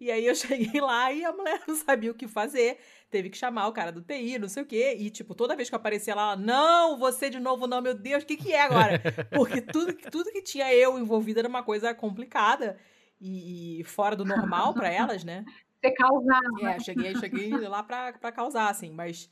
E 0.00 0.10
aí 0.10 0.26
eu 0.26 0.34
cheguei 0.36 0.80
lá 0.80 1.12
e 1.12 1.24
a 1.24 1.32
mulher 1.32 1.60
não 1.66 1.74
sabia 1.74 2.10
o 2.10 2.14
que 2.14 2.28
fazer. 2.28 2.78
Teve 3.10 3.30
que 3.30 3.38
chamar 3.38 3.66
o 3.68 3.72
cara 3.72 3.90
do 3.90 4.02
TI, 4.02 4.38
não 4.38 4.48
sei 4.48 4.62
o 4.62 4.66
quê. 4.66 4.96
E, 4.98 5.10
tipo, 5.10 5.34
toda 5.34 5.56
vez 5.56 5.68
que 5.68 5.74
eu 5.74 5.78
aparecia 5.78 6.14
lá, 6.14 6.36
não, 6.36 6.98
você 6.98 7.30
de 7.30 7.40
novo 7.40 7.66
não, 7.66 7.80
meu 7.80 7.94
Deus, 7.94 8.22
o 8.22 8.26
que, 8.26 8.36
que 8.36 8.52
é 8.52 8.62
agora? 8.62 9.00
Porque 9.34 9.60
tudo, 9.60 9.94
tudo 10.10 10.30
que 10.30 10.42
tinha 10.42 10.72
eu 10.72 10.98
envolvida 10.98 11.40
era 11.40 11.48
uma 11.48 11.62
coisa 11.62 11.94
complicada 11.94 12.78
e, 13.20 13.80
e 13.80 13.84
fora 13.84 14.14
do 14.14 14.24
normal 14.24 14.74
para 14.74 14.90
elas, 14.90 15.24
né? 15.24 15.44
Você 15.80 15.92
causava. 15.92 16.42
É, 16.62 16.80
cheguei, 16.80 17.14
cheguei 17.16 17.50
lá 17.68 17.82
pra, 17.82 18.12
pra 18.12 18.32
causar, 18.32 18.68
assim, 18.68 18.90
mas. 18.90 19.30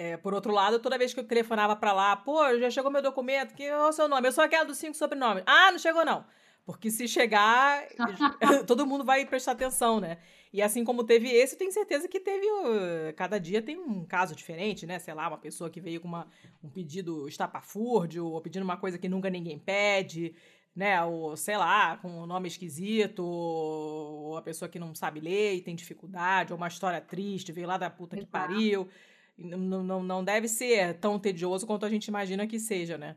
É, 0.00 0.16
por 0.16 0.32
outro 0.32 0.52
lado, 0.52 0.78
toda 0.78 0.96
vez 0.96 1.12
que 1.12 1.18
eu 1.18 1.24
telefonava 1.24 1.74
pra 1.74 1.92
lá, 1.92 2.14
pô, 2.14 2.56
já 2.56 2.70
chegou 2.70 2.88
meu 2.88 3.02
documento, 3.02 3.52
que 3.52 3.64
é 3.64 3.76
o 3.76 3.90
seu 3.90 4.06
nome? 4.06 4.28
Eu 4.28 4.32
sou 4.32 4.44
aquela 4.44 4.64
dos 4.64 4.78
cinco 4.78 4.96
sobrenomes. 4.96 5.42
Ah, 5.44 5.72
não 5.72 5.78
chegou 5.80 6.04
não. 6.04 6.24
Porque 6.68 6.90
se 6.90 7.08
chegar, 7.08 7.82
todo 8.68 8.86
mundo 8.86 9.02
vai 9.02 9.24
prestar 9.24 9.52
atenção, 9.52 10.00
né? 10.00 10.18
E 10.52 10.60
assim 10.60 10.84
como 10.84 11.02
teve 11.02 11.26
esse, 11.26 11.54
eu 11.54 11.58
tenho 11.58 11.72
certeza 11.72 12.06
que 12.06 12.20
teve. 12.20 12.46
Cada 13.16 13.40
dia 13.40 13.62
tem 13.62 13.78
um 13.78 14.04
caso 14.04 14.36
diferente, 14.36 14.86
né? 14.86 14.98
Sei 14.98 15.14
lá, 15.14 15.28
uma 15.28 15.38
pessoa 15.38 15.70
que 15.70 15.80
veio 15.80 15.98
com 15.98 16.06
uma, 16.06 16.28
um 16.62 16.68
pedido 16.68 17.26
estapafúrdio, 17.26 18.26
ou 18.26 18.38
pedindo 18.42 18.64
uma 18.64 18.76
coisa 18.76 18.98
que 18.98 19.08
nunca 19.08 19.30
ninguém 19.30 19.58
pede, 19.58 20.34
né? 20.76 21.02
Ou 21.02 21.34
sei 21.38 21.56
lá, 21.56 21.96
com 21.96 22.24
um 22.24 22.26
nome 22.26 22.48
esquisito, 22.48 23.24
ou 23.24 24.36
a 24.36 24.42
pessoa 24.42 24.68
que 24.68 24.78
não 24.78 24.94
sabe 24.94 25.20
ler 25.20 25.54
e 25.54 25.62
tem 25.62 25.74
dificuldade, 25.74 26.52
ou 26.52 26.58
uma 26.58 26.68
história 26.68 27.00
triste, 27.00 27.50
veio 27.50 27.66
lá 27.66 27.78
da 27.78 27.88
puta 27.88 28.14
que 28.14 28.26
pariu. 28.26 28.86
Não, 29.38 29.82
não, 29.82 30.02
não 30.02 30.22
deve 30.22 30.46
ser 30.46 30.98
tão 30.98 31.18
tedioso 31.18 31.66
quanto 31.66 31.86
a 31.86 31.88
gente 31.88 32.08
imagina 32.08 32.46
que 32.46 32.58
seja, 32.58 32.98
né? 32.98 33.16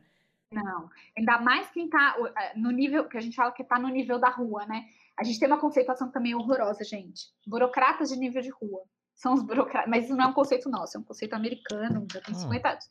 Não, 0.52 0.90
ainda 1.16 1.38
mais 1.38 1.70
quem 1.70 1.86
está 1.86 2.16
eh, 2.36 2.52
no 2.56 2.70
nível 2.70 3.08
que 3.08 3.16
a 3.16 3.20
gente 3.20 3.34
fala 3.34 3.52
que 3.52 3.62
está 3.62 3.78
no 3.78 3.88
nível 3.88 4.18
da 4.18 4.28
rua, 4.28 4.66
né? 4.66 4.84
A 5.16 5.24
gente 5.24 5.38
tem 5.38 5.48
uma 5.48 5.60
conceituação 5.60 6.10
também 6.10 6.34
horrorosa, 6.34 6.84
gente. 6.84 7.26
Burocratas 7.46 8.10
de 8.10 8.16
nível 8.16 8.42
de 8.42 8.50
rua. 8.50 8.82
São 9.14 9.34
os 9.34 9.42
burocratas, 9.42 9.88
mas 9.90 10.04
isso 10.04 10.16
não 10.16 10.24
é 10.24 10.28
um 10.28 10.32
conceito 10.32 10.68
nosso, 10.68 10.96
é 10.96 11.00
um 11.00 11.04
conceito 11.04 11.34
americano, 11.34 12.06
já 12.12 12.20
tem 12.20 12.34
50 12.34 12.68
ah. 12.68 12.72
anos. 12.72 12.88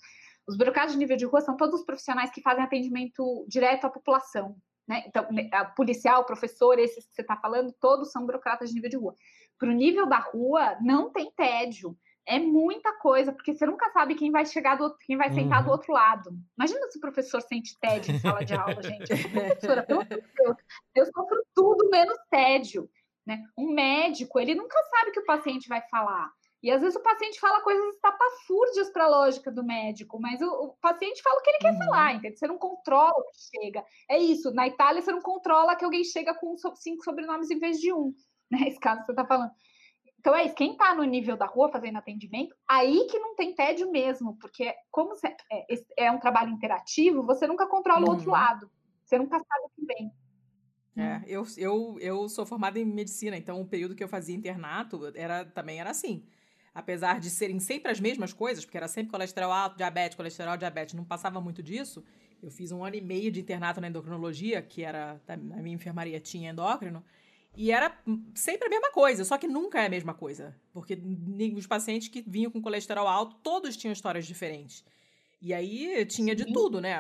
Os 0.47 0.57
burocratas 0.57 0.93
de 0.93 0.97
nível 0.97 1.17
de 1.17 1.25
rua 1.25 1.41
são 1.41 1.55
todos 1.55 1.79
os 1.79 1.85
profissionais 1.85 2.31
que 2.31 2.41
fazem 2.41 2.63
atendimento 2.63 3.45
direto 3.47 3.85
à 3.85 3.89
população. 3.89 4.55
Né? 4.87 5.03
Então, 5.07 5.27
policial, 5.75 6.25
professor, 6.25 6.77
esses 6.79 7.05
que 7.05 7.13
você 7.13 7.21
está 7.21 7.37
falando, 7.37 7.71
todos 7.79 8.11
são 8.11 8.25
burocratas 8.25 8.69
de 8.69 8.75
nível 8.75 8.89
de 8.89 8.97
rua. 8.97 9.15
Para 9.57 9.69
o 9.69 9.73
nível 9.73 10.07
da 10.07 10.17
rua, 10.17 10.77
não 10.81 11.11
tem 11.11 11.31
tédio 11.31 11.95
é 12.27 12.39
muita 12.39 12.93
coisa, 12.97 13.31
porque 13.31 13.53
você 13.53 13.65
nunca 13.65 13.89
sabe 13.91 14.15
quem 14.15 14.31
vai 14.31 14.45
chegar 14.45 14.75
do 14.75 14.83
outro, 14.83 14.99
quem 14.99 15.17
vai 15.17 15.31
sentar 15.31 15.59
uhum. 15.59 15.65
do 15.65 15.71
outro 15.71 15.93
lado. 15.93 16.31
Imagina 16.57 16.87
se 16.89 16.97
o 16.97 17.01
professor 17.01 17.41
sente 17.41 17.77
tédio 17.79 18.15
em 18.15 18.19
sala 18.19 18.45
de 18.45 18.53
aula, 18.53 18.81
gente. 18.81 19.07
professora, 19.31 19.83
pelo 19.83 20.01
amor 20.01 20.17
de 20.17 20.27
Deus, 20.37 20.57
eu 20.95 21.05
sofro 21.05 21.43
tudo 21.55 21.89
menos 21.89 22.17
tédio. 22.29 22.89
Né? 23.25 23.43
Um 23.57 23.71
médico, 23.71 24.39
ele 24.39 24.55
nunca 24.55 24.77
sabe 24.89 25.09
o 25.09 25.13
que 25.13 25.19
o 25.19 25.25
paciente 25.25 25.67
vai 25.67 25.81
falar. 25.89 26.31
E 26.63 26.69
às 26.69 26.81
vezes 26.81 26.95
o 26.95 27.01
paciente 27.01 27.39
fala 27.39 27.61
coisas 27.61 27.95
estapafúrdias 27.95 28.91
para 28.91 29.05
a 29.05 29.09
lógica 29.09 29.51
do 29.51 29.63
médico, 29.63 30.19
mas 30.21 30.41
o, 30.41 30.45
o, 30.45 30.67
paciente 30.79 31.21
fala 31.23 31.39
o 31.39 31.41
que 31.41 31.49
ele 31.49 31.57
quer 31.57 31.73
uhum. 31.73 31.79
falar, 31.79 32.13
entende? 32.13 32.37
Você 32.37 32.45
não 32.45 32.57
controla 32.57 33.13
o 33.17 33.23
que 33.31 33.57
chega. 33.57 33.83
É 34.07 34.19
isso, 34.19 34.51
na 34.53 34.67
Itália 34.67 35.01
você 35.01 35.11
não 35.11 35.21
controla 35.21 35.75
que 35.75 35.83
alguém 35.83 36.03
chega 36.03 36.35
com 36.35 36.55
cinco 36.75 37.03
sobrenomes 37.03 37.49
em 37.49 37.57
vez 37.57 37.79
de 37.79 37.91
um, 37.91 38.13
né? 38.49 38.67
Esse 38.67 38.79
caso 38.79 38.99
que 38.99 39.07
você 39.07 39.11
está 39.11 39.25
falando. 39.25 39.51
Então 40.21 40.35
é 40.35 40.45
isso, 40.45 40.53
quem 40.53 40.73
está 40.73 40.93
no 40.93 41.03
nível 41.03 41.35
da 41.35 41.47
rua 41.47 41.71
fazendo 41.71 41.97
atendimento, 41.97 42.55
aí 42.67 43.07
que 43.09 43.17
não 43.17 43.35
tem 43.35 43.55
tédio 43.55 43.91
mesmo, 43.91 44.37
porque 44.37 44.71
como 44.91 45.13
é, 45.49 45.65
é, 45.97 46.11
um 46.11 46.19
trabalho 46.19 46.51
interativo, 46.51 47.25
você 47.25 47.47
nunca 47.47 47.65
controla 47.65 48.01
uhum. 48.01 48.07
o 48.07 48.09
outro 48.11 48.27
uhum. 48.27 48.33
lado, 48.33 48.69
você 49.03 49.17
nunca 49.17 49.39
sabe 49.39 49.65
o 49.65 49.69
que 49.75 49.83
vem. 49.83 50.11
É, 50.95 51.23
eu, 51.25 51.43
eu, 51.57 51.97
eu 51.99 52.29
sou 52.29 52.45
formada 52.45 52.77
em 52.77 52.85
medicina, 52.85 53.35
então 53.35 53.59
o 53.59 53.65
período 53.65 53.95
que 53.95 54.03
eu 54.03 54.07
fazia 54.07 54.35
internato 54.35 55.11
era 55.15 55.43
também 55.43 55.79
era 55.79 55.89
assim. 55.89 56.23
Apesar 56.71 57.19
de 57.19 57.31
serem 57.31 57.59
sempre 57.59 57.91
as 57.91 57.99
mesmas 57.99 58.31
coisas, 58.31 58.63
porque 58.63 58.77
era 58.77 58.87
sempre 58.87 59.11
colesterol 59.11 59.51
alto, 59.51 59.75
diabetes, 59.75 60.15
colesterol, 60.15 60.55
diabetes, 60.55 60.93
não 60.93 61.03
passava 61.03 61.41
muito 61.41 61.63
disso. 61.63 62.03
Eu 62.43 62.51
fiz 62.51 62.71
um 62.71 62.85
ano 62.85 62.95
e 62.95 63.01
meio 63.01 63.31
de 63.31 63.41
internato 63.41 63.81
na 63.81 63.87
endocrinologia, 63.87 64.61
que 64.61 64.83
era 64.83 65.19
a 65.27 65.37
minha 65.37 65.75
enfermaria 65.75 66.19
tinha 66.19 66.51
endócrino. 66.51 67.03
E 67.55 67.71
era 67.71 67.95
sempre 68.33 68.67
a 68.67 68.69
mesma 68.69 68.91
coisa, 68.91 69.25
só 69.25 69.37
que 69.37 69.47
nunca 69.47 69.81
é 69.81 69.85
a 69.85 69.89
mesma 69.89 70.13
coisa. 70.13 70.55
Porque 70.73 70.97
os 71.55 71.67
pacientes 71.67 72.07
que 72.07 72.23
vinham 72.25 72.49
com 72.49 72.61
colesterol 72.61 73.07
alto, 73.07 73.35
todos 73.43 73.75
tinham 73.75 73.91
histórias 73.91 74.25
diferentes. 74.25 74.83
E 75.41 75.53
aí 75.53 76.05
tinha 76.05 76.35
de 76.35 76.45
tudo, 76.45 76.79
né? 76.79 76.95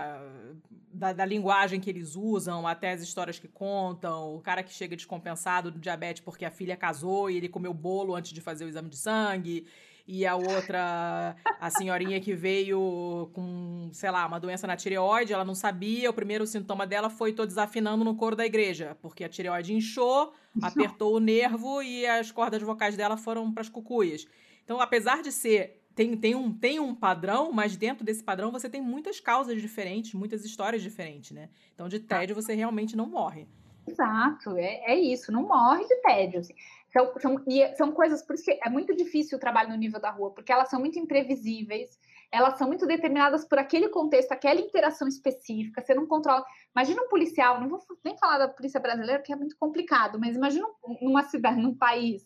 Da, 0.91 1.13
da, 1.13 1.25
linguagem 1.25 1.79
que 1.79 1.89
eles 1.89 2.15
usam, 2.15 2.67
até 2.67 2.91
as 2.91 3.01
histórias 3.01 3.39
que 3.39 3.47
contam, 3.47 4.35
o 4.35 4.41
cara 4.41 4.61
que 4.63 4.73
chega 4.73 4.95
descompensado 4.95 5.71
do 5.71 5.79
diabetes 5.79 6.21
porque 6.21 6.43
a 6.43 6.51
filha 6.51 6.75
casou 6.75 7.29
e 7.29 7.37
ele 7.37 7.47
comeu 7.47 7.73
bolo 7.73 8.13
antes 8.13 8.33
de 8.33 8.41
fazer 8.41 8.65
o 8.65 8.67
exame 8.67 8.89
de 8.89 8.97
sangue 8.97 9.65
e 10.11 10.25
a 10.25 10.35
outra, 10.35 11.37
a 11.57 11.69
senhorinha 11.69 12.19
que 12.19 12.33
veio 12.33 13.31
com, 13.31 13.89
sei 13.93 14.11
lá, 14.11 14.27
uma 14.27 14.39
doença 14.39 14.67
na 14.67 14.75
tireoide, 14.75 15.31
ela 15.31 15.45
não 15.45 15.55
sabia, 15.55 16.09
o 16.09 16.13
primeiro 16.13 16.45
sintoma 16.45 16.85
dela 16.85 17.09
foi 17.09 17.31
tô 17.31 17.45
desafinando 17.45 18.03
no 18.03 18.13
coro 18.13 18.35
da 18.35 18.45
igreja, 18.45 18.97
porque 19.01 19.23
a 19.23 19.29
tireoide 19.29 19.73
inchou, 19.73 20.33
apertou 20.61 21.15
o 21.15 21.19
nervo 21.21 21.81
e 21.81 22.05
as 22.05 22.29
cordas 22.29 22.61
vocais 22.61 22.97
dela 22.97 23.15
foram 23.15 23.53
para 23.53 23.61
as 23.61 23.69
cucuias. 23.69 24.27
Então, 24.65 24.81
apesar 24.81 25.21
de 25.21 25.31
ser 25.31 25.81
tem, 25.95 26.17
tem, 26.17 26.35
um, 26.35 26.53
tem 26.53 26.77
um 26.77 26.93
padrão, 26.93 27.53
mas 27.53 27.77
dentro 27.77 28.03
desse 28.03 28.21
padrão 28.21 28.51
você 28.51 28.69
tem 28.69 28.81
muitas 28.81 29.21
causas 29.21 29.61
diferentes, 29.61 30.13
muitas 30.13 30.43
histórias 30.43 30.81
diferentes, 30.81 31.31
né? 31.31 31.47
Então, 31.73 31.87
de 31.87 31.99
tédio 31.99 32.35
você 32.35 32.53
realmente 32.53 32.97
não 32.97 33.07
morre. 33.07 33.47
Exato, 33.87 34.57
é, 34.57 34.91
é 34.91 34.95
isso, 34.95 35.31
não 35.31 35.43
morre 35.43 35.85
de 35.85 35.95
tédio. 36.01 36.41
Assim. 36.41 36.53
São, 36.91 37.13
são, 37.19 37.43
e 37.47 37.75
são 37.75 37.91
coisas, 37.91 38.21
por 38.21 38.35
isso 38.35 38.43
que 38.43 38.59
é 38.61 38.69
muito 38.69 38.93
difícil 38.95 39.37
o 39.37 39.41
trabalho 39.41 39.69
no 39.69 39.77
nível 39.77 39.99
da 39.99 40.11
rua, 40.11 40.31
porque 40.33 40.51
elas 40.51 40.69
são 40.69 40.79
muito 40.79 40.99
imprevisíveis, 40.99 41.97
elas 42.29 42.57
são 42.57 42.67
muito 42.67 42.85
determinadas 42.85 43.45
por 43.45 43.57
aquele 43.57 43.87
contexto, 43.87 44.33
aquela 44.33 44.59
interação 44.59 45.07
específica, 45.07 45.81
você 45.81 45.93
não 45.93 46.05
controla. 46.05 46.45
Imagina 46.75 47.01
um 47.01 47.07
policial, 47.07 47.61
não 47.61 47.69
vou 47.69 47.79
nem 48.03 48.17
falar 48.17 48.39
da 48.39 48.47
polícia 48.49 48.79
brasileira, 48.79 49.19
porque 49.19 49.31
é 49.31 49.37
muito 49.37 49.55
complicado, 49.57 50.19
mas 50.19 50.35
imagina 50.35 50.67
numa 51.01 51.23
cidade, 51.23 51.61
num 51.61 51.75
país, 51.75 52.23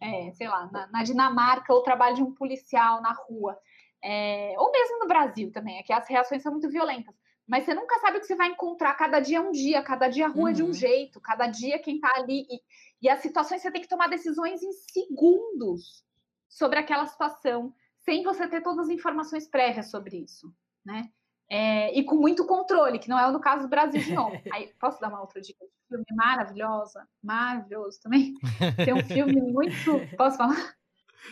é, 0.00 0.30
sei 0.32 0.48
lá, 0.48 0.70
na, 0.72 0.86
na, 0.86 1.02
Dinamarca, 1.02 1.74
o 1.74 1.82
trabalho 1.82 2.16
de 2.16 2.22
um 2.22 2.34
policial 2.34 3.02
na 3.02 3.12
rua, 3.12 3.58
é, 4.02 4.54
ou 4.56 4.72
mesmo 4.72 5.00
no 5.00 5.06
Brasil 5.06 5.52
também, 5.52 5.78
é 5.78 5.82
que 5.82 5.92
as 5.92 6.08
reações 6.08 6.42
são 6.42 6.52
muito 6.52 6.68
violentas 6.70 7.14
mas 7.48 7.64
você 7.64 7.72
nunca 7.72 7.98
sabe 7.98 8.18
o 8.18 8.20
que 8.20 8.26
você 8.26 8.36
vai 8.36 8.48
encontrar. 8.48 8.94
Cada 8.94 9.20
dia 9.20 9.38
é 9.38 9.40
um 9.40 9.50
dia, 9.50 9.82
cada 9.82 10.06
dia 10.06 10.26
a 10.26 10.28
rua 10.28 10.42
uhum. 10.42 10.48
é 10.48 10.52
de 10.52 10.62
um 10.62 10.66
uhum. 10.66 10.72
jeito, 10.74 11.18
cada 11.18 11.46
dia 11.46 11.78
quem 11.78 11.94
está 11.94 12.12
ali. 12.14 12.46
E, 12.50 12.60
e 13.00 13.08
as 13.08 13.20
situações 13.20 13.62
você 13.62 13.70
tem 13.70 13.82
que 13.82 13.88
tomar 13.88 14.08
decisões 14.08 14.62
em 14.62 14.72
segundos 14.72 16.04
sobre 16.48 16.78
aquela 16.78 17.06
situação, 17.06 17.74
sem 17.98 18.22
você 18.22 18.48
ter 18.48 18.62
todas 18.62 18.86
as 18.86 18.88
informações 18.88 19.46
prévias 19.46 19.90
sobre 19.90 20.18
isso, 20.18 20.52
né? 20.84 21.10
É, 21.50 21.98
e 21.98 22.04
com 22.04 22.16
muito 22.16 22.46
controle, 22.46 22.98
que 22.98 23.08
não 23.08 23.18
é 23.18 23.26
o 23.26 23.32
no 23.32 23.40
caso 23.40 23.62
do 23.62 23.70
Brasil 23.70 24.02
de 24.02 24.12
novo. 24.12 24.38
Aí, 24.52 24.72
posso 24.78 25.00
dar 25.00 25.08
uma 25.08 25.20
outra 25.20 25.40
dica 25.40 25.64
de 25.64 25.70
filme 25.88 26.04
maravilhosa? 26.14 27.08
Maravilhoso 27.22 28.00
também. 28.02 28.34
Tem 28.84 28.92
um 28.92 29.04
filme 29.04 29.40
muito. 29.40 29.74
Posso 30.16 30.36
falar? 30.36 30.74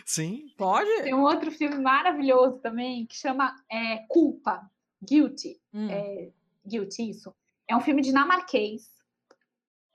Sim. 0.05 0.47
Pode? 0.57 0.89
Tem 1.03 1.13
um 1.13 1.21
outro 1.21 1.51
filme 1.51 1.77
maravilhoso 1.77 2.59
também 2.59 3.05
que 3.05 3.15
chama 3.15 3.55
é, 3.71 4.05
Culpa. 4.07 4.69
Guilty. 5.03 5.61
Hum. 5.71 5.87
É, 5.89 6.31
Guilty, 6.65 7.11
isso. 7.11 7.33
É 7.67 7.75
um 7.75 7.81
filme 7.81 8.01
dinamarquês. 8.01 8.96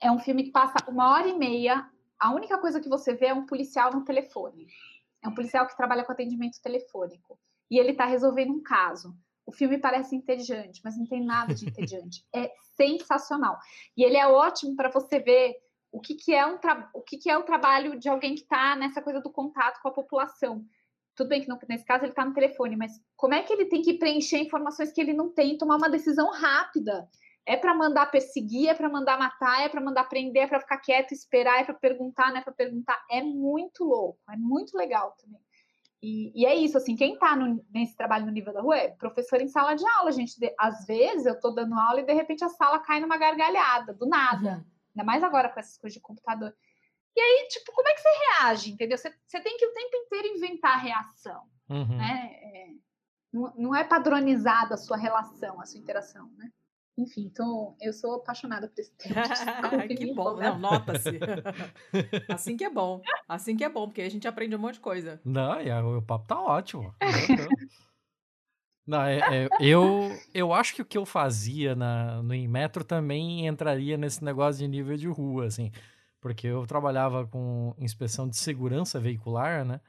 É 0.03 0.11
um 0.11 0.19
filme 0.19 0.43
que 0.43 0.51
passa 0.51 0.75
uma 0.89 1.11
hora 1.11 1.29
e 1.29 1.37
meia. 1.37 1.89
A 2.19 2.33
única 2.33 2.57
coisa 2.57 2.81
que 2.81 2.89
você 2.89 3.13
vê 3.13 3.27
é 3.27 3.33
um 3.33 3.45
policial 3.45 3.89
no 3.93 4.03
telefone. 4.03 4.67
É 5.23 5.29
um 5.29 5.33
policial 5.33 5.65
que 5.65 5.77
trabalha 5.77 6.03
com 6.03 6.11
atendimento 6.11 6.61
telefônico. 6.61 7.39
E 7.71 7.79
ele 7.79 7.91
está 7.91 8.05
resolvendo 8.05 8.51
um 8.51 8.61
caso. 8.61 9.15
O 9.45 9.51
filme 9.53 9.77
parece 9.77 10.13
entediante, 10.13 10.81
mas 10.83 10.97
não 10.97 11.05
tem 11.05 11.23
nada 11.23 11.55
de 11.55 11.65
entediante. 11.65 12.25
É 12.35 12.51
sensacional. 12.75 13.57
E 13.95 14.03
ele 14.03 14.17
é 14.17 14.27
ótimo 14.27 14.75
para 14.75 14.89
você 14.89 15.19
ver 15.19 15.55
o 15.89 16.01
que, 16.01 16.15
que 16.15 16.33
é 16.33 16.45
um 16.45 16.57
o 16.93 17.01
que, 17.01 17.17
que 17.17 17.29
é 17.29 17.37
o 17.37 17.43
trabalho 17.43 17.97
de 17.97 18.09
alguém 18.09 18.35
que 18.35 18.41
está 18.41 18.75
nessa 18.75 19.01
coisa 19.01 19.21
do 19.21 19.31
contato 19.31 19.81
com 19.81 19.87
a 19.87 19.93
população. 19.93 20.65
Tudo 21.15 21.29
bem 21.29 21.41
que 21.41 21.47
no, 21.47 21.57
nesse 21.69 21.85
caso 21.85 22.03
ele 22.03 22.11
está 22.11 22.25
no 22.25 22.33
telefone, 22.33 22.75
mas 22.75 22.99
como 23.15 23.35
é 23.35 23.43
que 23.43 23.53
ele 23.53 23.65
tem 23.65 23.81
que 23.81 23.93
preencher 23.93 24.39
informações 24.39 24.91
que 24.91 24.99
ele 24.99 25.13
não 25.13 25.29
tem, 25.29 25.57
tomar 25.57 25.77
uma 25.77 25.89
decisão 25.89 26.31
rápida? 26.31 27.07
É 27.45 27.57
para 27.57 27.75
mandar 27.75 28.09
perseguir, 28.09 28.69
é 28.69 28.73
para 28.73 28.89
mandar 28.89 29.19
matar, 29.19 29.61
é 29.61 29.69
para 29.69 29.81
mandar 29.81 30.05
prender, 30.05 30.43
é 30.43 30.47
para 30.47 30.61
ficar 30.61 30.77
quieto, 30.77 31.11
esperar, 31.11 31.59
é 31.59 31.63
para 31.65 31.73
perguntar, 31.73 32.29
não 32.29 32.37
é 32.37 32.41
para 32.41 32.53
perguntar. 32.53 33.03
É 33.11 33.21
muito 33.21 33.83
louco, 33.83 34.19
é 34.31 34.37
muito 34.37 34.77
legal 34.77 35.15
também. 35.21 35.41
E, 36.01 36.33
e, 36.35 36.45
é 36.45 36.53
isso, 36.53 36.77
assim, 36.77 36.97
quem 36.97 37.13
está 37.13 37.33
nesse 37.73 37.95
trabalho 37.95 38.25
no 38.25 38.31
nível 38.31 38.53
da 38.53 38.59
rua 38.59 38.77
é 38.77 38.89
professor 38.89 39.39
em 39.39 39.47
sala 39.47 39.73
de 39.73 39.87
aula, 39.87 40.11
gente. 40.11 40.37
De, 40.37 40.53
às 40.59 40.85
vezes 40.85 41.25
eu 41.25 41.33
estou 41.33 41.55
dando 41.55 41.79
aula 41.79 42.01
e 42.01 42.05
de 42.05 42.11
repente 42.11 42.43
a 42.43 42.49
sala 42.49 42.79
cai 42.79 42.99
numa 42.99 43.17
gargalhada, 43.17 43.93
do 43.93 44.05
nada. 44.05 44.57
Uhum. 44.57 44.65
Ainda 44.95 45.05
mais 45.05 45.23
agora 45.23 45.47
com 45.47 45.61
essas 45.61 45.77
coisas 45.77 45.95
de 45.95 46.01
computador. 46.01 46.53
E 47.15 47.21
aí, 47.21 47.47
tipo, 47.47 47.71
como 47.71 47.87
é 47.87 47.93
que 47.93 48.01
você 48.01 48.09
reage, 48.09 48.71
entendeu? 48.71 48.97
Você, 48.97 49.13
você 49.25 49.39
tem 49.39 49.55
que 49.55 49.65
o 49.65 49.73
tempo 49.73 49.95
inteiro 49.95 50.27
inventar 50.27 50.73
a 50.73 50.81
reação, 50.81 51.43
uhum. 51.69 51.97
né? 51.97 52.31
É, 52.33 52.67
não, 53.31 53.53
não 53.55 53.75
é 53.75 53.85
padronizada 53.85 54.73
a 54.75 54.77
sua 54.77 54.97
relação, 54.97 55.61
a 55.61 55.65
sua 55.65 55.79
interação, 55.79 56.29
né? 56.37 56.51
Enfim, 56.97 57.23
então 57.25 57.75
eu 57.81 57.91
sou 57.91 58.15
apaixonada 58.15 58.67
por 58.67 58.79
esse 58.79 58.91
tema. 58.97 59.23
que 59.87 60.13
bom, 60.13 60.37
não, 60.37 60.59
nota-se. 60.59 61.19
assim 62.29 62.55
que 62.55 62.63
é 62.63 62.69
bom. 62.69 63.01
Assim 63.27 63.57
que 63.57 63.63
é 63.63 63.69
bom, 63.69 63.87
porque 63.87 64.01
a 64.01 64.09
gente 64.09 64.27
aprende 64.27 64.55
um 64.55 64.59
monte 64.59 64.75
de 64.75 64.79
coisa. 64.79 65.19
Não, 65.25 65.59
e 65.59 65.71
o 65.71 66.01
papo 66.01 66.27
tá 66.27 66.39
ótimo. 66.39 66.93
Não, 68.85 69.01
é, 69.01 69.45
é, 69.45 69.49
eu, 69.61 70.11
eu 70.33 70.51
acho 70.51 70.75
que 70.75 70.81
o 70.81 70.85
que 70.85 70.97
eu 70.97 71.05
fazia 71.05 71.73
na, 71.73 72.21
no 72.21 72.35
Inmetro 72.35 72.83
também 72.83 73.47
entraria 73.47 73.95
nesse 73.95 74.21
negócio 74.21 74.59
de 74.59 74.67
nível 74.67 74.97
de 74.97 75.07
rua, 75.07 75.45
assim. 75.45 75.71
Porque 76.19 76.47
eu 76.47 76.67
trabalhava 76.67 77.25
com 77.25 77.73
inspeção 77.77 78.27
de 78.27 78.35
segurança 78.35 78.99
veicular, 78.99 79.63
né? 79.63 79.79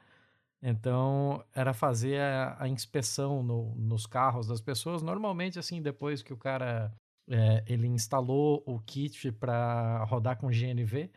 Então, 0.67 1.45
era 1.53 1.73
fazer 1.75 2.19
a, 2.19 2.57
a 2.63 2.67
inspeção 2.67 3.43
no, 3.43 3.75
nos 3.75 4.07
carros 4.07 4.47
das 4.47 4.59
pessoas. 4.59 5.03
Normalmente, 5.03 5.59
assim, 5.59 5.79
depois 5.79 6.23
que 6.23 6.33
o 6.33 6.37
cara 6.37 6.91
é, 7.29 7.63
ele 7.67 7.85
instalou 7.85 8.63
o 8.65 8.79
kit 8.79 9.31
para 9.31 10.03
rodar 10.05 10.37
com 10.37 10.47
GNV. 10.47 11.11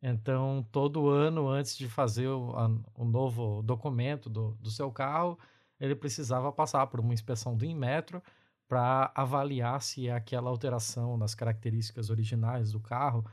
Então, 0.00 0.64
todo 0.70 1.08
ano, 1.08 1.48
antes 1.48 1.76
de 1.76 1.88
fazer 1.88 2.28
o, 2.28 2.56
a, 2.56 2.70
o 2.94 3.04
novo 3.04 3.60
documento 3.60 4.30
do, 4.30 4.52
do 4.60 4.70
seu 4.70 4.92
carro, 4.92 5.36
ele 5.80 5.96
precisava 5.96 6.52
passar 6.52 6.86
por 6.86 7.00
uma 7.00 7.12
inspeção 7.12 7.56
do 7.56 7.64
Inmetro 7.64 8.22
para 8.68 9.10
avaliar 9.16 9.82
se 9.82 10.08
aquela 10.08 10.48
alteração 10.48 11.16
nas 11.16 11.34
características 11.34 12.08
originais 12.08 12.70
do 12.70 12.78
carro 12.78 13.24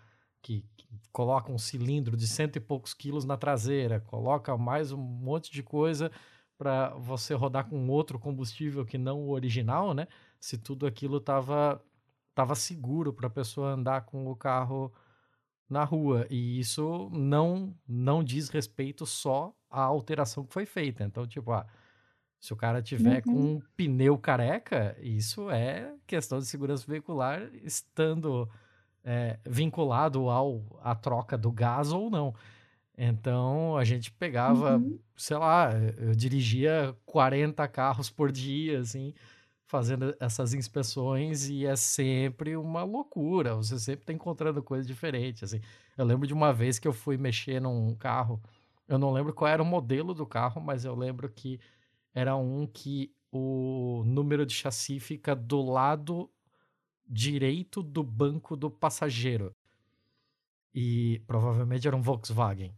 que, 0.41 0.65
coloca 1.11 1.51
um 1.51 1.57
cilindro 1.57 2.17
de 2.17 2.27
cento 2.27 2.55
e 2.57 2.59
poucos 2.59 2.93
quilos 2.93 3.25
na 3.25 3.37
traseira, 3.37 3.99
coloca 3.99 4.57
mais 4.57 4.91
um 4.91 4.97
monte 4.97 5.51
de 5.51 5.63
coisa 5.63 6.11
para 6.57 6.89
você 6.95 7.33
rodar 7.33 7.67
com 7.67 7.89
outro 7.89 8.19
combustível 8.19 8.85
que 8.85 8.97
não 8.97 9.21
o 9.21 9.31
original, 9.31 9.93
né? 9.93 10.07
Se 10.39 10.57
tudo 10.57 10.85
aquilo 10.85 11.17
estava 11.17 11.81
tava 12.35 12.55
seguro 12.55 13.13
para 13.13 13.27
a 13.27 13.29
pessoa 13.29 13.71
andar 13.71 14.01
com 14.05 14.27
o 14.27 14.35
carro 14.35 14.91
na 15.69 15.83
rua. 15.83 16.25
E 16.29 16.59
isso 16.59 17.09
não 17.11 17.75
não 17.87 18.23
diz 18.23 18.49
respeito 18.49 19.05
só 19.05 19.53
à 19.69 19.81
alteração 19.81 20.45
que 20.45 20.53
foi 20.53 20.65
feita. 20.65 21.03
Então, 21.03 21.27
tipo, 21.27 21.51
ah, 21.51 21.65
se 22.39 22.53
o 22.53 22.55
cara 22.55 22.81
tiver 22.81 23.23
uhum. 23.25 23.33
com 23.33 23.39
um 23.55 23.61
pneu 23.75 24.17
careca, 24.17 24.97
isso 24.99 25.49
é 25.49 25.93
questão 26.05 26.39
de 26.39 26.45
segurança 26.45 26.85
veicular 26.87 27.41
estando 27.63 28.49
é, 29.03 29.37
vinculado 29.45 30.29
ao 30.29 30.61
à 30.81 30.95
troca 30.95 31.37
do 31.37 31.51
gás 31.51 31.91
ou 31.91 32.09
não. 32.09 32.33
Então 32.97 33.75
a 33.75 33.83
gente 33.83 34.11
pegava, 34.11 34.77
uhum. 34.77 34.99
sei 35.15 35.37
lá, 35.37 35.71
eu 35.97 36.13
dirigia 36.13 36.95
40 37.05 37.67
carros 37.67 38.09
por 38.09 38.31
dia, 38.31 38.79
assim, 38.79 39.13
fazendo 39.65 40.15
essas 40.19 40.53
inspeções 40.53 41.49
e 41.49 41.65
é 41.65 41.75
sempre 41.75 42.55
uma 42.55 42.83
loucura. 42.83 43.55
Você 43.55 43.79
sempre 43.79 44.03
está 44.03 44.13
encontrando 44.13 44.61
coisa 44.61 44.87
diferente, 44.87 45.43
assim. 45.43 45.59
Eu 45.97 46.05
lembro 46.05 46.27
de 46.27 46.33
uma 46.33 46.53
vez 46.53 46.77
que 46.77 46.87
eu 46.87 46.93
fui 46.93 47.17
mexer 47.17 47.59
num 47.59 47.95
carro, 47.95 48.41
eu 48.87 48.99
não 48.99 49.11
lembro 49.11 49.33
qual 49.33 49.49
era 49.49 49.63
o 49.63 49.65
modelo 49.65 50.13
do 50.13 50.25
carro, 50.25 50.61
mas 50.61 50.85
eu 50.85 50.95
lembro 50.95 51.29
que 51.29 51.59
era 52.13 52.35
um 52.35 52.67
que 52.67 53.11
o 53.31 54.03
número 54.05 54.45
de 54.45 54.53
chassi 54.53 54.99
fica 54.99 55.35
do 55.35 55.61
lado 55.63 56.29
direito 57.07 57.83
do 57.83 58.03
banco 58.03 58.55
do 58.55 58.69
passageiro. 58.69 59.55
E 60.73 61.21
provavelmente 61.27 61.87
era 61.87 61.95
um 61.95 62.01
Volkswagen. 62.01 62.73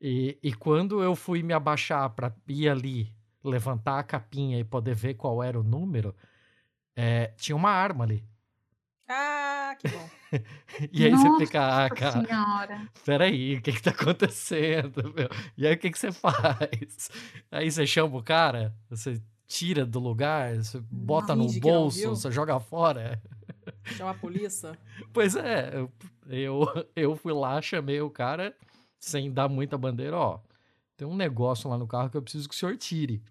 E, 0.00 0.38
e 0.42 0.52
quando 0.52 1.02
eu 1.02 1.16
fui 1.16 1.42
me 1.42 1.54
abaixar 1.54 2.10
para 2.10 2.34
ir 2.46 2.68
ali, 2.68 3.14
levantar 3.42 3.98
a 3.98 4.02
capinha 4.02 4.58
e 4.58 4.64
poder 4.64 4.94
ver 4.94 5.14
qual 5.14 5.42
era 5.42 5.58
o 5.58 5.62
número, 5.62 6.14
é, 6.94 7.28
tinha 7.36 7.56
uma 7.56 7.70
arma 7.70 8.04
ali. 8.04 8.24
Ah, 9.08 9.76
que 9.78 9.88
bom. 9.88 10.10
e 10.92 11.04
aí 11.04 11.10
Nossa 11.12 11.28
você 11.28 11.46
fica, 11.46 11.84
ah, 11.84 11.90
cara, 11.90 12.26
senhora. 12.26 12.88
peraí, 13.04 13.56
o 13.56 13.62
que 13.62 13.72
que 13.72 13.82
tá 13.82 13.90
acontecendo? 13.90 15.12
Meu? 15.14 15.28
E 15.56 15.66
aí 15.66 15.74
o 15.74 15.78
que 15.78 15.90
que 15.90 15.98
você 15.98 16.10
faz? 16.12 17.10
Aí 17.50 17.70
você 17.70 17.86
chama 17.86 18.16
o 18.16 18.22
cara, 18.22 18.74
você 18.88 19.20
tira 19.46 19.84
do 19.84 19.98
lugar, 19.98 20.56
você 20.56 20.80
bota 20.90 21.34
no 21.34 21.50
bolso, 21.60 22.10
você 22.10 22.30
joga 22.30 22.58
fora. 22.58 23.20
Chama 23.84 24.10
a 24.10 24.14
polícia? 24.14 24.78
Pois 25.12 25.36
é, 25.36 25.72
eu, 26.28 26.66
eu 26.94 27.16
fui 27.16 27.32
lá, 27.32 27.60
chamei 27.60 28.00
o 28.00 28.10
cara, 28.10 28.54
sem 28.98 29.30
dar 29.30 29.48
muita 29.48 29.76
bandeira, 29.76 30.16
ó. 30.16 30.40
Tem 30.96 31.06
um 31.06 31.16
negócio 31.16 31.68
lá 31.68 31.76
no 31.76 31.86
carro 31.86 32.10
que 32.10 32.16
eu 32.16 32.22
preciso 32.22 32.48
que 32.48 32.54
o 32.54 32.58
senhor 32.58 32.76
tire. 32.76 33.22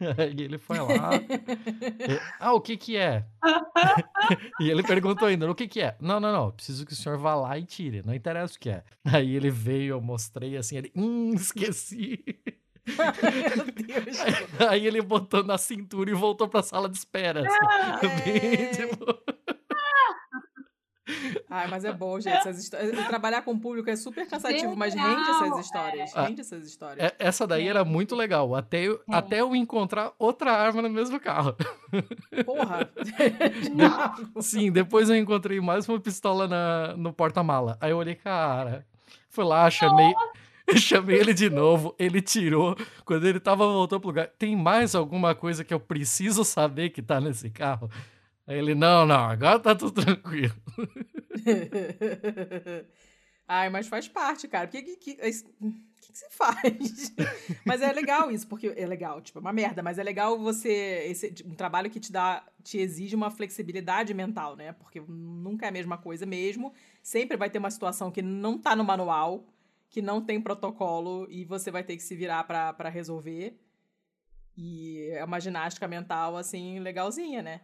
Aí 0.00 0.34
ele 0.42 0.58
foi 0.58 0.78
lá. 0.78 1.14
e, 1.14 2.20
ah, 2.38 2.52
o 2.52 2.60
que 2.60 2.76
que 2.76 2.96
é? 2.96 3.24
e 4.60 4.70
ele 4.70 4.82
perguntou 4.82 5.28
ainda, 5.28 5.50
o 5.50 5.54
que 5.54 5.68
que 5.68 5.80
é? 5.80 5.96
Não, 6.00 6.18
não, 6.18 6.32
não, 6.32 6.50
preciso 6.50 6.84
que 6.84 6.92
o 6.92 6.96
senhor 6.96 7.18
vá 7.18 7.34
lá 7.34 7.58
e 7.58 7.64
tire, 7.64 8.02
não 8.04 8.14
interessa 8.14 8.54
o 8.54 8.58
que 8.58 8.70
é. 8.70 8.84
Aí 9.04 9.34
ele 9.36 9.50
veio, 9.50 9.94
eu 9.94 10.00
mostrei 10.00 10.56
assim, 10.56 10.76
ele, 10.76 10.92
hum, 10.94 11.32
esqueci. 11.34 12.24
Meu 12.96 13.64
Deus. 13.66 14.18
Aí, 14.68 14.86
ele 14.86 15.00
botou 15.02 15.42
na 15.44 15.58
cintura 15.58 16.10
e 16.10 16.14
voltou 16.14 16.48
pra 16.48 16.62
sala 16.62 16.88
de 16.88 16.96
espera. 16.96 17.40
Assim, 17.46 17.58
ah, 17.62 18.00
bem, 18.24 18.70
tipo... 18.70 19.20
Ai, 21.48 21.66
mas 21.66 21.84
é 21.84 21.92
bom, 21.92 22.20
gente. 22.20 22.36
Essas 22.36 22.68
Trabalhar 23.08 23.42
com 23.42 23.52
o 23.52 23.58
público 23.58 23.90
é 23.90 23.96
super 23.96 24.28
cansativo, 24.28 24.76
mas 24.76 24.94
rende 24.94 25.30
essas 25.30 25.58
histórias. 25.58 26.14
É. 26.14 26.22
Rende 26.22 26.40
essas 26.40 26.64
histórias. 26.64 27.06
É, 27.06 27.16
essa 27.18 27.46
daí 27.46 27.66
era 27.66 27.84
muito 27.84 28.14
legal. 28.14 28.54
Até 28.54 28.82
eu, 28.82 29.00
é. 29.10 29.16
até 29.16 29.40
eu 29.40 29.54
encontrar 29.56 30.12
outra 30.18 30.52
arma 30.52 30.82
no 30.82 30.90
mesmo 30.90 31.18
carro. 31.18 31.56
Porra! 32.46 32.88
De... 33.04 34.42
Sim, 34.42 34.70
depois 34.70 35.10
eu 35.10 35.16
encontrei 35.16 35.60
mais 35.60 35.88
uma 35.88 35.98
pistola 35.98 36.46
na, 36.46 36.96
no 36.96 37.12
porta-mala. 37.12 37.76
Aí 37.80 37.90
eu 37.90 37.98
olhei, 37.98 38.14
cara. 38.14 38.86
Fui 39.28 39.44
lá, 39.44 39.68
chamei. 39.70 40.12
Eu 40.74 40.78
chamei 40.78 41.18
ele 41.18 41.34
de 41.34 41.50
novo, 41.50 41.94
ele 41.98 42.22
tirou. 42.22 42.76
Quando 43.04 43.26
ele 43.26 43.40
tava 43.40 43.66
voltando 43.66 44.00
pro 44.00 44.10
lugar, 44.10 44.28
tem 44.38 44.56
mais 44.56 44.94
alguma 44.94 45.34
coisa 45.34 45.64
que 45.64 45.74
eu 45.74 45.80
preciso 45.80 46.44
saber 46.44 46.90
que 46.90 47.02
tá 47.02 47.20
nesse 47.20 47.50
carro? 47.50 47.90
Aí 48.46 48.58
ele, 48.58 48.74
não, 48.74 49.04
não, 49.04 49.24
agora 49.24 49.58
tá 49.58 49.74
tudo 49.74 50.02
tranquilo. 50.02 50.54
Ai, 53.46 53.68
mas 53.68 53.88
faz 53.88 54.06
parte, 54.06 54.46
cara. 54.46 54.66
O 54.66 54.68
que, 54.70 54.80
que, 54.80 54.96
que, 54.96 55.14
que, 55.16 55.32
você 56.12 56.30
faz? 56.30 57.12
mas 57.66 57.82
é 57.82 57.92
legal 57.92 58.30
isso, 58.30 58.46
porque 58.46 58.72
é 58.76 58.86
legal, 58.86 59.20
tipo, 59.20 59.38
é 59.38 59.40
uma 59.40 59.52
merda, 59.52 59.82
mas 59.82 59.98
é 59.98 60.04
legal 60.04 60.38
você. 60.38 61.04
Esse, 61.08 61.34
um 61.44 61.56
trabalho 61.56 61.90
que 61.90 61.98
te 61.98 62.12
dá, 62.12 62.44
te 62.62 62.78
exige 62.78 63.16
uma 63.16 63.28
flexibilidade 63.28 64.14
mental, 64.14 64.54
né? 64.54 64.72
Porque 64.74 65.00
nunca 65.00 65.66
é 65.66 65.68
a 65.68 65.72
mesma 65.72 65.98
coisa 65.98 66.24
mesmo. 66.24 66.72
Sempre 67.02 67.36
vai 67.36 67.50
ter 67.50 67.58
uma 67.58 67.72
situação 67.72 68.12
que 68.12 68.22
não 68.22 68.56
tá 68.56 68.76
no 68.76 68.84
manual 68.84 69.44
que 69.90 70.00
não 70.00 70.24
tem 70.24 70.40
protocolo 70.40 71.26
e 71.28 71.44
você 71.44 71.70
vai 71.70 71.82
ter 71.82 71.96
que 71.96 72.02
se 72.02 72.14
virar 72.14 72.44
para 72.44 72.88
resolver. 72.88 73.60
E 74.56 75.10
é 75.12 75.24
uma 75.24 75.40
ginástica 75.40 75.88
mental, 75.88 76.36
assim, 76.36 76.78
legalzinha, 76.78 77.42
né? 77.42 77.60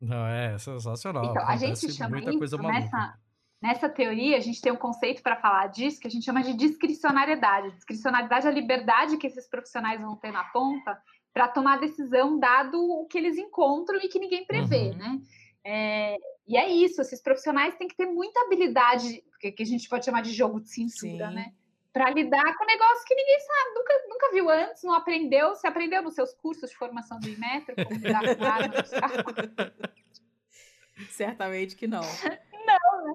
Não, 0.00 0.26
é 0.26 0.56
sensacional. 0.56 1.26
Então, 1.26 1.46
a 1.46 1.56
gente 1.56 1.92
chama 1.92 2.16
muita 2.16 2.30
isso, 2.30 2.38
coisa 2.38 2.56
nessa, 2.56 3.18
nessa 3.62 3.88
teoria, 3.88 4.38
a 4.38 4.40
gente 4.40 4.62
tem 4.62 4.72
um 4.72 4.76
conceito 4.76 5.22
para 5.22 5.36
falar 5.36 5.66
disso 5.66 6.00
que 6.00 6.06
a 6.06 6.10
gente 6.10 6.24
chama 6.24 6.42
de 6.42 6.54
discricionariedade. 6.54 7.72
Discricionariedade 7.72 8.46
é 8.46 8.48
a 8.48 8.52
liberdade 8.52 9.18
que 9.18 9.26
esses 9.26 9.46
profissionais 9.46 10.00
vão 10.00 10.16
ter 10.16 10.32
na 10.32 10.44
ponta 10.44 10.98
para 11.34 11.48
tomar 11.48 11.78
decisão 11.78 12.38
dado 12.38 12.78
o 12.80 13.06
que 13.06 13.18
eles 13.18 13.36
encontram 13.36 14.00
e 14.00 14.08
que 14.08 14.18
ninguém 14.18 14.46
prevê, 14.46 14.90
uhum. 14.90 14.96
né? 14.96 15.20
É, 15.64 16.16
e 16.46 16.56
é 16.56 16.68
isso, 16.68 17.00
esses 17.00 17.20
profissionais 17.20 17.76
têm 17.76 17.88
que 17.88 17.96
ter 17.96 18.06
muita 18.06 18.40
habilidade, 18.40 19.24
que 19.38 19.62
a 19.62 19.66
gente 19.66 19.88
pode 19.88 20.04
chamar 20.04 20.22
de 20.22 20.32
jogo 20.32 20.60
de 20.60 20.68
cintura, 20.68 21.28
Sim. 21.28 21.34
né? 21.34 21.52
Para 21.92 22.10
lidar 22.10 22.56
com 22.56 22.64
negócios 22.64 23.04
que 23.04 23.14
ninguém 23.14 23.40
sabe, 23.40 23.74
nunca, 23.74 24.02
nunca 24.08 24.32
viu 24.32 24.48
antes, 24.48 24.82
não 24.84 24.94
aprendeu. 24.94 25.50
Você 25.50 25.66
aprendeu 25.66 26.00
nos 26.02 26.14
seus 26.14 26.32
cursos 26.34 26.70
de 26.70 26.76
formação 26.76 27.18
do 27.18 27.28
Inmetro 27.28 27.74
como 27.84 27.98
lidar 27.98 28.22
com? 28.22 28.30
Certamente 31.10 31.74
que 31.74 31.88
não. 31.88 32.00
não, 32.64 33.04
né? 33.04 33.12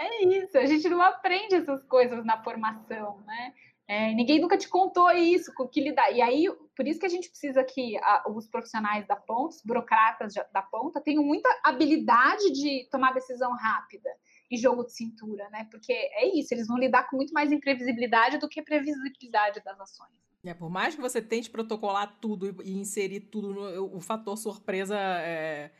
É 0.00 0.24
isso, 0.24 0.56
a 0.56 0.64
gente 0.64 0.88
não 0.88 1.02
aprende 1.02 1.56
essas 1.56 1.84
coisas 1.84 2.24
na 2.24 2.42
formação, 2.42 3.20
né? 3.26 3.52
É, 3.86 4.12
ninguém 4.12 4.40
nunca 4.40 4.56
te 4.56 4.68
contou 4.68 5.10
isso, 5.10 5.52
com 5.54 5.66
que 5.66 5.80
lidar. 5.80 6.12
E 6.12 6.20
aí, 6.20 6.44
por 6.78 6.86
isso 6.86 7.00
que 7.00 7.06
a 7.06 7.08
gente 7.08 7.28
precisa 7.28 7.64
que 7.64 7.98
a, 7.98 8.30
os 8.30 8.46
profissionais 8.46 9.04
da 9.04 9.16
ponta, 9.16 9.56
os 9.56 9.62
burocratas 9.64 10.32
da 10.52 10.62
ponta, 10.62 11.00
tenham 11.00 11.24
muita 11.24 11.48
habilidade 11.64 12.52
de 12.52 12.88
tomar 12.88 13.12
decisão 13.12 13.52
rápida 13.56 14.08
e 14.48 14.56
jogo 14.56 14.84
de 14.84 14.92
cintura, 14.92 15.50
né? 15.50 15.66
Porque 15.72 15.92
é 15.92 16.38
isso, 16.38 16.54
eles 16.54 16.68
vão 16.68 16.78
lidar 16.78 17.10
com 17.10 17.16
muito 17.16 17.32
mais 17.32 17.50
imprevisibilidade 17.50 18.38
do 18.38 18.48
que 18.48 18.62
previsibilidade 18.62 19.60
das 19.64 19.80
ações. 19.80 20.12
É, 20.44 20.54
por 20.54 20.70
mais 20.70 20.94
que 20.94 21.00
você 21.00 21.20
tente 21.20 21.50
protocolar 21.50 22.16
tudo 22.20 22.62
e 22.62 22.78
inserir 22.78 23.22
tudo, 23.22 23.52
no, 23.52 23.96
o 23.96 24.00
fator 24.00 24.38
surpresa 24.38 24.96
é, 24.96 25.72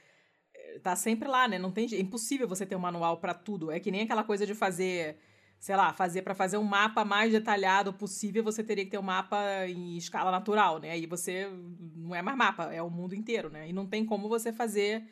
é, 0.53 0.79
tá 0.81 0.97
sempre 0.97 1.29
lá, 1.29 1.47
né? 1.47 1.61
Não 1.61 1.71
tem, 1.71 1.87
é 1.95 2.01
impossível 2.01 2.49
você 2.49 2.67
ter 2.67 2.75
um 2.75 2.81
manual 2.81 3.19
para 3.19 3.35
tudo. 3.35 3.71
É 3.71 3.79
que 3.79 3.93
nem 3.93 4.03
aquela 4.03 4.25
coisa 4.25 4.45
de 4.45 4.53
fazer, 4.53 5.17
sei 5.59 5.77
lá, 5.77 5.93
fazer 5.93 6.23
para 6.23 6.35
fazer 6.35 6.57
um 6.57 6.65
mapa 6.65 7.05
mais 7.05 7.33
detalhado 7.33 7.93
possível, 7.93 8.45
você 8.45 8.63
teria 8.63 8.85
que 8.85 8.91
ter 8.91 8.99
um 8.99 9.03
mapa 9.03 9.67
em 9.67 9.97
escala 9.97 10.31
natural, 10.31 10.79
né? 10.79 10.93
Aí 10.93 11.07
você 11.07 11.49
não 11.97 12.15
é 12.15 12.23
mais 12.23 12.37
mapa, 12.37 12.73
é 12.73 12.83
o 12.83 12.91
mundo 12.91 13.15
inteiro, 13.15 13.51
né? 13.51 13.69
E 13.69 13.73
não 13.73 13.87
tem 13.87 14.05
como 14.07 14.29
você 14.29 14.53
fazer 14.53 15.05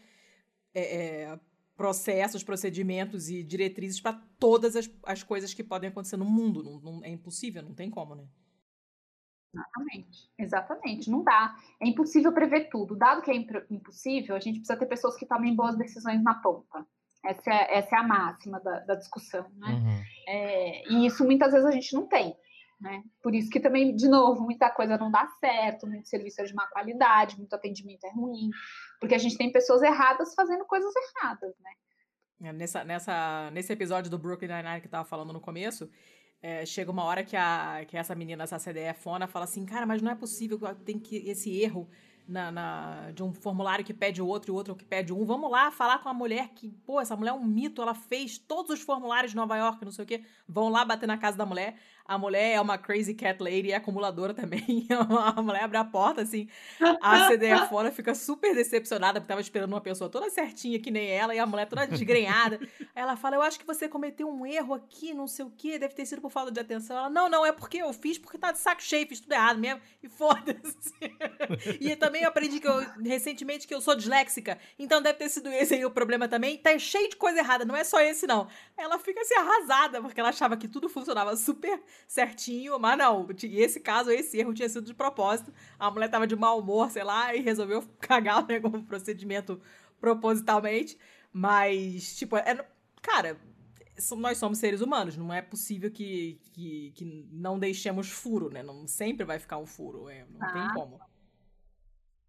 é, 0.74 1.22
é 1.24 1.40
processos, 1.76 2.42
procedimentos 2.42 3.28
e 3.28 3.42
diretrizes 3.42 4.00
para 4.00 4.14
todas 4.38 4.74
as, 4.76 4.90
as 5.04 5.22
coisas 5.22 5.52
que 5.52 5.62
podem 5.62 5.90
acontecer 5.90 6.16
no 6.16 6.24
mundo. 6.24 6.62
Não, 6.62 6.80
não, 6.80 7.04
é 7.04 7.10
impossível, 7.10 7.62
não 7.62 7.74
tem 7.74 7.90
como, 7.90 8.14
né? 8.14 8.26
Exatamente, 9.52 10.30
exatamente. 10.38 11.10
Não 11.10 11.22
dá. 11.22 11.54
É 11.80 11.86
impossível 11.86 12.32
prever 12.32 12.68
tudo. 12.70 12.96
Dado 12.96 13.22
que 13.22 13.30
é 13.30 13.36
impossível, 13.70 14.34
a 14.34 14.40
gente 14.40 14.58
precisa 14.58 14.78
ter 14.78 14.86
pessoas 14.86 15.16
que 15.16 15.26
tomem 15.26 15.54
boas 15.54 15.76
decisões 15.76 16.22
na 16.22 16.34
ponta. 16.34 16.86
Essa 17.30 17.50
é, 17.50 17.78
essa 17.78 17.96
é 17.96 17.98
a 17.98 18.02
máxima 18.02 18.60
da, 18.60 18.80
da 18.80 18.94
discussão, 18.94 19.46
né? 19.56 19.68
Uhum. 19.68 20.02
É, 20.28 20.92
e 20.92 21.06
isso 21.06 21.24
muitas 21.24 21.52
vezes 21.52 21.66
a 21.66 21.72
gente 21.72 21.94
não 21.94 22.06
tem. 22.06 22.36
Né? 22.80 23.02
Por 23.22 23.34
isso 23.34 23.48
que 23.48 23.58
também, 23.58 23.94
de 23.96 24.06
novo, 24.06 24.42
muita 24.42 24.70
coisa 24.70 24.98
não 24.98 25.10
dá 25.10 25.26
certo, 25.40 25.86
muito 25.86 26.08
serviço 26.08 26.42
é 26.42 26.44
de 26.44 26.54
má 26.54 26.66
qualidade, 26.66 27.38
muito 27.38 27.54
atendimento 27.54 28.04
é 28.04 28.10
ruim, 28.10 28.50
porque 29.00 29.14
a 29.14 29.18
gente 29.18 29.38
tem 29.38 29.50
pessoas 29.50 29.82
erradas 29.82 30.34
fazendo 30.34 30.64
coisas 30.66 30.92
erradas, 30.94 31.54
né? 31.58 31.70
É, 32.42 32.52
nessa, 32.52 32.84
nessa, 32.84 33.50
nesse 33.50 33.72
episódio 33.72 34.10
do 34.10 34.18
Brooklyn 34.18 34.48
Nine-Nine 34.48 34.80
que 34.82 34.88
eu 34.88 34.90
tava 34.90 35.08
falando 35.08 35.32
no 35.32 35.40
começo, 35.40 35.90
é, 36.42 36.66
chega 36.66 36.90
uma 36.90 37.04
hora 37.04 37.24
que, 37.24 37.34
a, 37.34 37.82
que 37.88 37.96
essa 37.96 38.14
menina, 38.14 38.44
essa 38.44 38.58
CDE 38.58 38.92
fona, 38.94 39.26
fala 39.26 39.46
assim, 39.46 39.64
cara, 39.64 39.86
mas 39.86 40.02
não 40.02 40.12
é 40.12 40.14
possível 40.14 40.58
que 40.58 40.74
tem 40.84 40.98
que 40.98 41.16
esse 41.28 41.50
erro 41.58 41.88
na, 42.26 42.50
na, 42.50 43.10
de 43.12 43.22
um 43.22 43.32
formulário 43.32 43.84
que 43.84 43.94
pede 43.94 44.20
outro 44.20 44.52
e 44.52 44.54
outro 44.54 44.74
que 44.74 44.84
pede 44.84 45.12
um. 45.12 45.24
Vamos 45.24 45.50
lá 45.50 45.70
falar 45.70 45.98
com 45.98 46.08
a 46.08 46.14
mulher 46.14 46.48
que, 46.54 46.70
pô, 46.84 47.00
essa 47.00 47.16
mulher 47.16 47.30
é 47.30 47.34
um 47.34 47.44
mito, 47.44 47.80
ela 47.80 47.94
fez 47.94 48.36
todos 48.38 48.70
os 48.70 48.80
formulários 48.80 49.32
de 49.32 49.36
Nova 49.36 49.56
York, 49.56 49.84
não 49.84 49.92
sei 49.92 50.04
o 50.04 50.08
quê. 50.08 50.24
Vão 50.48 50.68
lá 50.68 50.84
bater 50.84 51.06
na 51.06 51.16
casa 51.16 51.36
da 51.36 51.46
mulher. 51.46 51.76
A 52.08 52.16
mulher 52.16 52.54
é 52.54 52.60
uma 52.60 52.78
crazy 52.78 53.14
cat 53.14 53.42
lady, 53.42 53.72
é 53.72 53.76
acumuladora 53.76 54.32
também. 54.32 54.86
a 55.36 55.42
mulher 55.42 55.64
abre 55.64 55.76
a 55.76 55.84
porta, 55.84 56.22
assim. 56.22 56.48
A 57.00 57.28
CDE 57.28 57.56
fora 57.68 57.90
fica 57.90 58.14
super 58.14 58.54
decepcionada, 58.54 59.20
porque 59.20 59.28
tava 59.28 59.40
esperando 59.40 59.72
uma 59.72 59.80
pessoa 59.80 60.08
toda 60.08 60.30
certinha, 60.30 60.78
que 60.78 60.90
nem 60.90 61.08
ela, 61.08 61.34
e 61.34 61.38
a 61.38 61.46
mulher 61.46 61.66
toda 61.66 61.86
desgrenhada. 61.86 62.60
Aí 62.94 63.02
ela 63.02 63.16
fala: 63.16 63.36
Eu 63.36 63.42
acho 63.42 63.58
que 63.58 63.66
você 63.66 63.88
cometeu 63.88 64.28
um 64.28 64.46
erro 64.46 64.74
aqui, 64.74 65.12
não 65.12 65.26
sei 65.26 65.44
o 65.44 65.50
quê, 65.50 65.78
deve 65.78 65.94
ter 65.94 66.06
sido 66.06 66.22
por 66.22 66.30
falta 66.30 66.52
de 66.52 66.60
atenção. 66.60 66.96
Ela: 66.96 67.10
Não, 67.10 67.28
não, 67.28 67.44
é 67.44 67.50
porque 67.50 67.78
eu 67.78 67.92
fiz 67.92 68.18
porque 68.18 68.38
tá 68.38 68.52
de 68.52 68.58
saco 68.58 68.82
cheio, 68.82 69.08
fiz 69.08 69.20
tudo 69.20 69.32
errado 69.32 69.58
mesmo. 69.58 69.80
E 70.02 70.08
foda-se. 70.08 70.94
e 71.80 71.96
também 71.96 72.24
aprendi 72.24 72.60
que 72.60 72.68
eu, 72.68 72.86
recentemente 73.02 73.66
que 73.66 73.74
eu 73.74 73.80
sou 73.80 73.96
disléxica, 73.96 74.58
então 74.78 75.02
deve 75.02 75.18
ter 75.18 75.28
sido 75.28 75.48
esse 75.48 75.74
aí 75.74 75.84
o 75.84 75.90
problema 75.90 76.28
também. 76.28 76.56
Tá 76.56 76.76
cheio 76.78 77.10
de 77.10 77.16
coisa 77.16 77.40
errada, 77.40 77.64
não 77.64 77.76
é 77.76 77.82
só 77.82 78.00
esse, 78.00 78.26
não. 78.26 78.46
Ela 78.76 78.98
fica 78.98 79.20
assim 79.20 79.34
arrasada, 79.34 80.00
porque 80.00 80.20
ela 80.20 80.28
achava 80.28 80.56
que 80.56 80.68
tudo 80.68 80.88
funcionava 80.88 81.36
super 81.36 81.80
certinho, 82.06 82.78
mas 82.78 82.98
não, 82.98 83.26
esse 83.42 83.80
caso, 83.80 84.10
esse 84.10 84.38
erro 84.38 84.54
tinha 84.54 84.68
sido 84.68 84.86
de 84.86 84.94
propósito. 84.94 85.52
A 85.78 85.90
mulher 85.90 86.08
tava 86.08 86.26
de 86.26 86.36
mau 86.36 86.60
humor, 86.60 86.90
sei 86.90 87.04
lá, 87.04 87.34
e 87.34 87.40
resolveu 87.40 87.82
cagar 88.00 88.46
né, 88.46 88.60
como 88.60 88.82
procedimento 88.84 89.60
propositalmente. 90.00 90.98
Mas, 91.32 92.16
tipo, 92.16 92.36
é, 92.36 92.66
cara, 93.02 93.38
nós 94.16 94.38
somos 94.38 94.58
seres 94.58 94.80
humanos, 94.80 95.16
não 95.16 95.32
é 95.32 95.42
possível 95.42 95.90
que, 95.90 96.40
que, 96.52 96.92
que 96.94 97.28
não 97.32 97.58
deixemos 97.58 98.08
furo, 98.08 98.50
né? 98.50 98.62
Não 98.62 98.86
sempre 98.86 99.24
vai 99.24 99.38
ficar 99.38 99.58
um 99.58 99.66
furo, 99.66 100.08
é, 100.08 100.24
não 100.30 100.42
ah. 100.42 100.52
tem 100.52 100.74
como. 100.74 101.00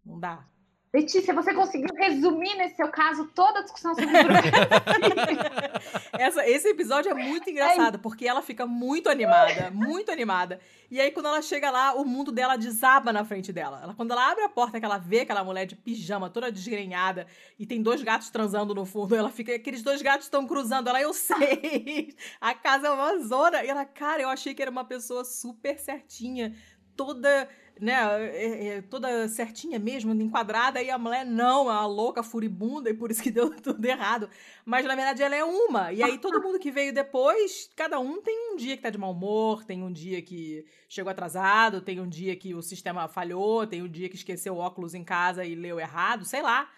Não 0.04 0.18
dá. 0.18 0.46
Letícia, 0.92 1.34
você 1.34 1.52
conseguiu 1.52 1.94
resumir 1.94 2.54
nesse 2.54 2.76
seu 2.76 2.88
caso 2.88 3.26
toda 3.34 3.58
a 3.58 3.62
discussão 3.62 3.94
sobre 3.94 4.08
Essa, 6.18 6.48
Esse 6.48 6.68
episódio 6.68 7.10
é 7.10 7.14
muito 7.14 7.50
engraçado, 7.50 7.96
é. 7.96 7.98
porque 7.98 8.26
ela 8.26 8.40
fica 8.40 8.66
muito 8.66 9.10
animada, 9.10 9.70
muito 9.70 10.10
animada. 10.10 10.58
E 10.90 10.98
aí, 10.98 11.10
quando 11.10 11.26
ela 11.26 11.42
chega 11.42 11.70
lá, 11.70 11.92
o 11.92 12.06
mundo 12.06 12.32
dela 12.32 12.56
desaba 12.56 13.12
na 13.12 13.22
frente 13.22 13.52
dela. 13.52 13.80
Ela, 13.82 13.94
quando 13.94 14.12
ela 14.12 14.30
abre 14.30 14.44
a 14.44 14.48
porta, 14.48 14.80
que 14.80 14.86
ela 14.86 14.96
vê 14.96 15.20
aquela 15.20 15.44
mulher 15.44 15.66
de 15.66 15.76
pijama, 15.76 16.30
toda 16.30 16.50
desgrenhada, 16.50 17.26
e 17.58 17.66
tem 17.66 17.82
dois 17.82 18.02
gatos 18.02 18.30
transando 18.30 18.74
no 18.74 18.86
fundo, 18.86 19.14
ela 19.14 19.30
fica, 19.30 19.54
aqueles 19.54 19.82
dois 19.82 20.00
gatos 20.00 20.24
estão 20.24 20.46
cruzando. 20.46 20.88
Ela, 20.88 21.02
eu 21.02 21.12
sei, 21.12 22.16
a 22.40 22.54
casa 22.54 22.86
é 22.86 22.90
uma 22.90 23.18
zona. 23.18 23.62
E 23.62 23.68
ela, 23.68 23.84
cara, 23.84 24.22
eu 24.22 24.30
achei 24.30 24.54
que 24.54 24.62
era 24.62 24.70
uma 24.70 24.84
pessoa 24.84 25.22
super 25.22 25.78
certinha, 25.78 26.56
toda 26.96 27.46
né, 27.80 27.94
é, 28.34 28.66
é, 28.66 28.82
toda 28.82 29.28
certinha 29.28 29.78
mesmo, 29.78 30.12
enquadrada, 30.14 30.82
e 30.82 30.90
a 30.90 30.98
mulher 30.98 31.24
não, 31.24 31.70
é 31.70 31.72
uma 31.72 31.86
louca 31.86 32.22
furibunda, 32.22 32.90
e 32.90 32.94
por 32.94 33.10
isso 33.10 33.22
que 33.22 33.30
deu 33.32 33.50
tudo 33.60 33.84
errado. 33.84 34.28
Mas 34.64 34.84
na 34.86 34.94
verdade 34.94 35.22
ela 35.22 35.34
é 35.34 35.44
uma. 35.44 35.92
E 35.92 36.02
aí 36.02 36.18
todo 36.18 36.42
mundo 36.42 36.58
que 36.58 36.70
veio 36.70 36.92
depois, 36.92 37.70
cada 37.76 37.98
um 37.98 38.20
tem 38.20 38.52
um 38.52 38.56
dia 38.56 38.76
que 38.76 38.82
tá 38.82 38.90
de 38.90 38.98
mau 38.98 39.12
humor, 39.12 39.64
tem 39.64 39.82
um 39.82 39.92
dia 39.92 40.22
que 40.22 40.64
chegou 40.88 41.10
atrasado, 41.10 41.80
tem 41.80 42.00
um 42.00 42.08
dia 42.08 42.36
que 42.36 42.54
o 42.54 42.62
sistema 42.62 43.08
falhou, 43.08 43.66
tem 43.66 43.82
um 43.82 43.88
dia 43.88 44.08
que 44.08 44.16
esqueceu 44.16 44.54
o 44.54 44.58
óculos 44.58 44.94
em 44.94 45.04
casa 45.04 45.44
e 45.44 45.54
leu 45.54 45.78
errado, 45.78 46.24
sei 46.24 46.42
lá. 46.42 46.70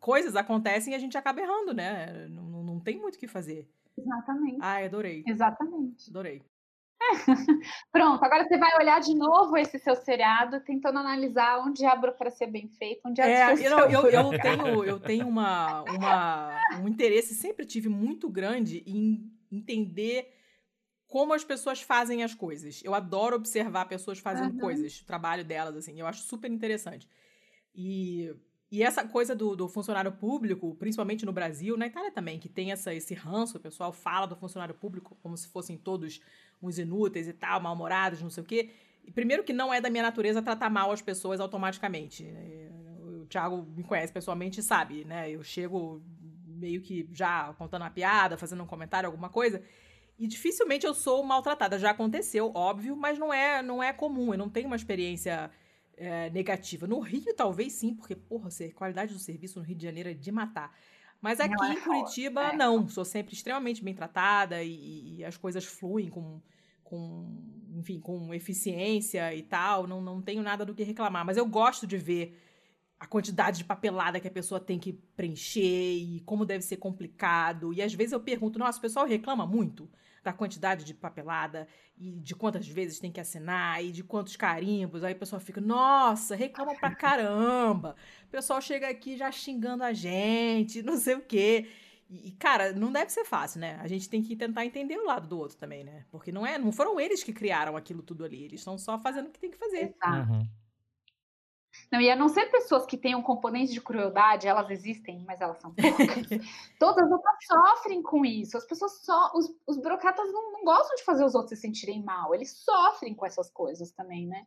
Coisas 0.00 0.36
acontecem 0.36 0.92
e 0.92 0.96
a 0.96 0.98
gente 0.98 1.16
acaba 1.16 1.40
errando, 1.40 1.72
né? 1.72 2.28
Não, 2.28 2.62
não 2.62 2.80
tem 2.80 2.98
muito 2.98 3.16
o 3.16 3.18
que 3.18 3.26
fazer. 3.26 3.68
Exatamente. 3.96 4.58
Ai, 4.60 4.86
adorei. 4.86 5.24
Exatamente. 5.26 6.10
Adorei. 6.10 6.42
Pronto, 7.92 8.24
agora 8.24 8.44
você 8.46 8.56
vai 8.56 8.70
olhar 8.78 9.00
de 9.00 9.14
novo 9.14 9.56
esse 9.56 9.78
seu 9.78 9.94
seriado, 9.96 10.60
tentando 10.60 10.98
analisar 10.98 11.58
onde 11.60 11.84
a 11.84 11.94
burocracia 11.94 12.46
é 12.46 12.50
bem 12.50 12.68
feita, 12.68 13.08
onde 13.08 13.20
a 13.20 13.28
é, 13.28 13.52
eu, 13.52 13.78
eu, 13.78 14.06
eu, 14.08 14.30
tenho, 14.38 14.84
eu 14.84 15.00
tenho 15.00 15.28
uma, 15.28 15.82
uma, 15.82 16.60
um 16.80 16.88
interesse, 16.88 17.34
sempre 17.34 17.66
tive 17.66 17.88
muito 17.88 18.28
grande 18.28 18.82
em 18.86 19.30
entender 19.50 20.32
como 21.06 21.32
as 21.32 21.44
pessoas 21.44 21.80
fazem 21.80 22.24
as 22.24 22.34
coisas. 22.34 22.80
Eu 22.82 22.94
adoro 22.94 23.36
observar 23.36 23.86
pessoas 23.86 24.18
fazendo 24.18 24.54
uhum. 24.54 24.60
coisas, 24.60 25.00
o 25.00 25.06
trabalho 25.06 25.44
delas, 25.44 25.76
assim, 25.76 26.00
eu 26.00 26.06
acho 26.06 26.22
super 26.22 26.50
interessante. 26.50 27.08
E 27.74 28.34
e 28.74 28.82
essa 28.82 29.06
coisa 29.06 29.36
do, 29.36 29.54
do, 29.54 29.68
funcionário 29.68 30.10
público, 30.10 30.74
principalmente 30.74 31.24
no 31.24 31.32
Brasil, 31.32 31.76
na 31.76 31.86
Itália 31.86 32.10
também, 32.10 32.40
que 32.40 32.48
tem 32.48 32.72
essa, 32.72 32.92
esse 32.92 33.14
ranço, 33.14 33.56
o 33.56 33.60
pessoal 33.60 33.92
fala 33.92 34.26
do 34.26 34.34
funcionário 34.34 34.74
público 34.74 35.16
como 35.22 35.36
se 35.36 35.46
fossem 35.46 35.78
todos 35.78 36.20
uns 36.60 36.76
inúteis 36.76 37.28
e 37.28 37.32
tal, 37.32 37.60
mal-humorados, 37.60 38.20
não 38.20 38.30
sei 38.30 38.42
o 38.42 38.46
quê. 38.46 38.70
Primeiro 39.14 39.44
que 39.44 39.52
não 39.52 39.72
é 39.72 39.80
da 39.80 39.88
minha 39.88 40.02
natureza 40.02 40.42
tratar 40.42 40.70
mal 40.70 40.90
as 40.90 41.00
pessoas 41.00 41.38
automaticamente. 41.38 42.26
O 43.22 43.26
Thiago 43.26 43.64
me 43.76 43.84
conhece 43.84 44.12
pessoalmente 44.12 44.58
e 44.58 44.62
sabe, 44.64 45.04
né? 45.04 45.30
Eu 45.30 45.44
chego 45.44 46.02
meio 46.44 46.80
que 46.80 47.08
já 47.12 47.54
contando 47.56 47.82
uma 47.82 47.90
piada, 47.90 48.36
fazendo 48.36 48.64
um 48.64 48.66
comentário, 48.66 49.06
alguma 49.06 49.28
coisa, 49.28 49.62
e 50.18 50.26
dificilmente 50.26 50.84
eu 50.84 50.94
sou 50.94 51.22
maltratada. 51.22 51.78
Já 51.78 51.90
aconteceu, 51.90 52.50
óbvio, 52.52 52.96
mas 52.96 53.20
não 53.20 53.32
é, 53.32 53.62
não 53.62 53.80
é 53.80 53.92
comum. 53.92 54.34
Eu 54.34 54.38
não 54.38 54.50
tenho 54.50 54.66
uma 54.66 54.74
experiência 54.74 55.48
é, 55.96 56.30
negativa. 56.30 56.86
No 56.86 57.00
Rio, 57.00 57.34
talvez 57.34 57.72
sim, 57.72 57.94
porque, 57.94 58.14
porra, 58.14 58.48
a 58.48 58.74
qualidade 58.74 59.12
do 59.12 59.18
serviço 59.18 59.58
no 59.58 59.64
Rio 59.64 59.76
de 59.76 59.82
Janeiro 59.84 60.08
é 60.08 60.14
de 60.14 60.32
matar. 60.32 60.76
Mas 61.20 61.40
aqui 61.40 61.54
é 61.64 61.72
em 61.72 61.80
Curitiba, 61.80 62.48
é. 62.48 62.56
não. 62.56 62.86
Sou 62.88 63.04
sempre 63.04 63.34
extremamente 63.34 63.82
bem 63.82 63.94
tratada 63.94 64.62
e, 64.62 65.16
e, 65.18 65.24
as 65.24 65.36
coisas 65.36 65.64
fluem 65.64 66.10
com, 66.10 66.40
com, 66.82 67.42
enfim, 67.76 67.98
com 67.98 68.34
eficiência 68.34 69.34
e 69.34 69.42
tal. 69.42 69.86
Não, 69.86 70.02
não 70.02 70.20
tenho 70.20 70.42
nada 70.42 70.64
do 70.64 70.74
que 70.74 70.82
reclamar. 70.82 71.24
Mas 71.24 71.36
eu 71.36 71.46
gosto 71.46 71.86
de 71.86 71.96
ver 71.96 72.38
a 73.00 73.06
quantidade 73.06 73.58
de 73.58 73.64
papelada 73.64 74.20
que 74.20 74.28
a 74.28 74.30
pessoa 74.30 74.60
tem 74.60 74.78
que 74.78 74.92
preencher 75.16 75.96
e 75.96 76.20
como 76.26 76.44
deve 76.44 76.62
ser 76.62 76.76
complicado. 76.76 77.72
E 77.72 77.80
às 77.80 77.94
vezes 77.94 78.12
eu 78.12 78.20
pergunto, 78.20 78.58
nossa, 78.58 78.78
o 78.78 78.82
pessoal 78.82 79.06
reclama 79.06 79.46
muito 79.46 79.88
da 80.24 80.32
quantidade 80.32 80.84
de 80.84 80.94
papelada 80.94 81.68
e 81.96 82.18
de 82.18 82.34
quantas 82.34 82.66
vezes 82.66 82.98
tem 82.98 83.12
que 83.12 83.20
assinar 83.20 83.84
e 83.84 83.92
de 83.92 84.02
quantos 84.02 84.34
carimbos. 84.34 85.04
Aí 85.04 85.12
o 85.12 85.18
pessoal 85.18 85.38
fica, 85.38 85.60
nossa, 85.60 86.34
reclama 86.34 86.74
pra 86.74 86.92
caramba. 86.96 87.94
O 88.26 88.30
pessoal 88.30 88.60
chega 88.60 88.88
aqui 88.88 89.16
já 89.16 89.30
xingando 89.30 89.84
a 89.84 89.92
gente, 89.92 90.82
não 90.82 90.96
sei 90.96 91.14
o 91.14 91.20
quê. 91.20 91.68
E, 92.08 92.32
cara, 92.32 92.72
não 92.72 92.90
deve 92.90 93.10
ser 93.10 93.24
fácil, 93.24 93.60
né? 93.60 93.78
A 93.80 93.86
gente 93.86 94.08
tem 94.08 94.22
que 94.22 94.34
tentar 94.34 94.64
entender 94.64 94.96
o 94.96 95.06
lado 95.06 95.28
do 95.28 95.38
outro 95.38 95.56
também, 95.56 95.84
né? 95.84 96.04
Porque 96.10 96.32
não 96.32 96.46
é, 96.46 96.58
não 96.58 96.72
foram 96.72 96.98
eles 96.98 97.22
que 97.22 97.32
criaram 97.32 97.76
aquilo 97.76 98.02
tudo 98.02 98.24
ali, 98.24 98.44
eles 98.44 98.60
estão 98.60 98.78
só 98.78 98.98
fazendo 98.98 99.28
o 99.28 99.30
que 99.30 99.38
tem 99.38 99.50
que 99.50 99.58
fazer. 99.58 99.94
Exato. 99.94 100.32
Uhum. 100.32 100.48
Não, 101.90 102.00
e 102.00 102.10
a 102.10 102.16
não 102.16 102.28
ser 102.28 102.50
pessoas 102.50 102.86
que 102.86 102.96
tenham 102.96 103.22
componentes 103.22 103.72
de 103.72 103.80
crueldade, 103.80 104.48
elas 104.48 104.70
existem, 104.70 105.24
mas 105.26 105.40
elas 105.40 105.58
são 105.58 105.72
poucas. 105.74 106.06
Todas 106.78 107.10
elas 107.10 107.22
sofrem 107.46 108.02
com 108.02 108.24
isso. 108.24 108.56
As 108.56 108.66
pessoas 108.66 109.04
só. 109.04 109.32
Os, 109.34 109.54
os 109.66 109.76
burocratas 109.76 110.32
não, 110.32 110.52
não, 110.52 110.64
gostam 110.64 110.96
de 110.96 111.04
fazer 111.04 111.24
os 111.24 111.34
outros 111.34 111.50
se 111.50 111.62
sentirem 111.62 112.02
mal. 112.02 112.34
Eles 112.34 112.50
sofrem 112.50 113.14
com 113.14 113.26
essas 113.26 113.50
coisas 113.50 113.92
também, 113.92 114.26
né? 114.26 114.46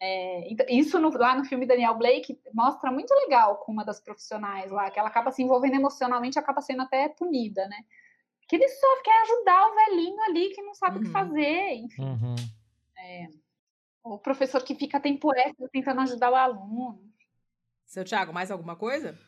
É, 0.00 0.52
então, 0.52 0.66
isso 0.68 0.98
no, 0.98 1.16
lá 1.16 1.36
no 1.36 1.44
filme 1.44 1.64
Daniel 1.64 1.96
Blake 1.96 2.36
mostra 2.52 2.90
muito 2.90 3.14
legal 3.14 3.58
com 3.58 3.70
uma 3.70 3.84
das 3.84 4.00
profissionais 4.00 4.70
lá, 4.70 4.90
que 4.90 4.98
ela 4.98 5.08
acaba 5.08 5.30
se 5.30 5.42
envolvendo 5.42 5.76
emocionalmente 5.76 6.38
acaba 6.38 6.60
sendo 6.60 6.82
até 6.82 7.08
punida, 7.08 7.68
né? 7.68 7.84
Que 8.48 8.56
ele 8.56 8.68
só 8.68 9.02
quer 9.02 9.22
ajudar 9.22 9.68
o 9.68 9.74
velhinho 9.76 10.20
ali 10.22 10.50
que 10.50 10.60
não 10.60 10.74
sabe 10.74 10.96
uhum. 10.96 11.02
o 11.02 11.02
que 11.02 11.06
uhum. 11.06 11.12
fazer, 11.12 11.74
enfim. 11.74 12.02
Uhum. 12.02 12.34
É, 12.98 13.28
O 14.02 14.18
professor 14.18 14.62
que 14.64 14.74
fica 14.74 15.00
tempo 15.00 15.32
extra 15.34 15.68
tentando 15.68 16.00
ajudar 16.00 16.30
o 16.30 16.34
aluno. 16.34 17.12
Seu 17.86 18.04
Thiago, 18.04 18.32
mais 18.32 18.50
alguma 18.50 18.74
coisa? 18.74 19.18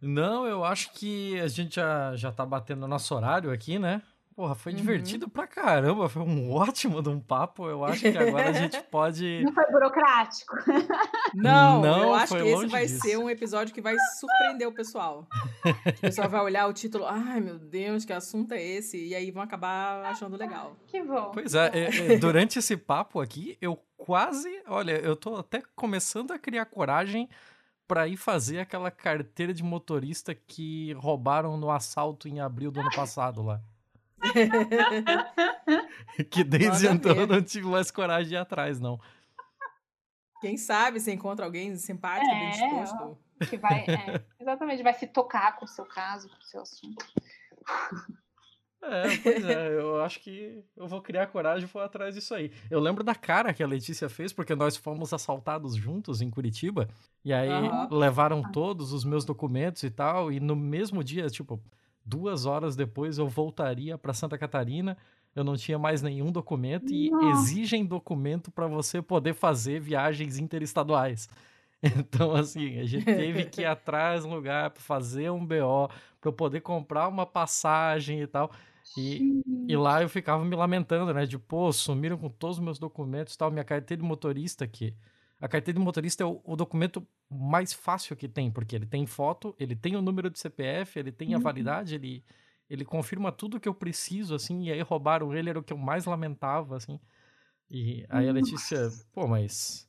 Não, 0.00 0.46
eu 0.46 0.64
acho 0.64 0.92
que 0.92 1.40
a 1.40 1.48
gente 1.48 1.76
já, 1.76 2.14
já 2.14 2.30
tá 2.30 2.44
batendo 2.44 2.84
o 2.84 2.88
nosso 2.88 3.14
horário 3.14 3.50
aqui, 3.50 3.78
né? 3.78 4.02
Porra, 4.38 4.54
foi 4.54 4.70
Uhum. 4.70 4.78
divertido 4.78 5.28
pra 5.28 5.48
caramba, 5.48 6.08
foi 6.08 6.22
um 6.22 6.52
ótimo 6.54 7.02
de 7.02 7.08
um 7.08 7.18
papo. 7.18 7.68
Eu 7.68 7.84
acho 7.84 8.02
que 8.02 8.16
agora 8.16 8.50
a 8.50 8.52
gente 8.52 8.80
pode. 8.88 9.42
Não 9.42 9.52
foi 9.52 9.66
burocrático. 9.72 10.54
Não, 11.34 11.80
Não, 11.82 12.02
eu 12.04 12.14
acho 12.14 12.36
que 12.36 12.42
esse 12.44 12.66
vai 12.68 12.86
disso. 12.86 13.00
ser 13.00 13.18
um 13.18 13.28
episódio 13.28 13.74
que 13.74 13.80
vai 13.80 13.96
surpreender 14.20 14.68
o 14.68 14.72
pessoal. 14.72 15.26
O 15.64 16.00
pessoal 16.00 16.28
vai 16.28 16.40
olhar 16.40 16.68
o 16.68 16.72
título, 16.72 17.04
ai 17.04 17.40
meu 17.40 17.58
Deus, 17.58 18.04
que 18.04 18.12
assunto 18.12 18.52
é 18.52 18.62
esse? 18.62 19.08
E 19.08 19.12
aí 19.12 19.32
vão 19.32 19.42
acabar 19.42 20.04
achando 20.04 20.36
legal. 20.36 20.76
Que 20.86 21.02
bom. 21.02 21.32
Pois 21.34 21.56
é, 21.56 21.70
é, 21.74 22.12
é, 22.14 22.16
durante 22.18 22.60
esse 22.60 22.76
papo 22.76 23.20
aqui, 23.20 23.58
eu 23.60 23.76
quase. 23.96 24.62
Olha, 24.68 24.92
eu 25.00 25.16
tô 25.16 25.34
até 25.34 25.60
começando 25.74 26.30
a 26.30 26.38
criar 26.38 26.64
coragem 26.66 27.28
pra 27.88 28.06
ir 28.06 28.16
fazer 28.16 28.60
aquela 28.60 28.90
carteira 28.92 29.52
de 29.52 29.64
motorista 29.64 30.32
que 30.32 30.92
roubaram 30.92 31.56
no 31.56 31.72
assalto 31.72 32.28
em 32.28 32.38
abril 32.38 32.70
do 32.70 32.78
ano 32.78 32.90
passado 32.94 33.42
lá. 33.42 33.60
Que 36.30 36.42
desde 36.42 36.88
Manda 36.88 36.96
então 36.96 37.14
ver. 37.14 37.22
eu 37.22 37.26
não 37.26 37.42
tive 37.42 37.66
mais 37.66 37.90
coragem 37.90 38.28
de 38.28 38.34
ir 38.34 38.38
atrás, 38.38 38.80
não. 38.80 39.00
Quem 40.40 40.56
sabe 40.56 41.00
você 41.00 41.12
encontra 41.12 41.44
alguém 41.44 41.76
simpático, 41.76 42.34
bem 42.36 42.48
É, 42.48 42.50
disposto. 42.50 43.18
Que 43.48 43.56
vai, 43.56 43.84
é, 43.84 44.24
exatamente, 44.40 44.82
vai 44.82 44.94
se 44.94 45.06
tocar 45.06 45.56
com 45.56 45.64
o 45.64 45.68
seu 45.68 45.84
caso, 45.84 46.28
com 46.28 46.36
o 46.36 46.42
seu 46.42 46.62
assunto. 46.62 47.04
É, 48.80 49.16
pois 49.22 49.44
é, 49.44 49.74
eu 49.74 50.00
acho 50.02 50.20
que 50.20 50.64
eu 50.76 50.86
vou 50.86 51.02
criar 51.02 51.26
coragem 51.26 51.68
e 51.68 51.72
vou 51.72 51.82
atrás 51.82 52.14
disso 52.14 52.34
aí. 52.34 52.52
Eu 52.70 52.78
lembro 52.78 53.02
da 53.02 53.14
cara 53.14 53.52
que 53.52 53.62
a 53.62 53.66
Letícia 53.66 54.08
fez, 54.08 54.32
porque 54.32 54.54
nós 54.54 54.76
fomos 54.76 55.12
assaltados 55.12 55.74
juntos 55.74 56.22
em 56.22 56.30
Curitiba, 56.30 56.88
e 57.24 57.32
aí 57.32 57.50
Aham. 57.50 57.88
levaram 57.90 58.42
todos 58.52 58.92
os 58.92 59.04
meus 59.04 59.24
documentos 59.24 59.82
e 59.82 59.90
tal, 59.90 60.30
e 60.30 60.38
no 60.38 60.54
mesmo 60.54 61.02
dia, 61.02 61.28
tipo, 61.28 61.60
duas 62.08 62.46
horas 62.46 62.74
depois 62.74 63.18
eu 63.18 63.28
voltaria 63.28 63.98
pra 63.98 64.14
Santa 64.14 64.38
Catarina, 64.38 64.96
eu 65.36 65.44
não 65.44 65.56
tinha 65.56 65.78
mais 65.78 66.02
nenhum 66.02 66.32
documento, 66.32 66.92
e 66.92 67.10
exigem 67.30 67.84
documento 67.84 68.50
pra 68.50 68.66
você 68.66 69.02
poder 69.02 69.34
fazer 69.34 69.80
viagens 69.80 70.38
interestaduais. 70.38 71.28
Então, 71.80 72.34
assim, 72.34 72.80
a 72.80 72.84
gente 72.84 73.04
teve 73.04 73.44
que 73.44 73.60
ir 73.60 73.64
atrás 73.70 74.24
do 74.24 74.30
lugar 74.30 74.70
pra 74.70 74.82
fazer 74.82 75.30
um 75.30 75.46
BO, 75.46 75.86
pra 76.20 76.28
eu 76.28 76.32
poder 76.32 76.60
comprar 76.60 77.06
uma 77.06 77.24
passagem 77.24 78.20
e 78.20 78.26
tal. 78.26 78.50
E, 78.96 79.42
e 79.68 79.76
lá 79.76 80.02
eu 80.02 80.08
ficava 80.08 80.44
me 80.44 80.56
lamentando, 80.56 81.14
né? 81.14 81.24
De, 81.24 81.38
pô, 81.38 81.70
sumiram 81.72 82.18
com 82.18 82.28
todos 82.28 82.58
os 82.58 82.64
meus 82.64 82.80
documentos 82.80 83.34
e 83.34 83.38
tal. 83.38 83.52
Minha 83.52 83.62
carteira 83.62 84.02
de 84.02 84.08
motorista 84.08 84.64
aqui. 84.64 84.92
A 85.40 85.46
carteira 85.48 85.78
de 85.78 85.84
motorista 85.84 86.22
é 86.22 86.26
o, 86.26 86.40
o 86.44 86.56
documento 86.56 87.06
mais 87.30 87.72
fácil 87.72 88.16
que 88.16 88.28
tem, 88.28 88.50
porque 88.50 88.74
ele 88.74 88.86
tem 88.86 89.06
foto, 89.06 89.54
ele 89.58 89.76
tem 89.76 89.94
o 89.94 90.02
número 90.02 90.28
de 90.30 90.38
CPF, 90.38 90.98
ele 90.98 91.12
tem 91.12 91.32
a 91.32 91.36
Uhum. 91.36 91.42
validade, 91.42 91.94
ele, 91.94 92.24
ele 92.68 92.84
confirma 92.84 93.30
tudo 93.30 93.60
que 93.60 93.68
eu 93.68 93.74
preciso, 93.74 94.34
assim. 94.34 94.64
E 94.64 94.72
aí 94.72 94.80
roubaram 94.80 95.32
ele, 95.34 95.50
era 95.50 95.58
o 95.58 95.62
que 95.62 95.72
eu 95.72 95.78
mais 95.78 96.06
lamentava, 96.06 96.76
assim. 96.76 96.98
E 97.70 98.04
aí 98.08 98.28
a 98.28 98.32
Letícia, 98.32 98.88
pô, 99.12 99.26
mas. 99.28 99.86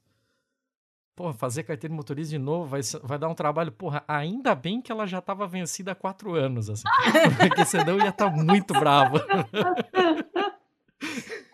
Pô, 1.15 1.33
fazer 1.33 1.63
carteira 1.63 1.91
de 1.91 1.97
motorista 1.97 2.29
de 2.31 2.37
novo 2.37 2.65
vai, 2.69 2.79
vai 3.03 3.17
dar 3.19 3.27
um 3.27 3.35
trabalho. 3.35 3.71
Porra, 3.73 4.03
ainda 4.07 4.55
bem 4.55 4.81
que 4.81 4.89
ela 4.91 5.05
já 5.05 5.19
tava 5.19 5.45
vencida 5.47 5.91
há 5.91 5.95
quatro 5.95 6.33
anos, 6.35 6.69
assim. 6.69 6.83
Porque 7.37 7.65
senão 7.65 7.97
ia 7.97 8.07
estar 8.09 8.29
muito 8.29 8.73
bravo. 8.73 9.17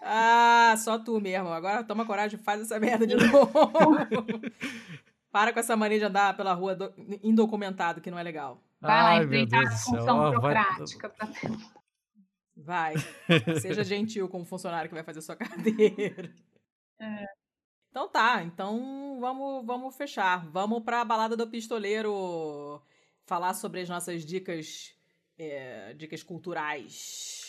Ah, 0.07 0.75
só 0.77 0.99
tu 0.99 1.19
mesmo. 1.19 1.49
Agora 1.49 1.83
toma 1.83 2.05
coragem 2.05 2.39
e 2.39 2.43
faz 2.43 2.61
essa 2.61 2.79
merda 2.79 3.07
de 3.07 3.15
novo. 3.15 3.49
Para 5.31 5.51
com 5.51 5.59
essa 5.59 5.75
mania 5.75 5.97
de 5.99 6.05
andar 6.05 6.37
pela 6.37 6.53
rua 6.53 6.75
do- 6.75 6.93
indocumentado, 7.23 7.99
que 8.01 8.11
não 8.11 8.19
é 8.19 8.23
legal. 8.23 8.61
Vai 8.79 9.01
lá 9.03 9.23
enfrentar 9.23 9.63
a 9.63 9.71
função 9.71 10.17
vai- 10.19 10.29
burocrática. 10.31 11.09
pra- 11.09 11.27
Vai. 12.55 12.93
Seja 13.59 13.83
gentil 13.83 14.29
com 14.29 14.41
o 14.41 14.45
funcionário 14.45 14.87
que 14.87 14.93
vai 14.95 15.03
fazer 15.03 15.21
sua 15.21 15.35
carteira. 15.35 16.31
Então 17.89 18.07
tá, 18.07 18.43
então 18.43 19.17
vamos, 19.19 19.65
vamos 19.65 19.95
fechar. 19.97 20.45
Vamos 20.51 20.83
pra 20.83 21.03
balada 21.03 21.35
do 21.35 21.47
pistoleiro 21.47 22.81
falar 23.25 23.53
sobre 23.55 23.81
as 23.81 23.89
nossas 23.89 24.23
dicas, 24.23 24.93
é, 25.37 25.93
dicas 25.95 26.21
culturais. 26.23 27.44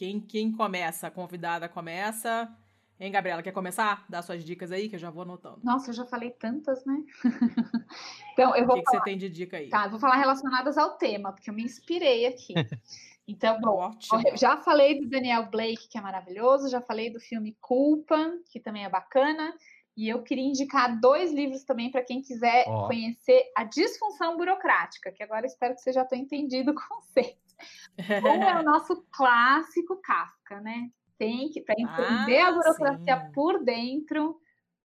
Quem, 0.00 0.18
quem 0.18 0.50
começa? 0.50 1.08
A 1.08 1.10
convidada 1.10 1.68
começa. 1.68 2.50
Hein, 2.98 3.12
Gabriela, 3.12 3.42
quer 3.42 3.52
começar? 3.52 4.06
Dá 4.08 4.22
suas 4.22 4.42
dicas 4.42 4.72
aí, 4.72 4.88
que 4.88 4.96
eu 4.96 4.98
já 4.98 5.10
vou 5.10 5.24
anotando. 5.24 5.60
Nossa, 5.62 5.90
eu 5.90 5.94
já 5.94 6.06
falei 6.06 6.30
tantas, 6.30 6.82
né? 6.86 7.04
então, 8.32 8.56
eu 8.56 8.64
O 8.64 8.66
vou 8.66 8.76
que, 8.76 8.82
que 8.82 8.90
você 8.92 9.02
tem 9.02 9.18
de 9.18 9.28
dica 9.28 9.58
aí? 9.58 9.68
Tá, 9.68 9.84
eu 9.84 9.90
vou 9.90 10.00
falar 10.00 10.16
relacionadas 10.16 10.78
ao 10.78 10.96
tema, 10.96 11.34
porque 11.34 11.50
eu 11.50 11.54
me 11.54 11.62
inspirei 11.62 12.24
aqui. 12.24 12.54
Então, 13.28 13.60
bom, 13.60 13.76
Ótimo. 13.76 14.36
já 14.36 14.56
falei 14.56 14.98
do 14.98 15.08
Daniel 15.08 15.48
Blake, 15.48 15.86
que 15.88 15.96
é 15.96 16.00
maravilhoso, 16.00 16.68
já 16.68 16.80
falei 16.80 17.12
do 17.12 17.20
filme 17.20 17.56
Culpa, 17.60 18.32
que 18.50 18.58
também 18.58 18.84
é 18.84 18.88
bacana, 18.88 19.54
e 19.96 20.08
eu 20.08 20.20
queria 20.24 20.42
indicar 20.42 20.98
dois 20.98 21.32
livros 21.32 21.62
também 21.62 21.92
para 21.92 22.02
quem 22.02 22.20
quiser 22.22 22.64
Ó. 22.66 22.88
conhecer 22.88 23.44
a 23.56 23.62
disfunção 23.62 24.36
burocrática, 24.36 25.12
que 25.12 25.22
agora 25.22 25.46
espero 25.46 25.76
que 25.76 25.80
você 25.80 25.92
já 25.92 26.04
tenha 26.04 26.24
entendido 26.24 26.72
o 26.72 26.74
conceito. 26.74 27.49
Um 27.98 28.42
é 28.42 28.60
o 28.60 28.62
nosso 28.64 29.04
clássico 29.12 29.96
Kafka, 30.00 30.60
né? 30.60 30.90
Tem 31.18 31.50
que, 31.50 31.60
para 31.60 31.74
entender 31.78 32.38
Ah, 32.38 32.48
a 32.48 32.52
burocracia 32.52 33.26
sim. 33.26 33.32
por 33.32 33.62
dentro, 33.64 34.40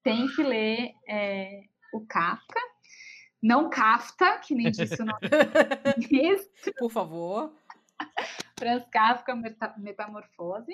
tem 0.02 0.26
que 0.28 0.43
ler 0.43 0.93
é, 1.09 1.62
o 1.93 2.05
Kafka. 2.06 2.60
Não 3.43 3.68
Kafta, 3.68 4.39
que 4.39 4.55
nem 4.55 4.70
disse 4.70 5.02
o 5.02 5.05
nome 5.05 5.18
Por 6.78 6.90
favor. 6.90 7.52
Franz 8.59 8.84
Kafka, 8.90 9.34
Meta- 9.34 9.74
Metamorfose. 9.78 10.72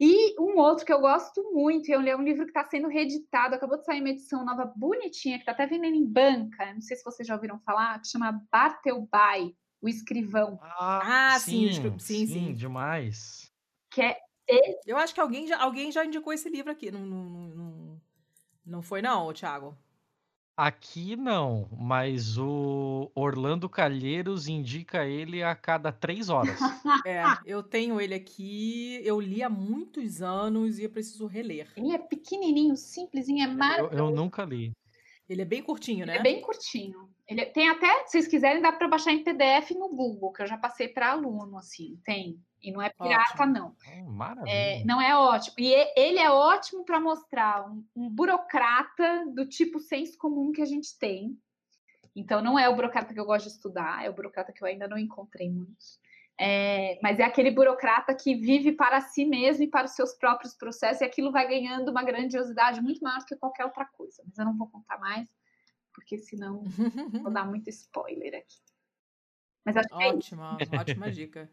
E 0.00 0.34
um 0.40 0.58
outro 0.58 0.84
que 0.84 0.92
eu 0.92 1.00
gosto 1.00 1.40
muito, 1.52 1.88
eu 1.88 2.00
li 2.00 2.10
é 2.10 2.16
um 2.16 2.22
livro 2.24 2.44
que 2.44 2.50
está 2.50 2.64
sendo 2.68 2.88
reeditado, 2.88 3.54
acabou 3.54 3.78
de 3.78 3.84
sair 3.84 4.00
uma 4.00 4.10
edição 4.10 4.44
nova 4.44 4.72
bonitinha, 4.76 5.36
que 5.38 5.42
está 5.42 5.52
até 5.52 5.66
vendendo 5.68 5.94
em 5.94 6.04
banca, 6.04 6.72
não 6.74 6.80
sei 6.80 6.96
se 6.96 7.04
vocês 7.04 7.26
já 7.28 7.34
ouviram 7.36 7.60
falar, 7.60 8.00
que 8.00 8.08
chama 8.08 8.42
Bartelbai, 8.50 9.54
o 9.84 9.88
escrivão, 9.88 10.58
Ah, 10.62 11.36
sim, 11.38 11.70
sim, 11.72 11.98
sim, 11.98 12.26
sim. 12.26 12.54
demais. 12.54 13.50
que 13.90 14.00
é 14.00 14.18
Eu 14.86 14.96
acho 14.98 15.14
que 15.14 15.20
alguém 15.20 15.46
já, 15.46 15.58
alguém 15.60 15.90
já 15.92 16.04
indicou 16.04 16.32
esse 16.32 16.48
livro 16.50 16.70
aqui. 16.70 16.90
Não, 16.90 17.00
não, 17.00 17.24
não, 17.24 18.00
não- 18.66 18.82
foi, 18.82 19.00
não, 19.00 19.32
Thiago? 19.32 19.76
Aqui 20.56 21.16
não, 21.16 21.68
mas 21.72 22.38
o 22.38 23.10
Orlando 23.14 23.68
Calheiros 23.68 24.46
indica 24.46 25.04
ele 25.04 25.42
a 25.42 25.54
cada 25.56 25.90
três 25.92 26.28
horas. 26.28 26.58
É, 27.06 27.22
eu 27.44 27.62
tenho 27.62 28.00
ele 28.00 28.14
aqui. 28.14 28.98
Eu 29.04 29.20
li 29.20 29.42
há 29.42 29.50
muitos 29.50 30.22
anos 30.22 30.78
e 30.78 30.84
eu 30.84 30.90
preciso 30.90 31.26
reler. 31.26 31.70
Ele 31.76 31.92
é 31.92 31.98
pequenininho, 31.98 32.76
simplesinho, 32.78 33.42
é 33.44 33.46
eu, 33.46 33.56
maravilhoso. 33.56 33.94
eu 33.94 34.10
nunca 34.10 34.42
li. 34.44 34.72
Ele 35.28 35.42
é 35.42 35.44
bem 35.44 35.62
curtinho, 35.62 36.04
Ele 36.04 36.12
né? 36.12 36.16
é 36.18 36.22
bem 36.22 36.40
curtinho. 36.42 37.10
Ele 37.26 37.40
é- 37.40 37.46
tem 37.46 37.68
até, 37.70 38.04
se 38.04 38.12
vocês 38.12 38.28
quiserem, 38.28 38.60
dá 38.60 38.70
para 38.72 38.86
baixar 38.88 39.12
em 39.12 39.24
PDF 39.24 39.70
no 39.74 39.88
Google, 39.88 40.32
que 40.32 40.42
eu 40.42 40.46
já 40.46 40.58
passei 40.58 40.88
para 40.88 41.10
aluno, 41.12 41.56
assim, 41.56 41.98
tem. 42.04 42.38
E 42.62 42.70
não 42.72 42.80
é 42.82 42.90
pirata, 42.90 43.42
Ótimo. 43.42 43.52
não. 43.52 43.76
Oh, 44.06 44.10
maravilha. 44.10 44.52
É, 44.52 44.84
não 44.84 45.00
é 45.00 45.16
ótimo. 45.16 45.54
E 45.58 45.72
e- 45.72 45.92
ele 45.96 46.18
é 46.18 46.30
ótimo 46.30 46.84
para 46.84 47.00
mostrar 47.00 47.66
um, 47.70 47.84
um 47.96 48.08
burocrata 48.10 49.24
do 49.34 49.46
tipo 49.46 49.78
senso 49.80 50.16
comum 50.18 50.52
que 50.52 50.60
a 50.62 50.66
gente 50.66 50.98
tem. 50.98 51.38
Então, 52.16 52.40
não 52.42 52.58
é 52.58 52.68
o 52.68 52.74
burocrata 52.76 53.12
que 53.12 53.18
eu 53.20 53.24
gosto 53.24 53.46
de 53.48 53.52
estudar, 53.54 54.04
é 54.04 54.08
o 54.10 54.14
burocrata 54.14 54.52
que 54.52 54.62
eu 54.62 54.68
ainda 54.68 54.86
não 54.86 54.96
encontrei 54.98 55.50
muitos. 55.50 55.98
É, 56.38 56.98
mas 57.00 57.20
é 57.20 57.24
aquele 57.24 57.50
burocrata 57.50 58.14
que 58.14 58.34
vive 58.34 58.72
para 58.72 59.00
si 59.00 59.24
mesmo 59.24 59.62
e 59.64 59.68
para 59.68 59.86
os 59.86 59.92
seus 59.92 60.12
próprios 60.14 60.54
processos, 60.54 61.00
e 61.00 61.04
aquilo 61.04 61.30
vai 61.30 61.46
ganhando 61.46 61.90
uma 61.90 62.02
grandiosidade 62.02 62.80
muito 62.80 63.00
maior 63.02 63.20
do 63.20 63.26
que 63.26 63.36
qualquer 63.36 63.64
outra 63.64 63.84
coisa. 63.84 64.22
Mas 64.26 64.36
eu 64.38 64.44
não 64.44 64.56
vou 64.56 64.66
contar 64.68 64.98
mais, 64.98 65.28
porque 65.92 66.18
senão 66.18 66.62
vou 67.24 67.32
dar 67.32 67.46
muito 67.46 67.68
spoiler 67.70 68.34
aqui. 68.34 68.58
Mas 69.64 69.76
acho 69.76 69.88
que 69.88 70.02
é. 70.02 70.08
Ótima, 70.08 70.58
ótima 70.78 71.10
dica. 71.10 71.50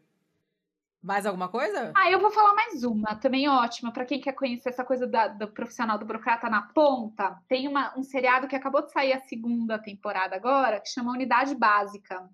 Mais 1.00 1.26
alguma 1.26 1.48
coisa? 1.48 1.92
Ah, 1.96 2.10
eu 2.10 2.20
vou 2.20 2.30
falar 2.30 2.54
mais 2.54 2.84
uma, 2.84 3.16
também 3.16 3.48
ótima, 3.48 3.92
para 3.92 4.04
quem 4.04 4.20
quer 4.20 4.32
conhecer 4.34 4.68
essa 4.68 4.84
coisa 4.84 5.04
da- 5.04 5.26
do 5.26 5.48
profissional 5.48 5.98
do 5.98 6.04
burocrata 6.06 6.48
na 6.48 6.62
ponta. 6.62 7.40
Tem 7.48 7.66
uma- 7.66 7.96
um 7.98 8.04
seriado 8.04 8.46
que 8.46 8.54
acabou 8.54 8.82
de 8.82 8.92
sair 8.92 9.12
a 9.12 9.20
segunda 9.20 9.80
temporada 9.80 10.36
agora, 10.36 10.80
que 10.80 10.88
chama 10.88 11.10
Unidade 11.10 11.56
Básica, 11.56 12.28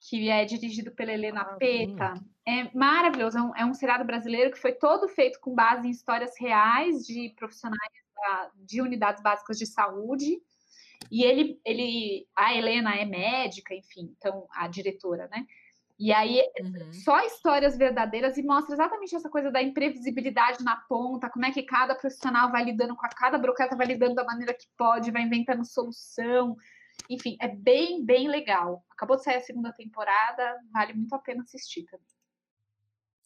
que 0.00 0.30
é 0.30 0.44
dirigido 0.44 0.90
pela 0.92 1.12
Helena 1.12 1.42
Ah, 1.42 1.56
Peta. 1.56 2.14
É 2.46 2.70
maravilhoso, 2.76 3.36
é 3.38 3.42
um, 3.42 3.56
é 3.56 3.64
um 3.66 3.74
seriado 3.74 4.04
brasileiro 4.04 4.50
que 4.50 4.58
foi 4.58 4.72
todo 4.72 5.06
feito 5.08 5.38
com 5.40 5.54
base 5.54 5.86
em 5.86 5.90
histórias 5.90 6.32
reais 6.38 7.06
de 7.06 7.28
profissionais 7.36 7.92
da- 8.16 8.50
de 8.56 8.80
unidades 8.80 9.22
básicas 9.22 9.58
de 9.58 9.66
saúde. 9.66 10.40
E 11.10 11.22
ele, 11.22 11.60
ele, 11.64 12.26
a 12.34 12.54
Helena 12.54 12.94
é 12.94 13.04
médica, 13.04 13.74
enfim, 13.74 14.14
então 14.16 14.46
a 14.52 14.66
diretora, 14.68 15.28
né? 15.30 15.46
E 15.98 16.14
aí, 16.14 16.40
Uhum. 16.58 16.92
só 16.94 17.20
histórias 17.26 17.76
verdadeiras 17.76 18.38
e 18.38 18.42
mostra 18.42 18.74
exatamente 18.74 19.14
essa 19.14 19.28
coisa 19.28 19.50
da 19.50 19.62
imprevisibilidade 19.62 20.64
na 20.64 20.76
ponta, 20.76 21.28
como 21.28 21.44
é 21.44 21.50
que 21.52 21.62
cada 21.62 21.94
profissional 21.94 22.50
vai 22.50 22.64
lidando 22.64 22.96
com 22.96 23.04
a 23.04 23.08
cada 23.10 23.36
burocrata 23.36 23.76
vai 23.76 23.86
lidando 23.86 24.14
da 24.14 24.24
maneira 24.24 24.54
que 24.54 24.66
pode, 24.78 25.10
vai 25.10 25.22
inventando 25.22 25.62
solução. 25.62 26.56
Enfim, 27.08 27.36
é 27.40 27.48
bem, 27.48 28.04
bem 28.04 28.28
legal. 28.28 28.84
Acabou 28.90 29.16
de 29.16 29.24
sair 29.24 29.36
a 29.36 29.40
segunda 29.40 29.72
temporada, 29.72 30.60
vale 30.72 30.92
muito 30.94 31.14
a 31.14 31.18
pena 31.18 31.42
assistir 31.42 31.84
também. 31.84 32.06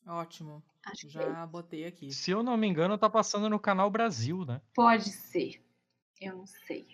Ótimo. 0.07 0.63
Acho 0.85 1.03
que 1.07 1.09
Já 1.09 1.47
botei 1.47 1.87
aqui. 1.87 2.13
Se 2.13 2.31
eu 2.31 2.43
não 2.43 2.57
me 2.57 2.67
engano, 2.67 2.99
tá 2.99 3.09
passando 3.09 3.49
no 3.49 3.59
canal 3.59 3.91
Brasil, 3.91 4.45
né? 4.45 4.61
pode 4.75 5.11
ser. 5.11 5.65
Eu 6.21 6.37
não 6.37 6.47
sei. 6.47 6.87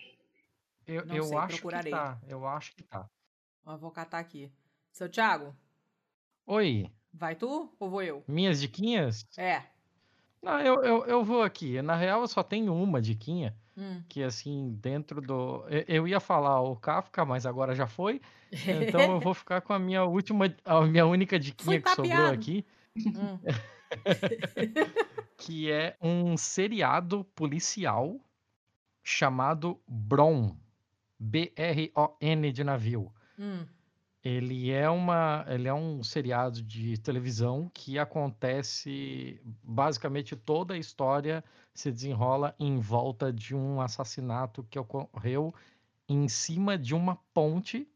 Eu, 0.87 1.05
Não 1.05 1.15
eu 1.15 1.23
sei, 1.25 1.37
acho 1.37 1.55
procurarei. 1.57 1.91
que 1.91 1.97
tá. 1.97 2.19
Eu 2.27 2.45
acho 2.47 2.75
que 2.75 2.83
tá. 2.83 3.09
Ó, 3.65 3.77
vou 3.77 3.91
catar 3.91 4.19
aqui. 4.19 4.51
Seu 4.91 5.09
Thiago, 5.09 5.55
Oi, 6.45 6.91
vai 7.13 7.35
tu 7.35 7.73
ou 7.79 7.89
vou 7.89 8.01
eu? 8.01 8.23
minhas 8.27 8.59
diquinhas? 8.59 9.25
É. 9.37 9.63
Não, 10.41 10.59
eu, 10.59 10.83
eu, 10.83 11.05
eu 11.05 11.23
vou 11.23 11.43
aqui. 11.43 11.81
Na 11.81 11.95
real, 11.95 12.21
eu 12.21 12.27
só 12.27 12.41
tenho 12.43 12.73
uma 12.73 12.99
diquinha, 13.01 13.55
Hum. 13.81 14.03
que 14.07 14.21
assim, 14.21 14.77
dentro 14.79 15.19
do. 15.19 15.65
Eu, 15.87 16.07
ia 16.07 16.19
falar 16.19 16.61
o 16.61 16.75
Kafka, 16.75 17.25
mas 17.25 17.47
agora 17.47 17.73
já 17.73 17.87
foi. 17.87 18.21
Então 18.51 19.01
eu 19.13 19.19
vou 19.19 19.33
ficar 19.33 19.59
com 19.61 19.73
a 19.73 19.79
minha 19.79 20.03
última, 20.03 20.53
a 20.63 20.81
minha 20.81 21.07
única 21.07 21.39
diquinha 21.39 21.81
que 21.81 21.89
sobrou 21.89 22.27
aqui, 22.31 22.63
Hum. 22.95 23.39
que 25.37 25.71
é 25.71 25.97
um 25.99 26.37
seriado 26.37 27.23
policial 27.33 28.19
chamado 29.03 29.81
Bron. 29.87 30.55
B-R-O-N 31.23 32.51
de 32.51 32.63
navio. 32.63 33.13
Hum. 33.37 33.65
Ele 34.23 34.69
é 34.71 34.87
uma, 34.89 35.45
ele 35.47 35.67
é 35.67 35.73
um 35.73 36.03
seriado 36.03 36.61
de 36.61 36.97
televisão 36.99 37.71
que 37.73 37.97
acontece 37.97 39.41
basicamente 39.63 40.35
toda 40.35 40.75
a 40.75 40.77
história 40.77 41.43
se 41.73 41.91
desenrola 41.91 42.55
em 42.59 42.77
volta 42.79 43.33
de 43.33 43.55
um 43.55 43.81
assassinato 43.81 44.63
que 44.69 44.77
ocorreu 44.77 45.53
em 46.07 46.27
cima 46.27 46.77
de 46.77 46.93
uma 46.93 47.15
ponte 47.33 47.87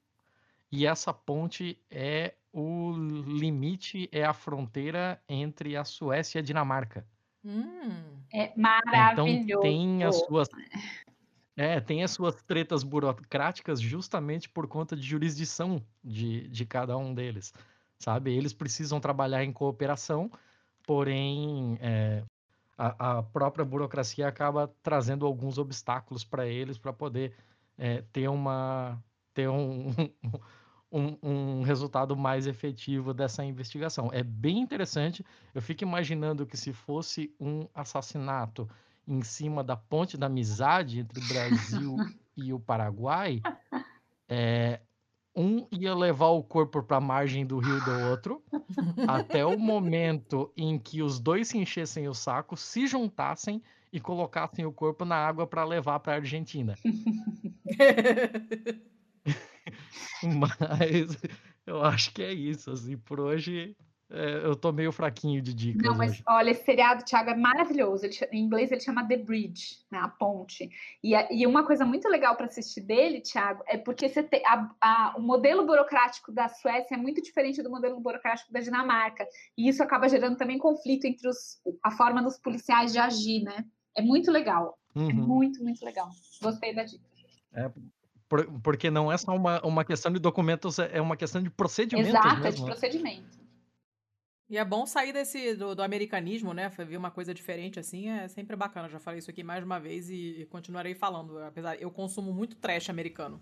e 0.71 0.85
essa 0.85 1.13
ponte 1.13 1.79
é 1.89 2.35
o 2.51 2.91
limite, 2.93 4.09
é 4.11 4.23
a 4.25 4.33
fronteira 4.33 5.21
entre 5.27 5.75
a 5.75 5.83
Suécia 5.83 6.39
e 6.39 6.41
a 6.41 6.43
Dinamarca. 6.43 7.05
Hum. 7.43 8.23
É 8.33 8.53
Então 8.55 8.57
maravilhoso. 8.57 9.61
tem 9.61 10.03
as 10.03 10.15
suas 10.21 10.47
é, 11.55 11.79
tem 11.79 12.03
as 12.03 12.11
suas 12.11 12.41
tretas 12.43 12.83
burocráticas 12.83 13.79
justamente 13.79 14.49
por 14.49 14.67
conta 14.67 14.95
de 14.95 15.03
jurisdição 15.03 15.81
de, 16.03 16.47
de 16.49 16.65
cada 16.65 16.97
um 16.97 17.13
deles, 17.13 17.53
sabe? 17.97 18.35
Eles 18.35 18.53
precisam 18.53 18.99
trabalhar 18.99 19.43
em 19.43 19.53
cooperação, 19.53 20.29
porém 20.85 21.77
é, 21.81 22.23
a, 22.77 23.19
a 23.19 23.23
própria 23.23 23.63
burocracia 23.63 24.27
acaba 24.27 24.73
trazendo 24.83 25.25
alguns 25.25 25.57
obstáculos 25.57 26.23
para 26.23 26.45
eles 26.45 26.77
para 26.77 26.91
poder 26.91 27.33
é, 27.77 28.01
ter 28.11 28.27
uma 28.27 29.01
ter 29.33 29.49
um, 29.49 29.93
um, 30.91 31.17
um 31.21 31.61
resultado 31.61 32.15
mais 32.15 32.47
efetivo 32.47 33.13
dessa 33.13 33.43
investigação. 33.43 34.09
É 34.13 34.23
bem 34.23 34.59
interessante. 34.59 35.25
Eu 35.53 35.61
fico 35.61 35.83
imaginando 35.83 36.45
que 36.45 36.57
se 36.57 36.73
fosse 36.73 37.33
um 37.39 37.67
assassinato 37.73 38.69
em 39.07 39.21
cima 39.21 39.63
da 39.63 39.75
ponte 39.75 40.17
da 40.17 40.27
amizade 40.27 40.99
entre 40.99 41.19
o 41.19 41.27
Brasil 41.27 41.95
e 42.35 42.53
o 42.53 42.59
Paraguai, 42.59 43.41
é, 44.27 44.79
um 45.35 45.67
ia 45.71 45.93
levar 45.93 46.29
o 46.29 46.43
corpo 46.43 46.81
para 46.81 46.97
a 46.97 47.01
margem 47.01 47.45
do 47.45 47.59
rio 47.59 47.83
do 47.83 48.09
outro, 48.09 48.43
até 49.07 49.45
o 49.45 49.57
momento 49.57 50.51
em 50.55 50.79
que 50.79 51.01
os 51.01 51.19
dois 51.19 51.49
se 51.49 51.57
enchessem 51.57 52.07
o 52.07 52.13
saco, 52.13 52.55
se 52.55 52.87
juntassem 52.87 53.61
e 53.91 53.99
colocassem 53.99 54.65
o 54.65 54.71
corpo 54.71 55.05
na 55.05 55.15
água 55.15 55.45
para 55.45 55.63
levar 55.63 55.99
para 55.99 56.13
a 56.13 56.15
Argentina. 56.17 56.75
Mas 60.23 61.17
eu 61.65 61.83
acho 61.83 62.13
que 62.13 62.21
é 62.21 62.33
isso, 62.33 62.71
assim, 62.71 62.97
por 62.97 63.19
hoje 63.19 63.75
é, 64.09 64.45
eu 64.45 64.55
tô 64.55 64.71
meio 64.71 64.91
fraquinho 64.91 65.41
de 65.41 65.53
dicas 65.53 65.81
Não, 65.81 65.97
mas 65.97 66.11
hoje. 66.11 66.23
olha, 66.27 66.51
esse 66.51 66.63
seriado, 66.63 67.03
Thiago, 67.03 67.31
é 67.31 67.35
maravilhoso. 67.35 68.05
Ele 68.05 68.15
em 68.31 68.39
inglês 68.43 68.71
ele 68.71 68.81
chama 68.81 69.07
The 69.07 69.17
Bridge, 69.17 69.79
né, 69.91 69.97
a 69.99 70.07
ponte. 70.07 70.69
E, 71.03 71.13
e 71.31 71.47
uma 71.47 71.65
coisa 71.65 71.83
muito 71.85 72.07
legal 72.07 72.35
para 72.35 72.45
assistir 72.45 72.81
dele, 72.81 73.21
Thiago, 73.21 73.63
é 73.67 73.77
porque 73.77 74.07
você 74.07 74.21
tem 74.21 74.45
a- 74.45 74.69
a- 74.79 75.15
o 75.17 75.21
modelo 75.21 75.65
burocrático 75.65 76.31
da 76.31 76.47
Suécia 76.47 76.93
é 76.95 76.97
muito 76.97 77.21
diferente 77.21 77.63
do 77.63 77.69
modelo 77.69 77.99
burocrático 77.99 78.53
da 78.53 78.59
Dinamarca. 78.59 79.27
E 79.57 79.67
isso 79.67 79.81
acaba 79.81 80.07
gerando 80.07 80.37
também 80.37 80.57
conflito 80.59 81.05
entre 81.05 81.27
os, 81.27 81.59
a 81.83 81.89
forma 81.91 82.21
dos 82.21 82.37
policiais 82.37 82.91
de 82.93 82.99
agir, 82.99 83.41
né? 83.43 83.65
É 83.97 84.01
muito 84.01 84.31
legal. 84.31 84.77
É 84.95 84.99
Uhum. 84.99 85.13
muito, 85.13 85.63
muito 85.63 85.83
legal. 85.83 86.09
Gostei 86.41 86.73
da 86.75 86.83
dica. 86.83 87.03
Por- 88.27 88.45
porque 88.61 88.89
não 88.89 89.11
é 89.11 89.17
só 89.17 89.35
uma, 89.35 89.61
uma 89.65 89.85
questão 89.85 90.11
de 90.11 90.19
documentos, 90.19 90.79
é 90.79 90.97
é 90.97 91.01
uma 91.01 91.15
questão 91.15 91.41
de 91.43 91.49
procedimentos 91.49 92.09
Exato, 92.09 92.27
é 92.27 92.35
de 92.35 92.41
mesmo. 92.41 92.65
né? 92.65 92.71
procedimento. 92.71 93.34
E 94.47 94.57
é 94.57 94.63
bom 94.63 94.85
sair 94.85 95.11
desse 95.11 95.55
do, 95.55 95.73
do 95.73 95.81
americanismo, 95.81 96.53
né? 96.53 96.69
Ver 96.69 96.97
uma 96.97 97.09
coisa 97.09 97.33
diferente 97.33 97.79
assim 97.79 98.09
é 98.09 98.27
sempre 98.27 98.55
bacana. 98.55 98.87
Já 98.87 98.99
falei 98.99 99.19
isso 99.19 99.29
aqui 99.29 99.43
mais 99.43 99.63
uma 99.63 99.79
vez 99.79 100.09
e, 100.09 100.41
e 100.41 100.45
continuarei 100.45 100.93
falando. 100.93 101.39
Apesar, 101.39 101.75
eu 101.81 101.89
consumo 101.89 102.31
muito 102.31 102.55
trash 102.55 102.89
americano. 102.89 103.41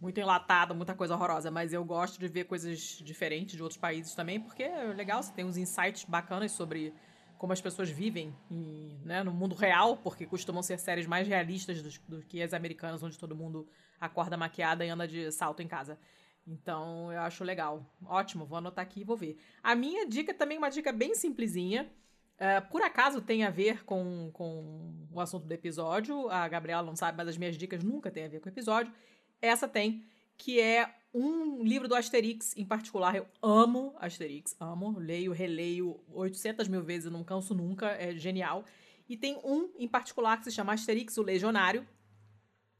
Muito 0.00 0.18
enlatado, 0.18 0.74
muita 0.74 0.94
coisa 0.94 1.14
horrorosa. 1.14 1.50
Mas 1.50 1.72
eu 1.72 1.84
gosto 1.84 2.18
de 2.18 2.28
ver 2.28 2.44
coisas 2.44 2.78
diferentes 3.04 3.56
de 3.56 3.62
outros 3.62 3.78
países 3.78 4.14
também, 4.14 4.40
porque 4.40 4.62
é 4.62 4.84
legal, 4.94 5.22
você 5.22 5.32
tem 5.32 5.44
uns 5.44 5.56
insights 5.58 6.04
bacanas 6.04 6.52
sobre 6.52 6.94
como 7.36 7.52
as 7.52 7.60
pessoas 7.60 7.88
vivem 7.90 8.34
em- 8.50 8.98
né, 9.04 9.22
no 9.22 9.32
mundo 9.32 9.54
real, 9.54 9.96
porque 9.98 10.26
costumam 10.26 10.62
ser 10.62 10.78
séries 10.78 11.06
mais 11.06 11.28
realistas 11.28 11.80
dos- 11.82 11.98
do, 11.98 12.22
que 12.22 12.42
as 12.42 12.52
americanas, 12.54 13.02
onde 13.02 13.18
todo 13.18 13.34
mundo 13.36 13.68
acorda 14.00 14.36
maquiada 14.36 14.84
e 14.84 14.88
anda 14.88 15.06
de 15.06 15.30
salto 15.30 15.62
em 15.62 15.68
casa. 15.68 15.98
Então, 16.48 17.12
eu 17.12 17.20
acho 17.20 17.44
legal. 17.44 17.84
Ótimo, 18.06 18.46
vou 18.46 18.56
anotar 18.56 18.82
aqui 18.82 19.00
e 19.00 19.04
vou 19.04 19.16
ver. 19.16 19.38
A 19.62 19.74
minha 19.74 20.06
dica 20.06 20.32
também 20.32 20.56
é 20.56 20.58
uma 20.58 20.70
dica 20.70 20.90
bem 20.90 21.14
simplesinha. 21.14 21.90
É, 22.38 22.60
por 22.60 22.80
acaso 22.80 23.20
tem 23.20 23.44
a 23.44 23.50
ver 23.50 23.84
com, 23.84 24.30
com 24.32 25.06
o 25.12 25.20
assunto 25.20 25.46
do 25.46 25.52
episódio. 25.52 26.30
A 26.30 26.48
Gabriela 26.48 26.86
não 26.86 26.96
sabe, 26.96 27.18
mas 27.18 27.28
as 27.28 27.36
minhas 27.36 27.58
dicas 27.58 27.84
nunca 27.84 28.10
têm 28.10 28.24
a 28.24 28.28
ver 28.28 28.40
com 28.40 28.48
o 28.48 28.52
episódio. 28.52 28.92
Essa 29.42 29.68
tem, 29.68 30.04
que 30.38 30.58
é 30.58 30.94
um 31.12 31.62
livro 31.62 31.86
do 31.86 31.94
Asterix 31.94 32.56
em 32.56 32.64
particular. 32.64 33.14
Eu 33.14 33.26
amo 33.42 33.94
Asterix, 33.98 34.56
amo. 34.58 34.98
Leio, 34.98 35.32
releio 35.32 36.00
800 36.08 36.66
mil 36.66 36.82
vezes 36.82 37.12
não 37.12 37.22
canso 37.22 37.54
nunca. 37.54 37.88
É 37.88 38.16
genial. 38.16 38.64
E 39.06 39.18
tem 39.18 39.38
um 39.44 39.70
em 39.78 39.88
particular 39.88 40.38
que 40.38 40.44
se 40.44 40.52
chama 40.52 40.72
Asterix, 40.72 41.18
o 41.18 41.22
Legionário. 41.22 41.86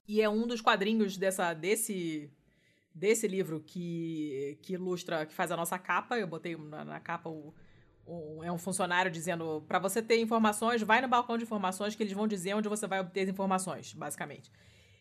E 0.07 0.23
é 0.23 0.29
um 0.29 0.47
dos 0.47 0.63
quadrinhos 0.63 1.19
dessa, 1.19 1.53
desse, 1.53 2.31
desse 2.99 3.27
livro 3.29 3.61
que, 3.65 4.59
que 4.63 4.75
ilustra, 4.75 5.25
que 5.27 5.33
faz 5.35 5.51
a 5.51 5.57
nossa 5.57 5.79
capa. 5.79 6.19
Eu 6.19 6.27
botei 6.27 6.57
na, 6.57 6.85
na 6.85 7.01
capa 7.01 7.29
o, 7.31 7.55
o- 8.07 8.43
é 8.45 8.51
um 8.53 8.59
funcionário 8.59 9.11
dizendo 9.11 9.65
para 9.69 9.79
você 9.79 10.03
ter 10.03 10.21
informações, 10.21 10.83
vai 10.83 11.01
no 11.01 11.09
balcão 11.09 11.39
de 11.39 11.45
informações 11.45 11.95
que 11.95 12.03
eles 12.03 12.13
vão 12.13 12.27
dizer 12.29 12.55
onde 12.55 12.69
você 12.69 12.87
vai 12.87 13.01
obter 13.01 13.23
as 13.23 13.29
informações, 13.29 13.93
basicamente. 13.95 14.51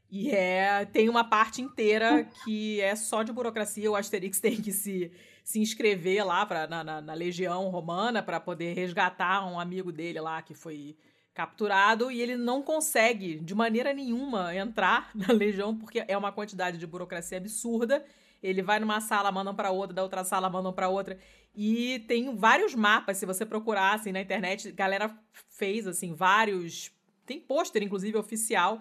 E 0.09 0.31
é, 0.31 0.85
tem 0.85 1.09
uma 1.09 1.23
parte 1.25 1.61
inteira 1.61 2.23
que 2.45 2.79
é 2.79 2.95
só 2.95 3.23
de 3.23 3.33
burocracia. 3.33 3.91
O 3.91 3.95
Asterix 3.95 4.39
tem 4.41 4.55
que 4.61 4.71
se, 4.71 5.11
se 5.43 5.59
inscrever 5.59 6.25
lá 6.25 6.45
pra, 6.45 6.65
na, 6.67 6.83
na, 6.83 7.01
na 7.01 7.13
Legião 7.13 7.67
Romana 7.69 8.23
para 8.23 8.39
poder 8.39 8.73
resgatar 8.73 9.45
um 9.45 9.59
amigo 9.59 9.91
dele 9.91 10.21
lá 10.21 10.41
que 10.41 10.53
foi 10.53 10.95
capturado 11.37 12.09
e 12.09 12.19
ele 12.19 12.35
não 12.35 12.63
consegue 12.63 13.39
de 13.39 13.53
maneira 13.53 13.93
nenhuma 13.93 14.55
entrar 14.55 15.11
na 15.13 15.31
Legião 15.31 15.77
porque 15.77 16.03
é 16.07 16.17
uma 16.17 16.31
quantidade 16.31 16.79
de 16.79 16.87
burocracia 16.87 17.37
absurda. 17.37 18.03
Ele 18.41 18.63
vai 18.63 18.79
numa 18.79 18.99
sala, 18.99 19.31
mandam 19.31 19.53
para 19.53 19.69
outra, 19.69 19.93
da 19.93 20.01
outra 20.01 20.23
sala, 20.23 20.49
mandam 20.49 20.73
para 20.73 20.89
outra. 20.89 21.19
E 21.55 21.99
tem 22.07 22.35
vários 22.35 22.73
mapas, 22.73 23.17
se 23.17 23.25
você 23.25 23.45
procurar 23.45 23.93
assim 23.93 24.11
na 24.11 24.19
internet, 24.19 24.71
galera 24.71 25.15
fez 25.49 25.85
assim 25.85 26.15
vários, 26.15 26.91
tem 27.23 27.39
pôster 27.39 27.83
inclusive 27.83 28.17
oficial 28.17 28.79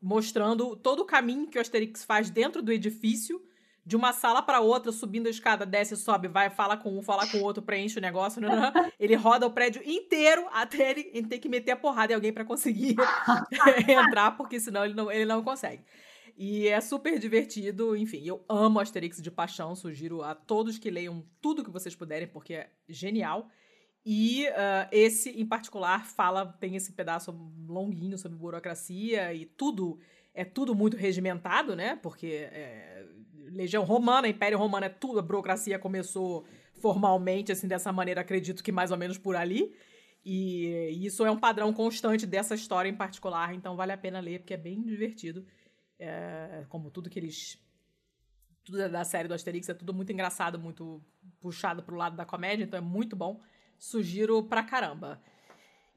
mostrando 0.00 0.76
todo 0.76 1.00
o 1.00 1.04
caminho 1.04 1.48
que 1.48 1.58
o 1.58 1.60
Asterix 1.60 2.04
faz 2.04 2.30
dentro 2.30 2.62
do 2.62 2.70
edifício, 2.70 3.42
de 3.86 3.94
uma 3.94 4.12
sala 4.12 4.42
para 4.42 4.58
outra, 4.58 4.90
subindo 4.90 5.28
a 5.28 5.30
escada, 5.30 5.64
desce, 5.64 5.96
sobe, 5.96 6.26
vai, 6.26 6.50
fala 6.50 6.76
com 6.76 6.98
um, 6.98 7.02
fala 7.02 7.24
com 7.28 7.38
o 7.38 7.42
outro, 7.44 7.62
preenche 7.62 7.98
o 7.98 8.02
negócio. 8.02 8.40
nananã. 8.40 8.72
Ele 8.98 9.14
roda 9.14 9.46
o 9.46 9.50
prédio 9.50 9.80
inteiro 9.84 10.44
até 10.52 10.90
ele, 10.90 11.10
ele 11.14 11.28
ter 11.28 11.38
que 11.38 11.48
meter 11.48 11.70
a 11.70 11.76
porrada 11.76 12.12
em 12.12 12.16
alguém 12.16 12.32
para 12.32 12.44
conseguir 12.44 12.96
entrar, 13.88 14.36
porque 14.36 14.58
senão 14.58 14.84
ele 14.84 14.94
não, 14.94 15.10
ele 15.10 15.24
não 15.24 15.42
consegue. 15.42 15.84
E 16.36 16.66
é 16.66 16.80
super 16.80 17.18
divertido, 17.18 17.96
enfim, 17.96 18.22
eu 18.26 18.44
amo 18.48 18.80
Asterix 18.80 19.22
de 19.22 19.30
paixão, 19.30 19.76
sugiro 19.76 20.22
a 20.22 20.34
todos 20.34 20.78
que 20.78 20.90
leiam 20.90 21.24
tudo 21.40 21.64
que 21.64 21.70
vocês 21.70 21.94
puderem, 21.94 22.26
porque 22.26 22.54
é 22.54 22.70
genial. 22.88 23.48
E 24.04 24.46
ah, 24.48 24.88
esse, 24.90 25.30
em 25.30 25.46
particular, 25.46 26.04
fala, 26.04 26.46
tem 26.60 26.76
esse 26.76 26.92
pedaço 26.92 27.32
longuinho 27.68 28.18
sobre 28.18 28.36
burocracia 28.36 29.32
e 29.32 29.46
tudo, 29.46 29.98
é 30.34 30.44
tudo 30.44 30.74
muito 30.74 30.96
regimentado, 30.96 31.74
né? 31.74 31.96
Porque 31.96 32.48
é, 32.52 33.06
Legião 33.50 33.84
Romana, 33.84 34.28
Império 34.28 34.58
Romano 34.58 34.86
é 34.86 34.88
tudo, 34.88 35.18
a 35.18 35.22
burocracia 35.22 35.78
começou 35.78 36.44
formalmente, 36.80 37.52
assim, 37.52 37.66
dessa 37.66 37.92
maneira, 37.92 38.20
acredito 38.20 38.62
que 38.62 38.72
mais 38.72 38.90
ou 38.90 38.96
menos 38.96 39.18
por 39.18 39.36
ali. 39.36 39.74
E 40.24 41.06
isso 41.06 41.24
é 41.24 41.30
um 41.30 41.38
padrão 41.38 41.72
constante 41.72 42.26
dessa 42.26 42.54
história 42.54 42.88
em 42.88 42.96
particular, 42.96 43.54
então 43.54 43.76
vale 43.76 43.92
a 43.92 43.96
pena 43.96 44.18
ler, 44.18 44.40
porque 44.40 44.54
é 44.54 44.56
bem 44.56 44.82
divertido. 44.82 45.46
É, 45.98 46.66
como 46.68 46.90
tudo 46.90 47.08
que 47.08 47.18
eles. 47.18 47.58
Tudo 48.64 48.88
da 48.88 49.04
série 49.04 49.28
do 49.28 49.34
Asterix 49.34 49.68
é 49.68 49.74
tudo 49.74 49.94
muito 49.94 50.12
engraçado, 50.12 50.58
muito 50.58 51.00
puxado 51.40 51.82
pro 51.82 51.94
lado 51.94 52.16
da 52.16 52.24
comédia, 52.24 52.64
então 52.64 52.76
é 52.76 52.82
muito 52.82 53.14
bom. 53.14 53.40
Sugiro 53.78 54.42
pra 54.42 54.64
caramba. 54.64 55.22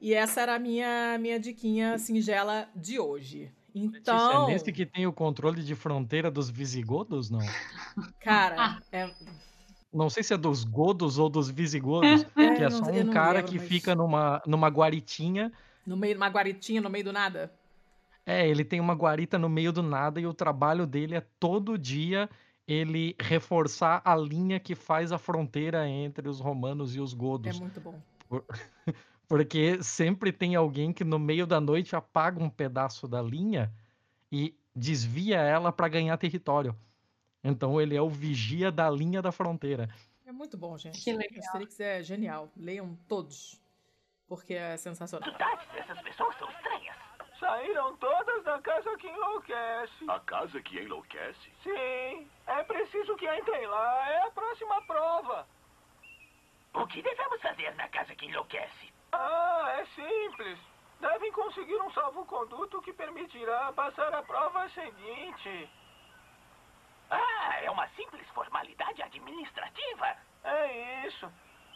E 0.00 0.14
essa 0.14 0.40
era 0.40 0.54
a 0.54 0.58
minha, 0.58 1.18
minha 1.18 1.38
diquinha 1.38 1.98
singela 1.98 2.70
de 2.74 2.98
hoje. 2.98 3.52
Então. 3.74 4.14
Letícia, 4.16 4.34
é 4.34 4.46
nesse 4.46 4.72
que 4.72 4.86
tem 4.86 5.06
o 5.06 5.12
controle 5.12 5.62
de 5.62 5.74
fronteira 5.74 6.30
dos 6.30 6.48
visigodos, 6.50 7.30
não? 7.30 7.40
Cara, 8.20 8.80
é, 8.92 9.10
Não 9.92 10.08
sei 10.08 10.22
se 10.22 10.32
é 10.34 10.36
dos 10.36 10.64
godos 10.64 11.18
ou 11.18 11.28
dos 11.28 11.50
visigodos, 11.50 12.24
É, 12.36 12.54
que 12.54 12.62
é 12.62 12.70
só 12.70 12.84
um 12.86 13.10
cara 13.10 13.38
lembro, 13.38 13.50
que 13.52 13.58
mas- 13.58 13.68
fica 13.68 13.94
numa, 13.94 14.42
numa 14.46 14.68
guaritinha. 14.68 15.52
no 15.86 15.96
meio 15.96 16.14
de 16.14 16.18
uma 16.20 16.28
guaritinha, 16.28 16.80
no 16.80 16.90
meio 16.90 17.04
do 17.04 17.12
nada. 17.12 17.52
É, 18.26 18.46
ele 18.48 18.64
tem 18.64 18.78
uma 18.80 18.94
guarita 18.94 19.38
no 19.38 19.48
meio 19.48 19.72
do 19.72 19.82
nada 19.82 20.20
e 20.20 20.26
o 20.26 20.34
trabalho 20.34 20.86
dele 20.86 21.14
é 21.16 21.20
todo 21.40 21.76
dia 21.78 22.28
ele 22.68 23.16
reforçar 23.20 24.00
a 24.04 24.14
linha 24.14 24.60
que 24.60 24.76
faz 24.76 25.10
a 25.10 25.18
fronteira 25.18 25.88
entre 25.88 26.28
os 26.28 26.38
romanos 26.38 26.94
e 26.94 27.00
os 27.00 27.12
É 27.12 27.16
godos. 27.16 27.58
muito 27.58 27.80
bom. 27.80 28.00
Porque 29.30 29.80
sempre 29.80 30.32
tem 30.32 30.56
alguém 30.56 30.92
que 30.92 31.04
no 31.04 31.16
meio 31.16 31.46
da 31.46 31.60
noite 31.60 31.94
apaga 31.94 32.42
um 32.42 32.50
pedaço 32.50 33.06
da 33.06 33.22
linha 33.22 33.72
e 34.32 34.52
desvia 34.74 35.36
ela 35.36 35.70
para 35.70 35.86
ganhar 35.86 36.16
território. 36.18 36.74
Então 37.44 37.80
ele 37.80 37.96
é 37.96 38.02
o 38.02 38.08
vigia 38.10 38.72
da 38.72 38.90
linha 38.90 39.22
da 39.22 39.30
fronteira. 39.30 39.88
É 40.26 40.32
muito 40.32 40.56
bom, 40.56 40.76
gente. 40.76 41.00
Que 41.00 41.12
legal. 41.12 41.44
Asterix 41.44 41.78
é 41.78 42.02
genial. 42.02 42.50
Leiam 42.56 42.98
todos. 43.06 43.62
Porque 44.26 44.54
é 44.54 44.76
sensacional. 44.76 45.32
Essas 45.76 46.02
pessoas 46.02 46.36
são 46.36 46.50
estranhas. 46.50 46.96
Saíram 47.38 47.96
todas 47.98 48.42
da 48.42 48.60
casa 48.60 48.96
que 48.96 49.06
enlouquece. 49.06 50.10
A 50.10 50.18
casa 50.18 50.60
que 50.60 50.80
enlouquece? 50.80 51.52
Sim, 51.62 52.26
é 52.48 52.64
preciso 52.64 53.14
que 53.14 53.32
entrem 53.32 53.64
lá. 53.68 54.10
É 54.10 54.26
a 54.26 54.30
próxima 54.32 54.82
prova. 54.82 55.46
O 56.74 56.84
que 56.88 57.00
devemos 57.00 57.40
fazer 57.40 57.72
na 57.76 57.88
casa 57.90 58.12
que 58.16 58.26
enlouquece? 58.26 58.89
Ah, 59.12 59.76
é 59.78 59.84
simples. 59.86 60.58
Devem 61.00 61.32
conseguir 61.32 61.76
um 61.80 61.90
salvo-conduto 61.92 62.82
que 62.82 62.92
permitirá 62.92 63.72
passar 63.72 64.14
a 64.14 64.22
prova 64.22 64.68
seguinte. 64.68 65.70
Ah, 67.10 67.60
é 67.62 67.70
uma 67.70 67.88
simples 67.90 68.26
formalidade 68.28 69.02
administrativa. 69.02 70.16
É 70.44 71.06
isso. 71.06 71.30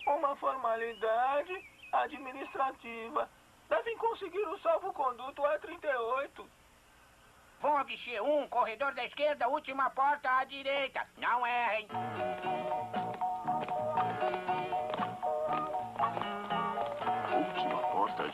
Uma 0.07 0.37
formalidade 0.37 1.69
administrativa. 1.93 3.29
Devem 3.69 3.97
conseguir 3.97 4.47
o 4.47 4.59
salvo-conduto 4.59 5.43
A38. 5.43 6.47
Vão 7.61 7.79
ao 7.79 7.85
guichê 7.85 8.21
1, 8.21 8.49
corredor 8.49 8.93
da 8.95 9.05
esquerda, 9.07 9.49
última 9.49 9.89
porta 9.91 10.31
à 10.31 10.45
direita. 10.45 11.09
Não 11.17 11.47
errem. 11.47 11.89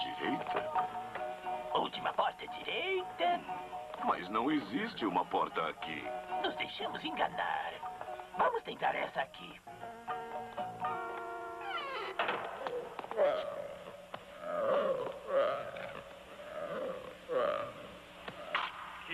Direita? 0.01 0.71
Última 1.75 2.13
porta 2.15 2.45
à 2.45 2.47
direita. 2.47 3.41
Mas 4.05 4.29
não 4.29 4.51
existe 4.51 5.05
uma 5.05 5.25
porta 5.27 5.69
aqui. 5.69 6.03
Nos 6.43 6.55
deixamos 6.57 7.05
enganar. 7.05 7.73
Vamos 8.37 8.63
tentar 8.63 8.95
essa 8.95 9.21
aqui. 9.21 9.61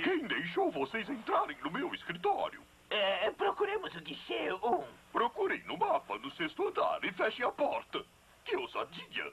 Quem 0.03 0.27
deixou 0.27 0.71
vocês 0.71 1.09
entrarem 1.09 1.57
no 1.63 1.71
meu 1.71 1.93
escritório? 1.95 2.63
É, 2.91 3.31
procuremos 3.33 3.95
o 3.95 4.01
guichê 4.01 4.53
1. 4.53 4.85
Procurem 5.13 5.63
no 5.65 5.77
mapa 5.77 6.19
no 6.19 6.31
sexto 6.33 6.69
andar 6.69 7.03
e 7.03 7.13
fechem 7.13 7.45
a 7.45 7.51
porta. 7.51 8.05
Que 8.45 8.57
ousadia! 8.57 9.33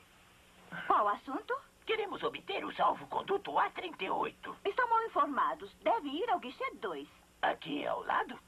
Qual 0.87 1.05
o 1.05 1.09
assunto? 1.09 1.53
Queremos 1.85 2.23
obter 2.23 2.63
o 2.65 2.73
salvo-conduto 2.75 3.51
A38. 3.51 4.55
Estão 4.65 4.89
mal 4.89 5.03
informados. 5.03 5.71
Deve 5.83 6.07
ir 6.09 6.29
ao 6.29 6.39
guichê 6.39 6.71
2. 6.75 7.07
Aqui 7.41 7.85
ao 7.85 8.03
lado? 8.03 8.39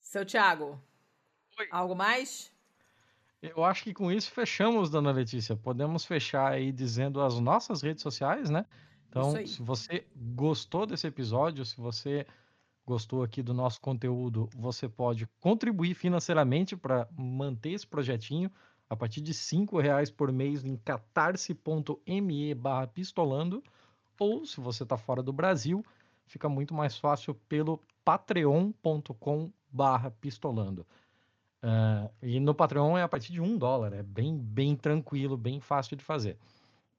Seu 0.00 0.24
Thiago, 0.24 0.80
Oi. 1.58 1.68
algo 1.70 1.94
mais? 1.94 2.50
Eu 3.40 3.64
acho 3.64 3.84
que 3.84 3.94
com 3.94 4.10
isso 4.10 4.30
fechamos, 4.30 4.90
dona 4.90 5.12
Letícia. 5.12 5.56
Podemos 5.56 6.04
fechar 6.04 6.52
aí 6.52 6.72
dizendo 6.72 7.20
as 7.20 7.38
nossas 7.38 7.82
redes 7.82 8.02
sociais, 8.02 8.50
né? 8.50 8.66
Então, 9.08 9.46
se 9.46 9.62
você 9.62 10.06
gostou 10.14 10.84
desse 10.84 11.06
episódio, 11.06 11.64
se 11.64 11.76
você 11.76 12.26
gostou 12.84 13.22
aqui 13.22 13.42
do 13.42 13.54
nosso 13.54 13.80
conteúdo, 13.80 14.48
você 14.56 14.88
pode 14.88 15.26
contribuir 15.40 15.94
financeiramente 15.94 16.76
para 16.76 17.08
manter 17.16 17.72
esse 17.72 17.86
projetinho 17.86 18.50
a 18.88 18.96
partir 18.96 19.20
de 19.20 19.32
R$ 19.32 19.82
reais 19.82 20.10
por 20.10 20.32
mês 20.32 20.64
em 20.64 20.76
catarse.me 20.76 22.54
barra 22.54 22.86
pistolando, 22.86 23.62
ou 24.18 24.44
se 24.46 24.60
você 24.60 24.82
está 24.82 24.96
fora 24.96 25.22
do 25.22 25.32
Brasil, 25.32 25.84
fica 26.26 26.48
muito 26.48 26.74
mais 26.74 26.96
fácil 26.96 27.34
pelo 27.48 27.80
patreon.com 28.04 29.52
barra 29.70 30.10
pistolando. 30.10 30.86
Ah, 31.62 32.10
e 32.22 32.38
no 32.38 32.54
Patreon 32.54 32.96
é 32.96 33.02
a 33.02 33.08
partir 33.08 33.32
de 33.32 33.40
um 33.40 33.58
dólar, 33.58 33.92
é 33.92 34.02
bem, 34.02 34.36
bem 34.38 34.76
tranquilo, 34.76 35.36
bem 35.36 35.60
fácil 35.60 35.96
de 35.96 36.04
fazer. 36.04 36.38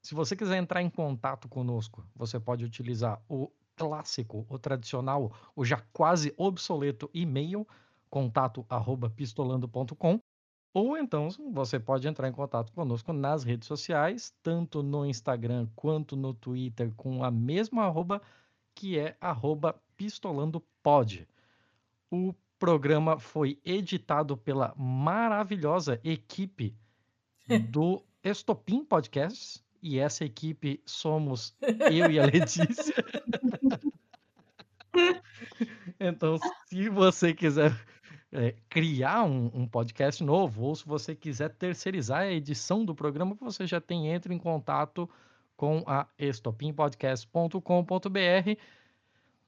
Se 0.01 0.13
você 0.15 0.35
quiser 0.35 0.57
entrar 0.57 0.81
em 0.81 0.89
contato 0.89 1.47
conosco, 1.47 2.05
você 2.15 2.39
pode 2.39 2.65
utilizar 2.65 3.21
o 3.29 3.49
clássico, 3.75 4.45
o 4.49 4.59
tradicional, 4.59 5.31
o 5.55 5.63
já 5.63 5.81
quase 5.93 6.33
obsoleto 6.37 7.09
e-mail, 7.13 7.65
contato 8.09 8.65
arroba 8.69 9.09
pistolando.com, 9.09 10.19
ou 10.73 10.97
então 10.97 11.29
você 11.51 11.79
pode 11.79 12.07
entrar 12.07 12.27
em 12.27 12.31
contato 12.31 12.71
conosco 12.73 13.13
nas 13.13 13.43
redes 13.43 13.67
sociais, 13.67 14.33
tanto 14.43 14.83
no 14.83 15.05
Instagram 15.05 15.67
quanto 15.75 16.15
no 16.15 16.33
Twitter, 16.33 16.93
com 16.95 17.23
a 17.23 17.31
mesma 17.31 17.85
arroba, 17.85 18.21
que 18.75 18.99
é 18.99 19.17
arroba 19.19 19.81
pistolandopod. 19.97 21.27
O 22.11 22.33
programa 22.59 23.17
foi 23.17 23.57
editado 23.65 24.37
pela 24.37 24.75
maravilhosa 24.77 25.99
equipe 26.03 26.75
do 27.71 28.03
Estopim 28.23 28.83
Podcasts. 28.83 29.63
E 29.81 29.97
essa 29.97 30.25
equipe 30.25 30.83
somos 30.85 31.55
eu 31.89 32.11
e 32.11 32.19
a 32.19 32.25
Letícia. 32.25 32.93
então, 35.97 36.37
se 36.67 36.89
você 36.89 37.33
quiser 37.33 37.73
é, 38.29 38.55
criar 38.69 39.23
um, 39.23 39.49
um, 39.53 39.65
podcast 39.65 40.21
novo, 40.21 40.63
ou 40.63 40.75
se 40.75 40.85
você 40.85 41.15
quiser 41.15 41.55
terceirizar 41.55 42.23
a 42.23 42.31
edição 42.31 42.83
do 42.83 42.93
programa 42.93 43.37
que 43.37 43.43
você 43.43 43.65
já 43.65 43.79
tem, 43.79 44.07
entre 44.07 44.33
em 44.33 44.37
contato 44.37 45.09
com 45.55 45.81
a 45.87 46.05
estopimpodcast.com.br 46.17 48.59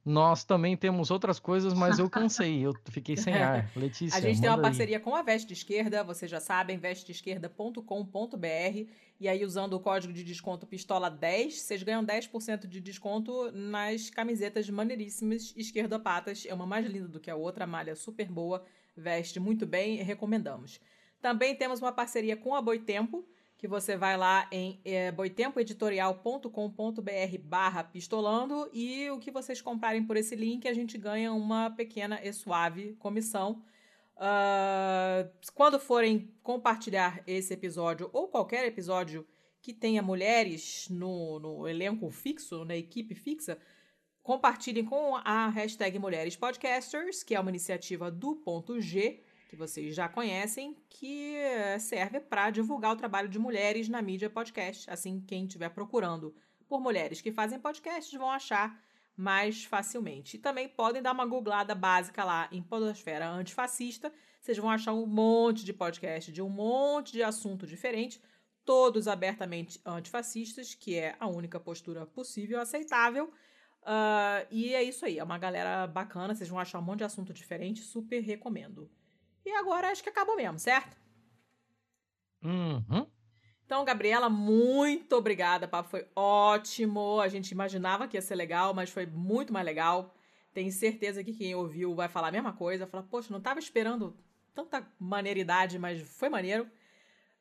nós 0.03 0.43
também 0.43 0.75
temos 0.75 1.11
outras 1.11 1.39
coisas, 1.39 1.73
mas 1.73 1.99
eu 1.99 2.09
cansei, 2.09 2.65
eu 2.65 2.73
fiquei 2.89 3.15
sem 3.15 3.33
ar. 3.35 3.69
Letícia, 3.75 4.17
A 4.17 4.21
gente 4.21 4.41
tem 4.41 4.49
uma 4.49 4.57
aí. 4.57 4.61
parceria 4.61 4.99
com 4.99 5.15
a 5.15 5.21
Veste 5.21 5.53
Esquerda, 5.53 6.03
vocês 6.03 6.29
já 6.29 6.39
sabem, 6.39 6.77
vesteesquerda.com.br. 6.77 8.89
E 9.19 9.27
aí, 9.27 9.45
usando 9.45 9.73
o 9.73 9.79
código 9.79 10.11
de 10.11 10.23
desconto 10.23 10.65
Pistola10, 10.65 11.51
vocês 11.51 11.83
ganham 11.83 12.03
10% 12.03 12.65
de 12.65 12.81
desconto 12.81 13.51
nas 13.51 14.09
camisetas 14.09 14.67
maneiríssimas 14.69 15.53
esquerdopatas. 15.55 16.45
É 16.47 16.53
uma 16.53 16.65
mais 16.65 16.85
linda 16.87 17.07
do 17.07 17.19
que 17.19 17.29
a 17.29 17.35
outra, 17.35 17.65
a 17.65 17.67
malha 17.67 17.95
super 17.95 18.27
boa, 18.27 18.65
veste 18.97 19.39
muito 19.39 19.67
bem, 19.67 19.97
recomendamos. 19.97 20.79
Também 21.21 21.55
temos 21.55 21.79
uma 21.79 21.91
parceria 21.91 22.35
com 22.35 22.55
a 22.55 22.61
Boitempo, 22.63 23.23
que 23.61 23.67
você 23.67 23.95
vai 23.95 24.17
lá 24.17 24.47
em 24.51 24.81
é, 24.83 25.11
boitempoeditorial.com.br 25.11 27.37
barra 27.43 27.83
pistolando 27.83 28.67
e 28.73 29.07
o 29.11 29.19
que 29.19 29.29
vocês 29.29 29.61
comprarem 29.61 30.03
por 30.03 30.17
esse 30.17 30.35
link 30.35 30.67
a 30.67 30.73
gente 30.73 30.97
ganha 30.97 31.31
uma 31.31 31.69
pequena 31.69 32.19
e 32.23 32.33
suave 32.33 32.95
comissão. 32.95 33.63
Uh, 34.17 35.29
quando 35.53 35.79
forem 35.79 36.33
compartilhar 36.41 37.21
esse 37.27 37.53
episódio 37.53 38.09
ou 38.11 38.29
qualquer 38.29 38.65
episódio 38.65 39.27
que 39.61 39.73
tenha 39.73 40.01
mulheres 40.01 40.87
no, 40.89 41.39
no 41.39 41.67
elenco 41.67 42.09
fixo, 42.09 42.65
na 42.65 42.75
equipe 42.75 43.13
fixa, 43.13 43.59
compartilhem 44.23 44.85
com 44.85 45.15
a 45.17 45.49
hashtag 45.49 45.99
Mulheres 45.99 46.35
Podcasters, 46.35 47.21
que 47.21 47.35
é 47.35 47.39
uma 47.39 47.51
iniciativa 47.51 48.09
do 48.09 48.37
ponto 48.37 48.81
G, 48.81 49.21
que 49.51 49.55
vocês 49.57 49.93
já 49.93 50.07
conhecem, 50.07 50.77
que 50.87 51.35
serve 51.77 52.21
para 52.21 52.49
divulgar 52.49 52.93
o 52.93 52.95
trabalho 52.95 53.27
de 53.27 53.37
mulheres 53.37 53.89
na 53.89 54.01
mídia 54.01 54.29
podcast. 54.29 54.89
Assim, 54.89 55.19
quem 55.27 55.43
estiver 55.43 55.67
procurando 55.67 56.33
por 56.69 56.79
mulheres 56.79 57.19
que 57.19 57.33
fazem 57.33 57.59
podcasts 57.59 58.17
vão 58.17 58.31
achar 58.31 58.81
mais 59.13 59.65
facilmente. 59.65 60.37
E 60.37 60.39
também 60.39 60.69
podem 60.69 61.01
dar 61.01 61.11
uma 61.11 61.25
googlada 61.25 61.75
básica 61.75 62.23
lá 62.23 62.47
em 62.49 62.63
Podosfera 62.63 63.29
Antifascista. 63.29 64.09
Vocês 64.39 64.57
vão 64.57 64.69
achar 64.69 64.93
um 64.93 65.05
monte 65.05 65.65
de 65.65 65.73
podcast 65.73 66.31
de 66.31 66.41
um 66.41 66.49
monte 66.49 67.11
de 67.11 67.21
assunto 67.21 67.67
diferente, 67.67 68.21
todos 68.63 69.05
abertamente 69.05 69.81
antifascistas, 69.85 70.73
que 70.73 70.95
é 70.95 71.17
a 71.19 71.27
única 71.27 71.59
postura 71.59 72.05
possível 72.05 72.61
aceitável. 72.61 73.25
Uh, 73.81 74.47
e 74.49 74.73
é 74.73 74.81
isso 74.81 75.05
aí, 75.05 75.19
é 75.19 75.23
uma 75.25 75.37
galera 75.37 75.85
bacana, 75.87 76.33
vocês 76.33 76.47
vão 76.47 76.59
achar 76.59 76.79
um 76.79 76.83
monte 76.83 76.99
de 76.99 77.03
assunto 77.03 77.33
diferente, 77.33 77.81
super 77.81 78.21
recomendo. 78.21 78.89
E 79.45 79.51
agora 79.51 79.89
acho 79.89 80.03
que 80.03 80.09
acabou 80.09 80.35
mesmo, 80.35 80.59
certo? 80.59 80.97
Uhum. 82.43 83.07
Então, 83.65 83.85
Gabriela, 83.85 84.29
muito 84.29 85.15
obrigada. 85.15 85.65
O 85.65 85.69
papo 85.69 85.89
foi 85.89 86.05
ótimo. 86.15 87.21
A 87.21 87.27
gente 87.27 87.51
imaginava 87.51 88.07
que 88.07 88.17
ia 88.17 88.21
ser 88.21 88.35
legal, 88.35 88.73
mas 88.73 88.89
foi 88.89 89.05
muito 89.05 89.53
mais 89.53 89.65
legal. 89.65 90.13
Tenho 90.53 90.71
certeza 90.71 91.23
que 91.23 91.33
quem 91.33 91.55
ouviu 91.55 91.95
vai 91.95 92.09
falar 92.09 92.27
a 92.27 92.31
mesma 92.31 92.51
coisa. 92.51 92.85
Falar, 92.85 93.03
poxa, 93.03 93.29
não 93.31 93.37
estava 93.37 93.59
esperando 93.59 94.15
tanta 94.53 94.85
maneiridade, 94.99 95.79
mas 95.79 96.01
foi 96.01 96.27
maneiro. 96.27 96.67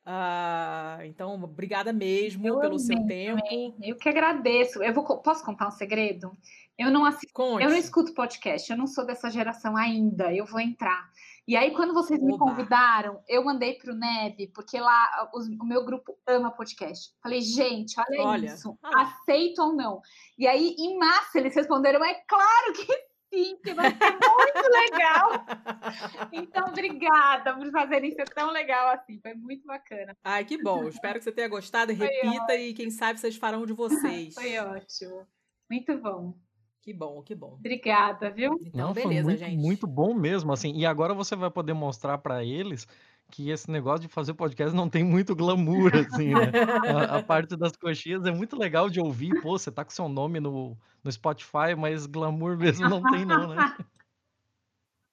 Uh, 0.05 1.03
então, 1.03 1.33
obrigada 1.43 1.93
mesmo 1.93 2.47
eu 2.47 2.59
pelo 2.59 2.75
amei, 2.75 2.85
seu 2.85 3.05
tempo. 3.05 3.41
Amei. 3.45 3.75
Eu 3.83 3.97
que 3.97 4.09
agradeço. 4.09 4.81
Eu 4.81 4.93
vou, 4.93 5.03
posso 5.21 5.43
contar 5.43 5.67
um 5.67 5.71
segredo? 5.71 6.35
Eu 6.81 6.91
não 6.91 7.05
assisto, 7.05 7.33
Conte. 7.33 7.63
eu 7.63 7.69
não 7.69 7.77
escuto 7.77 8.13
podcast, 8.13 8.71
eu 8.71 8.77
não 8.77 8.87
sou 8.87 9.05
dessa 9.05 9.29
geração 9.29 9.77
ainda, 9.77 10.33
eu 10.33 10.45
vou 10.45 10.59
entrar. 10.59 11.09
E 11.47 11.55
aí, 11.55 11.71
quando 11.71 11.93
vocês 11.93 12.19
Oba. 12.19 12.31
me 12.31 12.37
convidaram, 12.37 13.21
eu 13.27 13.43
mandei 13.43 13.73
para 13.73 13.91
o 13.91 13.95
Neb, 13.95 14.51
porque 14.53 14.79
lá 14.79 15.29
os, 15.33 15.47
o 15.47 15.65
meu 15.65 15.83
grupo 15.83 16.17
ama 16.25 16.51
podcast. 16.51 17.13
Falei, 17.21 17.41
gente, 17.41 17.99
olha, 17.99 18.21
olha. 18.21 18.45
isso, 18.47 18.77
ah. 18.83 19.01
aceito 19.01 19.61
ou 19.61 19.73
não? 19.73 20.01
E 20.37 20.47
aí, 20.47 20.75
em 20.77 20.97
massa, 20.97 21.39
eles 21.39 21.55
responderam, 21.55 22.03
é 22.03 22.13
claro 22.27 22.73
que 22.73 23.11
sim, 23.33 23.57
que 23.63 23.73
vai 23.73 23.89
ser 23.89 24.11
muito 24.11 24.69
legal. 24.71 25.31
Então, 26.31 26.67
obrigada 26.67 27.53
por 27.55 27.69
fazerem 27.71 28.09
isso 28.09 28.23
tão 28.33 28.51
legal 28.51 28.89
assim. 28.89 29.19
Foi 29.21 29.33
muito 29.33 29.65
bacana. 29.65 30.15
Ai, 30.23 30.45
que 30.45 30.61
bom. 30.61 30.87
Espero 30.87 31.19
que 31.19 31.23
você 31.23 31.31
tenha 31.31 31.47
gostado. 31.47 31.91
Repita 31.91 32.55
e 32.55 32.73
quem 32.73 32.89
sabe 32.89 33.19
vocês 33.19 33.35
farão 33.35 33.65
de 33.65 33.73
vocês. 33.73 34.33
Foi 34.35 34.57
ótimo. 34.57 35.27
Muito 35.69 35.97
bom. 35.97 36.33
Que 36.81 36.91
bom, 36.91 37.21
que 37.21 37.35
bom. 37.35 37.53
Obrigada, 37.53 38.31
viu? 38.31 38.57
Então, 38.59 38.87
Não, 38.87 38.93
beleza, 38.93 39.23
muito, 39.23 39.39
gente. 39.39 39.57
Muito 39.57 39.85
bom 39.85 40.15
mesmo, 40.15 40.51
assim. 40.51 40.75
E 40.75 40.83
agora 40.83 41.13
você 41.13 41.35
vai 41.35 41.51
poder 41.51 41.73
mostrar 41.73 42.17
para 42.17 42.43
eles 42.43 42.87
que 43.29 43.51
esse 43.51 43.69
negócio 43.69 44.01
de 44.01 44.07
fazer 44.07 44.33
podcast 44.33 44.75
não 44.75 44.89
tem 44.89 45.03
muito 45.03 45.35
glamour, 45.35 45.91
assim, 45.95 46.33
né? 46.33 46.51
a, 46.87 47.17
a, 47.17 47.21
parte 47.23 47.55
das 47.55 47.77
coxinhas 47.77 48.25
é 48.25 48.31
muito 48.31 48.57
legal 48.57 48.89
de 48.89 48.99
ouvir. 48.99 49.39
Pô, 49.41 49.57
você 49.57 49.71
tá 49.71 49.85
com 49.85 49.91
seu 49.91 50.09
nome 50.09 50.39
no, 50.39 50.75
no 51.03 51.11
Spotify, 51.11 51.75
mas 51.77 52.07
glamour 52.07 52.57
mesmo 52.57 52.89
não 52.89 53.03
tem, 53.03 53.25
não, 53.25 53.47
né? 53.47 53.55